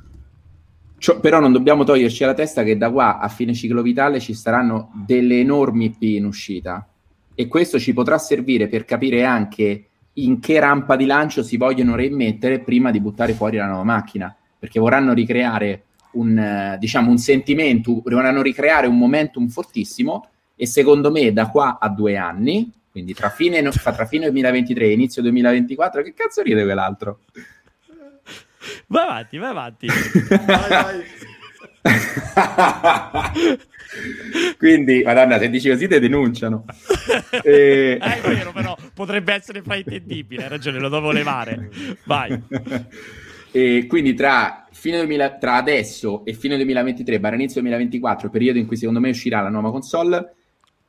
Cioè, 0.98 1.20
però 1.20 1.40
non 1.40 1.52
dobbiamo 1.52 1.84
toglierci 1.84 2.24
alla 2.24 2.34
testa 2.34 2.64
che 2.64 2.76
da 2.76 2.90
qua 2.90 3.20
a 3.20 3.28
fine 3.28 3.54
ciclo 3.54 3.84
vitale 3.84 4.20
ci 4.20 4.34
saranno 4.34 4.92
delle 5.06 5.40
enormi 5.40 5.86
IP 5.86 6.02
in 6.02 6.26
uscita 6.26 6.88
e 7.36 7.48
questo 7.48 7.78
ci 7.78 7.94
potrà 7.94 8.18
servire 8.18 8.68
per 8.68 8.84
capire 8.84 9.24
anche 9.24 9.86
in 10.14 10.40
che 10.40 10.60
rampa 10.60 10.96
di 10.96 11.06
lancio 11.06 11.44
si 11.44 11.58
vogliono 11.58 11.96
reimmettere 11.96 12.62
prima 12.62 12.90
di 12.90 13.00
buttare 13.00 13.34
fuori 13.34 13.58
la 13.58 13.68
nuova 13.68 13.84
macchina, 13.84 14.36
perché 14.58 14.80
vorranno 14.80 15.14
ricreare 15.14 15.84
un, 16.12 16.38
eh, 16.38 16.78
diciamo, 16.80 17.12
un 17.12 17.18
sentimento, 17.18 18.02
vorranno 18.04 18.42
ricreare 18.42 18.88
un 18.88 18.98
momentum 18.98 19.48
fortissimo 19.48 20.30
e 20.56 20.66
secondo 20.66 21.12
me 21.12 21.32
da 21.34 21.50
qua 21.50 21.78
a 21.80 21.90
due 21.90 22.18
anni, 22.18 22.72
quindi 22.92 23.14
tra 23.14 23.30
fine, 23.30 23.62
tra 23.62 24.06
fine 24.06 24.32
2023 24.32 24.86
e 24.86 24.92
inizio 24.92 25.22
2024, 25.22 26.02
che 26.02 26.14
cazzo 26.14 26.42
ride 26.42 26.64
quell'altro? 26.64 27.20
Vai 28.88 29.04
avanti, 29.04 29.38
vai 29.38 29.50
avanti. 29.50 29.88
Vai, 29.88 30.70
vai. 30.70 31.04
Quindi, 34.58 35.02
madonna, 35.04 35.40
se 35.40 35.50
dici 35.50 35.70
così 35.70 35.88
te 35.88 36.00
denunciano. 36.00 36.66
E- 37.44 37.98
Eh, 38.02 38.10
è 38.22 38.22
vero, 38.22 38.52
però 38.52 38.76
potrebbe 38.94 39.34
essere 39.34 39.62
fraintendibile. 39.62 40.44
Hai 40.44 40.50
ragione, 40.50 40.80
lo 40.80 40.90
devo 40.90 41.12
levare. 41.12 41.70
Vai. 42.04 42.40
E 43.52 43.86
quindi 43.88 44.14
tra, 44.14 44.67
fine 44.88 45.00
2000 45.00 45.38
tra 45.38 45.56
adesso 45.56 46.24
e 46.24 46.32
fine 46.32 46.56
2023, 46.56 47.20
barra 47.20 47.36
inizio 47.36 47.60
2024, 47.60 48.30
periodo 48.30 48.58
in 48.58 48.66
cui 48.66 48.78
secondo 48.78 49.02
me 49.02 49.10
uscirà 49.10 49.42
la 49.42 49.50
nuova 49.50 49.70
console, 49.70 50.34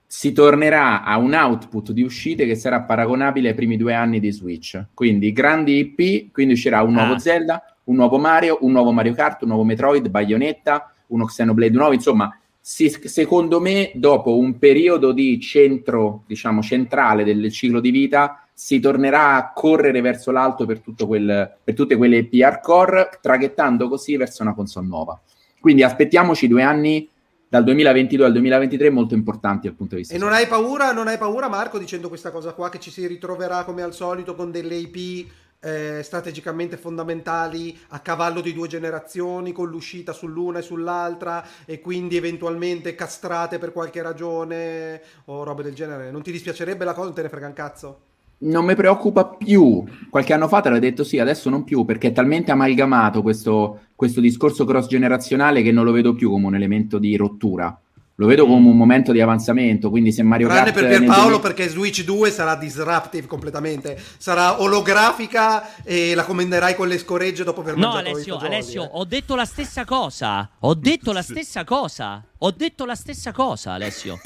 si 0.07 0.33
tornerà 0.33 1.03
a 1.03 1.19
un 1.19 1.35
output 1.35 1.91
di 1.91 2.03
uscite 2.03 2.47
che 2.47 2.55
sarà 2.55 2.83
paragonabile 2.83 3.49
ai 3.49 3.55
primi 3.55 3.77
due 3.77 3.95
anni 3.95 4.21
di 4.21 4.31
Switch. 4.31 4.81
Quindi 4.95 5.33
grandi 5.33 5.79
IP, 5.79 6.31
quindi 6.31 6.53
uscirà 6.53 6.81
un 6.83 6.93
nuovo 6.93 7.15
Ah. 7.15 7.19
Zelda, 7.19 7.77
un 7.85 7.97
nuovo 7.97 8.19
Mario, 8.19 8.59
un 8.61 8.71
nuovo 8.71 8.93
Mario 8.93 9.15
Kart, 9.15 9.43
un 9.43 9.49
nuovo 9.49 9.65
Metroid, 9.65 10.09
Bayonetta, 10.09 10.95
uno 11.09 11.25
Xenoblade 11.25 11.77
nuovo, 11.77 11.93
insomma, 11.93 12.39
si- 12.61 12.89
secondo 12.89 13.61
me 13.61 13.91
dopo 13.95 14.39
un 14.39 14.59
periodo 14.59 15.11
di 15.11 15.41
centro, 15.41 16.23
diciamo, 16.29 16.63
centrale 16.63 17.25
del 17.25 17.51
ciclo 17.51 17.81
di 17.81 17.91
vita, 17.91 18.47
si 18.59 18.81
tornerà 18.81 19.37
a 19.37 19.53
correre 19.53 20.01
verso 20.01 20.33
l'alto 20.33 20.67
per, 20.67 20.81
tutto 20.81 21.07
quel, 21.07 21.59
per 21.63 21.75
tutte 21.75 21.95
quelle 21.95 22.17
IP 22.17 22.43
hardcore, 22.43 23.21
traghettando 23.23 23.89
così 23.89 24.17
verso 24.17 24.43
una 24.43 24.53
console 24.53 24.89
nuova. 24.89 25.21
Quindi 25.61 25.85
aspettiamoci 25.85 26.49
due 26.49 26.65
anni 26.65 27.09
dal 27.49 27.63
2022 27.63 28.27
al 28.27 28.33
2023 28.33 28.91
molto 28.91 29.15
importanti 29.15 29.69
dal 29.69 29.77
punto 29.77 29.95
di 29.95 30.01
vista. 30.01 30.17
E 30.17 30.19
non 30.19 30.33
hai 30.33 30.49
paura, 30.49 30.91
non 30.91 31.07
hai 31.07 31.19
paura 31.19 31.49
Marco 31.49 31.79
dicendo 31.79 32.09
questa 32.09 32.33
cosa 32.33 32.53
qua 32.53 32.69
che 32.69 32.81
ci 32.81 32.91
si 32.91 33.07
ritroverà 33.07 33.63
come 33.63 33.83
al 33.83 33.95
solito 33.95 34.35
con 34.35 34.51
delle 34.51 34.75
IP 34.75 35.31
eh, 35.61 36.01
strategicamente 36.03 36.77
fondamentali 36.77 37.79
a 37.91 38.01
cavallo 38.01 38.41
di 38.41 38.53
due 38.53 38.67
generazioni 38.67 39.53
con 39.53 39.69
l'uscita 39.69 40.13
sull'una 40.13 40.59
e 40.59 40.63
sull'altra 40.63 41.47
e 41.65 41.81
quindi 41.81 42.17
eventualmente 42.17 42.97
castrate 42.97 43.59
per 43.59 43.71
qualche 43.71 44.03
ragione 44.03 45.01
o 45.27 45.45
robe 45.45 45.63
del 45.63 45.75
genere. 45.75 46.11
Non 46.11 46.23
ti 46.23 46.33
dispiacerebbe 46.33 46.85
la 46.85 46.93
cosa? 46.93 47.07
Non 47.07 47.15
te 47.15 47.23
ne 47.23 47.29
frega 47.29 47.47
un 47.47 47.53
cazzo? 47.53 48.01
Non 48.41 48.65
mi 48.65 48.77
preoccupa 48.77 49.25
più. 49.25 49.83
Qualche 50.11 50.33
anno 50.33 50.47
fa 50.47 50.61
te 50.61 50.69
l'ho 50.69 50.79
detto 50.79 51.03
sì, 51.03 51.19
adesso 51.19 51.51
non 51.51 51.65
più, 51.65 51.85
perché 51.85 52.09
è 52.09 52.13
talmente 52.13 52.53
amalgamato 52.53 53.21
questo, 53.23 53.81
questo 53.97 54.21
discorso 54.21 54.65
cross 54.65 54.87
generazionale 54.87 55.63
che 55.63 55.73
non 55.73 55.85
lo 55.85 55.93
vedo 55.93 56.15
più 56.15 56.31
come 56.31 56.47
un 56.47 56.55
elemento 56.55 56.99
di 56.99 57.17
rottura. 57.17 57.77
Lo 58.21 58.27
vedo 58.27 58.47
come 58.47 58.69
un 58.69 58.77
momento 58.77 59.13
di 59.13 59.21
avanzamento. 59.21 59.91
Quindi 59.91 60.11
se 60.11 60.25
Mario 60.25 60.49
Tranne 60.49 60.73
Kart 60.73 60.75
per 60.75 60.89
Pierpaolo 60.89 61.39
2000 61.39 61.39
perché 61.39 61.69
Switch 61.69 62.05
2 62.05 62.31
sarà 62.31 62.57
disruptive 62.57 63.29
completamente. 63.29 64.01
Sarà 64.19 64.61
olografica 64.61 65.83
e 65.85 66.15
la 66.17 66.25
commenderai 66.25 66.75
con 66.75 66.89
le 66.89 66.99
scoregge 66.99 67.45
dopo 67.45 67.61
aver 67.61 67.77
No, 67.77 67.87
mangiato 67.87 68.09
i 68.09 68.13
Alessio, 68.13 68.35
fagioli, 68.35 68.55
Alessio, 68.55 68.83
eh. 68.83 68.89
ho 68.93 69.05
detto 69.05 69.35
la 69.37 69.45
stessa 69.45 69.85
cosa. 69.85 70.51
Ho 70.61 70.75
detto 70.75 71.13
la 71.13 71.23
stessa 71.23 71.65
cosa. 71.65 72.25
Ho 72.39 72.51
detto 72.51 72.85
la 72.85 72.97
stessa 72.97 73.31
cosa, 73.33 73.73
Alessio. 73.73 74.21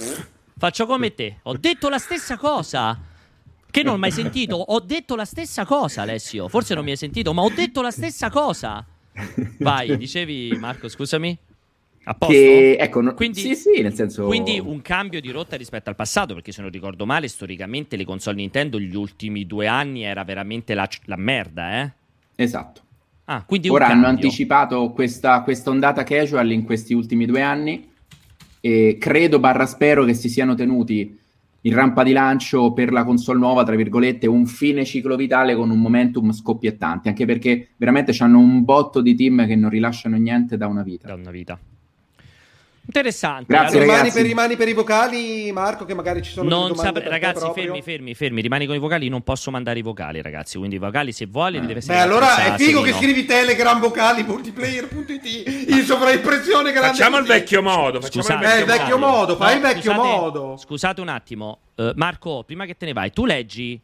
Faccio 0.56 0.86
come 0.86 1.14
te. 1.14 1.36
Ho 1.42 1.56
detto 1.58 1.90
la 1.90 1.98
stessa 1.98 2.38
cosa. 2.38 2.98
Che 3.72 3.82
non 3.82 3.94
ho 3.94 3.98
mai 3.98 4.12
sentito. 4.12 4.54
Ho 4.56 4.78
detto 4.80 5.16
la 5.16 5.24
stessa 5.24 5.64
cosa, 5.64 6.02
Alessio. 6.02 6.46
Forse 6.48 6.74
non 6.74 6.84
mi 6.84 6.90
hai 6.90 6.96
sentito, 6.96 7.32
ma 7.32 7.42
ho 7.42 7.50
detto 7.50 7.80
la 7.82 7.90
stessa 7.90 8.30
cosa. 8.30 8.86
Vai, 9.58 9.96
dicevi 9.98 10.54
Marco, 10.60 10.88
scusami. 10.88 11.36
A 12.04 12.14
posto? 12.14 12.32
che 12.34 12.76
ecco, 12.78 13.00
no- 13.00 13.14
Quindi- 13.14 13.40
sì, 13.40 13.54
sì, 13.54 13.80
nel 13.80 13.94
senso 13.94 14.26
Quindi 14.26 14.58
un 14.58 14.82
cambio 14.82 15.20
di 15.20 15.30
rotta 15.30 15.56
rispetto 15.56 15.88
al 15.88 15.94
passato, 15.96 16.34
perché 16.34 16.50
se 16.52 16.60
non 16.60 16.70
ricordo 16.70 17.06
male, 17.06 17.28
storicamente 17.28 17.96
le 17.96 18.04
console 18.04 18.36
Nintendo 18.36 18.78
gli 18.80 18.94
ultimi 18.96 19.46
due 19.46 19.68
anni 19.68 20.02
era 20.02 20.24
veramente 20.24 20.74
la, 20.74 20.88
la 21.04 21.16
merda, 21.16 21.80
eh? 21.82 21.92
Esatto. 22.34 22.80
Ah, 23.26 23.44
quindi 23.46 23.68
un 23.68 23.76
Ora 23.76 23.86
hanno 23.86 24.08
anticipato 24.08 24.90
questa, 24.90 25.42
questa 25.42 25.70
ondata 25.70 26.02
casual 26.02 26.50
in 26.50 26.64
questi 26.64 26.92
ultimi 26.92 27.24
due 27.24 27.40
anni 27.40 27.88
e 28.60 28.96
credo 28.98 29.38
barra 29.38 29.66
spero 29.66 30.04
che 30.04 30.14
si 30.14 30.28
siano 30.28 30.56
tenuti 30.56 31.18
in 31.62 31.74
rampa 31.74 32.02
di 32.02 32.12
lancio 32.12 32.72
per 32.72 32.92
la 32.92 33.04
console 33.04 33.38
nuova, 33.38 33.64
tra 33.64 33.76
virgolette, 33.76 34.26
un 34.26 34.46
fine 34.46 34.84
ciclo 34.84 35.16
vitale 35.16 35.54
con 35.54 35.70
un 35.70 35.80
momentum 35.80 36.32
scoppiettante, 36.32 37.08
anche 37.08 37.24
perché 37.24 37.70
veramente 37.76 38.14
hanno 38.18 38.38
un 38.38 38.64
botto 38.64 39.00
di 39.00 39.14
team 39.14 39.46
che 39.46 39.56
non 39.56 39.70
rilasciano 39.70 40.16
niente 40.16 40.56
da 40.56 40.66
una 40.66 40.82
vita. 40.82 41.08
da 41.08 41.14
una 41.14 41.30
vita. 41.30 41.58
Interessante. 42.84 43.44
Grazie, 43.46 43.78
allora- 43.78 43.92
rimani, 43.94 44.12
per, 44.12 44.22
rimani 44.24 44.56
per 44.56 44.68
i 44.68 44.72
vocali, 44.72 45.52
Marco, 45.52 45.84
che 45.84 45.94
magari 45.94 46.20
ci 46.20 46.32
sono 46.32 46.48
Non 46.48 46.74
sapre- 46.74 47.08
ragazzi, 47.08 47.48
fermi, 47.54 47.80
fermi, 47.80 48.14
fermi. 48.14 48.40
Rimani 48.40 48.66
con 48.66 48.74
i 48.74 48.78
vocali. 48.78 49.08
Non 49.08 49.22
posso 49.22 49.50
mandare 49.52 49.78
i 49.78 49.82
vocali, 49.82 50.20
ragazzi. 50.20 50.58
Quindi 50.58 50.76
i 50.76 50.78
vocali, 50.78 51.12
se 51.12 51.26
vuole, 51.26 51.58
li 51.60 51.66
deve 51.66 51.74
Beh, 51.74 51.78
essere. 51.78 51.98
allora 52.00 52.36
è 52.54 52.58
figo 52.58 52.82
che 52.82 52.92
scrivi 52.92 53.24
Telegram 53.24 53.78
vocali 53.80 54.24
multiplayer.it 54.24 55.68
in 55.70 55.84
sovraimpressione 55.84 56.72
grande 56.72 56.96
Facciamo 56.96 57.18
il 57.18 57.24
vecchio 57.24 57.62
modo. 57.62 58.00
Facciamo 58.00 58.24
Scusate, 58.24 58.44
il 58.44 58.50
Eh, 58.50 58.64
vecchio 58.64 58.66
vecchio 58.78 58.98
modo. 58.98 59.36
fai 59.36 59.54
il 59.56 59.62
vecchio 59.62 59.92
scusate, 59.92 60.08
modo. 60.08 60.56
Scusate 60.56 61.00
un 61.00 61.08
attimo, 61.08 61.58
Eh, 61.76 61.92
Marco, 61.94 62.42
prima 62.44 62.66
che 62.66 62.76
te 62.76 62.84
ne 62.86 62.92
vai, 62.92 63.12
tu 63.12 63.24
leggi. 63.24 63.80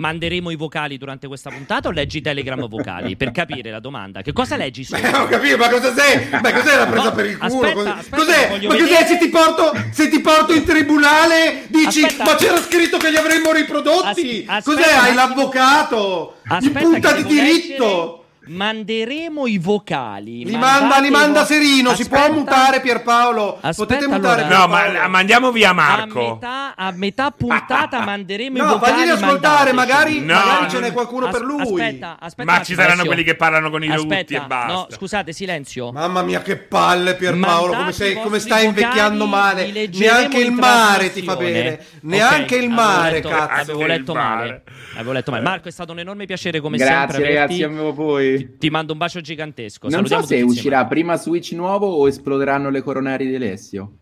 Manderemo 0.00 0.50
i 0.50 0.56
vocali 0.56 0.96
durante 0.96 1.26
questa 1.26 1.50
puntata 1.50 1.88
o 1.88 1.90
leggi 1.90 2.22
Telegram 2.22 2.66
vocali? 2.66 3.16
Per 3.16 3.32
capire 3.32 3.70
la 3.70 3.80
domanda. 3.80 4.22
Che 4.22 4.32
cosa 4.32 4.56
leggi 4.56 4.82
su? 4.82 4.94
Eh, 4.94 5.06
ho 5.14 5.26
capito, 5.26 5.58
ma 5.58 5.68
cosa 5.68 5.92
sei? 5.94 6.26
Ma 6.30 6.40
cos'è 6.40 6.76
la 6.76 6.86
presa 6.86 7.04
No, 7.04 7.12
per 7.12 7.26
il 7.26 7.36
culo? 7.36 7.66
aspetta, 7.66 7.74
Cos'è? 7.74 7.90
aspetta, 7.90 8.16
cos'è? 8.16 8.48
Ma 8.50 8.58
cos'è 8.58 8.78
vedere. 8.78 9.06
se 9.06 9.18
ti, 9.18 9.28
porto, 9.28 9.72
se 9.92 10.08
ti 10.08 10.20
porto 10.20 10.54
in 10.54 10.64
tribunale? 10.64 11.64
Dici, 11.68 12.02
Aspetta. 12.02 12.24
ma 12.24 12.34
c'era 12.36 12.56
scritto 12.62 12.96
che 12.96 13.10
li 13.10 13.16
avremmo 13.16 13.52
riprodotti? 13.52 14.44
As- 14.48 14.64
cos'è? 14.64 14.90
Hai 14.90 15.12
l'avvocato? 15.14 16.36
Aspetta, 16.48 16.78
in 16.80 16.84
punta 16.90 17.12
di 17.12 17.24
diritto? 17.24 17.84
leggere. 17.84 18.18
Manderemo 18.50 19.46
i 19.46 19.58
vocali. 19.58 20.44
Li 20.44 20.56
manda, 20.56 20.98
li 20.98 21.06
i 21.06 21.10
manda 21.10 21.44
Serino, 21.44 21.94
si 21.94 22.08
può 22.08 22.18
Aspetta. 22.18 22.34
mutare 22.36 22.80
Pierpaolo. 22.80 23.58
Aspetta, 23.60 23.74
Potete 23.76 24.06
mutare 24.08 24.42
allora. 24.42 24.58
No, 24.58 24.66
Pierpaolo. 24.68 24.98
ma 24.98 25.06
mandiamo 25.08 25.52
via 25.52 25.70
A 25.70 25.72
Marco. 25.72 26.32
metà, 26.34 26.74
a 26.74 26.90
metà 26.90 27.30
puntata 27.30 28.00
manderemo 28.04 28.56
i 28.56 28.60
No, 28.60 28.66
vocali. 28.78 28.92
fagli 28.98 29.08
ascoltare, 29.10 29.72
magari, 29.72 30.18
No, 30.20 30.34
magari 30.34 30.68
ce 30.70 30.80
n'è 30.80 30.90
qualcuno 30.92 31.26
As- 31.26 31.32
per 31.32 31.42
lui. 31.44 31.60
Aspetta, 31.62 32.16
aspetta. 32.18 32.52
Ma 32.52 32.62
ci 32.62 32.74
saranno 32.74 33.04
quelli 33.04 33.22
che 33.22 33.36
parlano 33.36 33.70
con 33.70 33.84
i 33.84 33.86
lutti 33.86 34.14
Aspetta, 34.14 34.34
e 34.42 34.46
basta. 34.46 34.72
No, 34.72 34.86
scusate, 34.90 35.32
silenzio. 35.32 35.92
Mamma 35.92 36.22
mia, 36.22 36.42
che 36.42 36.56
palle 36.56 37.14
Pierpaolo, 37.14 37.72
come, 37.74 37.92
sei, 37.92 38.12
i 38.12 38.20
come 38.20 38.40
stai 38.40 38.64
invecchiando 38.64 39.26
male. 39.26 39.70
Neanche 39.92 40.38
il 40.40 40.50
mare 40.50 41.12
ti 41.12 41.22
fa 41.22 41.36
bene. 41.36 41.72
Ok, 41.74 41.80
Neanche 42.00 42.56
il 42.56 42.64
avevo 42.64 42.74
mare, 42.74 43.12
letto- 43.12 43.28
cazzo. 43.28 43.60
Avevo 43.60 43.86
letto 43.86 44.12
male. 44.14 44.62
Avevo 44.94 45.12
letto 45.12 45.30
male. 45.30 45.42
Marco, 45.42 45.68
è 45.68 45.70
stato 45.70 45.92
un 45.92 45.98
enorme 46.00 46.26
piacere 46.26 46.60
come 46.60 46.76
Grazie 46.76 46.96
sempre. 46.96 47.16
averti. 47.16 47.34
ragazzi, 47.34 47.62
avevo 47.62 47.92
voi. 47.94 48.36
Ti, 48.38 48.56
ti 48.58 48.70
mando 48.70 48.92
un 48.92 48.98
bacio 48.98 49.20
gigantesco. 49.20 49.88
Non 49.88 49.90
so 49.90 49.96
Salutiamo 49.96 50.22
se 50.22 50.28
tutti 50.28 50.40
insieme. 50.42 50.58
uscirà 50.76 50.86
prima 50.86 51.16
Switch 51.16 51.52
nuovo 51.52 51.86
o 51.86 52.08
esploderanno 52.08 52.70
le 52.70 52.82
coronari 52.82 53.26
di 53.28 53.34
Alessio. 53.34 53.98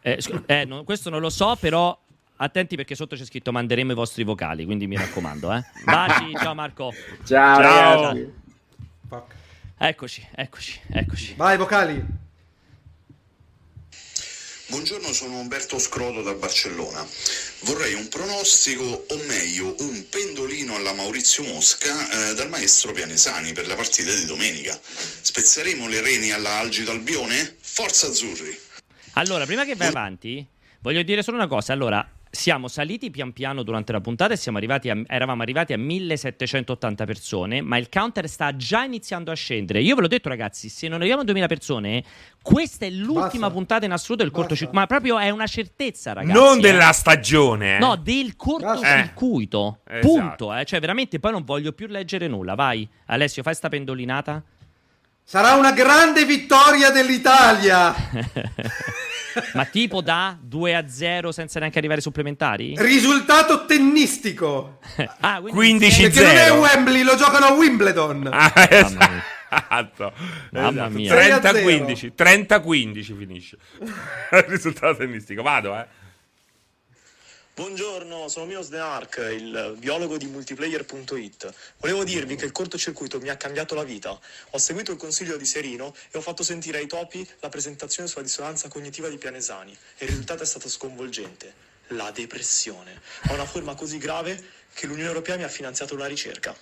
Eh, 0.00 0.20
scu- 0.20 0.42
eh, 0.46 0.64
no, 0.64 0.84
questo 0.84 1.10
non 1.10 1.20
lo 1.20 1.30
so, 1.30 1.56
però 1.60 1.96
attenti 2.36 2.76
perché 2.76 2.94
sotto 2.94 3.14
c'è 3.16 3.24
scritto 3.24 3.52
manderemo 3.52 3.92
i 3.92 3.94
vostri 3.94 4.24
vocali, 4.24 4.64
quindi 4.64 4.86
mi 4.86 4.96
raccomando. 4.96 5.52
Eh. 5.52 5.62
Baci, 5.84 6.32
ciao 6.40 6.54
Marco. 6.54 6.92
Ciao, 7.24 7.60
Ciao. 7.62 8.02
ragazzi. 8.02 8.32
Fuck. 9.08 9.34
Eccoci, 9.78 10.26
eccoci, 10.34 10.80
eccoci. 10.88 11.34
Vai, 11.36 11.56
vocali. 11.56 12.04
Buongiorno, 14.72 15.12
sono 15.12 15.38
Umberto 15.38 15.78
Scroto 15.78 16.22
da 16.22 16.32
Barcellona. 16.32 17.06
Vorrei 17.64 17.92
un 17.92 18.08
pronostico, 18.08 19.04
o 19.06 19.16
meglio, 19.26 19.74
un 19.80 20.08
pendolino 20.08 20.76
alla 20.76 20.94
Maurizio 20.94 21.42
Mosca 21.44 22.30
eh, 22.30 22.34
dal 22.34 22.48
maestro 22.48 22.90
Pianesani 22.90 23.52
per 23.52 23.66
la 23.66 23.74
partita 23.74 24.14
di 24.14 24.24
domenica. 24.24 24.80
Spezzeremo 24.80 25.86
le 25.88 26.00
reni 26.00 26.32
alla 26.32 26.56
Algito 26.56 26.90
Albione? 26.90 27.56
Forza 27.60 28.06
Azzurri! 28.06 28.58
Allora, 29.12 29.44
prima 29.44 29.66
che 29.66 29.76
vai 29.76 29.88
avanti, 29.88 30.44
voglio 30.80 31.02
dire 31.02 31.22
solo 31.22 31.36
una 31.36 31.48
cosa. 31.48 31.74
Allora, 31.74 32.10
siamo 32.34 32.66
saliti 32.66 33.10
pian 33.10 33.34
piano 33.34 33.62
durante 33.62 33.92
la 33.92 34.00
puntata 34.00 34.32
e 34.32 34.36
siamo 34.38 34.56
arrivati 34.56 34.88
a- 34.88 34.98
eravamo 35.06 35.42
arrivati 35.42 35.74
a 35.74 35.78
1780 35.78 37.04
persone, 37.04 37.60
ma 37.60 37.76
il 37.76 37.90
counter 37.90 38.26
sta 38.26 38.56
già 38.56 38.84
iniziando 38.84 39.30
a 39.30 39.34
scendere. 39.34 39.82
Io 39.82 39.94
ve 39.94 40.00
l'ho 40.00 40.08
detto 40.08 40.30
ragazzi, 40.30 40.70
se 40.70 40.88
non 40.88 40.96
arriviamo 41.00 41.20
a 41.20 41.24
2000 41.26 41.46
persone, 41.46 42.02
questa 42.40 42.86
è 42.86 42.90
l'ultima 42.90 43.46
Basta. 43.46 43.50
puntata 43.50 43.84
in 43.84 43.92
assoluto 43.92 44.22
del 44.22 44.30
Basta. 44.32 44.38
cortocircuito, 44.40 44.80
ma 44.80 44.86
proprio 44.86 45.18
è 45.18 45.28
una 45.28 45.46
certezza 45.46 46.14
ragazzi. 46.14 46.32
non 46.32 46.56
eh. 46.56 46.60
della 46.62 46.92
stagione. 46.92 47.76
eh. 47.76 47.78
No, 47.78 47.96
del 47.96 48.34
cortocircuito. 48.34 49.80
Eh, 49.86 49.98
Punto, 50.00 50.54
eh. 50.56 50.64
Cioè, 50.64 50.80
veramente 50.80 51.20
poi 51.20 51.32
non 51.32 51.44
voglio 51.44 51.72
più 51.72 51.86
leggere 51.86 52.28
nulla. 52.28 52.54
Vai, 52.54 52.88
Alessio, 53.08 53.42
fai 53.42 53.54
sta 53.54 53.68
pendolinata. 53.68 54.42
Sarà 55.22 55.52
una 55.54 55.72
grande 55.72 56.24
vittoria 56.24 56.90
dell'Italia. 56.90 57.94
Ma 59.54 59.64
tipo 59.64 60.00
da 60.00 60.36
2 60.40 60.74
a 60.74 60.88
0 60.88 61.32
senza 61.32 61.58
neanche 61.58 61.78
arrivare 61.78 61.98
ai 61.98 62.04
supplementari? 62.04 62.74
Risultato 62.76 63.64
tennistico. 63.66 64.78
ah, 65.20 65.40
quindi 65.40 65.88
15 65.88 66.02
Perché 66.02 66.20
non 66.22 66.36
è. 66.36 66.50
Wembley, 66.60 67.02
lo 67.02 67.16
giocano 67.16 67.46
a 67.46 67.52
Wimbledon. 67.52 68.28
Ah, 68.32 68.52
Mamma 68.54 69.08
mia. 69.08 69.22
esatto. 69.48 70.12
Mamma 70.52 70.70
Esatto. 70.70 70.90
mia. 70.90 71.14
30-15. 71.14 72.12
30-15 72.16 73.16
finisce. 73.18 73.56
Il 73.80 74.44
risultato 74.48 74.96
tennistico. 74.96 75.42
Vado, 75.42 75.74
eh. 75.76 75.86
Buongiorno, 77.54 78.28
sono 78.28 78.46
Milos 78.46 78.70
De 78.70 78.78
Arc, 78.78 79.18
il 79.30 79.74
biologo 79.76 80.16
di 80.16 80.24
multiplayer.it. 80.24 81.52
Volevo 81.80 82.02
dirvi 82.02 82.34
che 82.34 82.46
il 82.46 82.50
cortocircuito 82.50 83.20
mi 83.20 83.28
ha 83.28 83.36
cambiato 83.36 83.74
la 83.74 83.84
vita. 83.84 84.18
Ho 84.50 84.58
seguito 84.58 84.90
il 84.90 84.96
consiglio 84.96 85.36
di 85.36 85.44
Serino 85.44 85.94
e 86.10 86.16
ho 86.16 86.22
fatto 86.22 86.42
sentire 86.42 86.78
ai 86.78 86.86
topi 86.86 87.28
la 87.40 87.50
presentazione 87.50 88.08
sulla 88.08 88.24
dissonanza 88.24 88.68
cognitiva 88.68 89.10
di 89.10 89.18
Pianesani 89.18 89.76
e 89.98 90.04
il 90.04 90.08
risultato 90.08 90.44
è 90.44 90.46
stato 90.46 90.66
sconvolgente. 90.70 91.52
La 91.88 92.10
depressione. 92.10 92.98
Ha 93.24 93.34
una 93.34 93.44
forma 93.44 93.74
così 93.74 93.98
grave 93.98 94.42
che 94.72 94.86
l'Unione 94.86 95.08
Europea 95.08 95.36
mi 95.36 95.42
ha 95.42 95.48
finanziato 95.48 95.94
una 95.94 96.06
ricerca. 96.06 96.56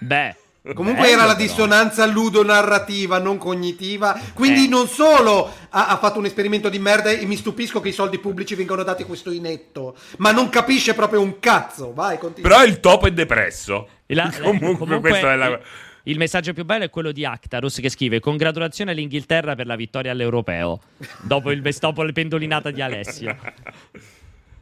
Beh. 0.00 0.45
Comunque 0.74 1.02
bello, 1.02 1.14
era 1.16 1.24
la 1.26 1.34
però. 1.36 1.46
dissonanza 1.46 2.06
ludonarrativa, 2.06 3.18
non 3.18 3.38
cognitiva. 3.38 4.18
Quindi 4.34 4.64
Eh. 4.64 4.68
non 4.68 4.88
solo 4.88 5.52
ha, 5.70 5.88
ha 5.88 5.96
fatto 5.98 6.18
un 6.18 6.24
esperimento 6.24 6.68
di 6.68 6.78
merda 6.78 7.10
e 7.10 7.24
mi 7.26 7.36
stupisco 7.36 7.80
che 7.80 7.90
i 7.90 7.92
soldi 7.92 8.18
pubblici 8.18 8.54
vengano 8.54 8.82
dati 8.82 9.02
a 9.02 9.06
questo 9.06 9.30
inetto, 9.30 9.96
ma 10.18 10.32
non 10.32 10.48
capisce 10.48 10.94
proprio 10.94 11.20
un 11.20 11.38
cazzo. 11.38 11.92
Vai, 11.92 12.18
continua. 12.18 12.48
Però 12.50 12.64
il 12.64 12.80
topo 12.80 13.06
è 13.06 13.12
depresso. 13.12 13.88
La- 14.06 14.32
comunque, 14.42 15.00
questo 15.00 15.28
è 15.28 15.36
la... 15.36 15.46
il, 15.48 15.60
il 16.04 16.18
messaggio 16.18 16.52
più 16.52 16.64
bello 16.64 16.84
è 16.84 16.90
quello 16.90 17.12
di 17.12 17.24
Actarus 17.24 17.78
che 17.80 17.88
scrive: 17.88 18.20
Congratulazioni 18.20 18.90
all'Inghilterra 18.90 19.54
per 19.54 19.66
la 19.66 19.76
vittoria 19.76 20.12
all'Europeo. 20.12 20.80
Dopo, 21.22 21.50
il, 21.50 21.60
dopo 21.62 22.02
la 22.02 22.10
pendolinata 22.12 22.70
di 22.70 22.80
Alessio. 22.82 23.36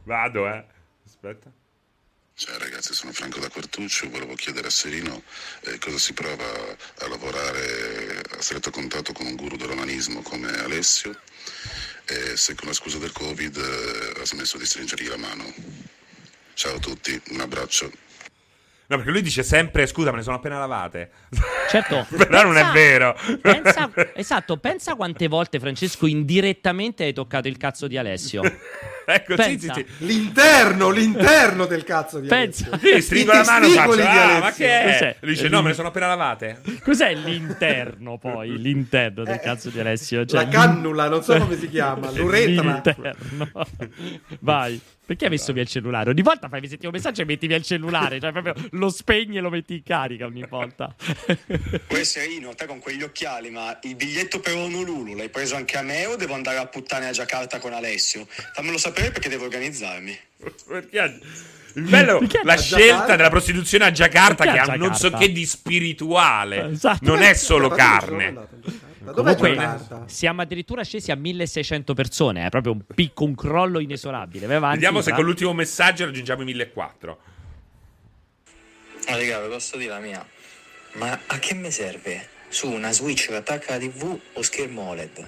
Vado, 0.03 0.47
eh. 0.47 0.63
Aspetta. 1.05 1.51
Ciao 2.37 2.57
ragazzi, 2.57 2.93
sono 2.93 3.13
Franco 3.13 3.39
da 3.39 3.47
Quartuccio, 3.47 4.09
volevo 4.09 4.35
chiedere 4.35 4.67
a 4.67 4.69
Serino 4.69 5.23
eh, 5.61 5.77
cosa 5.79 5.97
si 5.97 6.11
prova 6.11 6.43
a 6.99 7.07
lavorare 7.07 8.21
a 8.29 8.41
stretto 8.41 8.71
contatto 8.71 9.13
con 9.13 9.25
un 9.25 9.37
guru 9.37 9.55
dell'onanismo 9.55 10.21
come 10.21 10.49
Alessio 10.49 11.17
e 12.03 12.35
se 12.35 12.53
con 12.55 12.67
la 12.67 12.73
scusa 12.73 12.97
del 12.97 13.13
Covid 13.13 13.55
eh, 13.55 14.19
ha 14.19 14.25
smesso 14.25 14.57
di 14.57 14.65
stringergli 14.65 15.07
la 15.07 15.15
mano. 15.15 15.53
Ciao 16.55 16.75
a 16.75 16.79
tutti, 16.79 17.17
un 17.29 17.39
abbraccio. 17.39 17.89
No, 18.87 18.97
perché 18.97 19.11
lui 19.11 19.21
dice 19.23 19.41
sempre, 19.41 19.87
scusa, 19.87 20.11
me 20.11 20.17
ne 20.17 20.23
sono 20.23 20.35
appena 20.35 20.59
lavate. 20.59 21.09
Certo, 21.67 22.05
Però 22.15 22.43
non 22.43 22.57
è 22.57 22.65
vero. 22.71 23.17
pensa- 23.41 23.89
esatto, 24.13 24.57
pensa 24.57 24.93
quante 24.93 25.27
volte 25.27 25.59
Francesco 25.59 26.05
indirettamente 26.05 27.03
hai 27.03 27.11
toccato 27.11 27.47
il 27.47 27.57
cazzo 27.57 27.87
di 27.87 27.97
Alessio. 27.97 28.43
ecco, 29.05 29.31
sì, 29.31 29.35
Pensa. 29.35 29.73
sì, 29.73 29.85
sì. 29.97 30.05
L'interno, 30.05 30.91
l'interno 30.91 31.65
del 31.65 31.83
cazzo 31.83 32.19
di 32.19 32.27
Pensa. 32.27 32.67
Alessio. 32.69 32.93
Sì, 32.93 33.01
stringo 33.01 33.31
I 33.33 33.35
la 33.37 33.43
mano 33.43 33.65
e 33.65 33.69
faccio, 33.71 33.95
di 33.95 34.01
ah, 34.03 34.39
ma 34.39 34.51
che 34.51 34.79
è? 34.79 34.91
Cos'è? 34.91 35.15
Lui 35.21 35.31
dice, 35.33 35.49
no, 35.49 35.61
me 35.63 35.69
ne 35.69 35.73
sono 35.73 35.87
appena 35.87 36.07
lavate. 36.07 36.61
Cos'è 36.83 37.15
l'interno 37.15 38.17
poi? 38.19 38.57
L'interno 38.61 39.23
del 39.23 39.39
cazzo 39.39 39.69
di 39.69 39.79
Alessio? 39.79 40.23
Cioè, 40.23 40.43
La 40.43 40.47
cannula, 40.47 41.09
non 41.09 41.23
so 41.23 41.35
come 41.39 41.57
si 41.57 41.67
chiama, 41.67 42.11
l'uretra. 42.11 42.61
L'interno. 42.61 43.65
Vai. 44.39 44.79
Perché 45.05 45.25
hai 45.25 45.29
messo 45.29 45.53
via 45.53 45.61
il 45.61 45.67
cellulare? 45.67 46.09
Ogni 46.09 46.23
volta 46.23 46.49
fai 46.49 46.61
mi 46.61 46.67
sentivo 46.67 46.89
un 46.89 46.97
messaggio 46.97 47.21
e 47.21 47.25
metti 47.25 47.45
via 47.45 47.57
il 47.57 47.63
cellulare. 47.63 48.19
Cioè, 48.19 48.31
proprio 48.31 48.55
lo 48.71 48.89
spegni 48.89 49.37
e 49.37 49.39
lo 49.41 49.49
metti 49.49 49.75
in 49.75 49.83
carica 49.83 50.25
ogni 50.25 50.45
volta. 50.49 50.95
Poi 51.87 52.05
Serino, 52.05 52.55
te 52.55 52.65
con 52.65 52.79
quegli 52.79 53.03
occhiali, 53.03 53.49
ma 53.51 53.77
il 53.83 53.95
biglietto 53.95 54.39
per 54.39 54.55
Honolulu 54.55 55.15
l'hai 55.15 55.29
preso 55.29 55.55
anche 55.55 55.77
a 55.77 55.83
me 55.83 56.05
o 56.07 56.15
devo 56.15 56.33
andare 56.33 56.57
a 56.57 56.65
puttane 56.65 57.07
a 57.07 57.11
Giacarta 57.11 57.59
con 57.59 57.73
Alessio? 57.73 58.27
Fammelo 58.27 58.77
sapere 58.77 59.11
perché 59.11 59.29
devo 59.29 59.43
organizzarmi. 59.43 60.17
Perché 60.67 61.19
il 61.75 61.83
bello, 61.83 62.19
Perché 62.19 62.39
la 62.43 62.57
scelta 62.57 62.85
Giacarta? 62.85 63.15
della 63.17 63.29
prostituzione 63.29 63.85
a 63.85 63.91
Giacarta 63.91 64.43
Perché 64.43 64.61
che 64.61 64.71
ha 64.71 64.75
non 64.75 64.95
so 64.95 65.11
che 65.11 65.31
di 65.31 65.45
spirituale. 65.45 66.71
Esatto. 66.71 67.05
Non 67.05 67.21
è 67.21 67.33
solo 67.33 67.69
carne. 67.69 68.33
Dov'è 69.13 69.35
Comunque, 69.35 70.05
siamo 70.07 70.41
addirittura 70.41 70.83
scesi 70.83 71.11
a 71.11 71.15
1600 71.15 71.93
persone. 71.93 72.45
È 72.45 72.49
proprio 72.49 72.73
un 72.73 72.81
picco, 72.93 73.23
un 73.23 73.35
crollo 73.35 73.79
inesorabile. 73.79 74.47
Vai 74.47 74.55
avanti, 74.55 74.75
Vediamo 74.77 75.01
se 75.01 75.11
va. 75.11 75.15
con 75.17 75.25
l'ultimo 75.25 75.53
messaggio 75.53 76.05
raggiungiamo 76.05 76.41
i 76.41 76.45
1400. 76.45 77.17
Ma 79.07 79.15
raga, 79.17 79.41
vi 79.41 79.49
posso 79.49 79.77
dire 79.77 79.91
la 79.91 79.99
mia? 79.99 80.25
Ma 80.93 81.19
a 81.27 81.39
che 81.39 81.53
mi 81.53 81.69
serve? 81.71 82.29
Su 82.49 82.69
una 82.69 82.91
Switch 82.91 83.27
che 83.27 83.35
attacca 83.35 83.73
la 83.73 83.79
TV 83.79 84.17
o 84.33 84.41
schermo 84.41 84.81
OLED? 84.89 85.27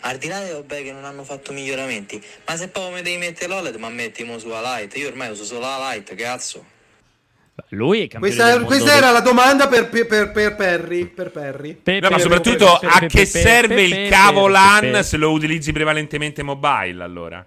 Al 0.00 0.16
di 0.16 0.28
là 0.28 0.40
dei 0.40 0.52
vabbè 0.52 0.82
che 0.82 0.92
non 0.92 1.04
hanno 1.04 1.24
fatto 1.24 1.52
miglioramenti, 1.52 2.22
ma 2.46 2.56
se 2.56 2.68
poi 2.68 2.92
mi 2.92 3.02
devi 3.02 3.18
mettere 3.18 3.48
l'OLED, 3.48 3.74
ma 3.76 3.88
mettimo 3.88 4.38
su 4.38 4.48
la 4.48 4.78
Lite. 4.78 4.96
Io 4.98 5.08
ormai 5.08 5.30
uso 5.30 5.44
solo 5.44 5.60
la 5.60 5.92
Lite, 5.92 6.14
cazzo. 6.14 6.76
Lui 7.70 8.02
è 8.02 8.08
campione 8.08 8.34
Questa, 8.34 8.44
del 8.44 8.60
mondo 8.60 8.66
questa 8.66 8.96
era 8.96 9.10
la 9.10 9.20
domanda 9.20 9.68
per, 9.68 9.88
per, 9.88 10.06
per, 10.06 10.30
per 10.32 10.54
Perry. 10.56 11.06
Per 11.06 11.30
Perry. 11.30 11.74
Pe- 11.74 12.00
No, 12.00 12.08
ma 12.10 12.18
soprattutto 12.18 12.72
a 12.74 13.00
che 13.06 13.24
serve 13.26 13.82
il 13.82 14.08
cavo 14.08 14.46
LAN 14.48 15.02
se 15.02 15.16
lo 15.16 15.30
utilizzi 15.32 15.72
prevalentemente 15.72 16.42
mobile 16.42 17.02
allora? 17.02 17.44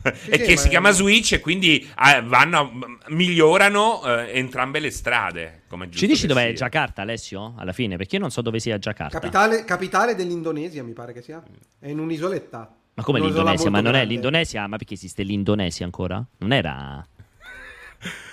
e 0.00 0.38
che 0.38 0.56
si 0.56 0.66
è- 0.68 0.70
chiama 0.70 0.90
Switch 0.92 1.32
e 1.32 1.40
quindi 1.40 1.80
eh, 1.80 2.22
vanno, 2.22 2.98
migliorano 3.08 4.02
eh, 4.04 4.30
entrambe 4.38 4.78
le 4.78 4.90
strade. 4.90 5.62
È 5.68 5.88
Ci 5.90 6.06
dici 6.06 6.26
dov'è 6.26 6.46
sia. 6.46 6.52
Giacarta, 6.54 7.02
Alessio? 7.02 7.54
Alla 7.58 7.72
fine, 7.72 7.96
perché 7.96 8.14
io 8.16 8.22
non 8.22 8.30
so 8.30 8.40
dove 8.40 8.60
sia 8.60 8.78
Giacarta. 8.78 9.18
Capitale, 9.18 9.64
capitale 9.64 10.14
dell'Indonesia, 10.14 10.82
mi 10.84 10.92
pare 10.92 11.12
che 11.12 11.20
sia. 11.20 11.42
È 11.78 11.88
in 11.88 11.98
un'isoletta. 11.98 12.72
Ma 12.94 13.02
come 13.02 13.18
Un'isola 13.20 13.42
l'Indonesia? 13.42 13.70
Ma 13.70 13.80
non 13.80 13.90
è 13.90 13.96
grande. 13.96 14.12
l'Indonesia? 14.14 14.66
Ma 14.66 14.76
perché 14.76 14.94
esiste 14.94 15.22
l'Indonesia 15.24 15.84
ancora? 15.84 16.24
Non 16.38 16.52
era. 16.52 17.04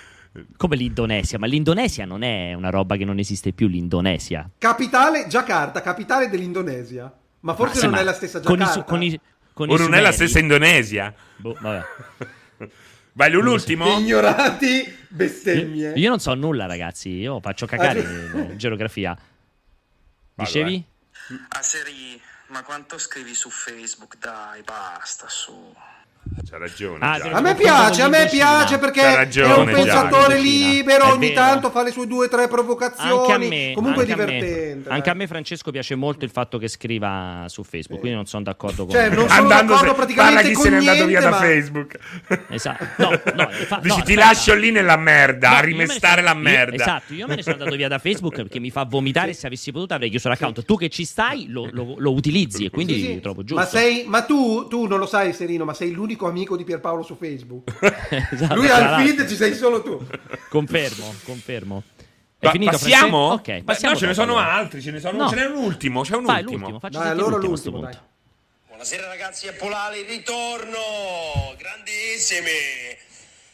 Come 0.56 0.76
l'Indonesia? 0.76 1.38
Ma 1.38 1.46
l'Indonesia 1.46 2.04
non 2.04 2.22
è 2.22 2.52
una 2.54 2.70
roba 2.70 2.96
che 2.96 3.04
non 3.04 3.18
esiste 3.18 3.52
più, 3.52 3.68
l'Indonesia. 3.68 4.48
Capitale 4.58 5.26
Giacarta, 5.28 5.80
capitale 5.82 6.28
dell'Indonesia. 6.28 7.12
Ma 7.40 7.54
forse 7.54 7.76
Ma 7.76 7.82
non 7.84 7.90
ma 7.94 8.00
è 8.00 8.04
la 8.04 8.12
stessa 8.12 8.40
con 8.40 8.54
i 8.54 8.58
Giacarta. 8.58 8.80
su- 8.80 8.84
con 8.86 9.02
i- 9.02 9.20
con 9.52 9.68
i 9.70 9.72
O 9.72 9.76
non 9.76 9.94
è 9.94 10.00
la 10.00 10.10
sumeri. 10.10 10.14
stessa 10.14 10.38
Indonesia? 10.38 11.14
Boh, 11.36 11.56
vabbè. 11.60 11.84
Vai, 13.12 13.30
l'ultimo? 13.30 13.86
Ignoranti 13.98 14.94
bestemmie. 15.08 15.92
Io 15.96 16.08
non 16.10 16.18
so 16.20 16.34
nulla, 16.34 16.66
ragazzi. 16.66 17.08
Io 17.10 17.40
faccio 17.40 17.64
cagare 17.66 18.00
Ah, 18.00 18.38
in 18.38 18.48
in 18.50 18.58
geografia. 18.58 19.16
Vado, 20.34 20.50
Dicevi? 20.50 20.84
Ah, 21.48 21.62
Seri, 21.62 22.20
ma 22.48 22.62
quanto 22.62 22.98
scrivi 22.98 23.32
su 23.34 23.48
Facebook? 23.48 24.18
Dai, 24.18 24.60
basta, 24.62 25.26
su. 25.28 25.52
C'ha 26.48 26.58
ragione. 26.58 26.98
Ah, 27.00 27.18
A 27.32 27.40
me 27.40 27.54
piace, 27.54 28.02
a 28.02 28.08
me 28.08 28.28
piace 28.30 28.78
perché 28.78 29.00
C'ha 29.00 29.12
è 29.12 29.16
ragione, 29.16 29.54
un 29.54 29.64
pensatore 29.82 30.38
libero, 30.38 31.04
È 31.06 31.10
ogni 31.12 31.28
vero. 31.28 31.40
tanto 31.40 31.70
fa 31.70 31.82
le 31.82 31.90
sue 31.90 32.06
due 32.06 32.26
o 32.26 32.28
tre 32.28 32.46
provocazioni. 32.46 33.10
Anche 33.10 33.32
a 33.32 33.38
me, 33.38 33.72
Comunque 33.74 34.04
è 34.04 34.10
anche 34.10 34.22
a 34.22 34.26
me. 34.26 34.32
divertente. 34.38 34.88
Anche 34.90 35.02
dai. 35.02 35.10
a 35.10 35.14
me, 35.14 35.26
Francesco, 35.26 35.70
piace 35.70 35.94
molto 35.94 36.24
il 36.24 36.30
fatto 36.30 36.58
che 36.58 36.68
scriva 36.68 37.44
su 37.48 37.62
Facebook. 37.64 37.98
Quindi 38.00 38.16
non 38.16 38.26
sono 38.26 38.44
d'accordo 38.44 38.84
con 38.84 38.94
Cioè, 38.94 39.08
non 39.08 39.28
sono 39.28 39.40
Andando 39.40 39.72
d'accordo 39.72 39.90
se- 39.90 39.96
praticamente 39.96 40.34
parla 40.34 40.48
chi 40.48 40.54
con 40.54 40.62
se 40.64 40.70
n'è 40.70 40.76
andato 40.76 40.96
via 41.06 41.06
niente, 41.06 41.24
da 41.24 41.30
ma- 41.30 41.36
Facebook. 41.36 41.98
Esatto. 42.50 42.84
No, 42.98 43.08
no, 43.34 43.50
infa- 43.58 43.78
Dici 43.82 43.88
no, 43.98 44.04
ti 44.04 44.12
aspetta. 44.12 44.20
lascio 44.20 44.54
lì 44.54 44.70
nella 44.70 44.96
merda, 44.96 45.48
No, 45.48 45.54
a 45.54 45.58
io 45.60 45.64
rimestare 45.64 46.22
sono- 46.22 46.32
la 46.34 46.38
io- 46.38 46.42
merda. 46.56 46.74
esatto, 46.82 47.14
io 47.14 47.26
me 47.26 47.34
ne 47.36 47.42
sono 47.42 47.56
andato 47.56 47.76
via 47.76 47.88
da 47.88 47.98
Facebook 47.98 48.34
perché 48.36 48.60
mi 48.60 48.70
fa 48.70 48.84
vomitare. 48.84 49.32
Se 49.32 49.46
avessi 49.46 49.72
potuto 49.72 49.94
avrei 49.94 50.10
chiuso 50.10 50.28
l'account. 50.28 50.64
Tu 50.64 50.76
che 50.76 50.88
ci 50.90 51.04
stai 51.04 51.46
lo, 51.48 51.68
lo- 51.72 51.94
lo 51.98 52.12
utilizzi 52.12 52.64
e 52.66 52.70
quindi 52.70 52.94
Sì, 52.94 53.06
sì. 53.06 53.20
trovo 53.20 53.42
giusto. 53.42 53.62
Ma, 53.62 53.66
sei, 53.68 54.04
ma 54.06 54.22
tu, 54.22 54.66
tu 54.68 54.86
non 54.86 54.98
lo 54.98 55.06
sai, 55.06 55.32
Serino, 55.32 55.64
ma 55.64 55.74
sei 55.74 55.92
l'unico 55.92 56.25
amico 56.26 56.56
di 56.56 56.64
Pierpaolo 56.64 57.02
su 57.02 57.16
Facebook. 57.16 57.72
Esatto, 58.32 58.54
Lui 58.54 58.68
al 58.68 58.82
l'altro. 58.82 59.06
feed 59.16 59.28
ci 59.28 59.36
sei 59.36 59.54
solo 59.54 59.82
tu. 59.82 60.06
Confermo, 60.48 61.14
confermo. 61.24 61.82
È 62.38 62.44
Pa- 62.46 62.50
finito, 62.50 62.72
passiamo? 62.72 63.32
Ok, 63.32 63.42
Beh, 63.46 63.62
passiamo 63.62 63.94
no, 63.94 64.00
ce 64.00 64.06
ne 64.06 64.14
sono 64.14 64.36
allora. 64.36 64.52
altri, 64.52 64.82
ce 64.82 64.90
ne 64.90 65.00
sono. 65.00 65.16
No. 65.22 65.28
Ce 65.28 65.34
n'è 65.36 65.46
un 65.46 65.56
ultimo, 65.56 66.02
c'è 66.02 66.14
un 66.16 66.24
Vai, 66.24 66.42
ultimo. 66.42 66.68
l'ultimo, 66.68 66.90
Dai, 66.90 67.08
allora 67.10 67.36
l'ultimo 67.36 67.80
dai. 67.80 67.98
Buonasera 68.68 69.06
ragazzi, 69.08 69.46
è 69.46 69.54
Polale, 69.54 70.02
ritorno! 70.02 71.54
Grandissimi! 71.56 72.50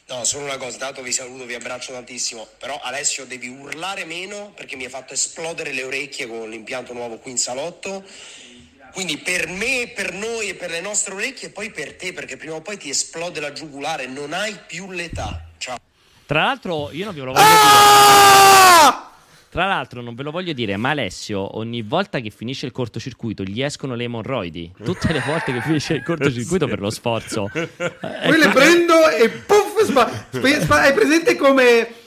No, 0.08 0.24
solo 0.24 0.44
una 0.44 0.56
cosa, 0.58 0.76
tanto 0.78 1.00
vi 1.00 1.12
saluto, 1.12 1.46
vi 1.46 1.54
abbraccio 1.54 1.92
tantissimo, 1.92 2.46
però 2.58 2.78
Alessio 2.82 3.24
devi 3.24 3.48
urlare 3.48 4.04
meno 4.04 4.52
perché 4.54 4.76
mi 4.76 4.84
hai 4.84 4.90
fatto 4.90 5.14
esplodere 5.14 5.72
le 5.72 5.84
orecchie 5.84 6.26
con 6.26 6.50
l'impianto 6.50 6.92
nuovo 6.92 7.18
qui 7.18 7.30
in 7.30 7.38
salotto 7.38 8.04
Quindi 8.92 9.18
per 9.18 9.48
me, 9.48 9.90
per 9.94 10.12
noi 10.12 10.50
e 10.50 10.54
per 10.54 10.70
le 10.70 10.80
nostre 10.80 11.14
orecchie 11.14 11.48
e 11.48 11.50
poi 11.50 11.70
per 11.70 11.94
te, 11.94 12.12
perché 12.12 12.36
prima 12.36 12.54
o 12.54 12.60
poi 12.60 12.76
ti 12.76 12.90
esplode 12.90 13.40
la 13.40 13.52
giugulare, 13.52 14.06
non 14.06 14.32
hai 14.32 14.56
più 14.66 14.90
l'età. 14.90 15.46
Ciao. 15.58 15.76
Tra 16.26 16.44
l'altro, 16.44 16.90
io 16.92 17.06
non 17.06 17.14
ve 17.14 17.20
lo 17.20 17.32
voglio 17.32 17.44
dire. 17.44 17.58
Ah! 17.62 19.10
Tra 19.50 19.66
l'altro, 19.66 20.00
non 20.00 20.14
ve 20.14 20.22
lo 20.22 20.30
voglio 20.30 20.54
dire, 20.54 20.76
ma 20.78 20.90
Alessio, 20.90 21.58
ogni 21.58 21.82
volta 21.82 22.20
che 22.20 22.30
finisce 22.30 22.64
il 22.64 22.72
cortocircuito, 22.72 23.42
gli 23.42 23.62
escono 23.62 23.94
le 23.94 24.04
emorroidi. 24.04 24.72
Tutte 24.82 25.12
le 25.12 25.22
volte 25.26 25.52
che 25.52 25.60
finisce 25.60 25.92
il 25.94 26.02
cortocircuito 26.02 26.66
per 26.66 26.80
lo 26.80 26.88
sforzo. 26.88 27.50
Eh, 27.52 27.68
Poi 27.68 28.38
le 28.38 28.48
prendo 28.48 29.10
e 29.10 29.28
puff, 29.28 29.82
spa- 29.84 30.26
spa- 30.30 30.60
spa- 30.60 30.80
hai 30.80 30.92
presente 30.94 31.36
come... 31.36 32.00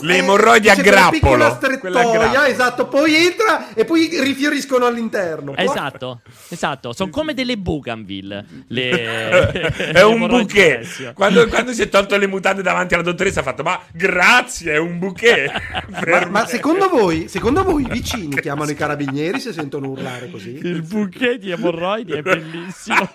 Le 0.00 0.14
eh, 0.14 0.18
emorroidi 0.18 0.70
a 0.70 0.74
grappolo. 0.74 1.58
Quella 1.78 2.48
esatto, 2.48 2.88
poi 2.88 3.14
entra 3.14 3.74
e 3.74 3.84
poi 3.84 4.08
rifioriscono 4.22 4.86
all'interno. 4.86 5.54
Esatto, 5.56 6.22
esatto, 6.48 6.92
sono 6.92 7.10
come 7.10 7.34
delle 7.34 7.58
Bougainville. 7.58 8.44
Le... 8.68 9.50
è 9.92 10.02
un 10.02 10.26
bouquet. 10.26 11.12
Quando, 11.12 11.46
quando 11.48 11.72
si 11.72 11.82
è 11.82 11.88
tolto 11.88 12.16
le 12.16 12.26
mutande 12.26 12.62
davanti 12.62 12.94
alla 12.94 13.02
dottoressa 13.02 13.40
ha 13.40 13.42
fatto, 13.42 13.62
ma 13.62 13.80
grazie, 13.92 14.72
è 14.72 14.78
un 14.78 14.98
bouquet. 14.98 15.50
Ma, 15.92 16.00
ma 16.30 16.40
me." 16.40 16.46
secondo 16.46 16.88
voi, 16.88 17.28
secondo 17.28 17.62
voi 17.62 17.82
i 17.82 17.88
vicini 17.90 18.40
chiamano 18.40 18.70
i 18.70 18.74
carabinieri 18.74 19.40
se 19.40 19.52
sentono 19.52 19.88
urlare 19.88 20.30
così? 20.30 20.58
Il 20.62 20.82
bouquet 20.82 21.38
di 21.38 21.50
emorroidi 21.50 22.12
è 22.12 22.22
bellissimo. 22.22 23.10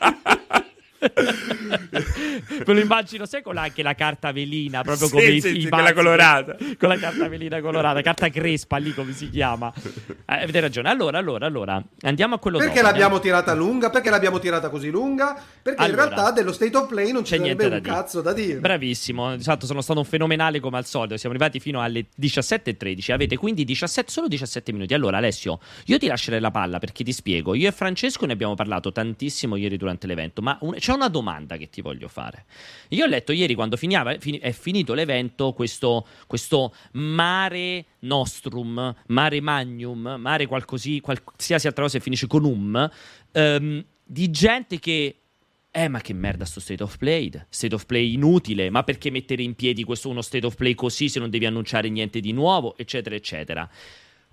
Me 1.00 2.74
lo 2.74 2.80
immagino, 2.80 3.26
sai, 3.26 3.42
con 3.42 3.54
la- 3.54 3.64
anche 3.64 3.84
la 3.84 3.94
carta 3.96 4.32
velina, 4.32 4.82
proprio 4.82 5.08
Sì, 5.08 5.14
come 5.14 5.26
i, 5.28 5.42
sì, 5.42 5.58
i 5.58 5.62
sì, 5.62 5.70
quella 5.70 5.94
colorata. 5.94 6.56
Con 6.78 6.90
la 6.90 6.98
carta 6.98 7.28
velina 7.28 7.62
colorata, 7.62 8.02
carta 8.02 8.30
crespa 8.30 8.78
lì 8.78 8.94
come 8.94 9.14
si 9.14 9.30
chiama. 9.30 9.72
Eh, 9.76 10.44
avete 10.44 10.60
ragione. 10.60 10.90
Allora, 10.90 11.18
allora, 11.18 11.46
allora, 11.46 11.84
andiamo 12.02 12.36
a 12.36 12.40
quello 12.40 12.58
Perché 12.58 12.74
dopo. 12.76 12.86
l'abbiamo 12.88 13.16
andiamo- 13.16 13.42
tirata 13.42 13.54
lunga? 13.58 13.90
Perché 13.90 14.10
l'abbiamo 14.10 14.40
tirata 14.40 14.70
così 14.70 14.90
lunga? 14.90 15.40
Perché 15.62 15.84
Allora, 15.84 16.04
in 16.04 16.10
realtà 16.10 16.32
dello 16.32 16.52
state 16.52 16.76
of 16.78 16.88
play 16.88 17.12
non 17.12 17.24
ci 17.24 17.36
C'è 17.36 17.42
niente 17.42 17.68
da 17.70 17.76
un 17.76 17.82
dire. 17.82 17.94
cazzo 17.94 18.22
da 18.22 18.34
dire. 18.34 18.60
Bravissimo, 18.60 19.34
esatto, 19.34 19.66
sono 19.66 19.82
stato 19.82 20.00
un 20.00 20.06
fenomenale 20.06 20.60
come 20.60 20.78
al 20.78 20.86
solito. 20.86 21.18
Siamo 21.18 21.36
arrivati 21.36 21.60
fino 21.60 21.82
alle 21.82 22.06
17.13. 22.20 23.12
Avete 23.12 23.38
quindi 23.38 23.64
17, 23.66 24.12
solo 24.12 24.28
17 24.28 24.72
minuti. 24.72 24.94
Allora, 24.94 25.18
Alessio, 25.18 25.60
io 25.86 25.98
ti 25.98 26.08
lascerei 26.08 26.40
la 26.40 26.52
palla 26.52 26.80
perché 26.80 27.04
ti 27.04 27.12
spiego. 27.14 27.54
Io 27.56 27.68
e 27.68 27.72
Francesco 27.72 28.26
ne 28.26 28.34
abbiamo 28.34 28.56
parlato 28.56 28.92
tantissimo 28.92 29.56
ieri 29.56 29.78
durante 29.78 30.08
l'evento, 30.08 30.42
ma 30.42 30.58
un- 30.62 30.76
c'è 30.88 30.94
una 30.94 31.10
domanda 31.10 31.58
che 31.58 31.70
ti 31.70 31.82
voglio 31.82 32.08
fare. 32.08 32.46
Io 32.90 33.04
ho 33.04 33.08
letto 33.10 33.34
ieri 33.34 33.56
quando 33.56 33.76
finiava- 33.76 34.18
fini- 34.20 34.40
è 34.40 34.54
finito 34.54 34.94
l'evento 34.94 35.52
questo, 35.52 36.08
questo 36.28 36.74
mare 36.94 37.84
nostrum, 38.00 38.96
mare 39.08 39.42
magnum, 39.42 40.16
mare 40.18 40.46
qualcosi, 40.46 41.02
qualsiasi 41.02 41.68
altra 41.68 41.84
cosa 41.84 41.98
che 41.98 42.04
finisce 42.06 42.28
con 42.28 42.46
um, 42.46 42.90
ehm, 43.34 43.86
di 44.02 44.32
gente 44.32 44.80
che 44.80 45.18
eh, 45.72 45.88
ma 45.90 46.00
che 46.00 46.14
merda 46.14 46.46
sto 46.46 46.62
state 46.62 46.82
of 46.82 46.98
play? 46.98 47.30
State 47.50 47.76
of 47.76 47.86
play 47.86 48.14
inutile, 48.14 48.70
ma 48.70 48.84
perché 48.84 49.10
mettere 49.10 49.44
in 49.44 49.56
piedi 49.56 49.84
questo 49.84 50.08
uno 50.08 50.22
state 50.22 50.46
of 50.46 50.56
play 50.56 50.74
così 50.74 51.10
se 51.10 51.20
non 51.20 51.30
devi 51.30 51.46
annunciare 51.46 51.90
niente 51.90 52.22
di 52.22 52.32
nuovo, 52.32 52.78
eccetera, 52.78 53.14
eccetera. 53.14 53.70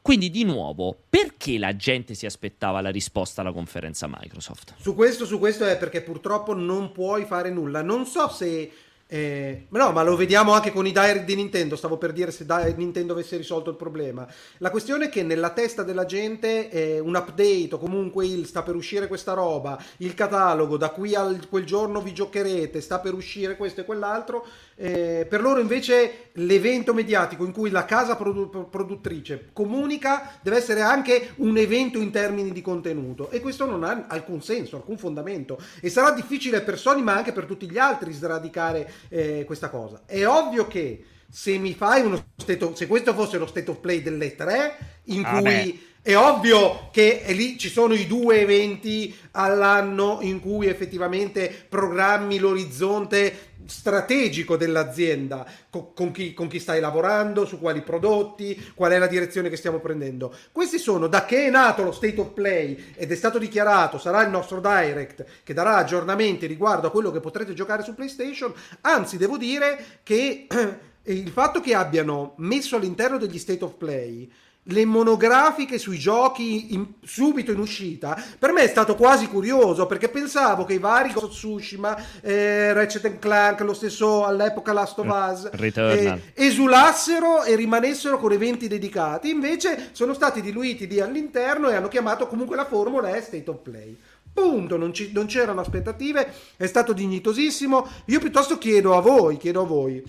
Quindi, 0.04 0.28
di 0.28 0.44
nuovo, 0.44 0.94
perché 1.08 1.56
la 1.56 1.74
gente 1.76 2.12
si 2.12 2.26
aspettava 2.26 2.82
la 2.82 2.90
risposta 2.90 3.40
alla 3.40 3.54
conferenza 3.54 4.06
Microsoft? 4.06 4.74
Su 4.78 4.94
questo, 4.94 5.24
su 5.24 5.38
questo 5.38 5.64
è 5.64 5.78
perché 5.78 6.02
purtroppo 6.02 6.52
non 6.52 6.92
puoi 6.92 7.24
fare 7.24 7.48
nulla. 7.48 7.80
Non 7.80 8.04
so 8.04 8.28
se. 8.28 8.70
Eh, 9.06 9.66
no, 9.68 9.92
ma 9.92 10.02
lo 10.02 10.16
vediamo 10.16 10.52
anche 10.52 10.72
con 10.72 10.86
i 10.86 10.92
direct 10.92 11.24
di 11.24 11.34
Nintendo. 11.36 11.76
Stavo 11.76 11.98
per 11.98 12.12
dire 12.12 12.30
se 12.30 12.44
Di- 12.44 12.74
Nintendo 12.76 13.12
avesse 13.12 13.36
risolto 13.36 13.70
il 13.70 13.76
problema. 13.76 14.26
La 14.58 14.70
questione 14.70 15.06
è 15.06 15.08
che 15.08 15.22
nella 15.22 15.50
testa 15.50 15.82
della 15.82 16.04
gente 16.04 16.70
eh, 16.70 16.98
un 16.98 17.14
update 17.14 17.68
o 17.72 17.78
comunque 17.78 18.26
il 18.26 18.46
sta 18.46 18.62
per 18.62 18.74
uscire 18.74 19.06
questa 19.06 19.34
roba, 19.34 19.80
il 19.98 20.14
catalogo, 20.14 20.76
da 20.76 20.90
qui 20.90 21.14
a 21.14 21.38
quel 21.48 21.64
giorno 21.64 22.00
vi 22.00 22.12
giocherete, 22.12 22.80
sta 22.80 22.98
per 22.98 23.14
uscire 23.14 23.56
questo 23.56 23.82
e 23.82 23.84
quell'altro. 23.84 24.46
eh, 24.76 25.26
per 25.28 25.40
loro 25.40 25.60
invece 25.60 26.30
l'evento 26.32 26.92
mediatico 26.92 27.44
in 27.44 27.52
cui 27.52 27.70
la 27.70 27.84
casa 27.84 28.16
produ- 28.16 28.68
produttrice 28.68 29.50
comunica 29.52 30.38
deve 30.42 30.56
essere 30.56 30.80
anche 30.80 31.30
un 31.36 31.56
evento 31.56 31.98
in 31.98 32.10
termini 32.10 32.50
di 32.50 32.60
contenuto 32.60 33.30
e 33.30 33.40
questo 33.40 33.66
non 33.66 33.84
ha 33.84 34.06
alcun 34.08 34.42
senso, 34.42 34.76
alcun 34.76 34.98
fondamento 34.98 35.58
e 35.80 35.90
sarà 35.90 36.10
difficile 36.10 36.60
per 36.62 36.78
Sony 36.78 37.02
ma 37.02 37.14
anche 37.14 37.32
per 37.32 37.44
tutti 37.44 37.70
gli 37.70 37.78
altri 37.78 38.12
sradicare 38.12 38.90
eh, 39.08 39.44
questa 39.46 39.68
cosa. 39.70 40.02
È 40.06 40.26
ovvio 40.26 40.66
che 40.66 41.04
se 41.30 41.58
mi 41.58 41.74
fai 41.74 42.02
uno 42.02 42.24
state 42.36 42.64
of- 42.64 42.74
se 42.74 42.86
questo 42.86 43.12
fosse 43.14 43.38
lo 43.38 43.46
state 43.46 43.70
of 43.70 43.78
play 43.78 44.02
delle 44.02 44.34
tre 44.36 44.76
in 45.04 45.24
Ah, 45.24 45.32
cui 45.38 45.42
beh. 45.42 45.78
è 46.02 46.16
ovvio 46.16 46.90
che 46.92 47.22
è 47.22 47.32
lì 47.32 47.58
ci 47.58 47.68
sono 47.68 47.94
i 47.94 48.06
due 48.06 48.40
eventi 48.40 49.12
all'anno 49.32 50.18
in 50.20 50.38
cui 50.40 50.68
effettivamente 50.68 51.66
programmi 51.68 52.38
l'orizzonte 52.38 53.53
strategico 53.66 54.56
dell'azienda 54.56 55.46
co- 55.70 55.92
con, 55.94 56.10
chi, 56.10 56.34
con 56.34 56.48
chi 56.48 56.58
stai 56.58 56.80
lavorando, 56.80 57.44
su 57.44 57.58
quali 57.58 57.82
prodotti, 57.82 58.72
qual 58.74 58.92
è 58.92 58.98
la 58.98 59.06
direzione 59.06 59.48
che 59.48 59.56
stiamo 59.56 59.80
prendendo. 59.80 60.34
Questi 60.52 60.78
sono 60.78 61.06
da 61.06 61.24
che 61.24 61.46
è 61.46 61.50
nato 61.50 61.82
lo 61.82 61.92
state 61.92 62.20
of 62.20 62.32
play 62.32 62.92
ed 62.94 63.10
è 63.10 63.14
stato 63.14 63.38
dichiarato, 63.38 63.98
sarà 63.98 64.22
il 64.22 64.30
nostro 64.30 64.60
direct 64.60 65.24
che 65.42 65.54
darà 65.54 65.76
aggiornamenti 65.76 66.46
riguardo 66.46 66.86
a 66.86 66.90
quello 66.90 67.10
che 67.10 67.20
potrete 67.20 67.54
giocare 67.54 67.82
su 67.82 67.94
PlayStation. 67.94 68.52
Anzi, 68.82 69.16
devo 69.16 69.36
dire 69.36 70.00
che 70.02 70.46
il 71.04 71.30
fatto 71.30 71.60
che 71.60 71.74
abbiano 71.74 72.34
messo 72.38 72.76
all'interno 72.76 73.18
degli 73.18 73.38
state 73.38 73.64
of 73.64 73.74
play 73.74 74.30
le 74.68 74.84
monografiche 74.86 75.76
sui 75.78 75.98
giochi 75.98 76.72
in- 76.72 76.86
subito 77.04 77.52
in 77.52 77.58
uscita 77.58 78.18
per 78.38 78.52
me 78.52 78.62
è 78.62 78.66
stato 78.66 78.94
quasi 78.94 79.26
curioso 79.26 79.84
perché 79.86 80.08
pensavo 80.08 80.64
che 80.64 80.72
i 80.74 80.78
vari 80.78 81.12
Ghost 81.12 81.28
Tsushima 81.32 81.94
eh, 82.22 82.72
Ratchet 82.72 83.18
Clank 83.18 83.60
lo 83.60 83.74
stesso 83.74 84.24
all'epoca 84.24 84.72
Last 84.72 84.98
of 84.98 85.06
Us 85.06 85.50
Returnal. 85.50 85.98
eh, 85.98 86.20
esulassero 86.34 87.42
e 87.44 87.56
rimanessero 87.56 88.18
con 88.18 88.32
eventi 88.32 88.66
dedicati 88.66 89.28
invece 89.28 89.90
sono 89.92 90.14
stati 90.14 90.40
diluiti 90.40 90.86
lì 90.86 90.98
all'interno 90.98 91.68
e 91.68 91.74
hanno 91.74 91.88
chiamato 91.88 92.26
comunque 92.26 92.56
la 92.56 92.64
formula 92.64 93.14
è 93.14 93.20
State 93.20 93.50
of 93.50 93.58
Play 93.62 93.96
Punto, 94.34 94.76
non, 94.76 94.92
ci- 94.92 95.12
non 95.12 95.26
c'erano 95.26 95.60
aspettative, 95.60 96.28
è 96.56 96.66
stato 96.66 96.92
dignitosissimo. 96.92 97.86
Io 98.06 98.18
piuttosto 98.18 98.58
chiedo 98.58 98.96
a 98.96 99.00
voi, 99.00 99.36
chiedo 99.36 99.62
a 99.62 99.64
voi, 99.64 100.02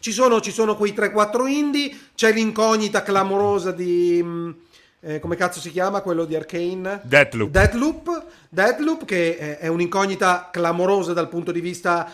ci 0.00 0.12
sono, 0.12 0.40
ci 0.40 0.50
sono 0.50 0.76
quei 0.76 0.92
3-4 0.92 1.46
indie, 1.46 1.96
c'è 2.14 2.32
l'incognita 2.32 3.02
clamorosa 3.02 3.72
di... 3.72 4.22
mh, 4.22 4.54
eh, 5.00 5.20
come 5.20 5.36
cazzo 5.36 5.60
si 5.60 5.70
chiama 5.70 6.00
quello 6.00 6.24
di 6.24 6.34
Arcane? 6.34 7.00
Deathloop. 7.04 7.50
Deathloop, 7.50 8.24
Deathloop, 8.48 9.04
che 9.04 9.58
è, 9.58 9.68
un'incognita 9.68 10.48
clamorosa 10.50 11.12
dal 11.12 11.28
punto 11.28 11.52
di 11.52 11.60
vista 11.60 12.10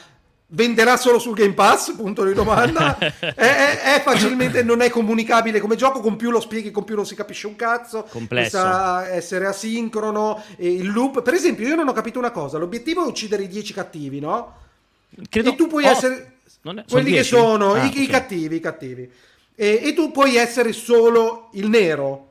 venderà 0.49 0.99
solo 0.99 1.19
sul 1.19 1.35
Game 1.35 1.55
Pass? 1.55 1.95
Punto 1.95 2.25
di 2.25 2.35
domanda. 2.35 2.99
è, 3.01 3.33
è- 3.35 3.95
è 3.97 4.03
facilmente 4.03 4.63
non 4.63 4.83
è 4.83 4.91
comunicabile 4.91 5.61
come 5.61 5.77
gioco, 5.77 6.01
con 6.01 6.17
più 6.17 6.31
lo 6.31 6.41
spieghi, 6.41 6.71
con 6.71 6.85
più 6.85 6.95
non 6.95 7.07
si 7.07 7.15
capisce 7.15 7.47
un 7.47 7.57
cazzo. 7.57 8.05
Complesso. 8.09 8.59
Sa 8.59 9.09
essere 9.09 9.47
asincrono. 9.47 10.43
il 10.59 10.91
loop, 10.93 11.23
per 11.23 11.33
esempio, 11.33 11.67
io 11.67 11.77
non 11.77 11.89
ho 11.89 11.93
capito 11.93 12.19
una 12.19 12.33
cosa: 12.33 12.59
l'obiettivo 12.59 13.03
è 13.03 13.07
uccidere 13.07 13.45
i 13.45 13.49
10 13.49 13.73
cattivi, 13.73 14.21
no? 14.21 14.57
Credo 15.31 15.53
e 15.53 15.55
tu 15.55 15.69
puoi 15.69 15.85
oh, 15.85 15.91
essere 15.91 16.34
non 16.65 16.79
è- 16.81 16.85
quelli 16.89 16.89
sono 16.89 17.03
che 17.05 17.11
10? 17.11 17.29
sono 17.29 17.73
Ah, 17.73 17.85
i, 17.85 18.01
i 18.01 18.05
ok. 18.05 18.11
cattivi, 18.11 18.57
i 18.57 18.61
cattivi. 18.61 19.11
E, 19.55 19.81
e 19.85 19.95
tu 19.95 20.11
puoi 20.11 20.37
essere 20.37 20.73
solo 20.73 21.49
il 21.55 21.69
nero. 21.69 22.29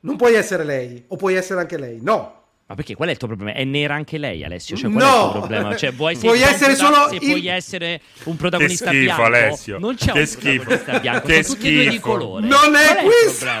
Non 0.00 0.16
puoi 0.16 0.34
essere 0.34 0.64
lei, 0.64 1.04
o 1.08 1.16
puoi 1.16 1.34
essere 1.34 1.60
anche 1.60 1.78
lei. 1.78 1.98
No. 2.02 2.40
Ma 2.66 2.74
perché 2.76 2.94
qual 2.94 3.08
è 3.08 3.12
il 3.12 3.18
tuo 3.18 3.28
problema? 3.28 3.52
È 3.52 3.64
nera 3.64 3.94
anche 3.94 4.16
lei, 4.18 4.42
Alessio? 4.44 4.76
Cioè, 4.76 4.90
qual 4.90 5.02
è 5.02 5.06
No! 5.06 5.14
il 5.26 5.30
tuo 5.30 5.40
problema? 5.40 5.76
Cioè, 5.76 5.92
vuoi 5.94 6.16
Puoi 6.16 6.38
se- 6.38 6.44
essere 6.48 6.70
se 6.74 6.76
solo 6.84 7.08
se 7.08 7.14
il- 7.16 7.20
puoi 7.20 7.46
essere 7.46 8.00
un 8.24 8.36
protagonista 8.36 8.84
Che 8.90 8.96
schifo, 8.96 9.04
bianco, 9.04 9.22
Alessio. 9.24 9.78
non 9.78 9.94
c'è 9.94 10.12
Che 10.12 10.18
un 10.20 10.26
schifo. 10.26 10.62
protagonista 10.64 10.98
bianco, 11.00 11.26
Che 11.26 11.42
sono 11.42 11.54
tutti 11.56 11.68
e 11.68 11.72
due 11.74 11.82
di 11.82 11.88
schifo. 11.90 12.08
colore. 12.08 12.46
Non 12.46 12.58
Qual 12.60 12.74
è 12.74 12.90
il 13.00 13.04
questa. 13.04 13.60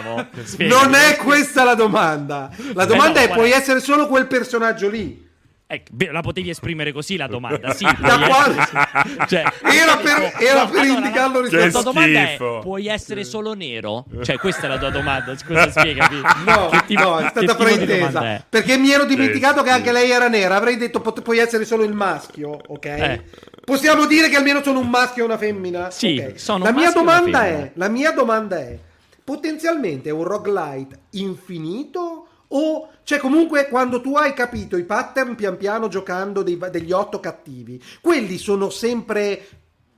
Non 0.58 0.94
è 0.94 1.16
questa 1.16 1.64
la 1.64 1.74
domanda. 1.74 2.50
La 2.72 2.84
domanda 2.86 3.20
no, 3.24 3.26
è: 3.26 3.34
puoi 3.34 3.50
è? 3.50 3.56
essere 3.56 3.80
solo 3.80 4.06
quel 4.08 4.26
personaggio 4.26 4.88
lì. 4.88 5.30
Eh, 5.72 5.82
la 6.10 6.20
potevi 6.20 6.50
esprimere 6.50 6.92
così 6.92 7.16
la 7.16 7.26
domanda, 7.26 7.72
sì. 7.74 7.84
Da 7.84 8.18
puoi 8.18 9.26
cioè, 9.26 9.42
Era 9.62 9.96
per- 9.96 10.34
era 10.38 10.66
per 10.66 10.80
allora, 10.80 10.98
indicarlo 10.98 11.40
la- 11.40 11.48
La 11.64 11.70
tua 11.70 11.82
domanda 11.82 12.20
è: 12.28 12.36
puoi 12.60 12.86
essere 12.88 13.24
solo 13.24 13.54
nero? 13.54 14.04
Cioè, 14.22 14.36
questa 14.38 14.66
è 14.66 14.68
la 14.68 14.76
tua 14.78 14.90
domanda. 14.90 15.34
Scusa, 15.36 15.70
spiegami. 15.72 16.20
No, 16.44 16.68
Che 16.68 16.84
tipo- 16.86 17.02
no, 17.02 17.18
è 17.20 17.28
stata 17.30 17.54
fraintesa. 17.56 18.44
Perché 18.48 18.76
mi 18.76 18.90
ero 18.90 19.04
dimenticato 19.04 19.62
che 19.62 19.70
anche 19.70 19.92
lei 19.92 20.10
era 20.10 20.28
nera. 20.28 20.56
Avrei 20.56 20.76
detto 20.76 21.00
pot- 21.00 21.22
puoi 21.22 21.38
essere 21.38 21.64
solo 21.64 21.84
il 21.84 21.92
maschio, 21.94 22.50
ok? 22.66 22.84
Eh. 22.84 23.22
Possiamo 23.64 24.04
dire 24.06 24.28
che 24.28 24.36
almeno 24.36 24.62
sono 24.62 24.80
un 24.80 24.88
maschio 24.90 25.22
e 25.22 25.26
una 25.26 25.38
femmina? 25.38 25.90
Sì, 25.90 26.22
Ok. 26.22 26.38
sono 26.38 26.64
la 26.64 26.70
un 26.70 26.74
mia 26.76 26.84
maschio 26.86 27.00
e 27.00 27.02
una 27.04 27.12
domanda 27.14 27.38
femmina. 27.40 27.64
è: 27.64 27.70
la 27.74 27.88
mia 27.88 28.10
domanda 28.10 28.58
è: 28.58 28.78
potenzialmente 29.24 30.08
è 30.10 30.12
un 30.12 30.24
roguelite 30.24 30.98
infinito? 31.12 32.26
O 32.54 32.88
cioè, 33.04 33.18
comunque, 33.18 33.68
quando 33.68 34.00
tu 34.00 34.14
hai 34.16 34.32
capito 34.32 34.76
i 34.76 34.84
pattern 34.84 35.34
pian 35.34 35.56
piano 35.56 35.88
giocando 35.88 36.42
dei- 36.42 36.58
degli 36.70 36.92
otto 36.92 37.18
cattivi, 37.18 37.82
quelli 38.00 38.38
sono 38.38 38.70
sempre 38.70 39.42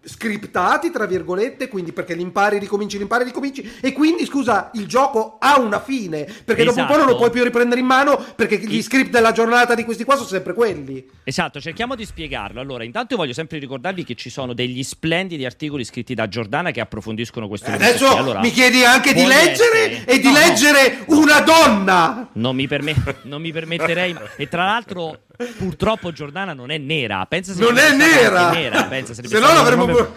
scriptati, 0.04 0.90
tra 0.90 1.06
virgolette, 1.06 1.68
quindi 1.68 1.92
perché 1.92 2.14
l'impari, 2.14 2.58
ricominci, 2.58 2.98
l'impari, 2.98 3.24
ricominci, 3.24 3.78
e 3.80 3.92
quindi, 3.92 4.24
scusa, 4.26 4.70
il 4.74 4.86
gioco 4.86 5.36
ha 5.40 5.58
una 5.58 5.80
fine, 5.80 6.26
perché 6.44 6.64
dopo 6.64 6.80
un 6.80 6.86
po' 6.86 6.92
non 6.96 7.00
lo 7.02 7.10
Esatto. 7.10 7.16
puoi 7.18 7.30
più 7.30 7.42
riprendere 7.42 7.80
in 7.80 7.86
mano, 7.86 8.22
perché 8.34 8.58
gli 8.58 8.82
script 8.82 9.10
della 9.10 9.32
giornata 9.32 9.74
di 9.74 9.84
questi 9.84 10.04
qua 10.04 10.14
sono 10.16 10.26
sempre 10.28 10.54
quelli. 10.54 11.06
Esatto, 11.24 11.60
cerchiamo 11.60 11.94
di 11.94 12.04
spiegarlo. 12.04 12.60
Allora, 12.60 12.84
intanto 12.84 13.14
io 13.14 13.18
voglio 13.20 13.32
sempre 13.32 13.58
ricordarvi 13.58 14.04
che 14.04 14.14
ci 14.14 14.30
sono 14.30 14.52
degli 14.54 14.82
splendidi 14.82 15.44
articoli 15.44 15.84
scritti 15.84 16.14
da 16.14 16.28
Giordana 16.28 16.70
che 16.70 16.80
approfondiscono 16.80 17.48
questo 17.48 17.68
elemento 17.68 18.04
Adesso. 18.04 18.16
Allora, 18.16 18.40
mi 18.40 18.50
chiedi 18.50 18.84
anche 18.84 19.12
di 19.12 19.24
leggere 19.24 19.52
essere- 19.90 20.04
e 20.06 20.18
di 20.18 20.24
No, 20.30 20.32
no. 20.32 20.38
leggere 20.38 21.04
una 21.08 21.40
donna! 21.40 22.28
Non 22.34 22.54
mi, 22.54 22.66
perme- 22.66 22.94
non 23.22 23.40
mi 23.40 23.52
permetterei. 23.52 24.14
E 24.36 24.48
tra 24.48 24.64
l'altro, 24.64 25.20
purtroppo, 25.56 26.12
Giordana 26.12 26.52
non 26.52 26.70
è 26.70 26.78
nera. 26.78 27.24
Pensa 27.26 27.52
se 27.52 27.60
Non 27.60 27.76
è 27.76 27.94
nera! 27.94 28.50
nera. 28.52 28.84
Pensa 28.84 29.14
sarebbe 29.14 29.34
Se 29.34 29.40
no 29.40 29.52
l'avremmo 29.52 29.86
pure- 29.86 30.10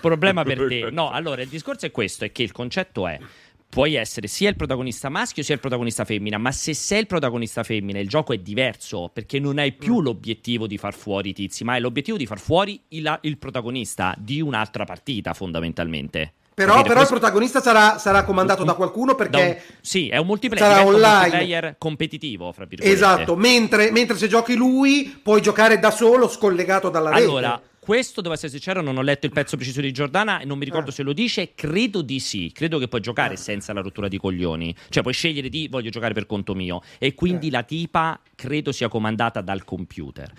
problema 0.00 0.42
per 0.42 0.66
te. 0.68 0.88
No, 0.90 1.10
allora 1.10 1.42
il 1.42 1.48
discorso 1.48 1.86
è 1.86 1.90
questo: 1.90 2.24
è 2.24 2.32
che 2.32 2.42
il 2.42 2.52
concetto 2.52 3.06
è. 3.06 3.18
Puoi 3.70 3.96
essere 3.96 4.28
sia 4.28 4.48
il 4.48 4.56
protagonista 4.56 5.10
maschio 5.10 5.42
sia 5.42 5.52
il 5.54 5.60
protagonista 5.60 6.06
femmina, 6.06 6.38
ma 6.38 6.50
se 6.52 6.72
sei 6.72 7.00
il 7.00 7.06
protagonista 7.06 7.62
femmina 7.62 7.98
il 7.98 8.08
gioco 8.08 8.32
è 8.32 8.38
diverso 8.38 9.10
perché 9.12 9.38
non 9.38 9.58
hai 9.58 9.74
Mm. 9.76 9.78
più 9.78 10.00
l'obiettivo 10.00 10.66
di 10.66 10.78
far 10.78 10.94
fuori 10.94 11.28
i 11.30 11.32
tizi, 11.34 11.64
ma 11.64 11.74
hai 11.74 11.80
l'obiettivo 11.82 12.16
di 12.16 12.24
far 12.24 12.38
fuori 12.40 12.80
il, 12.88 13.18
il 13.22 13.36
protagonista 13.36 14.14
di 14.16 14.40
un'altra 14.40 14.84
partita 14.84 15.34
fondamentalmente. 15.34 16.32
Però, 16.58 16.72
Capite? 16.72 16.88
però 16.88 17.00
il 17.02 17.06
Questo- 17.06 17.18
protagonista 17.26 17.60
sarà, 17.62 17.98
sarà 17.98 18.24
comandato 18.24 18.64
da 18.64 18.74
qualcuno 18.74 19.14
da 19.14 19.24
un- 19.24 19.30
perché... 19.30 19.62
sì, 19.80 20.08
è 20.08 20.16
un 20.16 20.26
multiplayer, 20.26 20.68
sarà 20.68 20.84
online. 20.84 21.18
multiplayer 21.20 21.74
competitivo, 21.78 22.50
fra 22.52 22.64
virgolette. 22.64 22.94
Esatto, 22.96 23.36
mentre, 23.36 23.92
mentre 23.92 24.16
se 24.16 24.26
giochi 24.26 24.54
lui 24.56 25.20
puoi 25.22 25.40
giocare 25.40 25.78
da 25.78 25.92
solo 25.92 26.26
scollegato 26.28 26.88
dalla 26.90 27.10
rete. 27.10 27.22
Allora, 27.22 27.62
questo 27.78 28.20
devo 28.20 28.34
essere 28.34 28.50
sincero, 28.50 28.82
non 28.82 28.96
ho 28.98 29.02
letto 29.02 29.26
il 29.26 29.32
pezzo 29.32 29.56
preciso 29.56 29.80
di 29.80 29.92
Giordana 29.92 30.40
e 30.40 30.44
non 30.44 30.58
mi 30.58 30.64
ricordo 30.64 30.90
Ah. 30.90 30.92
se 30.92 31.02
lo 31.04 31.12
dice. 31.12 31.52
Credo 31.54 32.02
di 32.02 32.18
sì. 32.20 32.50
Credo 32.52 32.78
che 32.78 32.88
puoi 32.88 33.00
giocare 33.00 33.34
Ah. 33.34 33.38
senza 33.38 33.72
la 33.72 33.80
rottura 33.80 34.08
di 34.08 34.18
coglioni. 34.18 34.74
Cioè, 34.88 35.02
puoi 35.02 35.14
scegliere 35.14 35.48
di 35.48 35.68
voglio 35.70 35.88
giocare 35.90 36.12
per 36.12 36.26
conto 36.26 36.54
mio. 36.54 36.82
E 36.98 37.14
quindi 37.14 37.46
Eh. 37.48 37.50
la 37.52 37.62
tipa 37.62 38.20
credo 38.34 38.72
sia 38.72 38.88
comandata 38.88 39.40
dal 39.40 39.64
computer. 39.64 40.30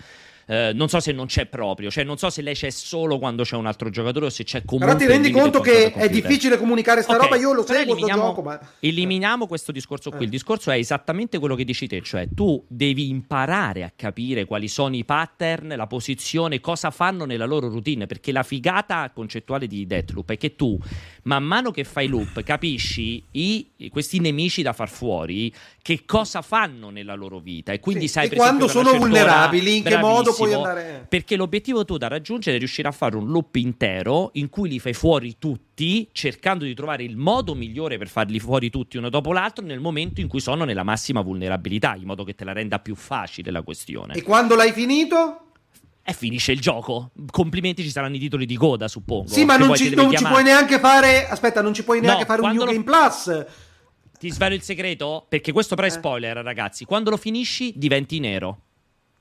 Eh, 0.50 0.72
non 0.74 0.88
so 0.88 0.98
se 0.98 1.12
non 1.12 1.26
c'è 1.26 1.46
proprio, 1.46 1.92
cioè 1.92 2.02
non 2.02 2.18
so 2.18 2.28
se 2.28 2.42
lei 2.42 2.54
c'è 2.54 2.70
solo 2.70 3.20
quando 3.20 3.44
c'è 3.44 3.54
un 3.54 3.66
altro 3.66 3.88
giocatore 3.88 4.26
o 4.26 4.30
se 4.30 4.42
c'è 4.42 4.64
comunque. 4.64 4.96
Però 4.96 4.98
ti 4.98 5.06
rendi 5.06 5.30
conto 5.30 5.60
che 5.60 5.92
è 5.92 6.08
difficile 6.10 6.58
comunicare 6.58 7.02
sta 7.02 7.14
Ok, 7.14 7.22
roba, 7.22 7.36
io 7.36 7.52
lo 7.52 7.62
sto 7.62 7.72
eliminiamo- 7.72 8.20
gioco, 8.20 8.42
ma... 8.42 8.58
Eliminiamo 8.80 9.46
questo 9.46 9.70
discorso 9.70 10.10
qui. 10.10 10.22
Eh. 10.22 10.24
Il 10.24 10.30
discorso 10.30 10.72
è 10.72 10.76
esattamente 10.76 11.38
quello 11.38 11.54
che 11.54 11.62
dici 11.62 11.86
te, 11.86 12.02
cioè 12.02 12.26
tu 12.34 12.64
devi 12.66 13.08
imparare 13.10 13.84
a 13.84 13.92
capire 13.94 14.44
quali 14.44 14.66
sono 14.66 14.96
i 14.96 15.04
pattern, 15.04 15.72
la 15.76 15.86
posizione, 15.86 16.58
cosa 16.60 16.90
fanno 16.90 17.26
nella 17.26 17.46
loro 17.46 17.68
routine, 17.68 18.06
perché 18.06 18.32
la 18.32 18.42
figata 18.42 19.08
concettuale 19.14 19.68
di 19.68 19.86
Deathloop 19.86 20.32
è 20.32 20.36
che 20.36 20.56
tu, 20.56 20.76
man 21.24 21.44
mano 21.44 21.70
che 21.70 21.84
fai 21.84 22.08
loop, 22.08 22.42
capisci 22.42 23.22
i- 23.30 23.70
questi 23.88 24.18
nemici 24.18 24.62
da 24.62 24.72
far 24.72 24.88
fuori, 24.88 25.54
che 25.80 26.02
cosa 26.04 26.42
fanno 26.42 26.90
nella 26.90 27.14
loro 27.14 27.38
vita 27.38 27.70
e 27.72 27.78
quindi 27.78 28.08
Sì, 28.08 28.14
sai 28.14 28.28
e 28.30 28.34
quando 28.34 28.66
sono 28.66 28.94
vulnerabili, 28.98 29.76
in 29.76 29.82
che 29.84 29.96
modo 29.96 30.32
puoi 30.44 30.54
andare... 30.54 31.06
Perché 31.08 31.36
l'obiettivo 31.36 31.84
tu 31.84 31.96
da 31.96 32.08
raggiungere 32.08 32.56
è 32.56 32.58
riuscire 32.58 32.88
a 32.88 32.92
fare 32.92 33.16
un 33.16 33.28
loop 33.30 33.56
intero 33.56 34.30
in 34.34 34.48
cui 34.48 34.68
li 34.68 34.78
fai 34.78 34.92
fuori 34.92 35.36
tutti, 35.38 36.08
cercando 36.12 36.64
di 36.64 36.74
trovare 36.74 37.02
il 37.04 37.16
modo 37.16 37.54
migliore 37.54 37.98
per 37.98 38.08
farli 38.08 38.38
fuori 38.40 38.70
tutti 38.70 38.96
uno 38.96 39.08
dopo 39.08 39.32
l'altro 39.32 39.64
nel 39.64 39.80
momento 39.80 40.20
in 40.20 40.28
cui 40.28 40.40
sono 40.40 40.64
nella 40.64 40.82
massima 40.82 41.20
vulnerabilità, 41.20 41.94
in 41.96 42.04
modo 42.04 42.24
che 42.24 42.34
te 42.34 42.44
la 42.44 42.52
renda 42.52 42.78
più 42.78 42.94
facile 42.94 43.50
la 43.50 43.62
questione. 43.62 44.14
E 44.14 44.22
quando 44.22 44.54
l'hai 44.54 44.72
finito? 44.72 45.46
E 46.02 46.12
finisce 46.12 46.52
il 46.52 46.60
gioco. 46.60 47.10
Complimenti, 47.30 47.82
ci 47.82 47.90
saranno 47.90 48.16
i 48.16 48.18
titoli 48.18 48.46
di 48.46 48.56
coda, 48.56 48.88
suppongo. 48.88 49.28
Sì, 49.28 49.44
ma 49.44 49.56
non, 49.56 49.74
ci, 49.76 49.94
non 49.94 50.10
ci 50.16 50.24
puoi 50.24 50.42
neanche 50.42 50.78
fare... 50.78 51.28
Aspetta, 51.28 51.60
non 51.62 51.74
ci 51.74 51.84
puoi 51.84 52.00
No, 52.00 52.06
neanche 52.06 52.24
fare 52.24 52.40
un 52.40 52.50
New 52.50 52.64
lo- 52.64 52.72
Game 52.72 52.82
Plus. 52.84 53.46
Ti 54.18 54.30
svelo 54.30 54.54
il 54.54 54.62
segreto? 54.62 55.24
Perché 55.28 55.52
questo 55.52 55.74
però 55.76 55.86
è 55.86 55.90
Eh. 55.90 55.94
spoiler, 55.94 56.36
ragazzi. 56.38 56.84
Quando 56.84 57.10
lo 57.10 57.16
finisci, 57.16 57.72
diventi 57.76 58.18
nero. 58.18 58.58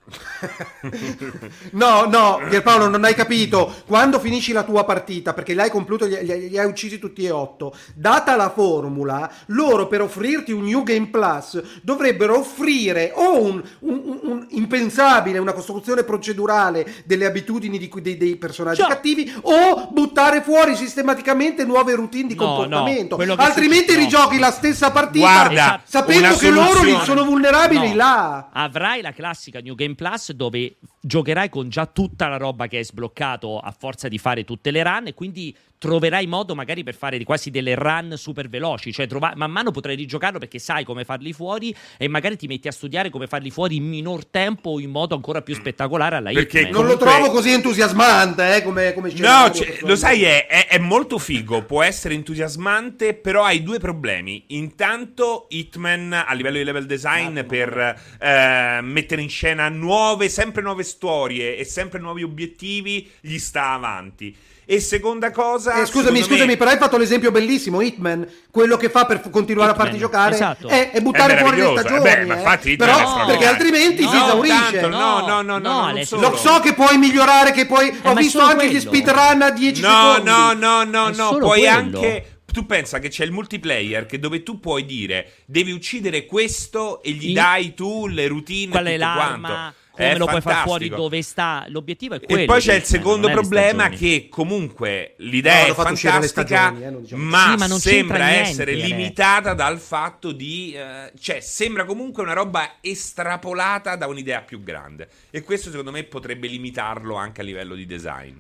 No, 1.72 2.06
no, 2.06 2.40
Pierpaolo, 2.50 2.88
non 2.88 3.04
hai 3.04 3.14
capito. 3.14 3.74
Quando 3.86 4.20
finisci 4.20 4.52
la 4.52 4.64
tua 4.64 4.84
partita, 4.86 5.34
perché 5.34 5.54
l'hai 5.54 5.70
concluso, 5.70 6.06
li, 6.06 6.18
li- 6.24 6.50
li 6.50 6.58
hai 6.58 6.66
uccisi 6.66 7.00
tutti 7.00 7.24
e 7.26 7.32
otto, 7.32 7.76
data 7.94 8.36
la 8.36 8.50
formula, 8.50 9.30
loro 9.48 9.88
per 9.88 10.02
offrirti 10.02 10.52
un 10.52 10.64
New 10.64 10.84
Game 10.84 11.08
Plus 11.08 11.62
dovrebbero 11.82 12.38
offrire 12.40 13.12
o 13.16 13.42
un, 13.42 13.62
un- 13.80 14.02
un- 14.04 14.20
un 14.24 14.46
impensabile, 14.50 15.38
una 15.38 15.54
costruzione 15.54 16.04
procedurale 16.04 17.04
delle 17.06 17.26
abitudini 17.26 17.78
di 17.78 17.90
dei, 18.02 18.18
dei 18.18 18.36
personaggi 18.36 18.82
Già. 18.82 18.88
cattivi, 18.88 19.32
o 19.44 19.90
buttare 19.92 20.42
fuori 20.42 20.76
sistematicamente 20.76 21.64
nuove 21.66 21.96
routine 21.96 22.28
di 22.28 22.36
No, 22.36 22.46
comportamento. 22.46 23.18
no, 23.24 23.34
Altrimenti 23.36 23.94
no. 23.94 24.00
rigiochi 24.00 24.40
la 24.40 24.52
stessa 24.52 24.92
partita 24.92 25.08
Guarda, 25.30 25.82
sapendo 25.86 26.36
che 26.38 26.50
loro 26.50 26.82
sono 27.04 27.24
vulnerabili 27.26 27.90
No. 27.90 27.96
là. 27.96 28.50
Avrai 28.52 29.02
la 29.02 29.12
classica 29.12 29.60
New 29.60 29.76
Game 29.76 29.96
Plus 29.96 29.99
dove 30.34 30.78
giocherai 31.02 31.50
con 31.50 31.70
già 31.70 31.86
tutta 31.86 32.28
la 32.28 32.38
roba 32.38 32.68
che 32.68 32.78
hai 32.78 32.86
sbloccato 32.86 33.60
a 33.60 33.72
forza 33.72 34.08
di 34.08 34.18
fare 34.18 34.44
tutte 34.44 34.72
le 34.72 34.84
run 34.84 35.08
e 35.08 35.14
quindi 35.14 35.56
troverai 35.80 36.28
modo 36.28 36.54
magari 36.56 36.84
per 36.84 36.94
fare 36.94 37.24
quasi 37.24 37.50
delle 37.50 37.74
run 37.74 38.14
super 38.18 38.50
veloci, 38.50 38.92
cioè 38.92 39.08
trova- 39.08 39.32
man 39.36 39.50
mano 39.50 39.72
potrai 39.72 39.96
rigiocarlo 39.96 40.38
perché 40.38 40.60
sai 40.60 40.84
come 40.84 41.06
farli 41.06 41.32
fuori 41.32 41.74
e 41.98 42.08
magari 42.10 42.36
ti 42.36 42.48
metti 42.48 42.68
a 42.68 42.72
studiare 42.72 43.10
come 43.10 43.28
farli 43.28 43.50
fuori 43.50 43.78
in 43.78 43.86
minor 43.88 44.26
tempo 44.26 44.72
o 44.72 44.80
in 44.82 44.90
modo 44.92 45.16
ancora 45.16 45.42
più 45.42 45.56
spettacolare 45.56 46.18
alla 46.18 46.32
Perché 46.32 46.60
Hitman. 46.60 46.74
Non 46.74 46.86
lo 46.86 46.98
Comunque- 46.98 47.18
trovo 47.22 47.32
così 47.34 47.52
entusiasmante 47.52 48.58
eh, 48.58 48.62
come, 48.64 48.94
come 48.94 49.08
No, 49.10 49.16
scenario, 49.16 49.54
cioè, 49.54 49.78
lo 49.84 49.96
sai, 49.96 50.24
è, 50.24 50.48
è- 50.48 50.68
è 50.68 50.78
molto 50.80 51.18
figo, 51.18 51.64
può 51.64 51.82
essere 51.82 52.14
entusiasmante, 52.14 53.14
però 53.14 53.44
hai 53.46 53.64
due 53.64 53.80
problemi. 53.80 54.44
Intanto, 54.48 55.46
Hitman 55.50 56.12
a 56.12 56.34
livello 56.34 56.58
di 56.58 56.64
level 56.66 56.86
design 56.88 57.38
Esatto, 57.38 57.48
per 57.48 58.02
eh, 58.20 58.80
mettere 58.82 59.22
in 59.22 59.30
scena 59.30 59.70
nuove, 59.70 60.28
sempre 60.28 60.62
nuove 60.62 60.84
storie 60.84 61.56
e 61.58 61.64
sempre 61.64 62.00
nuovi 62.00 62.24
obiettivi, 62.24 63.10
gli 63.22 63.38
sta 63.38 63.72
avanti. 63.72 64.36
E 64.72 64.80
seconda 64.82 65.32
cosa, 65.32 65.82
Eh, 65.82 65.86
scusami, 65.88 66.22
scusami, 66.22 66.46
me- 66.46 66.56
però 66.58 66.70
hai 66.70 66.78
fatto 66.78 66.96
l'esempio 66.98 67.32
bellissimo, 67.32 67.82
Hitman. 67.82 68.28
Quello 68.52 68.78
che 68.78 68.92
fa 68.92 69.06
per 69.08 69.20
continuare 69.32 69.72
Hitman, 69.72 69.82
a 69.82 69.84
farti 69.90 69.98
giocare 69.98 70.36
esatto. 70.36 70.68
è, 70.68 70.92
è 70.92 71.02
buttare 71.02 71.34
È 71.36 71.40
fuori 71.40 71.56
le 71.58 71.62
meraviglioso, 71.64 71.88
stagioni. 71.88 72.10
eh 72.10 72.18
beh, 72.20 72.26
ma 72.26 72.34
eh. 72.36 72.38
infatti 72.38 72.70
Hitman 72.70 72.88
Però, 72.88 73.00
straordinario. 73.00 73.38
perché 73.40 73.48
altrimenti 73.48 74.04
si 74.04 74.16
No, 74.16 74.24
esaurisce. 74.26 74.80
tanto, 74.80 74.88
no, 74.90 75.20
no, 75.26 75.42
no, 75.42 75.58
no, 75.58 75.92
No. 75.92 76.20
Lo 76.20 76.38
so 76.38 76.60
che 76.60 76.74
puoi 76.76 76.98
migliorare, 77.00 77.52
che 77.52 77.66
puoi... 77.66 77.90
Ho 77.90 78.14
ma 78.14 78.20
è 78.20 78.22
visto 78.22 78.42
anche 78.42 78.68
gli 78.68 78.80
quello. 78.80 78.80
speedrun 78.82 79.42
a 79.42 79.50
10 79.50 79.82
No, 79.82 79.90
secondi. 79.90 80.30
no, 80.30 80.54
no, 80.54 80.84
no, 80.84 81.08
no, 81.08 81.14
solo 81.14 81.46
puoi 81.46 81.60
quello. 81.62 81.76
anche... 81.76 82.34
Tu 82.52 82.66
pensa 82.66 82.98
che 83.00 83.10
c'è 83.10 83.24
il 83.26 83.32
multiplayer 83.32 84.06
che 84.08 84.18
dove 84.20 84.42
tu 84.44 84.60
puoi 84.60 84.84
dire 84.84 85.34
devi 85.46 85.72
uccidere 85.72 86.26
questo 86.26 87.02
e 87.04 87.12
gli 87.12 87.30
I- 87.30 87.34
dai 87.34 87.74
tu 87.76 88.08
le 88.08 88.28
routine 88.28 88.72
Qual 88.72 88.86
è 88.86 88.94
tutto 88.94 89.04
l'arma? 89.06 89.48
quanto. 89.48 89.74
Come 90.00 90.12
È 90.14 90.18
lo 90.18 90.26
puoi 90.28 90.40
far 90.42 90.54
fuori 90.64 90.66
fantastico. 90.86 90.96
dove 90.96 91.22
sta? 91.22 91.66
L'obiettivo 91.68 92.16
è 92.16 92.22
quello. 92.22 92.42
E 92.42 92.46
poi 92.46 92.60
c'è 92.62 92.76
il 92.76 92.82
Hitman, 92.84 93.00
secondo 93.02 93.30
problema 93.30 93.90
che 93.90 94.28
comunque 94.30 95.16
l'idea 95.18 95.66
No, 95.66 95.72
è 95.72 95.74
fantastica, 95.76 96.22
stagioni, 96.22 96.84
eh, 96.84 96.90
non 96.90 97.02
diciamo- 97.02 97.24
ma, 97.24 97.50
Sì, 97.50 97.56
ma 97.58 97.80
sembra 97.80 98.26
niente, 98.28 98.50
essere 98.50 98.74
limitata 98.76 99.54
dal 99.54 99.78
fatto 99.78 100.32
di... 100.32 100.74
eh, 100.74 101.12
cioè, 101.20 101.42
sembra 101.42 101.84
comunque 101.84 102.24
una 102.24 102.32
roba 102.34 102.76
estrapolata 102.80 103.98
da 103.98 104.08
un'idea 104.08 104.42
più 104.42 104.64
grande. 104.64 105.10
E 105.32 105.44
questo 105.44 105.70
secondo 105.70 105.92
me 105.92 106.04
potrebbe 106.04 106.48
limitarlo 106.48 107.16
anche 107.16 107.42
a 107.42 107.44
livello 107.44 107.76
di 107.76 107.86
design. 107.86 108.40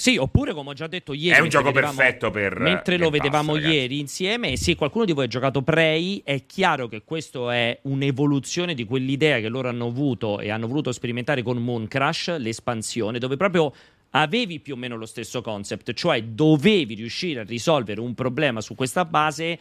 Sì, 0.00 0.16
oppure 0.16 0.54
come 0.54 0.70
ho 0.70 0.72
già 0.74 0.86
detto 0.86 1.12
ieri. 1.12 1.30
È 1.30 1.40
un 1.40 1.42
mentre 1.42 1.58
gioco 1.58 1.72
vedevamo- 1.72 1.96
perfetto 1.98 2.30
per 2.30 2.60
Mentre 2.60 2.96
lo 2.96 3.04
Game 3.10 3.16
Pass, 3.16 3.20
vedevamo 3.20 3.54
ragazzi. 3.56 3.74
ieri 3.74 3.98
insieme, 3.98 4.52
e 4.52 4.56
se 4.56 4.76
qualcuno 4.76 5.04
di 5.04 5.12
voi 5.12 5.24
ha 5.24 5.28
giocato 5.28 5.62
Prey, 5.62 6.20
è 6.24 6.46
chiaro 6.46 6.86
che 6.86 7.02
questo 7.04 7.50
è 7.50 7.76
un'evoluzione 7.82 8.74
di 8.74 8.84
quell'idea 8.84 9.40
che 9.40 9.48
loro 9.48 9.68
hanno 9.68 9.86
avuto 9.86 10.38
e 10.38 10.50
hanno 10.50 10.68
voluto 10.68 10.92
sperimentare 10.92 11.42
con 11.42 11.56
Moon 11.58 11.88
Crash, 11.88 12.36
l'espansione, 12.38 13.18
dove 13.18 13.36
proprio 13.36 13.72
avevi 14.10 14.60
più 14.60 14.74
o 14.74 14.76
meno 14.76 14.96
lo 14.96 15.04
stesso 15.04 15.42
concept, 15.42 15.92
cioè 15.94 16.22
dovevi 16.22 16.94
riuscire 16.94 17.40
a 17.40 17.44
risolvere 17.44 18.00
un 18.00 18.14
problema 18.14 18.60
su 18.60 18.74
questa 18.76 19.04
base. 19.04 19.58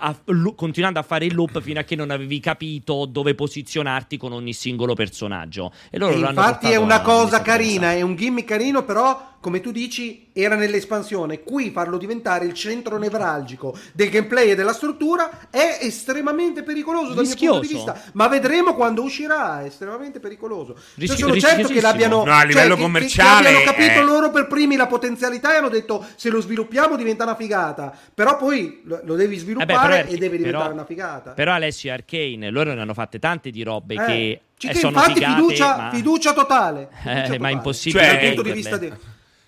a- 0.00 0.16
lu- 0.26 0.54
continuando 0.54 1.00
a 1.00 1.02
fare 1.02 1.24
il 1.24 1.34
loop 1.34 1.60
fino 1.60 1.80
a 1.80 1.82
che 1.82 1.96
non 1.96 2.12
avevi 2.12 2.38
capito 2.38 3.04
dove 3.04 3.34
posizionarti 3.34 4.16
con 4.16 4.30
ogni 4.32 4.52
singolo 4.52 4.94
personaggio. 4.94 5.72
E 5.90 5.98
loro 5.98 6.12
E 6.14 6.18
infatti 6.20 6.70
è 6.70 6.76
una 6.76 7.00
cosa 7.00 7.42
carina, 7.42 7.90
è 7.90 8.00
un 8.02 8.14
gimmick 8.14 8.46
carino, 8.46 8.84
però 8.84 9.37
come 9.40 9.60
tu 9.60 9.70
dici 9.70 10.28
era 10.32 10.54
nell'espansione. 10.56 11.42
Qui 11.42 11.70
farlo 11.70 11.96
diventare 11.96 12.44
il 12.44 12.54
centro 12.54 12.98
nevralgico 12.98 13.76
del 13.92 14.10
gameplay 14.10 14.50
e 14.50 14.54
della 14.54 14.72
struttura 14.72 15.48
è 15.50 15.78
estremamente 15.80 16.62
pericoloso 16.62 17.12
dal 17.14 17.24
mio 17.24 17.34
punto 17.36 17.60
di 17.60 17.66
vista. 17.74 18.00
Ma 18.12 18.28
vedremo 18.28 18.74
quando 18.74 19.02
uscirà, 19.02 19.62
è 19.62 19.66
estremamente 19.66 20.20
pericoloso. 20.20 20.74
Cioè, 20.74 20.82
Rischi- 20.96 21.18
sono 21.20 21.36
certo 21.38 21.68
che 21.68 21.80
l'abbiano 21.80 22.24
No, 22.24 22.32
a 22.32 22.42
livello 22.42 22.52
cioè, 22.60 22.68
che- 22.68 22.74
che- 22.76 22.82
commerciale 22.82 23.42
che, 23.50 23.56
abbiano 23.56 23.72
capito 23.72 24.00
è- 24.00 24.04
loro 24.04 24.30
per 24.30 24.46
primi 24.48 24.76
la 24.76 24.86
potenzialità 24.86 25.54
e 25.54 25.56
hanno 25.58 25.68
detto 25.68 26.04
se 26.16 26.30
lo 26.30 26.40
sviluppiamo 26.40 26.96
diventa 26.96 27.24
una 27.24 27.34
figata. 27.36 27.96
Però 28.14 28.36
poi 28.36 28.82
lo, 28.84 29.00
lo 29.04 29.14
devi 29.14 29.34
Eh 29.34 29.36
beh, 29.36 29.42
sviluppare 29.42 29.96
però- 30.02 30.08
e 30.14 30.16
deve 30.18 30.36
diventare 30.36 30.62
però- 30.64 30.74
una 30.74 30.84
figata. 30.84 31.30
Però 31.32 31.52
Alessio 31.52 31.90
e 31.90 31.92
Arcane, 31.92 32.50
loro 32.50 32.74
ne 32.74 32.80
hanno 32.80 32.94
fatte 32.94 33.18
tante 33.18 33.50
di 33.50 33.62
robe 33.62 33.94
Eh, 33.94 34.04
che 34.06 34.40
ci- 34.56 34.66
eh, 34.66 34.70
che 34.72 34.78
sono 34.78 34.96
infatti 34.96 35.14
figate, 35.14 35.34
fiducia, 35.40 35.76
ma... 35.76 35.90
fiducia 35.92 36.32
totale. 36.32 36.88
Eh, 37.04 37.10
Fiducia 37.14 37.28
ma 37.28 37.34
totale. 37.36 37.52
impossibile 37.52 38.02
Cioè, 38.04 38.12
dal 38.14 38.26
punto 38.26 38.42
di 38.42 38.52
vista 38.52 38.76
di... 38.76 38.92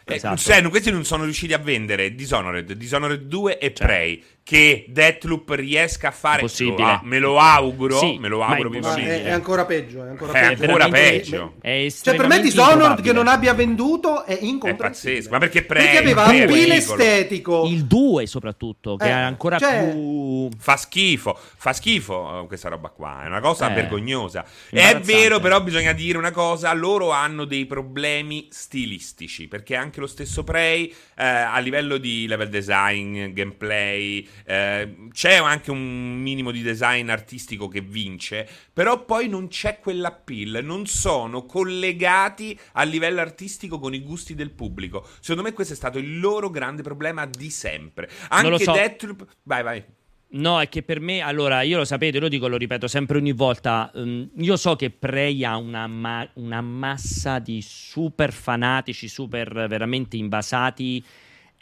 Eh, 0.04 0.14
Esatto. 0.14 0.36
cioè, 0.38 0.62
questi 0.68 0.90
non 0.90 1.04
sono 1.04 1.24
riusciti 1.24 1.52
a 1.52 1.58
vendere 1.58 2.14
Dishonored, 2.14 2.72
Dishonored 2.72 3.22
2 3.22 3.58
e 3.58 3.72
Cioè. 3.74 3.86
Prey. 3.86 4.24
Che 4.42 4.86
Deathloop 4.88 5.50
riesca 5.50 6.08
a 6.08 6.10
fare. 6.10 6.40
Impossibile. 6.40 6.82
Ah, 6.82 7.00
me 7.04 7.18
lo 7.20 7.38
auguro. 7.38 7.98
Sì, 7.98 8.18
me 8.18 8.26
lo 8.28 8.42
auguro 8.42 8.72
è 8.72 8.80
è, 9.04 9.22
è 9.24 9.30
ancora 9.30 9.64
peggio. 9.64 10.04
È 10.04 10.08
ancora 10.08 10.32
È 10.32 10.48
peggio. 10.48 10.62
ancora 10.64 10.88
peggio. 10.88 11.54
È 11.60 11.86
Cioè, 12.02 12.16
per 12.16 12.26
me 12.26 12.40
Dishonored 12.40 13.00
che 13.00 13.12
non 13.12 13.28
abbia 13.28 13.54
venduto 13.54 14.24
è 14.24 14.38
È 14.38 14.42
incomprensibile. 14.42 15.14
pazzesco. 15.18 15.30
Ma 15.32 15.38
perché 15.38 15.62
Prey? 15.62 15.82
Perché 15.84 15.98
aveva 15.98 16.24
Prey 16.24 16.38
è 16.40 16.44
un 16.46 16.52
ridicolo. 16.52 16.76
estetico. 17.02 17.64
Il 17.66 17.84
2 17.84 18.26
soprattutto, 18.26 18.96
che 18.96 19.04
Eh, 19.04 19.08
è 19.08 19.12
ancora 19.12 19.58
cioè- 19.58 19.90
più... 19.90 20.48
Fa 20.58 20.76
schifo, 20.76 21.38
fa 21.56 21.72
schifo 21.72 22.42
eh, 22.42 22.46
questa 22.46 22.68
roba 22.68 22.88
qua, 22.88 23.22
è 23.22 23.26
una 23.26 23.40
cosa 23.40 23.70
Eh, 23.70 23.74
vergognosa. 23.74 24.44
È 24.68 24.98
vero, 25.00 25.38
però 25.38 25.60
bisogna 25.62 25.92
dire 25.92 26.18
una 26.18 26.32
cosa, 26.32 26.72
loro 26.72 27.10
hanno 27.10 27.44
dei 27.44 27.66
problemi 27.66 28.48
stilistici, 28.50 29.46
perché 29.46 29.76
anche 29.76 30.00
lo 30.00 30.06
stesso 30.08 30.42
Prey 30.42 30.86
eh, 31.16 31.24
a 31.24 31.58
livello 31.58 31.98
di 31.98 32.26
level 32.26 32.48
design, 32.48 33.32
gameplay, 33.32 34.26
eh, 34.44 35.08
c'è 35.12 35.36
anche 35.36 35.70
un 35.70 36.16
minimo 36.20 36.50
di 36.50 36.62
design 36.62 37.08
artistico 37.08 37.68
che 37.68 37.80
vince, 37.80 38.48
però 38.72 39.04
poi 39.04 39.28
non 39.28 39.48
c'è 39.48 39.78
quell'appeal, 39.78 40.64
non 40.64 40.86
sono 40.86 41.46
collegati 41.46 42.58
a 42.72 42.82
livello 42.82 43.20
artistico 43.20 43.78
con 43.78 43.94
i 43.94 44.00
gusti 44.00 44.34
del 44.34 44.50
pubblico. 44.50 45.06
Secondo 45.20 45.42
me 45.42 45.52
questo 45.52 45.72
è 45.72 45.76
stato 45.76 45.98
il 45.98 46.20
loro 46.20 46.50
grande 46.50 46.82
problema 46.82 47.26
di 47.26 47.50
sempre. 47.50 48.08
Anche 48.28 48.48
lo 48.48 48.58
so. 48.58 48.72
Deathloop... 48.72 49.26
Vai, 49.42 49.62
vai. 49.62 49.84
No, 50.32 50.60
è 50.60 50.68
che 50.68 50.84
per 50.84 51.00
me, 51.00 51.20
allora, 51.20 51.62
io 51.62 51.78
lo 51.78 51.84
sapete, 51.84 52.20
lo 52.20 52.28
dico, 52.28 52.46
lo 52.46 52.56
ripeto 52.56 52.86
sempre 52.86 53.18
ogni 53.18 53.32
volta, 53.32 53.90
ehm, 53.92 54.30
io 54.36 54.56
so 54.56 54.76
che 54.76 54.90
Prey 54.90 55.42
ha 55.42 55.56
una, 55.56 55.88
ma- 55.88 56.28
una 56.34 56.60
massa 56.60 57.40
di 57.40 57.60
super 57.62 58.32
fanatici, 58.32 59.08
super 59.08 59.66
veramente 59.66 60.16
invasati, 60.16 61.04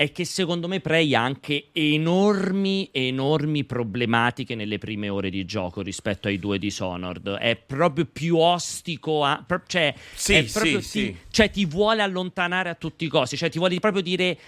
e 0.01 0.13
che 0.13 0.25
secondo 0.25 0.69
me 0.69 0.79
Prey 0.79 1.13
ha 1.17 1.25
anche 1.25 1.71
enormi, 1.73 2.89
enormi 2.93 3.65
problematiche 3.65 4.55
nelle 4.55 4.79
prime 4.79 5.09
ore 5.09 5.29
di 5.29 5.45
gioco 5.45 5.83
rispetto 5.83 6.29
ai 6.29 6.39
due 6.39 6.61
Dishonored. 6.61 7.31
È 7.31 7.57
proprio 7.57 8.07
più 8.07 8.37
ostico, 8.37 9.25
a- 9.25 9.43
pro- 9.45 9.63
cioè, 9.67 9.93
Sì, 10.15 10.35
è 10.35 10.45
proprio 10.45 10.81
sì, 10.81 10.91
ti, 11.01 11.05
sì. 11.07 11.17
cioè 11.31 11.51
ti 11.51 11.67
vuole 11.67 12.03
allontanare 12.03 12.69
a 12.69 12.77
tutti 12.77 13.07
i 13.07 13.09
costi, 13.09 13.37
cioè 13.37 13.51
ti 13.51 13.59
vuole 13.59 13.81
proprio 13.81 14.01
dire 14.03 14.39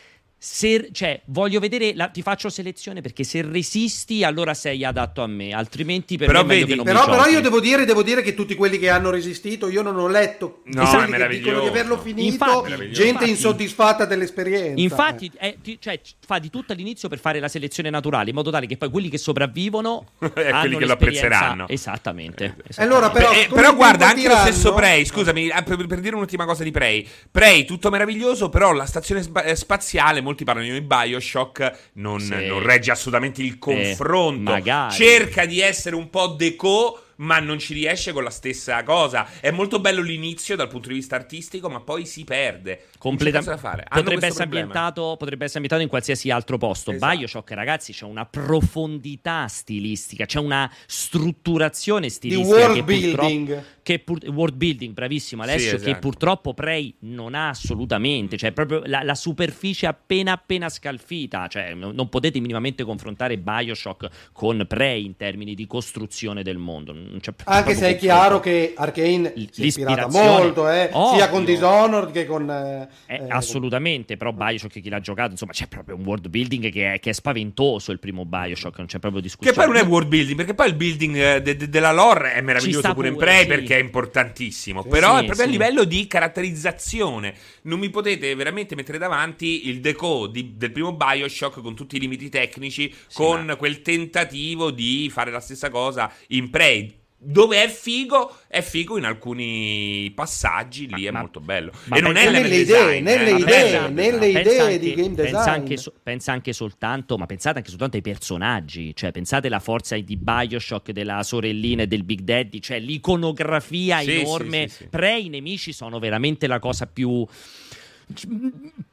se, 0.42 0.88
cioè, 0.92 1.20
voglio 1.26 1.60
vedere, 1.60 1.92
la- 1.94 2.08
ti 2.08 2.22
faccio 2.22 2.48
selezione 2.48 3.02
perché 3.02 3.24
se 3.24 3.42
resisti 3.42 4.24
allora 4.24 4.54
sei 4.54 4.86
adatto 4.86 5.20
a 5.22 5.26
me, 5.26 5.52
altrimenti 5.52 6.16
per 6.16 6.28
Però 6.28 6.40
me 6.42 6.54
vedi- 6.54 6.64
che 6.70 6.74
non 6.76 6.84
Però, 6.86 7.00
mi 7.04 7.10
però 7.10 7.26
io 7.26 7.42
devo 7.42 7.60
dire, 7.60 7.84
devo 7.84 8.02
dire 8.02 8.22
che 8.22 8.32
tutti 8.32 8.54
quelli 8.54 8.78
che 8.78 8.88
hanno 8.88 9.10
resistito, 9.10 9.68
io 9.68 9.82
non 9.82 9.98
ho 9.98 10.08
letto 10.08 10.62
No, 10.64 10.82
è 10.90 11.04
che 11.04 11.10
meraviglioso. 11.10 11.48
dicono 11.50 11.60
di 11.62 11.68
averlo 11.68 11.98
finito, 11.98 12.26
Infatti- 12.26 12.70
gente 12.90 13.02
infatti- 13.08 13.28
insoddisfatta 13.28 14.06
dell'esperienza. 14.06 14.80
Infatti, 14.80 15.30
è- 15.36 15.56
ti- 15.62 15.76
cioè, 15.78 16.00
fa 16.26 16.38
di 16.38 16.48
tutto 16.48 16.72
all'inizio 16.72 17.10
per 17.10 17.18
fare 17.18 17.38
la 17.38 17.48
selezione 17.48 17.90
naturale, 17.90 18.30
in 18.30 18.34
modo 18.36 18.50
tale 18.50 18.64
che 18.66 18.78
poi 18.78 18.88
quelli 18.88 19.10
che 19.10 19.18
sopravvivono 19.18 20.06
hanno 20.20 20.30
quelli 20.60 20.76
che 20.78 20.86
lo 20.86 20.92
apprezzeranno. 20.94 21.68
Esattamente. 21.68 22.56
Allora, 22.76 23.10
però, 23.10 23.30
Eh, 23.32 23.46
come 23.46 23.60
però 23.60 23.70
il 23.72 23.76
guarda, 23.76 24.06
tempo 24.06 24.20
anche 24.20 24.28
lo 24.28 24.36
stesso 24.52 24.72
Prey, 24.72 25.04
scusami, 25.04 25.50
ah, 25.50 25.62
per, 25.62 25.84
per 25.86 26.00
dire 26.00 26.14
un'ultima 26.14 26.46
cosa 26.46 26.62
di 26.64 26.70
Prey. 26.70 27.06
Prey, 27.30 27.66
tutto 27.66 27.90
meraviglioso, 27.90 28.48
però 28.48 28.72
la 28.72 28.86
stazione 28.86 29.20
sba- 29.20 29.42
eh, 29.42 29.54
spaziale, 29.54 30.20
molti 30.30 30.44
parlano 30.44 30.72
di 30.72 30.80
Bioshock, 30.80 31.90
non, 31.94 32.20
Sì. 32.20 32.46
non 32.46 32.62
regge 32.62 32.90
assolutamente 32.92 33.42
il 33.42 33.58
confronto. 33.58 34.50
magari. 34.50 34.94
Cerca 34.94 35.44
di 35.44 35.60
essere 35.60 35.96
un 35.96 36.08
po' 36.08 36.28
deco, 36.28 37.02
ma 37.20 37.38
non 37.38 37.58
ci 37.58 37.74
riesce 37.74 38.12
con 38.12 38.22
la 38.24 38.30
stessa 38.30 38.82
cosa. 38.82 39.26
È 39.40 39.50
molto 39.50 39.78
bello 39.80 40.02
l'inizio 40.02 40.56
dal 40.56 40.68
punto 40.68 40.88
di 40.88 40.94
vista 40.94 41.16
artistico, 41.16 41.68
ma 41.68 41.80
poi 41.80 42.06
si 42.06 42.24
perde. 42.24 42.86
Completa- 42.98 43.38
Non 43.38 43.46
c'è 43.46 43.50
cosa 43.52 43.62
da 43.62 43.68
fare. 43.70 43.84
Hanno 43.88 44.02
potrebbe, 44.02 44.26
essere 44.26 44.44
ambientato, 44.44 45.16
potrebbe 45.18 45.44
essere 45.44 45.60
ambientato 45.60 45.82
in 45.82 45.88
qualsiasi 45.88 46.30
altro 46.30 46.56
posto. 46.58 46.90
Esatto. 46.92 47.16
Bioshock, 47.16 47.50
ragazzi, 47.52 47.92
c'è 47.92 48.04
una 48.04 48.24
profondità 48.26 49.46
stilistica, 49.48 50.24
c'è 50.26 50.38
una 50.38 50.70
strutturazione 50.86 52.08
stilistica 52.08 52.56
world 52.58 52.74
che 52.74 52.82
purtroppo- 52.84 53.26
building. 53.28 53.64
che 53.82 53.98
pur- 53.98 54.28
world 54.28 54.54
building, 54.56 54.92
bravissimo 54.94 55.42
Alessio, 55.42 55.70
Sì, 55.78 55.84
che 55.84 55.90
esatto. 55.90 55.98
purtroppo 56.00 56.54
Prey 56.54 56.94
non 57.00 57.34
ha 57.34 57.48
assolutamente, 57.50 58.36
cioè 58.36 58.52
proprio 58.52 58.82
la, 58.86 59.02
la 59.02 59.14
superficie 59.14 59.86
appena 59.86 60.32
appena 60.32 60.68
scalfita, 60.68 61.46
cioè 61.48 61.74
non, 61.74 61.94
non 61.94 62.08
potete 62.08 62.38
minimamente 62.40 62.84
confrontare 62.84 63.36
Bioshock 63.38 64.08
con 64.32 64.64
Prey 64.66 65.04
in 65.04 65.16
termini 65.16 65.54
di 65.54 65.66
costruzione 65.66 66.42
del 66.42 66.58
mondo. 66.58 66.92
Non 67.10 67.18
c'è 67.20 67.32
Anche 67.44 67.74
se 67.74 67.88
è 67.88 67.96
chiaro 67.96 68.38
che 68.38 68.72
Arkane 68.76 69.32
L- 69.34 69.48
si 69.50 69.62
è 69.62 69.64
ispirata 69.66 70.08
molto, 70.08 70.68
eh, 70.70 70.90
sia 71.14 71.28
con 71.28 71.44
Dishonored 71.44 72.12
che 72.12 72.24
con... 72.24 72.48
eh, 72.48 72.88
Eh, 73.06 73.14
eh, 73.16 73.26
assolutamente, 73.28 74.16
però 74.16 74.32
Bioshock 74.32 74.80
chi 74.80 74.88
l'ha 74.88 75.00
giocato, 75.00 75.32
insomma, 75.32 75.50
c'è 75.52 75.66
proprio 75.66 75.96
un 75.96 76.04
world 76.04 76.28
building 76.28 76.70
che 76.70 76.92
è, 76.94 77.00
che 77.00 77.10
è 77.10 77.12
spaventoso 77.12 77.90
il 77.90 77.98
primo 77.98 78.24
Bioshock, 78.24 78.78
non 78.78 78.86
c'è 78.86 79.00
proprio 79.00 79.20
Che 79.20 79.26
discussione. 79.26 79.56
poi 79.56 79.66
non 79.66 79.76
è 79.76 79.88
world 79.88 80.08
building, 80.08 80.36
perché 80.36 80.54
poi 80.54 80.68
il 80.68 80.74
building 80.74 81.16
eh, 81.16 81.42
de- 81.42 81.56
de- 81.56 81.68
della 81.68 81.92
lore 81.92 82.34
è 82.34 82.40
meraviglioso 82.42 82.78
sta 82.78 82.94
pure 82.94 83.08
in 83.08 83.14
pure, 83.14 83.26
Prey 83.26 83.40
sì. 83.40 83.46
perché 83.48 83.76
è 83.76 83.80
importantissimo. 83.80 84.82
Sì, 84.82 84.88
Però 84.88 85.10
è 85.16 85.24
proprio 85.24 85.34
sì. 85.34 85.42
a 85.42 85.46
livello 85.46 85.84
di 85.84 86.06
caratterizzazione. 86.06 87.34
Non 87.62 87.78
mi 87.78 87.90
potete 87.90 88.34
veramente 88.34 88.74
mettere 88.74 88.98
davanti 88.98 89.68
il 89.68 89.80
deco 89.80 90.26
di- 90.26 90.54
del 90.56 90.70
primo 90.72 90.92
Bioshock 90.94 91.60
con 91.60 91.74
tutti 91.74 91.96
i 91.96 92.00
limiti 92.00 92.28
tecnici, 92.28 92.94
con 93.12 93.46
ma- 93.46 93.56
quel 93.56 93.82
tentativo 93.82 94.70
di 94.70 95.10
fare 95.12 95.30
la 95.30 95.40
stessa 95.40 95.70
cosa 95.70 96.10
in 96.28 96.50
Prey. 96.50 96.98
Dove 97.22 97.62
è 97.62 97.68
figo, 97.68 98.34
è 98.48 98.62
figo 98.62 98.96
in 98.96 99.04
alcuni 99.04 100.10
passaggi, 100.14 100.88
lì 100.88 101.04
è 101.04 101.10
ma- 101.10 101.18
molto 101.20 101.40
bello. 101.40 101.70
ma 101.84 101.96
e 101.98 102.00
non 102.00 102.16
è 102.16 102.24
pensa- 102.24 102.30
Nelle 102.40 102.48
design, 102.48 102.80
idee, 102.88 103.00
nelle 103.02 103.30
eh, 103.30 103.34
idee, 103.34 103.44
pensa- 103.44 103.88
nelle 103.88 104.18
Pensa 104.18 104.40
idee 104.40 104.60
anche- 104.60 104.78
di 104.78 104.94
game 104.94 105.14
pensa 105.14 105.36
design. 105.38 105.48
anche, 105.60 105.76
so- 105.76 105.92
pensa 106.02 106.32
anche 106.32 106.52
soltanto, 106.54 107.18
ma 107.18 107.26
pensate 107.26 107.58
anche 107.58 107.68
soltanto 107.68 107.96
ai 107.96 108.02
personaggi, 108.02 108.96
cioè 108.96 109.12
pensate 109.12 109.48
alla 109.48 109.60
forza 109.60 109.98
di 109.98 110.16
Bioshock, 110.16 110.92
della 110.92 111.22
sorellina 111.22 111.82
e 111.82 111.86
del 111.86 112.04
Big 112.04 112.20
Daddy, 112.20 112.58
cioè 112.60 112.78
l'iconografia 112.80 114.00
Sì, 114.00 114.20
enorme. 114.20 114.68
sì, 114.68 114.74
sì, 114.76 114.82
sì. 114.84 114.88
Pre 114.88 115.18
i 115.18 115.28
nemici 115.28 115.72
sono 115.74 115.98
veramente 115.98 116.46
la 116.46 116.58
cosa 116.58 116.86
più... 116.86 117.26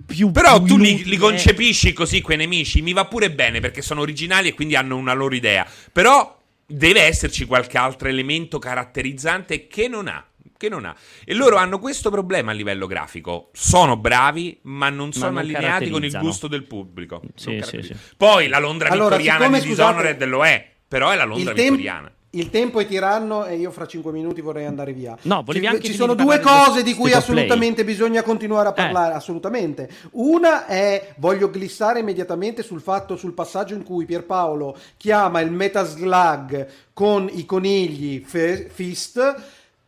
più 0.06 0.32
Però 0.32 0.62
più 0.62 0.76
tu 0.76 0.82
li, 0.82 1.04
li 1.06 1.18
concepisci 1.18 1.94
così 1.94 2.22
quei 2.22 2.38
nemici, 2.38 2.82
mi 2.82 2.94
va 2.94 3.06
pure 3.06 3.32
bene 3.32 3.60
perché 3.60 3.82
sono 3.82 4.02
originali 4.02 4.49
e 4.49 4.54
quindi 4.54 4.76
hanno 4.76 4.95
una 4.98 5.14
loro 5.14 5.34
idea. 5.34 5.66
Però 5.91 6.36
deve 6.68 7.02
esserci 7.02 7.45
qualche 7.45 7.77
altro 7.77 8.10
elemento 8.10 8.60
caratterizzante 8.60 9.68
che 9.68 9.88
non 9.88 10.07
ha. 10.07 10.23
Che 10.57 10.69
non 10.69 10.85
ha. 10.85 10.95
E 11.23 11.34
loro 11.34 11.56
hanno 11.57 11.80
questo 11.80 12.10
problema 12.10 12.52
a 12.52 12.53
livello 12.53 12.88
grafico. 12.88 13.52
Sono 13.53 13.95
bravi, 13.95 14.60
ma 14.64 14.89
non 14.89 15.14
sono 15.14 15.31
non 15.31 15.38
allineati 15.39 15.89
con 15.89 16.03
il 16.03 16.18
gusto 16.19 16.48
del 16.48 16.64
pubblico. 16.64 17.22
Sì, 17.35 17.61
sì, 17.64 17.81
sì. 17.84 17.95
Poi 18.18 18.48
la 18.48 18.60
Londra 18.60 18.89
Allora, 18.89 19.18
vittoriana 19.18 19.60
di 19.60 19.68
scusate, 19.68 19.69
Dishonored 19.69 20.23
lo 20.26 20.45
è, 20.45 20.73
però 20.88 21.11
è 21.11 21.15
la 21.15 21.26
Londra 21.26 21.52
il, 21.52 21.56
tem- 21.56 21.76
vittoriana. 21.76 22.11
Il 22.40 22.50
tempo 22.50 22.80
è 22.80 22.86
tiranno 22.88 23.46
e 23.46 23.56
io 23.58 23.72
fra 23.72 23.86
5 23.86 24.12
minuti 24.12 24.42
vorrei 24.42 24.66
andare 24.66 24.94
via. 24.94 25.18
No, 25.24 25.44
volevi 25.44 25.66
ci, 25.66 25.72
anche 25.72 25.88
ci 25.88 25.94
sono 25.94 26.14
due 26.14 26.40
cose 26.40 26.84
di 26.84 26.94
cui 26.94 27.12
of 27.12 27.24
Play. 27.26 27.36
assolutamente 27.44 27.84
bisogna 27.84 28.22
continuare 28.24 28.68
a 28.70 28.72
Eh. 28.72 28.76
parlare, 28.76 29.14
assolutamente. 29.14 29.90
Una 30.12 30.66
è, 30.66 31.14
voglio 31.18 31.50
glissare 31.50 32.00
immediatamente 32.00 32.64
sul 32.64 32.82
fatto, 32.82 33.16
sul 33.16 33.34
passaggio 33.34 33.74
in 33.76 33.84
cui 33.84 34.06
Pierpaolo 34.06 34.76
chiama 34.98 35.40
il 35.42 35.52
Metaslug 35.52 36.68
con 36.94 37.30
i 37.32 37.46
conigli 37.46 38.24
fe- 38.26 38.70
Fist 38.72 39.36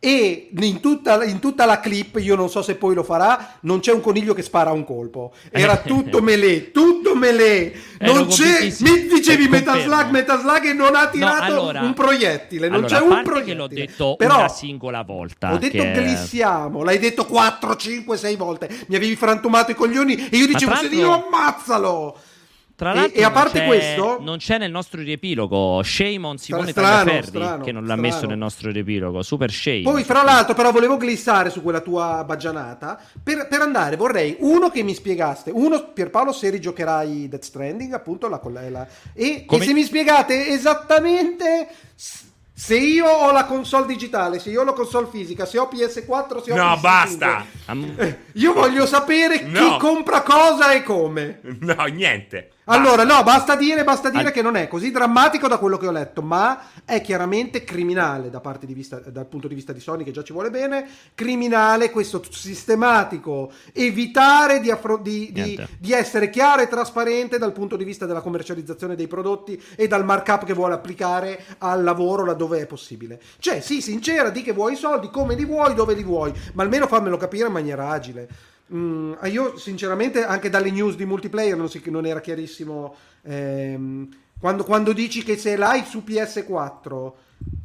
e 0.02 0.48
in 0.58 0.80
tutta, 0.80 1.22
in 1.24 1.40
tutta 1.40 1.66
la 1.66 1.78
clip, 1.78 2.16
io 2.20 2.34
non 2.34 2.48
so 2.48 2.62
se 2.62 2.74
poi 2.76 2.94
lo 2.94 3.02
farà, 3.02 3.58
non 3.60 3.80
c'è 3.80 3.92
un 3.92 4.00
coniglio 4.00 4.32
che 4.32 4.40
spara 4.40 4.70
un 4.70 4.82
colpo. 4.84 5.32
Era 5.50 5.76
tutto 5.84 6.22
melee, 6.22 6.70
tutto 6.72 7.14
melee. 7.14 7.72
Non 7.98 8.26
c'è, 8.26 8.72
mi 8.80 9.06
dicevi 9.08 9.44
Eh, 9.44 9.48
Metaslug, 9.48 9.88
confermo. 9.90 10.10
Metaslug 10.12 10.64
e 10.64 10.72
non 10.72 10.94
ha 10.96 11.06
tirato 11.08 11.42
allora- 11.44 11.80
un 11.82 11.92
proiettile, 11.92 12.68
non 12.68 12.78
allora, 12.84 12.96
c'è 12.98 13.02
un 13.04 13.22
proiettile. 13.22 13.54
l'ho 13.56 13.66
detto 13.66 14.16
Però 14.16 14.38
una 14.38 14.48
singola 14.48 15.02
volta. 15.02 15.52
ho 15.52 15.58
detto 15.58 15.82
che- 15.82 16.02
glissiamo, 16.02 16.82
l'hai 16.82 16.98
detto 16.98 17.26
4, 17.26 17.76
5, 17.76 18.16
6 18.16 18.36
volte. 18.36 18.70
Mi 18.86 18.96
avevi 18.96 19.16
frantumato 19.16 19.70
i 19.72 19.74
coglioni 19.74 20.28
e 20.30 20.36
io 20.38 20.46
dicevo 20.46 20.74
se 20.76 20.86
io 20.86 21.26
ammazzalo. 21.26 22.16
Tra 22.80 22.92
E- 22.92 22.94
l'altro, 22.94 23.20
e 23.20 23.22
a 23.22 23.28
non 23.28 23.32
parte 23.34 23.64
questo- 23.66 24.16
non 24.22 24.38
c'è 24.38 24.56
nel 24.56 24.70
nostro 24.70 25.02
riepilogo. 25.02 25.82
Shame 25.82 26.26
on 26.26 26.38
Simone 26.38 26.70
strano, 26.70 27.04
Tagliaferri, 27.04 27.26
strano, 27.26 27.62
che 27.64 27.72
non 27.72 27.82
l'ha 27.82 27.92
strano. 27.92 28.00
messo 28.14 28.26
nel 28.26 28.38
nostro 28.38 28.70
riepilogo. 28.70 29.22
Super 29.22 29.50
shame. 29.50 29.82
Poi, 29.82 30.02
fra 30.02 30.22
l'altro, 30.22 30.54
però, 30.54 30.72
volevo 30.72 30.96
glissare 30.96 31.50
su 31.50 31.60
quella 31.62 31.80
tua 31.80 32.24
baggianata. 32.24 32.98
Per, 33.22 33.48
per 33.48 33.60
andare, 33.60 33.96
vorrei 33.96 34.36
uno 34.40 34.70
che 34.70 34.82
mi 34.82 34.94
spiegaste. 34.94 35.50
Uno, 35.52 35.90
Pierpaolo, 35.92 36.32
se 36.32 36.48
rigiocherai 36.48 37.28
Death 37.28 37.42
Stranding, 37.42 37.92
appunto, 37.92 38.28
la, 38.30 38.40
la- 38.50 38.70
la- 38.70 38.86
e, 39.12 39.44
Come- 39.44 39.62
e 39.62 39.66
se 39.66 39.72
mi 39.74 39.82
spiegate 39.82 40.48
esattamente. 40.48 41.68
Se 42.52 42.76
io 42.76 43.06
ho 43.08 43.30
la 43.32 43.44
console 43.46 43.86
digitale, 43.86 44.38
se 44.38 44.50
io 44.50 44.60
ho 44.60 44.64
la 44.64 44.74
console 44.74 45.06
fisica, 45.10 45.46
se 45.46 45.58
ho 45.58 45.66
PS4, 45.72 46.42
se 46.42 46.52
ho 46.52 46.56
No, 46.56 46.74
PS5, 46.74 46.80
basta! 46.80 47.44
Eh, 47.96 48.18
Io 48.34 48.52
voglio 48.52 48.84
sapere 48.84 49.40
No. 49.44 49.58
chi 49.60 49.76
compra 49.78 50.20
cosa 50.22 50.72
e 50.72 50.82
come. 50.82 51.40
No, 51.60 51.84
niente. 51.86 52.50
Allora, 52.72 53.02
no, 53.04 53.22
basta 53.24 53.56
dire, 53.56 53.82
basta 53.82 54.10
dire 54.10 54.26
Al- 54.26 54.32
che 54.32 54.42
non 54.42 54.54
è 54.54 54.68
così 54.68 54.90
drammatico 54.92 55.48
da 55.48 55.58
quello 55.58 55.76
che 55.76 55.86
ho 55.88 55.90
letto, 55.90 56.22
ma 56.22 56.60
è 56.84 57.00
chiaramente 57.00 57.64
criminale 57.64 58.30
da 58.30 58.40
parte 58.40 58.64
di 58.64 58.74
vista, 58.74 59.00
dal 59.00 59.26
punto 59.26 59.48
di 59.48 59.54
vista 59.56 59.72
di 59.72 59.80
Sony, 59.80 60.04
che 60.04 60.12
già 60.12 60.22
ci 60.22 60.32
vuole 60.32 60.50
bene. 60.50 60.86
Criminale 61.14 61.90
questo 61.90 62.22
sistematico 62.30 63.50
evitare 63.72 64.60
di, 64.60 64.70
affro- 64.70 64.98
di- 64.98 65.30
di- 65.32 65.54
di 65.78 65.92
essere 65.92 66.30
chiaro 66.30 66.62
e 66.62 66.68
trasparente 66.68 67.38
dal 67.38 67.52
punto 67.52 67.76
di 67.76 67.84
vista 67.84 68.06
della 68.06 68.20
commercializzazione 68.20 68.94
dei 68.94 69.08
prodotti 69.08 69.60
e 69.76 69.88
dal 69.88 70.04
markup 70.04 70.44
che 70.44 70.52
vuole 70.52 70.74
applicare 70.74 71.44
al 71.58 71.82
lavoro 71.82 72.24
laddove 72.24 72.60
è 72.60 72.66
possibile. 72.66 73.20
Cioè, 73.40 73.60
sì, 73.60 73.82
sincera, 73.82 74.30
di 74.30 74.42
che 74.42 74.52
vuoi 74.52 74.74
i 74.74 74.76
soldi, 74.76 75.10
come 75.10 75.34
li 75.34 75.44
vuoi, 75.44 75.74
dove 75.74 75.94
li 75.94 76.04
vuoi, 76.04 76.32
ma 76.54 76.62
almeno 76.62 76.86
fammelo 76.86 77.16
capire 77.16 77.46
in 77.48 77.52
maniera 77.52 77.88
agile. 77.90 78.28
Mm, 78.72 79.14
io 79.24 79.56
sinceramente 79.58 80.22
anche 80.24 80.48
dalle 80.48 80.70
news 80.70 80.94
di 80.94 81.04
multiplayer 81.04 81.56
non, 81.56 81.68
si- 81.68 81.82
non 81.86 82.06
era 82.06 82.20
chiarissimo 82.20 82.94
ehm, 83.22 84.08
quando, 84.38 84.62
quando 84.62 84.92
dici 84.92 85.24
che 85.24 85.36
se 85.36 85.56
l'hai 85.56 85.84
su 85.84 86.04
PS4 86.06 87.12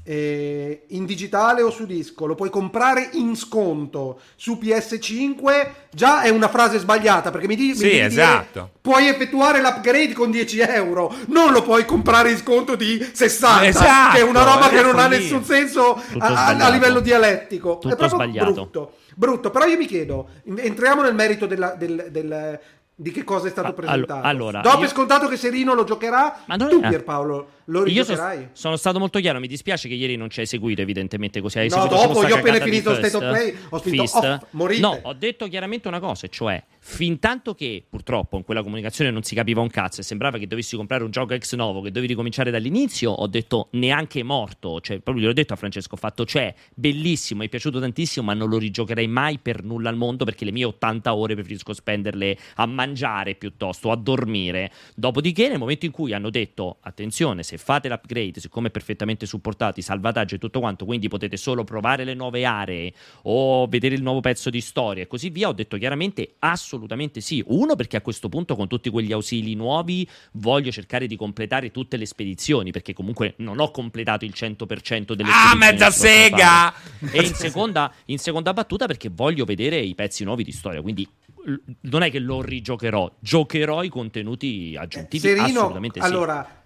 eh, 0.07 0.85
in 0.89 1.05
digitale 1.05 1.63
o 1.63 1.71
su 1.71 1.85
disco 1.87 2.27
lo 2.27 2.35
puoi 2.35 2.51
comprare 2.51 3.09
in 3.13 3.35
sconto 3.35 4.19
su 4.35 4.59
PS5 4.61 5.69
già 5.91 6.21
è 6.21 6.29
una 6.29 6.47
frase 6.47 6.77
sbagliata 6.77 7.31
perché 7.31 7.47
mi, 7.47 7.55
di- 7.55 7.69
mi 7.69 7.75
Sì, 7.75 7.97
esatto. 7.97 8.69
puoi 8.81 9.07
effettuare 9.07 9.61
l'upgrade 9.61 10.13
con 10.13 10.29
10 10.29 10.59
euro 10.59 11.11
non 11.27 11.51
lo 11.51 11.63
puoi 11.63 11.85
comprare 11.85 12.29
in 12.31 12.37
sconto 12.37 12.75
di 12.75 13.03
60 13.13 13.65
Esatto, 13.65 14.13
che 14.15 14.19
è 14.19 14.23
una 14.23 14.43
roba 14.43 14.69
è 14.69 14.75
che 14.75 14.81
non 14.83 14.99
ha 14.99 15.07
nessun 15.07 15.43
senso 15.43 15.95
a, 16.19 16.45
a- 16.47 16.69
livello 16.69 16.99
dialettico. 16.99 17.79
Tutto 17.79 17.93
è 17.93 17.97
proprio 17.97 18.19
sbagliato. 18.19 18.51
brutto 18.53 18.93
brutto. 19.15 19.49
Però 19.49 19.65
io 19.65 19.77
mi 19.77 19.85
chiedo 19.87 20.27
entriamo 20.43 21.01
nel 21.01 21.15
merito 21.15 21.45
della- 21.47 21.73
del, 21.73 22.07
del- 22.11 22.59
di 22.97 23.11
che 23.11 23.25
cosa 23.25 23.47
è 23.47 23.49
stato 23.49 23.67
Ah, 23.67 23.73
presentato 23.73 24.25
allora, 24.25 24.61
dopo 24.61 24.79
io- 24.79 24.85
è 24.85 24.87
scontato 24.87 25.27
che 25.27 25.35
Serino 25.35 25.73
lo 25.73 25.83
giocherà 25.83 26.43
Ma 26.45 26.55
non 26.55 26.69
tu. 26.69 26.79
Pierpaolo 26.79 27.49
lo 27.65 27.83
rigiocherai 27.83 28.49
sono 28.53 28.77
stato 28.77 28.99
molto 28.99 29.19
chiaro, 29.19 29.39
mi 29.39 29.47
dispiace 29.47 29.89
che 29.89 29.95
ieri 29.95 30.15
non 30.15 30.29
ci 30.29 30.39
hai 30.39 30.45
seguito 30.45 30.81
evidentemente 30.81 31.41
così. 31.41 31.59
Hai 31.59 31.67
No, 31.69 31.87
dopo, 31.87 32.25
io 32.25 32.35
ho 32.35 32.37
appena 32.37 32.59
finito. 32.59 32.93
State 32.95 33.17
of 33.17 33.23
Play, 33.27 33.57
ho 33.69 33.77
spinto 33.79 34.01
Fist. 34.01 34.15
off, 34.15 34.43
morite. 34.51 34.79
No, 34.81 34.99
ho 35.01 35.13
detto 35.13 35.47
chiaramente 35.47 35.87
una 35.89 35.99
cosa, 35.99 36.27
cioè 36.27 36.63
fin 36.87 37.17
tanto 37.17 37.55
che 37.55 37.83
purtroppo 37.89 38.37
in 38.37 38.43
quella 38.43 38.61
comunicazione 38.61 39.09
non 39.09 39.23
si 39.23 39.33
capiva 39.33 39.59
un 39.59 39.69
cazzo 39.69 40.01
e 40.01 40.03
sembrava 40.03 40.37
che 40.37 40.45
dovessi 40.45 40.75
comprare 40.75 41.03
un 41.03 41.09
gioco 41.09 41.33
ex 41.33 41.55
novo, 41.55 41.81
che 41.81 41.89
dovevi 41.89 42.05
ricominciare 42.05 42.51
dall'inizio, 42.51 43.11
ho 43.11 43.25
detto 43.25 43.69
neanche 43.71 44.21
morto, 44.21 44.79
cioè 44.79 44.99
proprio 44.99 45.23
gliel'ho 45.23 45.33
detto 45.33 45.53
a 45.53 45.55
Francesco, 45.55 45.95
ho 45.95 45.97
fatto 45.97 46.25
cioè 46.25 46.53
bellissimo, 46.75 47.39
mi 47.39 47.47
è 47.47 47.49
piaciuto 47.49 47.79
tantissimo, 47.79 48.27
ma 48.27 48.35
non 48.35 48.49
lo 48.49 48.59
rigiocherei 48.59 49.07
mai 49.07 49.39
per 49.39 49.63
nulla 49.63 49.89
al 49.89 49.97
mondo 49.97 50.25
perché 50.25 50.45
le 50.45 50.51
mie 50.51 50.63
80 50.65 51.15
ore 51.15 51.33
preferisco 51.33 51.73
spenderle 51.73 52.37
a 52.57 52.67
mangiare 52.67 53.33
piuttosto, 53.33 53.89
a 53.89 53.95
dormire. 53.95 54.71
Dopodiché 54.95 55.49
nel 55.49 55.57
momento 55.57 55.87
in 55.87 55.91
cui 55.91 56.13
hanno 56.13 56.29
detto 56.29 56.77
attenzione, 56.81 57.41
se 57.41 57.57
fate 57.57 57.89
l'upgrade, 57.89 58.39
siccome 58.39 58.67
è 58.67 58.71
perfettamente 58.71 59.25
supportati, 59.25 59.81
salvataggio 59.81 60.35
e 60.35 60.37
tutto 60.37 60.59
quanto, 60.59 60.85
quindi 60.85 61.07
potete 61.07 61.35
solo 61.35 61.63
provare 61.63 62.03
le 62.03 62.13
nuove 62.13 62.45
aree 62.45 62.93
o 63.23 63.65
vedere 63.65 63.95
il 63.95 64.03
nuovo 64.03 64.21
pezzo 64.21 64.51
di 64.51 64.61
storia 64.61 65.01
e 65.01 65.07
così 65.07 65.29
via, 65.29 65.47
ho 65.47 65.53
detto 65.53 65.77
chiaramente 65.77 66.35
assolutamente 66.37 66.73
sì. 67.21 67.43
Uno 67.47 67.75
perché 67.75 67.97
a 67.97 68.01
questo 68.01 68.29
punto 68.29 68.55
con 68.55 68.67
tutti 68.67 68.89
quegli 68.89 69.11
ausili 69.11 69.55
nuovi 69.55 70.07
voglio 70.33 70.71
cercare 70.71 71.07
di 71.07 71.15
completare 71.15 71.71
tutte 71.71 71.97
le 71.97 72.05
spedizioni 72.05 72.71
perché 72.71 72.93
comunque 72.93 73.33
non 73.37 73.59
ho 73.59 73.71
completato 73.71 74.25
il 74.25 74.33
100% 74.35 75.13
delle 75.13 75.29
Ah, 75.29 75.49
spedizioni 75.49 75.57
mezza 75.59 75.89
si 75.91 76.01
possono 76.01 76.37
sega! 76.37 76.73
E 77.11 77.21
in 77.25 77.33
seconda, 77.33 77.93
in 78.05 78.17
seconda 78.17 78.53
battuta 78.53 78.85
perché 78.85 79.09
voglio 79.13 79.45
vedere 79.45 79.77
i 79.79 79.95
pezzi 79.95 80.23
nuovi 80.23 80.43
di 80.43 80.51
storia, 80.51 80.81
quindi 80.81 81.07
l- 81.45 81.55
non 81.81 82.01
è 82.01 82.11
che 82.11 82.19
lo 82.19 82.41
rigiocherò, 82.41 83.11
giocherò 83.19 83.83
i 83.83 83.89
contenuti 83.89 84.75
aggiuntivi 84.77 85.27
Serino 85.27 85.43
assolutamente 85.45 85.99
sì. 86.01 86.05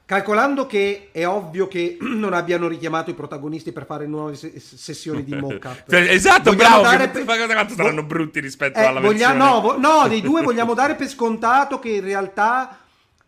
Calcolando 0.10 0.66
che 0.66 1.10
è 1.12 1.28
ovvio 1.28 1.68
che 1.68 1.98
non 2.02 2.34
abbiano 2.34 2.68
richiamato 2.68 3.12
i 3.12 3.14
protagonisti 3.14 3.72
per 3.72 3.86
fare 3.86 4.08
nuove 4.08 4.34
se- 4.36 4.60
sessioni 4.60 5.24
di 5.24 5.36
mock-up 5.36 5.84
Cioè, 5.88 6.00
esatto, 6.10 6.50
Vogliamo 6.52 6.82
bravo. 6.82 6.98
dare 6.98 7.10
per- 7.10 7.26
quanto 7.26 7.76
saranno 7.76 8.02
brutti 8.02 8.40
rispetto 8.40 8.80
Eh, 8.80 8.86
alla 8.86 9.00
voglia- 9.00 9.34
versione. 9.34 9.52
no, 9.52 9.62
vo- 9.62 9.78
no, 9.78 10.08
dei 10.08 10.22
due 10.22 10.42
vogliamo 10.42 10.74
dare 10.74 10.96
per 10.96 11.08
scontato 11.10 11.78
che 11.78 11.90
in 11.90 12.04
realtà 12.04 12.76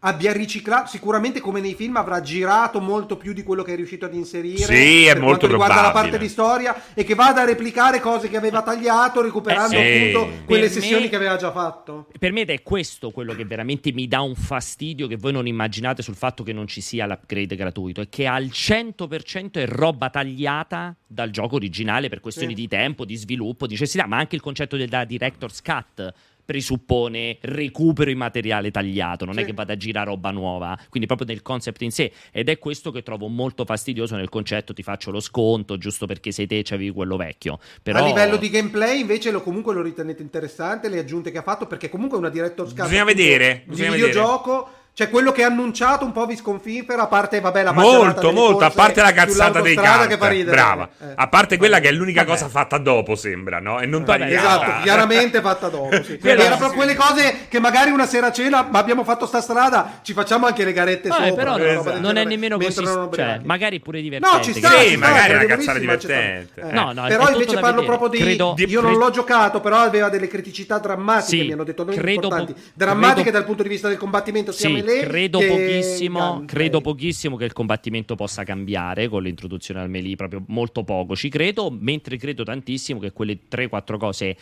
abbia 0.04 0.32
riciclato 0.34 0.88
sicuramente 0.90 1.40
come 1.40 1.60
nei 1.62 1.76
film 1.76 1.96
avrà 1.98 2.22
girato 2.22 2.80
molto 2.82 3.18
più 3.18 3.34
di 3.34 3.44
quello 3.44 3.62
che 3.62 3.74
è 3.74 3.76
riuscito 3.76 4.06
ad 4.06 4.14
inserire 4.16 4.64
Sì, 4.66 5.06
è 5.06 5.14
per 5.14 5.22
molto 5.22 5.48
quanto 5.48 5.48
riguarda 5.48 5.76
la 5.76 5.82
probabile. 5.90 6.12
parte 6.12 6.18
di 6.26 6.30
storia 6.30 6.82
e 6.96 7.04
che 7.04 7.14
vada 7.14 7.42
a 7.42 7.46
replicare 7.46 8.00
cose 8.00 8.28
che 8.28 8.36
aveva 8.38 8.64
tagliato 8.64 9.22
recuperando 9.22 9.76
Eh, 9.78 9.84
sì. 10.12 10.16
appunto 10.18 10.44
quelle 10.46 10.64
Per 10.64 10.72
sessioni 10.72 11.04
me- 11.04 11.10
che 11.10 11.16
aveva 11.16 11.36
già 11.36 11.52
fatto 11.52 12.08
Per 12.18 12.32
me 12.32 12.42
ed 12.42 12.50
è 12.50 12.64
questo 12.64 13.12
quello 13.12 13.34
che 13.36 13.46
veramente 13.46 13.92
mi 13.92 14.08
dà 14.08 14.22
un 14.22 14.34
fastidio 14.36 15.06
che 15.08 15.18
voi 15.18 15.34
non 15.34 15.46
immaginate 15.46 16.02
sul 16.02 16.16
fatto 16.16 16.42
che 16.44 16.52
non 16.54 16.66
ci 16.68 16.82
sia 16.82 17.06
l'upgrade 17.06 17.56
gratuito, 17.56 18.02
è 18.02 18.10
che 18.10 18.26
al 18.26 18.46
100% 18.46 19.52
è 19.60 19.68
roba 19.68 20.10
tagliata 20.10 20.96
dal 21.06 21.30
gioco 21.30 21.56
originale 21.56 22.10
per 22.10 22.22
questioni 22.22 22.56
Sì. 22.56 22.62
di 22.62 22.68
tempo, 22.68 23.06
di 23.06 23.16
sviluppo, 23.16 23.68
di 23.68 23.74
necessità, 23.74 24.08
ma 24.08 24.18
anche 24.18 24.36
il 24.36 24.42
concetto 24.42 24.78
della 24.78 25.04
Director's 25.06 25.62
Cut 25.62 26.14
presuppone 26.44 27.38
recupero 27.42 28.10
in 28.10 28.18
materiale 28.18 28.72
tagliato, 28.72 29.26
non 29.26 29.36
Sì. 29.36 29.42
è 29.42 29.46
che 29.46 29.54
vada 29.54 29.74
a 29.74 29.78
girare 29.78 30.10
roba 30.10 30.32
nuova, 30.32 30.78
quindi 30.90 31.08
proprio 31.08 31.28
nel 31.28 31.42
concept 31.42 31.82
in 31.82 31.92
sé 31.92 32.12
ed 32.32 32.50
è 32.50 32.58
questo 32.60 32.92
che 32.92 33.04
trovo 33.04 33.28
molto 33.28 33.66
fastidioso 33.66 34.16
nel 34.16 34.30
concetto 34.30 34.74
ti 34.74 34.84
faccio 34.84 35.12
lo 35.12 35.20
sconto 35.20 35.78
giusto 35.78 36.06
perché 36.06 36.32
sei 36.32 36.48
te 36.48 36.62
c'avevi 36.64 36.92
quello 36.92 37.16
vecchio. 37.18 37.60
Però 37.82 38.00
A 38.00 38.06
livello 38.06 38.38
di 38.38 38.50
gameplay 38.50 39.00
invece 39.00 39.32
lo, 39.32 39.42
comunque 39.42 39.74
lo 39.74 39.82
ritenete 39.82 40.22
interessante 40.22 40.90
le 40.90 41.00
aggiunte 41.00 41.32
che 41.32 41.38
ha 41.38 41.44
fatto 41.44 41.68
perché 41.68 41.90
comunque 41.90 42.18
è 42.18 42.20
una 42.20 42.30
director's 42.30 42.74
cut 42.74 42.84
Bisogna 42.84 43.04
vedere, 43.04 43.62
di 43.64 43.70
bisogna 43.70 43.92
videogioco 43.92 44.70
cioè 44.94 45.10
quello 45.10 45.32
che 45.32 45.44
ha 45.44 45.48
annunciato 45.48 46.04
un 46.04 46.12
po' 46.12 46.26
vi 46.26 46.36
sconfinfera 46.36 47.04
a 47.04 47.08
parte 47.08 47.40
vabbè 47.40 47.64
la 47.64 47.72
Molto, 47.72 48.32
molto. 48.32 48.66
A 48.66 48.70
parte 48.72 49.02
la 49.02 49.14
cazzata 49.14 49.62
dei 49.62 49.76
ridere 49.80 50.44
Brava. 50.44 50.90
Eh. 51.00 51.06
A 51.16 51.28
parte 51.28 51.58
quella 51.58 51.80
che 51.80 51.88
è 51.88 51.92
l'unica 51.92 52.24
Vabbè. 52.24 52.32
cosa 52.34 52.50
fatta 52.50 52.78
dopo, 52.78 53.16
sembra, 53.16 53.60
no? 53.60 53.80
E 53.80 53.86
non 53.86 54.04
tagliata. 54.04 54.34
Esatto, 54.66 54.82
chiaramente 54.84 55.40
fatta 55.42 55.70
dopo. 55.70 56.04
Sì. 56.04 56.18
Quella- 56.20 56.44
Era 56.44 56.56
proprio 56.58 56.78
quelle 56.80 56.96
cose 56.96 57.48
che 57.48 57.60
magari 57.60 57.92
una 57.92 58.06
sera 58.06 58.28
a 58.28 58.32
cena, 58.32 58.68
ma 58.70 58.80
abbiamo 58.80 59.04
fatto 59.04 59.26
sta 59.26 59.40
strada, 59.42 60.00
ci 60.02 60.14
facciamo 60.14 60.46
anche 60.46 60.64
le 60.66 60.74
garette 60.74 61.08
Vabbè, 61.08 61.28
sopra. 61.30 61.44
però 61.44 61.56
una 61.56 61.66
no, 61.66 61.74
roba 61.74 61.92
del 61.92 62.02
non 62.02 62.18
è 62.18 62.24
nemmeno 62.26 62.58
così, 62.58 62.84
cioè, 62.84 63.40
magari 63.44 63.80
pure 63.80 64.02
divertente. 64.02 64.38
No, 64.38 64.44
ci 64.44 64.54
sta, 64.54 64.70
Sì, 64.72 64.90
ci 64.90 64.98
sta, 64.98 65.08
magari 65.08 65.32
è 65.32 65.36
una 65.36 65.46
cazzata 65.46 65.80
divertente. 65.80 66.62
Eh, 66.62 66.72
No, 66.72 66.92
no, 66.94 67.06
però 67.08 67.30
invece 67.32 67.60
parlo 67.60 67.84
proprio 67.86 68.10
di 68.10 68.18
Credo- 68.18 68.56
io 68.58 68.82
non 68.82 68.98
l'ho 68.98 69.10
giocato, 69.10 69.62
però 69.62 69.78
aveva 69.78 70.10
delle 70.10 70.28
criticità 70.28 70.78
drammatiche, 70.80 71.44
mi 71.44 71.52
hanno 71.54 71.64
detto 71.64 71.86
credo 71.86 72.10
importanti. 72.10 72.54
po- 72.54 72.60
drammatiche 72.74 73.32
dal 73.32 73.46
punto 73.46 73.64
di 73.64 73.70
vista 73.70 73.88
del 73.88 73.98
combattimento 73.98 74.52
sia 74.52 74.70
Melee 74.84 75.08
credo 75.08 75.40
pochissimo, 75.40 76.44
credo 76.46 76.82
pochissimo 76.82 77.36
che 77.36 77.46
il 77.46 77.54
combattimento 77.54 78.16
possa 78.16 78.44
cambiare 78.44 79.08
con 79.08 79.24
l'introduzione 79.24 79.80
al 79.82 79.90
melee, 79.90 80.16
proprio 80.16 80.44
molto 80.48 80.84
poco 80.84 81.16
ci 81.16 81.30
credo, 81.30 81.70
mentre 81.72 82.18
credo 82.18 82.44
tantissimo 82.44 83.00
che 83.00 83.12
quelle 83.12 83.40
3-4 83.50 83.98
cose 83.98 84.38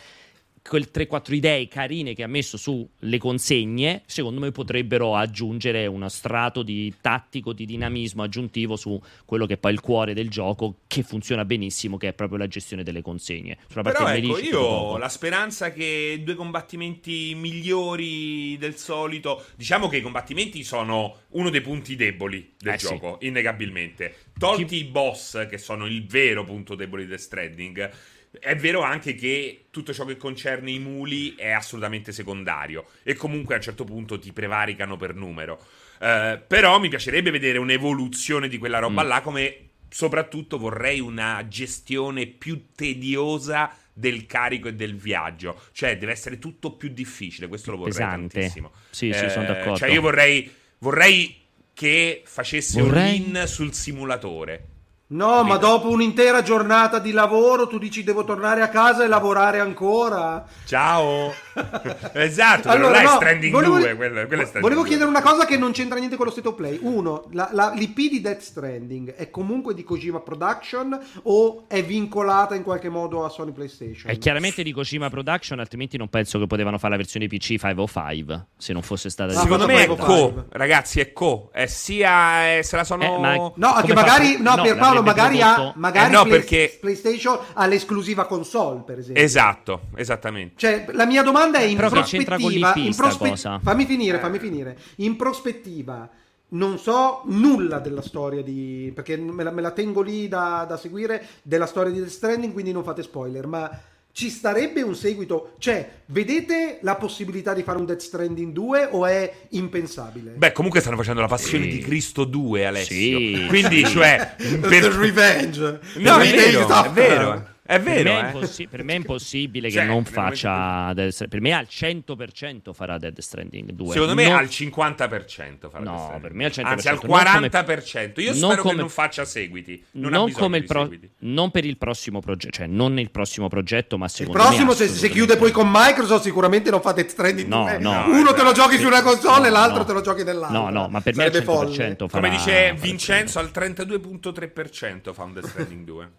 quel 0.62 0.90
3-4 0.92 1.34
idee 1.34 1.68
carine 1.68 2.14
che 2.14 2.22
ha 2.22 2.26
messo 2.26 2.56
sulle 2.56 3.18
consegne, 3.18 4.02
secondo 4.06 4.40
me 4.40 4.52
potrebbero 4.52 5.16
aggiungere 5.16 5.86
uno 5.86 6.08
strato 6.08 6.62
di 6.62 6.94
tattico, 7.00 7.52
di 7.52 7.64
dinamismo 7.64 8.22
aggiuntivo 8.22 8.76
su 8.76 9.00
quello 9.24 9.46
che 9.46 9.54
è 9.54 9.56
poi 9.56 9.72
il 9.72 9.80
cuore 9.80 10.14
del 10.14 10.28
gioco, 10.28 10.80
che 10.86 11.02
funziona 11.02 11.44
benissimo, 11.44 11.96
che 11.96 12.08
è 12.08 12.12
proprio 12.12 12.38
la 12.38 12.46
gestione 12.46 12.82
delle 12.82 13.02
consegne. 13.02 13.58
Sulla 13.68 13.82
parte 13.82 13.98
Però 13.98 14.10
melee 14.10 14.30
ecco, 14.30 14.40
io 14.40 14.60
ho 14.60 14.98
la 14.98 15.08
speranza 15.08 15.72
che 15.72 16.20
due 16.22 16.34
combattimenti 16.34 17.34
migliori 17.34 18.56
del 18.58 18.76
solito. 18.76 19.44
Diciamo 19.56 19.88
che 19.88 19.98
i 19.98 20.02
combattimenti 20.02 20.62
sono 20.62 21.20
uno 21.30 21.50
dei 21.50 21.60
punti 21.60 21.96
deboli 21.96 22.54
del 22.58 22.74
Eh, 22.74 22.78
sì. 22.78 22.86
gioco, 22.86 23.18
innegabilmente. 23.22 24.14
Tolti 24.38 24.64
Chi- 24.64 24.76
i 24.76 24.84
boss, 24.84 25.46
che 25.48 25.58
sono 25.58 25.86
il 25.86 26.06
vero 26.06 26.44
punto 26.44 26.74
debole 26.74 27.02
di 27.02 27.08
Death 27.08 27.20
Stranding. 27.20 27.90
È 28.38 28.54
vero 28.54 28.82
anche 28.82 29.14
che 29.16 29.64
tutto 29.70 29.92
ciò 29.92 30.04
che 30.04 30.16
concerne 30.16 30.70
i 30.70 30.78
muli 30.78 31.34
è 31.34 31.50
assolutamente 31.50 32.12
secondario 32.12 32.86
e 33.02 33.14
comunque 33.14 33.54
a 33.54 33.56
un 33.56 33.62
certo 33.64 33.82
punto 33.84 34.18
ti 34.20 34.32
prevaricano 34.32 34.96
per 34.96 35.14
numero. 35.14 35.60
Eh, 36.00 36.40
però 36.46 36.78
mi 36.78 36.88
piacerebbe 36.88 37.30
vedere 37.30 37.58
un'evoluzione 37.58 38.46
di 38.48 38.56
quella 38.58 38.78
roba 38.78 39.02
Mm. 39.02 39.08
là 39.08 39.20
come 39.20 39.56
soprattutto 39.88 40.58
vorrei 40.58 41.00
una 41.00 41.44
gestione 41.48 42.26
più 42.26 42.66
tediosa 42.76 43.74
del 43.92 44.24
carico 44.26 44.68
e 44.68 44.74
del 44.74 44.94
viaggio. 44.94 45.60
Cioè, 45.72 45.98
deve 45.98 46.12
essere 46.12 46.38
tutto 46.38 46.72
più 46.74 46.88
difficile. 46.90 47.48
Questo 47.48 47.72
lo 47.72 47.78
vorrei 47.78 47.92
Pesante. 47.94 48.28
tantissimo. 48.38 48.70
Sì, 48.90 49.12
sì, 49.12 49.28
sono 49.28 49.46
d'accordo. 49.46 49.76
Cioè, 49.76 49.90
io 49.90 50.00
vorrei, 50.00 50.48
vorrei 50.78 51.36
che 51.74 52.22
facesse 52.24 52.80
Vorrei- 52.80 53.18
un 53.20 53.36
in 53.36 53.42
sul 53.48 53.74
simulatore. 53.74 54.66
No, 55.12 55.42
ma 55.42 55.56
dopo 55.56 55.88
un'intera 55.90 56.40
giornata 56.40 57.00
di 57.00 57.10
lavoro 57.10 57.66
tu 57.66 57.78
dici 57.78 58.04
devo 58.04 58.22
tornare 58.24 58.62
a 58.62 58.68
casa 58.68 59.02
e 59.02 59.08
lavorare 59.08 59.58
ancora. 59.58 60.44
Ciao. 60.64 61.32
esatto, 62.12 62.68
però 62.68 62.90
là 62.90 63.00
è 63.00 63.02
no, 63.04 63.10
Stranding 63.16 63.52
volevo, 63.52 63.78
2. 63.78 63.96
Quello, 63.96 64.26
quello 64.26 64.42
è 64.42 64.46
Stranding 64.46 64.60
volevo 64.60 64.80
2. 64.82 64.88
chiedere 64.88 65.08
una 65.08 65.20
cosa 65.20 65.46
che 65.46 65.56
non 65.56 65.72
c'entra 65.72 65.98
niente 65.98 66.14
con 66.16 66.26
lo 66.26 66.30
state 66.30 66.46
of 66.46 66.54
play. 66.54 66.78
Uno, 66.82 67.24
la, 67.32 67.48
la- 67.52 67.72
l'IP 67.74 67.96
di 68.08 68.20
Death 68.20 68.40
Stranding 68.40 69.14
è 69.14 69.30
comunque 69.30 69.74
di 69.74 69.82
Kojima 69.82 70.20
Production 70.20 70.96
o 71.24 71.64
è 71.66 71.82
vincolata 71.82 72.54
in 72.54 72.62
qualche 72.62 72.88
modo 72.88 73.24
a 73.24 73.28
Sony 73.30 73.50
PlayStation? 73.50 74.10
È 74.12 74.16
chiaramente 74.18 74.62
di 74.62 74.70
Kojima 74.72 75.10
Production, 75.10 75.58
altrimenti 75.58 75.96
non 75.96 76.08
penso 76.08 76.38
che 76.38 76.46
potevano 76.46 76.78
fare 76.78 76.92
la 76.92 76.98
versione 76.98 77.26
PC 77.26 77.56
505 77.58 78.46
se 78.56 78.72
non 78.72 78.82
fosse 78.82 79.10
stata 79.10 79.32
di 79.32 79.38
Ah, 79.38 79.42
Secondo 79.42 79.66
me 79.66 79.74
è 79.82 79.86
fai, 79.86 79.96
co, 79.96 80.44
ragazzi, 80.50 81.00
è 81.00 81.12
co. 81.12 81.50
È 81.52 81.66
sia 81.66 82.58
eh, 82.58 82.62
se 82.62 82.76
la 82.76 82.84
sono 82.84 83.02
Eh, 83.02 83.18
ma- 83.18 83.34
No, 83.34 83.52
Come 83.72 83.82
che 83.86 83.92
fa- 83.92 84.00
magari, 84.00 84.36
no, 84.40 84.54
no, 84.54 84.62
Pierpaolo, 84.62 84.99
l'avrebbe 85.04 85.20
magari, 85.20 85.40
ha, 85.42 85.54
prodotto- 85.54 85.78
magari 85.78 86.06
Eh, 86.12 86.16
no, 86.16 86.22
Play- 86.22 86.32
perché- 86.38 86.78
PlayStation 86.80 87.38
ha 87.54 87.66
l'esclusiva 87.66 88.26
console, 88.26 88.82
per 88.84 88.98
esempio. 88.98 89.22
Esatto, 89.22 89.80
esattamente. 89.96 90.54
Cioè, 90.56 90.86
la 90.92 91.06
mia 91.06 91.22
domanda 91.22 91.58
è 91.58 91.62
in 91.64 91.76
Però 91.76 91.88
prospettiva. 91.88 92.72
in 92.76 92.94
prospe- 92.94 93.28
cosa? 93.30 93.58
Fammi 93.62 93.84
finire, 93.86 94.18
fammi 94.18 94.38
finire. 94.38 94.76
In 94.96 95.16
prospettiva, 95.16 96.08
non 96.52 96.78
so 96.78 97.22
nulla 97.26 97.78
della 97.78 98.02
storia 98.02 98.42
di. 98.42 98.90
perché 98.94 99.16
me 99.16 99.44
la, 99.44 99.50
me 99.50 99.60
la 99.62 99.70
tengo 99.70 100.00
lì 100.02 100.26
da, 100.28 100.64
da 100.68 100.76
seguire 100.76 101.24
della 101.42 101.66
storia 101.66 101.92
di 101.92 101.98
Death 102.00 102.10
Stranding, 102.10 102.52
quindi 102.52 102.72
non 102.72 102.82
fate 102.82 103.02
spoiler. 103.02 103.46
Ma 103.46 103.70
ci 104.12 104.28
starebbe 104.30 104.82
un 104.82 104.94
seguito? 104.94 105.54
Cioè, 105.58 105.88
vedete 106.06 106.78
la 106.82 106.96
possibilità 106.96 107.54
di 107.54 107.62
fare 107.62 107.78
un 107.78 107.86
Death 107.86 108.00
Stranding 108.00 108.52
2 108.52 108.88
o 108.90 109.06
è 109.06 109.32
impensabile? 109.50 110.32
Beh, 110.32 110.52
comunque 110.52 110.80
stanno 110.80 110.96
facendo 110.96 111.20
la 111.20 111.28
passione 111.28 111.64
Sì. 111.64 111.70
di 111.70 111.78
Cristo 111.78 112.24
2, 112.24 112.66
Alessio. 112.66 113.18
Sì. 113.18 113.44
Quindi, 113.48 113.84
cioè, 113.86 114.34
The 114.36 114.56
per- 114.58 114.92
Revenge. 114.92 115.80
No, 115.96 116.18
The 116.18 116.30
è 116.30 116.34
vero, 116.34 116.84
è 116.84 116.90
vero. 116.90 117.48
È 117.70 117.80
Per 117.80 117.82
vero, 117.82 118.12
me 118.12 118.18
è, 118.20 118.22
eh. 118.24 118.26
impossi- 118.26 118.66
per 118.66 118.82
me 118.82 118.92
è 118.94 118.96
impossibile 118.96 119.68
che 119.68 119.74
Cioè, 119.74 119.84
non 119.84 119.96
nel 119.98 120.06
faccia. 120.06 120.92
Death 120.92 121.10
Stranding. 121.12 121.28
Per 121.30 121.40
me 121.40 121.52
al 121.56 121.66
100% 121.70 122.72
farà 122.72 122.98
Dead 122.98 123.16
Stranding 123.16 123.70
2. 123.70 123.92
Secondo 123.92 124.14
me 124.16 124.24
Non- 124.24 124.38
al 124.38 124.48
50% 124.48 125.70
farà 125.70 125.84
No, 125.84 126.18
per 126.20 126.32
me 126.34 126.46
al 126.46 126.50
100%. 126.50 126.66
Anzi, 126.66 126.88
al 126.88 126.94
Non 126.94 127.02
come- 127.06 127.22
40%. 127.48 128.20
Io 128.20 128.30
non 128.30 128.36
spero 128.50 128.62
come- 128.62 128.74
che 128.74 128.80
non 128.80 128.88
faccia 128.88 129.24
seguiti. 129.24 129.84
Non, 129.92 130.10
Non, 130.10 130.32
come 130.32 130.58
il 130.58 130.64
pro- 130.64 130.82
seguiti. 130.82 131.10
non 131.18 131.52
per 131.52 131.64
il 131.64 131.76
prossimo 131.78 132.18
progetto, 132.18 132.52
cioè 132.56 132.66
non 132.66 132.98
il 132.98 133.12
prossimo 133.12 133.46
progetto, 133.46 133.96
ma 133.98 134.06
Il 134.06 134.10
secondo 134.10 134.38
prossimo, 134.40 134.70
me 134.70 134.74
se, 134.74 134.88
se 134.88 135.08
chiude 135.08 135.36
poi 135.36 135.52
con 135.52 135.68
Microsoft, 135.72 136.24
sicuramente 136.24 136.70
non 136.70 136.80
fa 136.80 136.90
Death 136.90 137.10
Stranding 137.10 137.46
No, 137.46 137.62
2. 137.62 137.78
no. 137.78 138.04
Uno 138.08 138.32
te 138.34 138.42
lo 138.42 138.50
giochi 138.50 138.78
su 138.78 138.86
una 138.88 139.02
console 139.02 139.46
e 139.46 139.50
No, 139.50 139.56
l'altro 139.56 139.78
no. 139.78 139.84
te 139.84 139.92
lo 139.92 140.00
giochi 140.00 140.24
nell'altra. 140.24 140.58
No, 140.58 140.70
no, 140.70 140.88
ma 140.88 141.00
per 141.00 141.14
me 141.14 141.22
al 141.26 141.30
100% 141.30 141.44
folle. 141.44 141.96
farà- 142.08 142.08
Come 142.10 142.30
dice 142.30 142.74
Vincenzo, 142.80 143.38
al 143.38 143.52
32.3% 143.52 145.12
fa 145.12 145.22
un 145.22 145.32
Death 145.34 145.46
Stranding 145.46 145.84
2. 145.84 146.10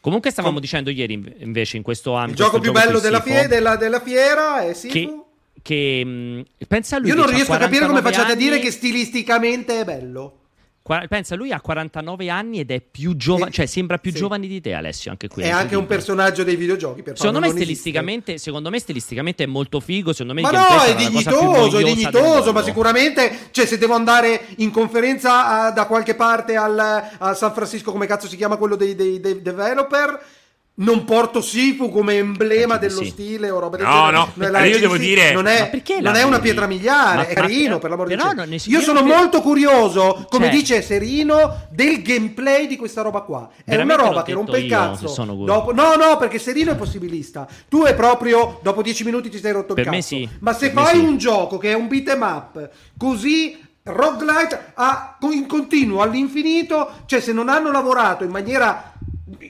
Comunque 0.00 0.30
stavamo 0.30 0.60
dicendo 0.60 0.88
ieri 0.90 1.12
inv- 1.14 1.34
invece 1.40 1.76
in 1.76 1.82
questo 1.82 2.12
Il 2.12 2.16
ambito 2.16 2.42
gioco 2.44 2.58
più 2.58 2.72
bello 2.72 3.00
della, 3.00 3.20
fie- 3.20 3.46
della, 3.48 3.76
della 3.76 4.00
fiera 4.00 4.62
è 4.62 4.72
Sifu. 4.72 4.92
che, 4.92 5.20
che 5.62 6.04
mh, 6.04 6.42
pensa 6.66 6.96
a 6.96 6.98
lui 7.00 7.08
Io 7.08 7.14
non 7.14 7.26
riesco 7.26 7.52
a 7.52 7.58
capire 7.58 7.86
come 7.86 8.00
49 8.00 8.10
facciate 8.10 8.32
a 8.32 8.34
dire 8.36 8.54
anni- 8.54 8.64
che 8.64 8.70
stilisticamente 8.70 9.80
è 9.80 9.84
bello. 9.84 10.39
Qua- 10.82 11.04
pensa 11.08 11.34
lui 11.34 11.52
ha 11.52 11.60
49 11.60 12.28
anni 12.30 12.60
ed 12.60 12.70
è 12.70 12.80
più 12.80 13.16
giovane, 13.16 13.50
cioè 13.50 13.66
sembra 13.66 13.98
più 13.98 14.10
sì. 14.10 14.18
giovane 14.18 14.46
di 14.46 14.60
te 14.60 14.74
Alessio, 14.74 15.10
anche 15.10 15.28
qui. 15.28 15.42
È 15.42 15.50
anche 15.50 15.76
un 15.76 15.86
personaggio 15.86 16.44
dei 16.44 16.56
videogiochi. 16.56 17.02
Per 17.02 17.16
Secondo 17.16 17.40
me, 17.40 17.50
stilisticamente, 17.50 18.38
secondo 18.38 18.70
me 18.70 18.78
stilisticamente 18.78 19.44
è 19.44 19.46
molto 19.46 19.80
figo. 19.80 20.12
Secondo 20.12 20.34
me 20.34 20.42
Ma 20.42 20.50
no, 20.50 20.82
è 20.82 20.94
dignitoso, 20.94 21.78
è 21.78 21.82
dignitoso, 21.82 22.52
ma 22.52 22.62
sicuramente, 22.62 23.48
cioè, 23.50 23.66
se 23.66 23.78
devo 23.78 23.94
andare 23.94 24.46
in 24.56 24.70
conferenza 24.70 25.66
a- 25.66 25.70
da 25.70 25.86
qualche 25.86 26.14
parte 26.14 26.56
al, 26.56 26.78
a 27.18 27.34
San 27.34 27.52
Francisco, 27.52 27.92
come 27.92 28.06
cazzo 28.06 28.28
si 28.28 28.36
chiama 28.36 28.56
quello 28.56 28.76
dei, 28.76 28.94
dei- 28.94 29.20
dei 29.20 29.42
developer, 29.42 30.20
non 30.80 31.04
porto 31.04 31.40
Sifu 31.40 31.90
come 31.90 32.14
emblema 32.14 32.76
di 32.76 32.86
dello 32.88 33.02
sì. 33.02 33.10
stile 33.10 33.50
o 33.50 33.58
roba 33.58 33.76
del 33.76 33.86
No, 33.86 33.92
genere. 33.92 34.12
no, 34.16 34.28
La 34.34 34.46
allora 34.46 34.64
io 34.64 34.78
devo 34.78 34.96
dire- 34.96 35.32
non 35.32 35.46
è, 35.46 35.68
perché 35.70 36.00
non 36.00 36.14
è 36.14 36.22
una 36.22 36.40
pietra 36.40 36.66
miliare, 36.66 37.16
Ma- 37.16 37.26
è 37.26 37.34
ma- 37.34 37.40
carino, 37.42 37.78
per 37.78 37.90
l'amor 37.90 38.06
di 38.08 38.16
Dio. 38.16 38.44
Io 38.44 38.58
io 38.78 38.80
sono 38.80 39.02
molto 39.02 39.40
curioso, 39.42 40.26
come 40.30 40.46
Cioè- 40.46 40.54
dice 40.54 40.82
Serino, 40.82 41.66
del 41.70 42.02
gameplay 42.02 42.66
di 42.66 42.76
questa 42.76 43.02
roba 43.02 43.20
qua. 43.20 43.48
È 43.64 43.70
Veramente 43.70 44.02
una 44.02 44.10
roba 44.10 44.22
che 44.22 44.32
rompe 44.32 44.58
il 44.58 44.68
cazzo. 44.70 45.24
Dopo- 45.24 45.72
no, 45.72 45.94
no, 45.96 46.16
perché 46.18 46.38
Serino 46.38 46.72
è 46.72 46.76
possibilista. 46.76 47.46
Tu 47.68 47.84
è 47.84 47.94
proprio, 47.94 48.58
dopo 48.62 48.82
dieci 48.82 49.04
minuti 49.04 49.28
ti 49.28 49.38
sei 49.38 49.52
rotto 49.52 49.74
il 49.74 49.74
Per 49.74 49.84
cazzo. 49.84 49.96
me 49.96 50.02
sì, 50.02 50.28
Ma 50.40 50.52
se 50.52 50.70
per 50.70 50.76
me 50.76 50.82
fai 50.90 50.98
sì. 50.98 51.04
un 51.04 51.16
gioco 51.18 51.58
che 51.58 51.70
è 51.70 51.74
un 51.74 51.88
beat 51.88 52.08
'em 52.08 52.22
up 52.22 52.68
così 52.96 53.58
roguelite 53.82 54.72
a- 54.74 55.16
in 55.32 55.46
continuo 55.46 56.02
all'infinito, 56.02 56.90
cioè 57.06 57.20
se 57.20 57.32
non 57.32 57.48
hanno 57.48 57.70
lavorato 57.70 58.24
in 58.24 58.30
maniera 58.30 58.92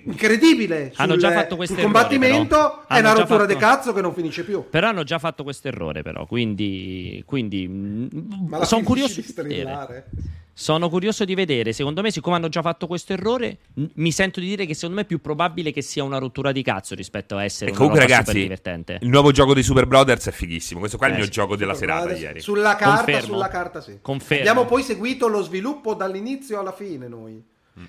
incredibile 0.05 0.93
Hanno 0.97 1.12
sul, 1.12 1.20
già 1.20 1.32
fatto 1.32 1.56
questo 1.56 1.74
sul 1.74 1.85
errore, 1.85 1.98
combattimento 2.01 2.56
però. 2.56 2.86
è 2.86 2.98
una 3.01 3.12
rottura 3.12 3.39
fatto- 3.40 3.52
di 3.52 3.59
cazzo 3.59 3.93
che 3.93 4.01
non 4.01 4.14
finisce 4.14 4.44
più. 4.44 4.64
Però 4.70 4.89
hanno 4.89 5.05
già 5.05 5.18
fatto 5.18 5.43
questo 5.43 5.68
errore, 5.68 6.02
però. 6.02 6.27
Quindi, 6.27 7.22
quindi 7.27 7.66
Ma 7.68 8.59
la 8.59 8.64
sono 8.64 8.82
curioso 8.82 9.20
di 9.20 9.27
di 9.27 9.32
vedere. 9.35 9.55
strillare? 9.60 10.06
Sono 10.52 10.90
curioso 10.90 11.24
di 11.24 11.35
vedere. 11.35 11.72
Secondo 11.72 12.02
me, 12.02 12.10
siccome 12.10 12.36
hanno 12.36 12.51
già 12.51 12.60
fatto 12.60 12.86
questo 12.86 13.14
errore, 13.14 13.59
mi 13.94 14.12
sento 14.12 14.40
di 14.40 14.47
dire 14.47 14.66
che 14.66 14.74
secondo 14.74 14.97
me 14.97 15.02
è 15.02 15.06
più 15.06 15.18
probabile 15.20 15.72
che 15.72 15.81
sia 15.81 16.05
una 16.05 16.18
rottura 16.18 16.52
di 16.52 16.62
cazzo 16.62 16.94
rispetto 16.94 17.36
a 17.36 17.44
essere 17.44 17.66
E 17.70 17.72
una 17.72 17.78
comunque, 17.78 18.01
roba 18.02 18.12
ragazzi, 18.12 18.31
super 18.32 18.43
divertente. 18.43 18.98
il 19.01 19.09
nuovo 19.09 19.31
gioco 19.31 19.55
dei 19.55 19.62
Super 19.62 19.86
Brothers 19.86 20.27
è 20.27 20.32
fighissimo. 20.32 20.81
Questo 20.81 20.98
qua 20.98 21.06
è 21.06 21.10
il 21.10 21.14
Eh, 21.14 21.18
mio 21.20 21.27
sì. 21.27 21.32
gioco 21.32 21.56
della 21.56 21.72
serata 21.72 22.02
Guarda, 22.09 22.20
ieri. 22.20 22.40
Sulla 22.40 22.77
carta, 22.77 22.97
Confermo. 23.05 23.27
sulla 23.35 23.48
carta 23.48 23.81
sì. 23.81 23.98
Confermo. 24.02 24.40
Abbiamo 24.51 24.66
poi 24.66 24.82
seguito 24.82 25.28
lo 25.28 25.40
sviluppo 25.43 25.94
dall'inizio 25.94 26.59
alla 26.60 26.72
fine 26.72 27.09
noi. 27.09 27.43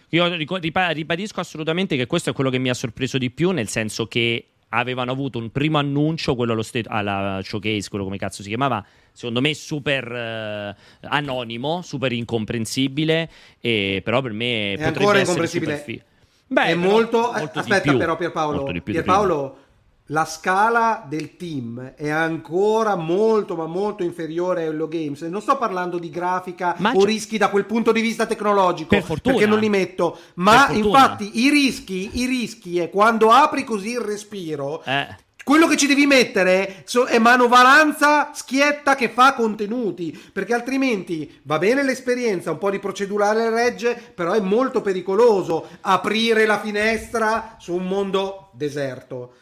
Io 0.10 0.36
rico- 0.36 0.58
ripa- 0.58 0.90
ribadisco 0.90 1.40
assolutamente 1.40 1.96
che 1.98 2.06
questo 2.08 2.30
è 2.30 2.34
quello 2.34 2.50
che 2.50 2.58
mi 2.58 2.70
ha 2.70 2.74
sorpreso 2.74 3.18
di 3.18 3.30
più, 3.32 3.52
nel 3.52 3.68
senso 3.68 4.08
che 4.08 4.46
avevano 4.74 5.12
avuto 5.12 5.38
un 5.38 5.52
primo 5.52 5.78
annuncio, 5.80 6.36
quello 6.36 6.54
allo 6.54 6.62
state- 6.62 6.88
alla 6.90 7.42
showcase, 7.44 7.90
quello 7.90 8.06
come 8.06 8.18
cazzo 8.18 8.42
si 8.42 8.48
chiamava, 8.48 8.84
secondo 9.12 9.42
me 9.42 9.54
super 9.54 10.10
eh, 10.12 10.76
anonimo, 11.02 11.82
super 11.82 12.12
incomprensibile, 12.14 13.30
e 13.60 14.02
però 14.04 14.22
per 14.22 14.32
me 14.32 14.74
È 14.74 14.84
ancora 14.84 15.20
incomprensibile. 15.20 15.76
fi- 15.78 16.02
Beh, 16.48 16.66
è 16.66 16.76
molto, 16.76 17.32
molto 17.34 17.62
di 17.64 17.72
aspetta 17.72 17.96
però 17.96 18.16
Pierpaolo, 18.18 18.56
Molto 18.58 18.72
di 18.74 18.82
più 18.82 18.94
di 18.94 19.00
Pierpaolo 19.02 19.58
la 20.08 20.26
scala 20.26 21.06
del 21.08 21.38
team 21.38 21.94
è 21.96 22.10
ancora 22.10 22.96
molto 22.96 23.56
ma 23.56 23.66
molto 23.66 24.04
inferiore 24.04 24.64
a 24.64 24.66
Hello 24.66 24.88
Games 24.88 25.22
non 25.22 25.42
sto 25.42 25.58
parlando 25.58 26.00
di 26.00 26.10
grafica 26.10 26.76
Ma 26.80 26.92
o 26.94 27.06
rischi 27.06 27.38
da 27.38 27.50
quel 27.50 27.66
punto 27.66 27.92
di 27.92 28.02
vista 28.02 28.26
tecnologico 28.26 28.90
Per 28.90 29.04
fortuna. 29.04 29.36
perché 29.36 29.50
non 29.50 29.60
li 29.60 29.70
metto 29.70 30.18
ma 30.36 30.70
infatti 30.72 31.40
i 31.40 31.50
rischi 31.50 32.20
i 32.20 32.26
rischi 32.26 32.80
è 32.80 32.90
quando 32.90 33.30
apri 33.32 33.64
così 33.64 33.92
il 33.92 34.02
respiro 34.02 34.84
Eh. 34.84 35.08
quello 35.46 35.68
che 35.68 35.78
ci 35.78 35.88
devi 35.88 36.06
mettere 36.06 36.84
è 37.08 37.18
manovalanza 37.20 38.32
schietta 38.34 38.96
che 38.96 39.10
fa 39.10 39.34
contenuti, 39.34 40.18
perché 40.34 40.54
altrimenti 40.54 41.40
va 41.44 41.58
bene 41.58 41.84
l'esperienza, 41.84 42.52
un 42.52 42.58
po' 42.58 42.70
di 42.70 42.80
procedurale 42.80 43.50
regge, 43.50 43.96
però 44.14 44.34
è 44.34 44.40
molto 44.40 44.82
pericoloso 44.82 45.68
aprire 45.82 46.46
la 46.46 46.60
finestra 46.60 47.56
su 47.60 47.74
un 47.74 47.88
mondo 47.88 48.50
deserto. 48.54 49.34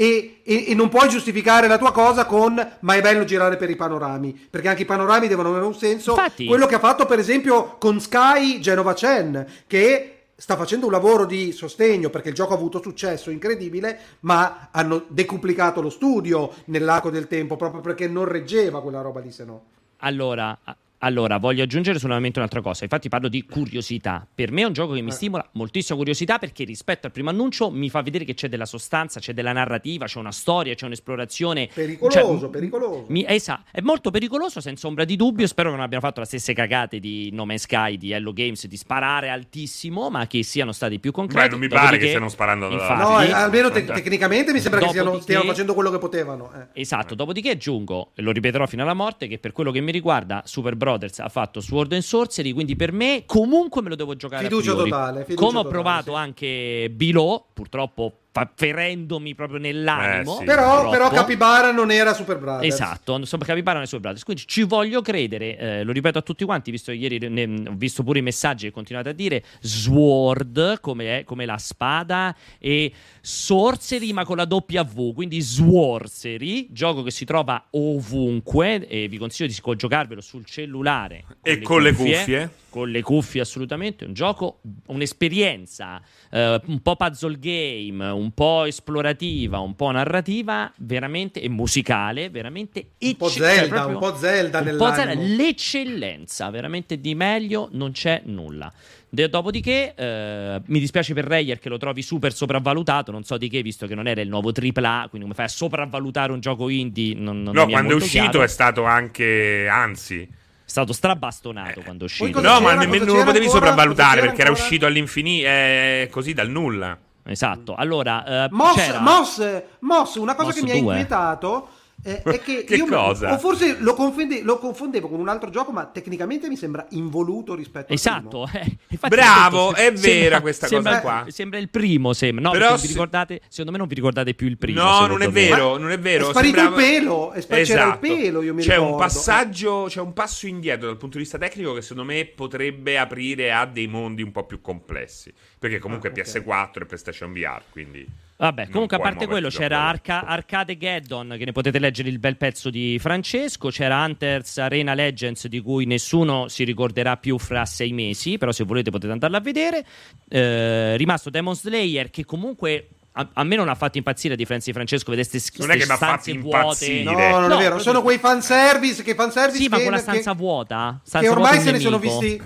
E, 0.00 0.42
e- 0.44 0.66
e 0.68 0.74
non 0.76 0.88
puoi 0.88 1.08
giustificare 1.08 1.66
la 1.66 1.76
tua 1.76 1.90
cosa 1.90 2.24
con 2.24 2.54
ma 2.80 2.94
è 2.94 3.00
bello 3.00 3.24
girare 3.24 3.56
per 3.56 3.68
i 3.68 3.74
panorami 3.74 4.46
perché 4.48 4.68
anche 4.68 4.82
i 4.82 4.84
panorami 4.84 5.26
devono 5.26 5.48
avere 5.48 5.64
un 5.64 5.74
senso. 5.74 6.12
Infatti- 6.12 6.46
quello 6.46 6.66
che 6.66 6.76
ha 6.76 6.78
fatto 6.78 7.04
per 7.04 7.18
esempio 7.18 7.76
con 7.78 7.98
Sky 7.98 8.60
Genova 8.60 8.94
Chen 8.94 9.44
che 9.66 10.12
sta 10.36 10.54
facendo 10.54 10.86
un 10.86 10.92
lavoro 10.92 11.24
di 11.26 11.50
sostegno 11.50 12.10
perché 12.10 12.28
il 12.28 12.36
gioco 12.36 12.52
ha 12.52 12.56
avuto 12.56 12.80
successo 12.80 13.30
incredibile 13.30 13.98
ma 14.20 14.68
hanno 14.70 15.02
decuplicato 15.08 15.80
lo 15.82 15.90
studio 15.90 16.52
nell'arco 16.66 17.10
del 17.10 17.26
tempo 17.26 17.56
proprio 17.56 17.80
perché 17.80 18.06
non 18.06 18.26
reggeva 18.26 18.80
quella 18.80 19.00
roba 19.00 19.18
lì 19.18 19.32
se 19.32 19.44
no. 19.44 19.62
Allora, 19.96 20.56
allora, 21.00 21.38
voglio 21.38 21.62
aggiungere 21.62 21.98
solamente 21.98 22.38
un'altra 22.38 22.60
cosa. 22.60 22.82
Infatti, 22.84 23.08
parlo 23.08 23.28
di 23.28 23.44
curiosità. 23.44 24.26
Per 24.34 24.50
me 24.50 24.62
è 24.62 24.64
un 24.64 24.72
gioco 24.72 24.94
che 24.94 25.00
mi 25.00 25.10
Eh. 25.10 25.12
stimola 25.12 25.48
moltissima 25.52 25.96
curiosità 25.96 26.38
perché 26.38 26.64
rispetto 26.64 27.06
al 27.06 27.12
primo 27.12 27.30
annuncio 27.30 27.70
mi 27.70 27.88
fa 27.88 28.02
vedere 28.02 28.24
che 28.24 28.34
c'è 28.34 28.48
della 28.48 28.66
sostanza, 28.66 29.20
c'è 29.20 29.32
della 29.32 29.52
narrativa, 29.52 30.06
c'è 30.06 30.18
una 30.18 30.32
storia, 30.32 30.74
c'è 30.74 30.86
un'esplorazione. 30.86 31.68
pericoloso 31.72 32.38
Cioè, 32.40 32.48
pericoloso 32.50 33.04
Mi, 33.08 33.24
esa- 33.26 33.62
è 33.70 33.80
molto 33.80 34.10
pericoloso 34.10 34.60
senza 34.60 34.86
ombra 34.88 35.04
di 35.04 35.16
dubbio. 35.16 35.46
Spero 35.46 35.70
che 35.70 35.76
non 35.76 35.84
abbiano 35.84 36.04
fatto 36.04 36.20
le 36.20 36.26
stesse 36.26 36.52
cagate 36.52 36.98
di 36.98 37.30
No 37.32 37.44
Man's 37.46 37.62
Sky, 37.62 37.96
di 37.96 38.10
Hello 38.12 38.32
Games, 38.32 38.66
di 38.66 38.76
sparare 38.76 39.28
altissimo, 39.28 40.10
ma 40.10 40.26
che 40.26 40.42
siano 40.42 40.72
stati 40.72 40.98
più 40.98 41.12
concreti. 41.12 41.44
Beh, 41.46 41.50
non 41.50 41.60
mi 41.60 41.68
pare 41.68 41.98
che 41.98 42.06
stiano 42.08 42.28
sparando 42.28 42.68
da- 42.68 42.74
Infatti, 42.74 43.00
no 43.02 43.20
eh, 43.22 43.30
almeno 43.32 43.70
te- 43.70 43.84
tecnicamente 43.84 44.52
mi 44.52 44.60
sembra 44.60 44.80
che 44.80 44.88
stiano, 44.88 45.20
stiano 45.20 45.44
facendo 45.44 45.74
quello 45.74 45.90
che 45.90 45.98
potevano 45.98 46.50
eh. 46.74 46.80
Esatto, 46.80 47.14
dopodiché 47.14 47.50
aggiungo, 47.50 48.10
e 48.14 48.22
lo 48.22 48.32
ripeterò 48.32 48.66
fino 48.66 48.82
alla 48.82 48.94
morte, 48.94 49.28
che 49.28 49.38
per 49.38 49.52
quello 49.52 49.70
che 49.70 49.80
mi 49.80 49.92
riguarda 49.92 50.42
Super 50.44 50.76
Brothers 50.88 51.18
ha 51.18 51.28
fatto 51.28 51.60
Sword 51.60 51.92
and 51.92 52.02
Sorcery, 52.02 52.52
quindi 52.52 52.74
per 52.74 52.92
me 52.92 53.24
comunque 53.26 53.82
me 53.82 53.90
lo 53.90 53.94
devo 53.94 54.16
giocare 54.16 54.42
Fiducia 54.44 54.74
totale, 54.74 55.24
fiducia 55.24 55.44
Come 55.44 55.58
ho 55.58 55.62
totale, 55.62 55.82
provato 55.82 56.12
sì. 56.12 56.16
anche 56.16 56.90
Below, 56.90 57.44
purtroppo 57.52 58.20
fa- 58.38 58.50
ferendomi 58.54 59.34
proprio 59.34 59.58
nell'animo. 59.58 60.36
Eh, 60.36 60.38
sì. 60.38 60.44
Però, 60.44 60.90
però 60.90 61.10
Capibara 61.10 61.72
non 61.72 61.90
era 61.90 62.14
Super 62.14 62.38
Brothers. 62.38 62.72
Esatto, 62.72 63.16
insomma, 63.16 63.44
Capibara 63.44 63.78
nei 63.78 63.86
suoi 63.86 64.00
brothers. 64.00 64.24
Quindi 64.24 64.44
ci 64.46 64.62
voglio 64.62 65.02
credere, 65.02 65.56
eh, 65.58 65.82
lo 65.84 65.92
ripeto 65.92 66.18
a 66.18 66.22
tutti 66.22 66.44
quanti, 66.44 66.70
visto 66.70 66.92
che 66.92 66.98
ieri 66.98 67.18
ne- 67.28 67.68
ho 67.68 67.74
visto 67.74 68.02
pure 68.02 68.18
i 68.18 68.22
messaggi 68.22 68.66
che 68.66 68.72
continuate 68.72 69.10
a 69.10 69.12
dire, 69.12 69.44
Sword 69.60 70.80
come, 70.80 71.18
è, 71.18 71.24
come 71.24 71.46
la 71.46 71.58
spada 71.58 72.34
e 72.58 72.92
Sorcery 73.20 74.12
ma 74.12 74.24
con 74.24 74.36
la 74.36 74.46
W, 74.48 75.12
quindi 75.12 75.40
Sworcery, 75.40 76.68
gioco 76.70 77.02
che 77.02 77.10
si 77.10 77.24
trova 77.24 77.66
ovunque 77.70 78.86
e 78.86 79.08
vi 79.08 79.18
consiglio 79.18 79.48
di 79.48 79.76
giocarvelo 79.76 80.20
sul 80.20 80.44
cellulare. 80.44 81.24
E 81.42 81.60
con 81.60 81.82
le 81.82 81.92
cuffie. 81.92 82.50
Con 82.78 82.90
le 82.90 83.02
cuffie 83.02 83.40
assolutamente, 83.40 84.04
un 84.04 84.12
gioco, 84.12 84.60
un'esperienza 84.86 86.00
eh, 86.30 86.60
un 86.66 86.80
po' 86.80 86.94
puzzle 86.94 87.36
game, 87.40 88.06
un 88.08 88.30
po' 88.30 88.66
esplorativa, 88.66 89.58
un 89.58 89.74
po' 89.74 89.90
narrativa, 89.90 90.72
veramente 90.76 91.40
e 91.40 91.48
musicale, 91.48 92.30
veramente 92.30 92.90
Un 93.00 93.16
po' 93.16 93.28
cioè 93.30 93.54
Zelda, 93.56 93.74
proprio- 93.74 93.98
un 93.98 94.12
po' 94.12 94.16
Zelda 94.16 94.60
un 94.60 94.76
po'. 94.76 94.92
Zelda, 94.92 95.14
l'eccellenza, 95.14 96.50
veramente 96.50 97.00
di 97.00 97.16
meglio 97.16 97.68
non 97.72 97.90
c'è 97.90 98.22
nulla. 98.26 98.72
De- 99.08 99.28
dopodiché 99.28 99.94
eh, 99.96 100.60
mi 100.66 100.78
dispiace 100.78 101.14
per 101.14 101.24
Reyer 101.24 101.58
che 101.58 101.68
lo 101.68 101.78
trovi 101.78 102.02
super 102.02 102.32
sopravvalutato, 102.32 103.10
non 103.10 103.24
so 103.24 103.36
di 103.38 103.48
che, 103.48 103.60
visto 103.62 103.88
che 103.88 103.96
non 103.96 104.06
era 104.06 104.20
il 104.20 104.28
nuovo 104.28 104.52
AAA, 104.52 105.06
quindi 105.08 105.22
come 105.22 105.34
fai 105.34 105.46
a 105.46 105.48
sopravvalutare 105.48 106.30
un 106.30 106.38
gioco 106.38 106.68
indie? 106.68 107.14
Non, 107.14 107.42
non 107.42 107.54
No, 107.56 107.64
mi 107.66 107.72
quando 107.72 107.88
è 107.88 107.92
molto 107.92 108.04
uscito 108.04 108.22
chiaro. 108.30 108.42
è 108.44 108.48
stato 108.48 108.84
anche, 108.84 109.66
anzi, 109.68 110.20
È 110.22 110.26
stato 110.68 110.92
strabastonato 110.92 111.80
quando 111.80 112.02
è 112.02 112.06
uscito. 112.06 112.40
no, 112.40 112.60
ma 112.60 112.74
nemmeno 112.74 113.06
non 113.06 113.16
lo 113.16 113.24
potevi 113.24 113.46
ancora? 113.46 113.66
sopravvalutare 113.66 114.20
perché 114.20 114.40
era 114.40 114.48
ancora? 114.50 114.64
uscito 114.66 114.86
all'infinito, 114.86 115.46
eh, 115.46 116.08
così 116.10 116.34
dal 116.34 116.50
nulla. 116.50 116.96
Esatto, 117.24 117.74
allora 117.74 118.44
eh, 118.44 118.48
Moss, 118.50 118.74
c'era... 118.74 119.00
Moss, 119.00 119.62
Moss, 119.80 120.14
una 120.16 120.34
cosa 120.34 120.48
Moss 120.48 120.54
che 120.56 120.62
mi 120.62 120.70
ha 120.70 120.80
2. 120.80 120.80
inquietato 120.80 121.68
eh, 122.04 122.22
è 122.24 122.40
che, 122.40 122.64
Che 122.64 122.74
io 122.76 122.84
mi- 122.84 122.90
cosa? 122.90 123.32
o 123.32 123.38
forse 123.38 123.76
lo, 123.80 123.94
confonde- 123.94 124.42
lo 124.42 124.58
confondevo 124.58 125.08
con 125.08 125.18
un 125.20 125.28
altro 125.28 125.50
gioco, 125.50 125.72
ma 125.72 125.86
tecnicamente 125.86 126.48
mi 126.48 126.56
sembra 126.56 126.86
involuto 126.90 127.54
rispetto 127.54 127.86
al 127.92 127.94
Esatto, 127.94 128.48
primo. 128.50 128.64
eh, 128.66 128.76
infatti 128.88 129.14
Bravo, 129.14 129.74
è 129.74 129.92
vera 129.92 130.40
questa 130.40 130.66
sembra, 130.66 131.00
cosa 131.00 131.22
qua. 131.22 131.24
Sembra 131.30 131.58
il 131.58 131.68
primo, 131.68 132.12
sembra. 132.12 132.42
No, 132.44 132.50
Però 132.52 132.68
non 132.68 132.76
vi 132.76 132.82
se- 132.86 132.88
ricordate, 132.88 133.40
secondo 133.48 133.72
me 133.72 133.78
non 133.78 133.86
vi 133.88 133.94
ricordate 133.94 134.34
più 134.34 134.46
il 134.46 134.58
primo. 134.58 134.82
No, 134.82 135.00
se 135.02 135.06
non 135.08 135.22
è 135.22 135.28
vero, 135.30 135.76
non 135.76 135.90
è 135.90 135.98
vero. 135.98 136.26
È 136.28 136.30
sparito 136.30 136.58
sembrava- 136.58 136.82
il 136.86 136.98
pelo, 136.98 137.32
è 137.32 137.40
spa- 137.40 137.56
c'era 137.62 137.92
il 137.92 137.98
pelo, 137.98 138.42
io 138.42 138.54
mi 138.54 138.62
c'è 138.62 138.76
un 138.76 138.84
ricordo. 138.84 139.04
passaggio, 139.04 139.84
c'è 139.88 140.00
un 140.00 140.12
passo 140.12 140.46
indietro 140.46 140.86
dal 140.86 140.96
punto 140.96 141.16
di 141.16 141.22
vista 141.24 141.38
tecnico 141.38 141.74
che 141.74 141.82
secondo 141.82 142.04
me 142.04 142.24
potrebbe 142.26 142.96
aprire 142.98 143.52
a 143.52 143.66
dei 143.66 143.86
mondi 143.88 144.22
un 144.22 144.32
po' 144.32 144.44
più 144.44 144.60
complessi. 144.60 145.32
Perché 145.58 145.78
comunque 145.78 146.10
Ah, 146.10 146.12
ok. 146.12 146.18
PS4 146.18 146.82
e 146.82 146.86
PlayStation 146.86 147.32
VR, 147.32 147.60
quindi... 147.70 148.06
Vabbè, 148.40 148.68
comunque 148.68 148.96
a 148.96 149.00
parte 149.00 149.26
quello 149.26 149.48
c'era. 149.48 149.80
Arca- 149.80 150.24
Arcade 150.24 150.78
Geddon, 150.78 151.34
che 151.36 151.44
ne 151.44 151.50
potete 151.50 151.80
leggere 151.80 152.08
il 152.08 152.20
bel 152.20 152.36
pezzo 152.36 152.70
di 152.70 152.96
Francesco, 153.00 153.68
c'era 153.70 154.04
Hunters 154.04 154.58
Arena 154.58 154.94
Legends 154.94 155.48
di 155.48 155.60
cui 155.60 155.86
nessuno 155.86 156.46
si 156.46 156.62
ricorderà 156.62 157.16
più 157.16 157.36
fra 157.38 157.64
sei 157.66 157.92
mesi, 157.92 158.38
però 158.38 158.52
se 158.52 158.62
volete 158.62 158.90
potete 158.90 159.12
andarlo 159.12 159.36
a 159.36 159.40
vedere. 159.40 159.84
Eh, 160.28 160.96
rimasto 160.96 161.30
Demon 161.30 161.56
Slayer 161.56 162.10
che 162.10 162.24
comunque... 162.24 162.88
A, 163.18 163.28
a 163.32 163.42
me 163.42 163.56
non 163.56 163.68
ha 163.68 163.74
fatto 163.74 163.98
impazzire 163.98 164.36
di 164.36 164.44
Francesco, 164.44 165.10
vedeste 165.10 165.40
st- 165.40 165.58
Non 165.58 165.72
è 165.72 165.76
che 165.76 165.86
mi 165.86 165.90
ha 165.90 165.96
stanze 165.96 166.30
fatto 166.34 166.40
vuote. 166.44 166.84
impazzire. 166.86 167.02
No, 167.02 167.10
non 167.10 167.20
è 167.20 167.30
No, 167.32 167.56
vero, 167.56 167.58
proprio- 167.70 167.78
sono 167.80 168.02
quei 168.02 168.18
fanservice 168.18 169.02
che 169.02 169.16
fanservice 169.16 169.60
Sì, 169.64 169.68
ma 169.68 169.76
che, 169.78 169.82
con 169.82 169.90
la 169.90 169.96
che- 169.96 170.02
stanza 170.04 170.32
vuota. 170.34 171.00
che 171.02 171.08
stanza 171.08 171.30
ormai 171.32 171.50
vuota 171.54 171.64
se 171.64 171.72
ne 171.72 171.78
sono 171.80 171.98
visti 171.98 172.40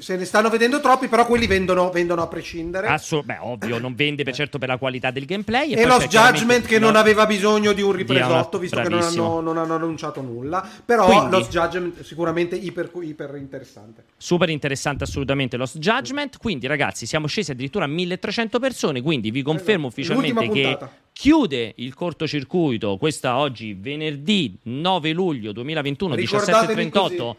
se- 0.00 0.16
ne 0.16 0.24
stanno 0.24 0.48
vedendo 0.48 0.80
troppi, 0.80 1.08
però 1.08 1.26
quelli 1.26 1.46
vendono, 1.46 1.90
vendono 1.90 2.22
a 2.22 2.26
prescindere. 2.26 2.86
Asso- 2.88 3.22
beh, 3.22 3.38
ovvio, 3.40 3.78
non 3.78 3.94
vende 3.94 4.22
per 4.24 4.34
certo 4.34 4.58
per 4.58 4.68
la 4.68 4.76
qualità 4.78 5.10
del 5.10 5.24
gameplay. 5.24 5.72
e 5.72 5.76
poi 5.76 5.86
lo 5.86 5.96
c'è 5.98 6.08
chiaramente- 6.08 6.38
Judgment 6.40 6.66
che 6.66 6.78
no, 6.78 6.86
non 6.86 6.96
aveva 6.96 7.26
bisogno 7.26 7.72
di 7.72 7.82
un 7.82 7.92
ripresotto, 7.92 8.58
visto 8.58 8.76
che 8.76 8.88
non 8.88 8.98
bravissimo. 8.98 9.24
hanno, 9.38 9.40
non 9.40 9.58
hanno 9.58 9.74
annunciato 9.74 10.20
nulla. 10.20 10.66
Però 10.84 11.04
Quindi- 11.06 11.30
lo 11.30 11.40
Judgment 11.42 12.02
sicuramente 12.02 12.56
iper, 12.56 12.90
iper 13.02 13.34
interessante. 13.36 14.04
Super 14.16 14.48
interessante 14.50 15.04
assolutamente 15.04 15.56
Lost 15.56 15.78
Judgment. 15.78 16.36
Quindi, 16.38 16.66
ragazzi, 16.66 17.06
siamo 17.06 17.26
scesi 17.26 17.50
addirittura 17.50 17.84
a 17.84 17.88
1300 17.88 18.58
persone. 18.58 19.00
Quindi 19.02 19.30
vi 19.30 19.42
confermo 19.42 19.86
ufficialmente 19.88 20.32
L'ultima 20.44 20.52
che 20.78 20.78
chiude 21.12 21.72
il 21.76 21.94
cortocircuito. 21.94 22.96
Questa 22.96 23.36
oggi, 23.38 23.74
venerdì 23.78 24.56
9 24.64 25.12
luglio 25.12 25.52
2021, 25.52 26.14
Ricordatevi 26.14 26.74
17.38. 26.90 27.36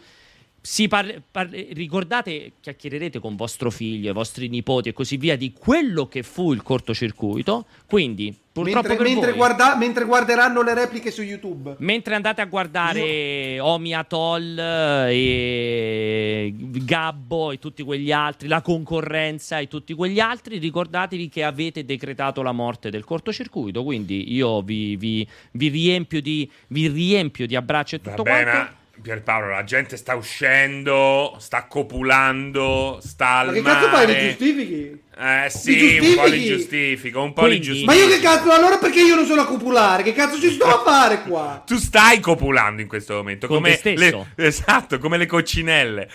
Si 0.65 0.87
parle- 0.87 1.21
parle- 1.29 1.67
ricordate, 1.73 2.53
chiacchiererete 2.59 3.19
con 3.19 3.35
vostro 3.35 3.69
figlio, 3.69 4.09
i 4.09 4.13
vostri 4.13 4.47
nipoti 4.47 4.89
e 4.89 4.93
così 4.93 5.15
via 5.17 5.37
di 5.37 5.53
quello 5.53 6.07
che 6.07 6.23
fu 6.23 6.53
il 6.53 6.63
cortocircuito. 6.63 7.67
Quindi, 7.85 8.35
purtroppo 8.51 8.87
Mentre, 8.87 8.95
per 8.97 9.05
mentre 9.13 9.29
voi, 9.29 9.37
guarda- 9.37 9.75
mentre 9.75 10.05
guarderanno 10.05 10.63
le 10.63 10.73
repliche 10.73 11.11
su 11.11 11.21
YouTube. 11.21 11.75
Mentre 11.77 12.15
andate 12.15 12.41
a 12.41 12.45
guardare 12.45 13.59
Omi 13.59 13.93
Atoll 13.93 14.57
e 14.59 16.51
Gabbo 16.57 17.51
e 17.51 17.59
tutti 17.59 17.83
quegli 17.83 18.11
altri, 18.11 18.47
la 18.47 18.61
concorrenza 18.61 19.59
e 19.59 19.67
tutti 19.67 19.93
quegli 19.93 20.19
altri, 20.19 20.57
ricordatevi 20.57 21.29
che 21.29 21.43
avete 21.43 21.85
decretato 21.85 22.41
la 22.41 22.51
morte 22.53 22.89
del 22.89 23.03
cortocircuito. 23.03 23.83
Quindi 23.83 24.33
io 24.33 24.61
vi, 24.63 24.95
vi- 24.95 25.27
vi 25.51 25.67
riempio, 25.67 26.21
di, 26.23 26.49
vi 26.69 26.87
riempio 26.87 27.45
di 27.45 27.55
abbracci 27.55 27.95
e 27.95 28.01
tutto 28.01 28.23
quanto. 28.23 28.83
Pierpaolo, 29.01 29.49
la 29.49 29.63
gente 29.63 29.97
sta 29.97 30.15
uscendo, 30.15 31.35
sta 31.39 31.65
copulando, 31.65 32.99
sta 33.01 33.37
al 33.39 33.47
Ma 33.47 33.53
che 33.53 33.61
mare. 33.61 33.75
cazzo 33.79 33.89
fai? 33.89 34.07
Li 34.07 34.27
giustifichi? 34.29 35.01
Eh 35.17 35.49
sì, 35.49 35.75
Li 35.99 36.07
un 36.09 36.15
po' 36.15 36.25
li 36.25 36.45
giustifico, 36.45 37.21
un 37.21 37.33
po' 37.33 37.41
li 37.45 37.47
Quindi- 37.59 37.65
giustifico. 37.65 37.91
Ma 37.91 37.97
io 37.97 38.07
che 38.07 38.19
cazzo? 38.21 38.51
Allora 38.51 38.77
perché 38.77 39.01
io 39.01 39.15
non 39.15 39.25
sono 39.25 39.41
a 39.41 39.45
copulare? 39.45 40.01
Che 40.03 40.13
cazzo 40.13 40.39
ci 40.39 40.49
sto 40.51 40.65
a 40.65 40.81
fare 40.83 41.21
qua? 41.23 41.61
Tu 41.65 41.77
stai 41.77 42.19
copulando 42.19 42.81
in 42.81 42.87
questo 42.87 43.13
momento, 43.15 43.47
Con 43.47 43.57
come 43.57 43.71
te 43.71 43.77
stesso. 43.95 44.27
le- 44.35 44.45
esatto, 44.47 44.97
come 44.97 45.17
le 45.17 45.25
coccinelle. 45.25 46.09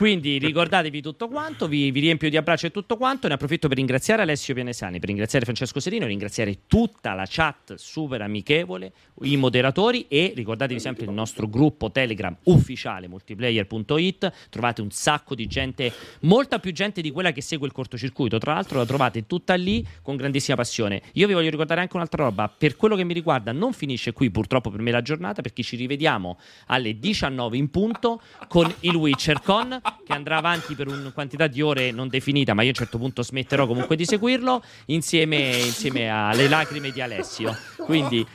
Quindi 0.00 0.38
ricordatevi 0.38 1.02
tutto 1.02 1.28
quanto, 1.28 1.68
vi, 1.68 1.90
vi 1.90 2.00
riempio 2.00 2.30
di 2.30 2.38
abbracci 2.38 2.64
e 2.64 2.70
tutto 2.70 2.96
quanto. 2.96 3.28
Ne 3.28 3.34
approfitto 3.34 3.68
per 3.68 3.76
ringraziare 3.76 4.22
Alessio 4.22 4.54
Pianesani, 4.54 4.98
per 4.98 5.10
ringraziare 5.10 5.44
Francesco 5.44 5.78
Serino, 5.78 6.06
ringraziare 6.06 6.60
tutta 6.66 7.12
la 7.12 7.26
chat 7.28 7.74
super 7.74 8.22
amichevole, 8.22 8.94
i 9.24 9.36
moderatori 9.36 10.06
e 10.08 10.32
ricordatevi 10.34 10.80
sempre 10.80 11.04
il 11.04 11.10
nostro 11.10 11.48
gruppo 11.48 11.90
Telegram 11.90 12.34
ufficiale 12.44 13.08
multiplayer.it. 13.08 14.32
Trovate 14.48 14.80
un 14.80 14.90
sacco 14.90 15.34
di 15.34 15.46
gente, 15.46 15.92
molta 16.20 16.60
più 16.60 16.72
gente 16.72 17.02
di 17.02 17.10
quella 17.10 17.32
che 17.32 17.42
segue 17.42 17.66
il 17.66 17.74
cortocircuito. 17.74 18.38
Tra 18.38 18.54
l'altro 18.54 18.78
la 18.78 18.86
trovate 18.86 19.26
tutta 19.26 19.52
lì 19.52 19.86
con 20.00 20.16
grandissima 20.16 20.56
passione. 20.56 21.02
Io 21.12 21.26
vi 21.26 21.34
voglio 21.34 21.50
ricordare 21.50 21.82
anche 21.82 21.96
un'altra 21.96 22.24
roba, 22.24 22.48
per 22.48 22.74
quello 22.74 22.96
che 22.96 23.04
mi 23.04 23.12
riguarda 23.12 23.52
non 23.52 23.74
finisce 23.74 24.14
qui 24.14 24.30
purtroppo 24.30 24.70
per 24.70 24.80
me 24.80 24.92
la 24.92 25.02
giornata 25.02 25.42
perché 25.42 25.62
ci 25.62 25.76
rivediamo 25.76 26.38
alle 26.68 26.98
19 26.98 27.58
in 27.58 27.68
punto 27.68 28.22
con 28.48 28.74
il 28.80 28.94
Witcher 28.94 29.42
Con 29.42 29.78
che 30.04 30.12
andrà 30.12 30.36
avanti 30.36 30.74
per 30.74 30.88
una 30.88 31.10
quantità 31.12 31.46
di 31.46 31.60
ore 31.62 31.90
non 31.90 32.08
definita, 32.08 32.54
ma 32.54 32.62
io 32.62 32.68
a 32.68 32.70
un 32.70 32.76
certo 32.76 32.98
punto 32.98 33.22
smetterò 33.22 33.66
comunque 33.66 33.96
di 33.96 34.04
seguirlo 34.04 34.62
insieme, 34.86 35.56
insieme 35.56 36.08
alle 36.08 36.48
lacrime 36.48 36.90
di 36.90 37.00
Alessio. 37.00 37.56
Quindi 37.78 38.26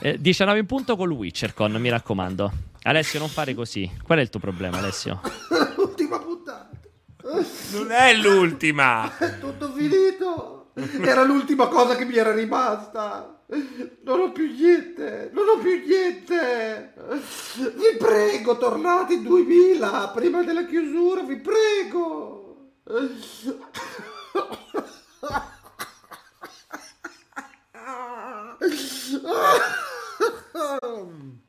eh, 0.00 0.20
19 0.20 0.58
in 0.58 0.66
punto 0.66 0.96
con 0.96 1.10
il 1.10 1.16
Witcher 1.16 1.54
Con, 1.54 1.72
mi 1.72 1.88
raccomando. 1.88 2.52
Alessio, 2.82 3.18
non 3.18 3.28
fare 3.28 3.54
così. 3.54 3.90
Qual 4.02 4.18
è 4.18 4.22
il 4.22 4.30
tuo 4.30 4.40
problema, 4.40 4.78
Alessio? 4.78 5.20
L'ultima 5.76 6.18
puntata. 6.18 6.70
Non 7.72 7.90
è 7.90 8.14
l'ultima. 8.14 9.18
È 9.18 9.38
tutto 9.38 9.72
finito. 9.72 10.70
Era 11.02 11.24
l'ultima 11.24 11.66
cosa 11.66 11.96
che 11.96 12.04
mi 12.04 12.16
era 12.16 12.32
rimasta. 12.32 13.37
Non 14.02 14.20
ho 14.20 14.32
più 14.32 14.46
niente. 14.46 15.30
Non 15.32 15.48
ho 15.48 15.56
più 15.58 15.82
niente. 15.86 16.92
Vi 17.54 17.96
prego, 17.98 18.58
tornate 18.58 19.14
in 19.14 19.22
2000 19.22 20.10
prima 20.10 20.42
della 20.42 20.66
chiusura. 20.66 21.22
Vi 21.22 21.40
prego. 21.40 22.74